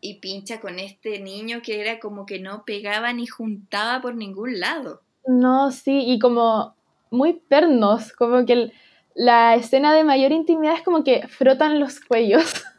Y 0.00 0.14
pincha 0.20 0.60
con 0.60 0.78
este 0.78 1.18
niño 1.20 1.62
que 1.62 1.80
era 1.80 1.98
como 1.98 2.26
que 2.26 2.38
no 2.38 2.64
pegaba 2.64 3.12
ni 3.12 3.26
juntaba 3.26 4.00
por 4.00 4.14
ningún 4.14 4.60
lado. 4.60 5.02
No, 5.26 5.70
sí, 5.72 6.04
y 6.06 6.18
como 6.18 6.74
muy 7.10 7.34
pernos, 7.34 8.12
como 8.12 8.44
que 8.46 8.52
el- 8.52 8.72
la 9.14 9.54
escena 9.54 9.94
de 9.94 10.04
mayor 10.04 10.32
intimidad 10.32 10.74
es 10.74 10.82
como 10.82 11.02
que 11.04 11.26
frotan 11.28 11.80
los 11.80 12.00
cuellos. 12.00 12.42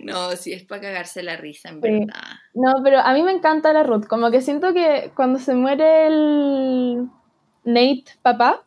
No, 0.00 0.32
sí, 0.36 0.52
es 0.52 0.64
para 0.64 0.80
cagarse 0.82 1.22
la 1.22 1.36
risa, 1.36 1.70
en 1.70 1.80
Sí. 1.82 1.90
verdad. 2.00 2.22
No, 2.54 2.74
pero 2.82 2.98
a 3.00 3.12
mí 3.14 3.22
me 3.22 3.32
encanta 3.32 3.72
la 3.72 3.82
Ruth, 3.82 4.06
como 4.06 4.30
que 4.30 4.40
siento 4.40 4.72
que 4.72 5.12
cuando 5.14 5.38
se 5.38 5.54
muere 5.54 6.06
el 6.06 7.08
Nate, 7.64 8.04
papá, 8.22 8.62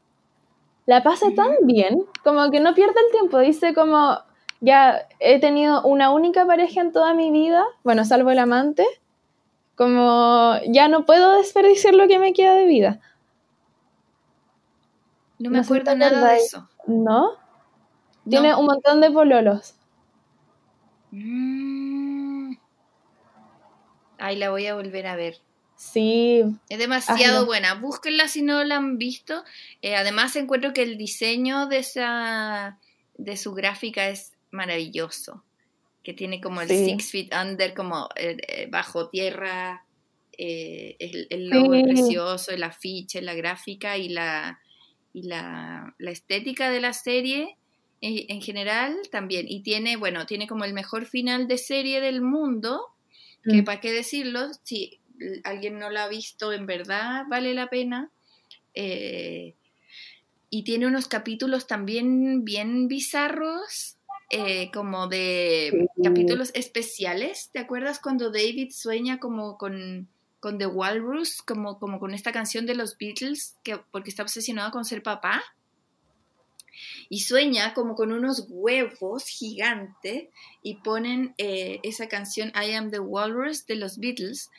la 0.86 1.04
pasa 1.04 1.28
tan 1.36 1.52
bien, 1.64 2.04
como 2.24 2.50
que 2.52 2.60
no 2.60 2.74
pierde 2.74 2.96
el 3.06 3.12
tiempo, 3.12 3.40
dice 3.40 3.74
como, 3.74 4.18
ya 4.62 5.08
he 5.20 5.40
tenido 5.40 5.84
una 5.84 6.12
única 6.12 6.46
pareja 6.46 6.82
en 6.82 6.92
toda 6.92 7.14
mi 7.14 7.32
vida, 7.32 7.64
bueno, 7.84 8.06
salvo 8.06 8.32
el 8.32 8.40
amante, 8.40 8.86
como 9.82 10.60
ya 10.68 10.88
no 10.88 11.08
puedo 11.08 11.40
desperdiciar 11.40 11.96
lo 11.96 12.08
que 12.08 12.20
me 12.20 12.34
queda 12.34 12.54
de 12.54 12.68
vida, 12.68 13.00
No 15.40 15.50
me 15.50 15.58
No 15.58 15.64
acuerdo 15.64 15.96
nada 15.96 16.34
de 16.34 16.38
eso. 16.38 16.70
¿no? 16.86 17.32
Tiene 18.30 18.54
un 18.54 18.68
montón 18.68 19.02
de 19.02 19.10
pololos. 19.10 19.74
Mm. 21.10 22.54
Ay, 24.20 24.36
la 24.36 24.52
voy 24.52 24.68
a 24.68 24.76
volver 24.76 25.08
a 25.08 25.16
ver. 25.16 25.40
Sí, 25.78 26.44
Es 26.70 26.78
demasiado 26.78 27.48
buena. 27.48 27.74
Búsquenla 27.74 28.28
si 28.28 28.44
no 28.44 28.64
la 28.64 28.76
han 28.76 29.00
visto. 29.00 29.44
Eh, 29.82 29.96
además 29.96 30.36
encuentro 30.36 30.74
que 30.74 30.84
el 30.84 30.96
diseño 30.96 31.66
de 31.66 31.80
esa 31.80 32.78
de 33.18 33.36
su 33.36 33.56
gráfica 33.56 34.10
es 34.10 34.34
maravilloso. 34.52 35.44
Que 36.04 36.14
tiene 36.14 36.42
como 36.42 36.62
el 36.62 36.70
Sí. 36.70 36.76
Six 36.76 37.12
Feet 37.12 37.30
Under, 37.36 37.74
como 37.74 38.10
eh, 38.16 38.38
eh, 38.48 38.68
bajo 38.72 39.10
tierra. 39.10 39.86
eh, 40.38 40.96
el, 41.00 41.28
el 41.30 41.50
logo 41.50 41.74
es 41.76 41.82
precioso, 41.84 42.52
el 42.52 42.64
afiche, 42.64 43.22
la 43.22 43.36
gráfica 43.36 43.98
y 43.98 44.10
la 44.10 44.60
y 45.14 45.24
la, 45.24 45.94
la 46.00 46.12
estética 46.12 46.72
de 46.72 46.80
la 46.82 46.94
serie 46.94 47.58
en, 48.02 48.26
en 48.30 48.42
general 48.42 48.96
también. 49.12 49.46
Y 49.50 49.62
tiene, 49.64 49.98
bueno, 49.98 50.26
tiene 50.26 50.48
como 50.48 50.64
el 50.66 50.74
mejor 50.74 51.06
final 51.06 51.48
de 51.48 51.58
serie 51.58 52.02
del 52.02 52.22
mundo, 52.22 52.82
que 53.48 53.62
Mm. 53.62 53.64
para 53.64 53.80
qué 53.82 53.92
decirlo, 53.92 54.50
si 54.64 55.02
alguien 55.44 55.80
no 55.80 55.90
la 55.90 56.06
ha 56.06 56.10
visto, 56.10 56.54
en 56.54 56.66
verdad 56.66 57.24
vale 57.30 57.54
la 57.54 57.68
pena. 57.70 58.12
Eh, 58.76 59.56
y 60.50 60.64
tiene 60.64 60.88
unos 60.88 61.08
capítulos 61.08 61.68
también 61.68 62.44
bien 62.44 62.88
bizarros, 62.88 63.98
eh, 64.34 64.72
como 64.74 65.08
de 65.08 65.90
capítulos 66.02 66.52
especiales. 66.54 67.50
¿Te 67.52 67.60
acuerdas 67.60 68.00
cuando 68.00 68.32
David 68.32 68.72
sueña 68.72 69.20
como 69.20 69.58
con, 69.58 70.08
con 70.40 70.58
The 70.58 70.68
Walrus, 70.68 71.42
como, 71.42 71.80
como 71.80 72.00
con 72.00 72.14
esta 72.14 72.32
canción 72.32 72.66
de 72.66 72.76
los 72.76 72.98
Beatles, 72.98 73.58
que, 73.62 73.78
porque 73.92 74.10
está 74.10 74.24
obsesionado 74.24 74.72
con 74.72 74.86
ser 74.86 75.04
papá? 75.04 75.44
Y 77.10 77.20
sueña 77.20 77.74
como 77.74 77.94
con 77.94 78.14
unos 78.14 78.46
huevos 78.48 79.28
gigantes 79.28 80.30
y 80.64 80.76
ponen 80.76 81.34
eh, 81.38 81.82
esa 81.84 82.08
canción 82.08 82.54
I 82.56 82.72
Am 82.72 82.90
the 82.90 83.00
Walrus 83.00 83.66
de 83.66 83.76
los 83.76 83.98
Beatles, 83.98 84.50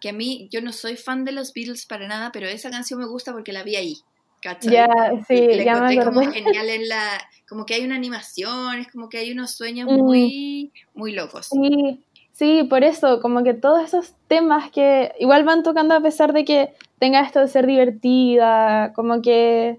que 0.00 0.08
a 0.08 0.12
mí 0.12 0.48
yo 0.50 0.60
no 0.60 0.72
soy 0.72 0.96
fan 0.96 1.24
de 1.24 1.30
los 1.30 1.52
Beatles 1.52 1.86
para 1.86 2.08
nada, 2.08 2.32
pero 2.32 2.48
esa 2.48 2.68
canción 2.68 2.98
me 2.98 3.06
gusta 3.06 3.32
porque 3.32 3.52
la 3.52 3.62
vi 3.62 3.76
ahí. 3.76 4.02
¿Cachai? 4.40 4.72
ya, 4.72 4.88
sí, 5.28 5.34
Y 5.34 5.56
la 5.58 5.64
ya 5.64 5.80
me 5.82 5.92
encontré 5.94 6.04
como 6.04 6.32
genial 6.32 6.68
en 6.68 6.88
la, 6.88 7.20
como 7.48 7.66
que 7.66 7.74
hay 7.74 7.84
una 7.84 7.94
animación, 7.96 8.78
es 8.78 8.88
como 8.90 9.08
que 9.08 9.18
hay 9.18 9.32
unos 9.32 9.52
sueños 9.52 9.88
Mm. 9.88 9.96
muy, 9.96 10.72
muy 10.94 11.12
locos. 11.12 11.48
Sí, 11.48 12.02
sí, 12.32 12.64
por 12.64 12.84
eso, 12.84 13.20
como 13.20 13.42
que 13.44 13.54
todos 13.54 13.82
esos 13.84 14.14
temas 14.28 14.70
que 14.70 15.12
igual 15.18 15.44
van 15.44 15.62
tocando 15.62 15.94
a 15.94 16.00
pesar 16.00 16.32
de 16.32 16.44
que 16.44 16.72
tenga 16.98 17.20
esto 17.22 17.40
de 17.40 17.48
ser 17.48 17.66
divertida, 17.66 18.92
como 18.94 19.22
que 19.22 19.78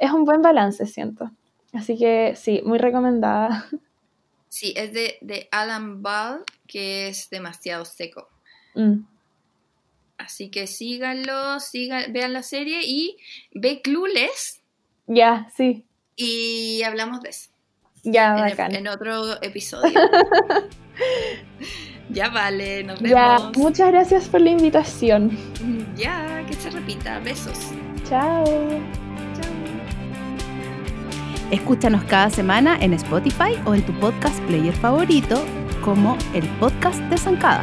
es 0.00 0.10
un 0.10 0.24
buen 0.24 0.42
balance, 0.42 0.86
siento. 0.86 1.30
Así 1.72 1.98
que 1.98 2.34
sí, 2.36 2.62
muy 2.64 2.78
recomendada. 2.78 3.66
Sí, 4.48 4.72
es 4.74 4.94
de, 4.94 5.18
de 5.20 5.48
Alan 5.52 6.02
Ball, 6.02 6.42
que 6.66 7.08
es 7.08 7.28
demasiado 7.28 7.84
seco. 7.84 8.26
Mm. 8.74 9.00
Así 10.18 10.50
que 10.50 10.66
síganlo, 10.66 11.60
sigan, 11.60 12.12
vean 12.12 12.32
la 12.32 12.42
serie 12.42 12.80
y 12.84 13.16
ve 13.52 13.80
Clueless 13.82 14.60
Ya, 15.06 15.48
sí, 15.56 15.84
y 16.16 16.82
hablamos 16.82 17.20
de 17.20 17.30
eso 17.30 17.50
ya, 18.12 18.36
en, 18.36 18.50
bacán. 18.50 18.74
en 18.74 18.88
otro 18.88 19.42
episodio. 19.42 19.92
ya 22.10 22.28
vale, 22.28 22.84
nos 22.84 23.00
vemos. 23.00 23.10
Ya, 23.10 23.60
muchas 23.60 23.90
gracias 23.90 24.28
por 24.28 24.40
la 24.40 24.50
invitación. 24.50 25.36
Ya, 25.96 26.44
que 26.46 26.54
se 26.54 26.70
repita. 26.70 27.18
Besos. 27.20 27.58
Chao. 28.08 28.44
Chao. 28.44 28.80
Escúchanos 31.50 32.04
cada 32.04 32.30
semana 32.30 32.76
en 32.80 32.92
Spotify 32.94 33.54
o 33.64 33.74
en 33.74 33.84
tu 33.84 33.92
podcast 34.00 34.38
player 34.44 34.74
favorito 34.74 35.44
como 35.84 36.16
el 36.34 36.46
podcast 36.58 36.98
de 37.02 37.18
Zancada. 37.18 37.62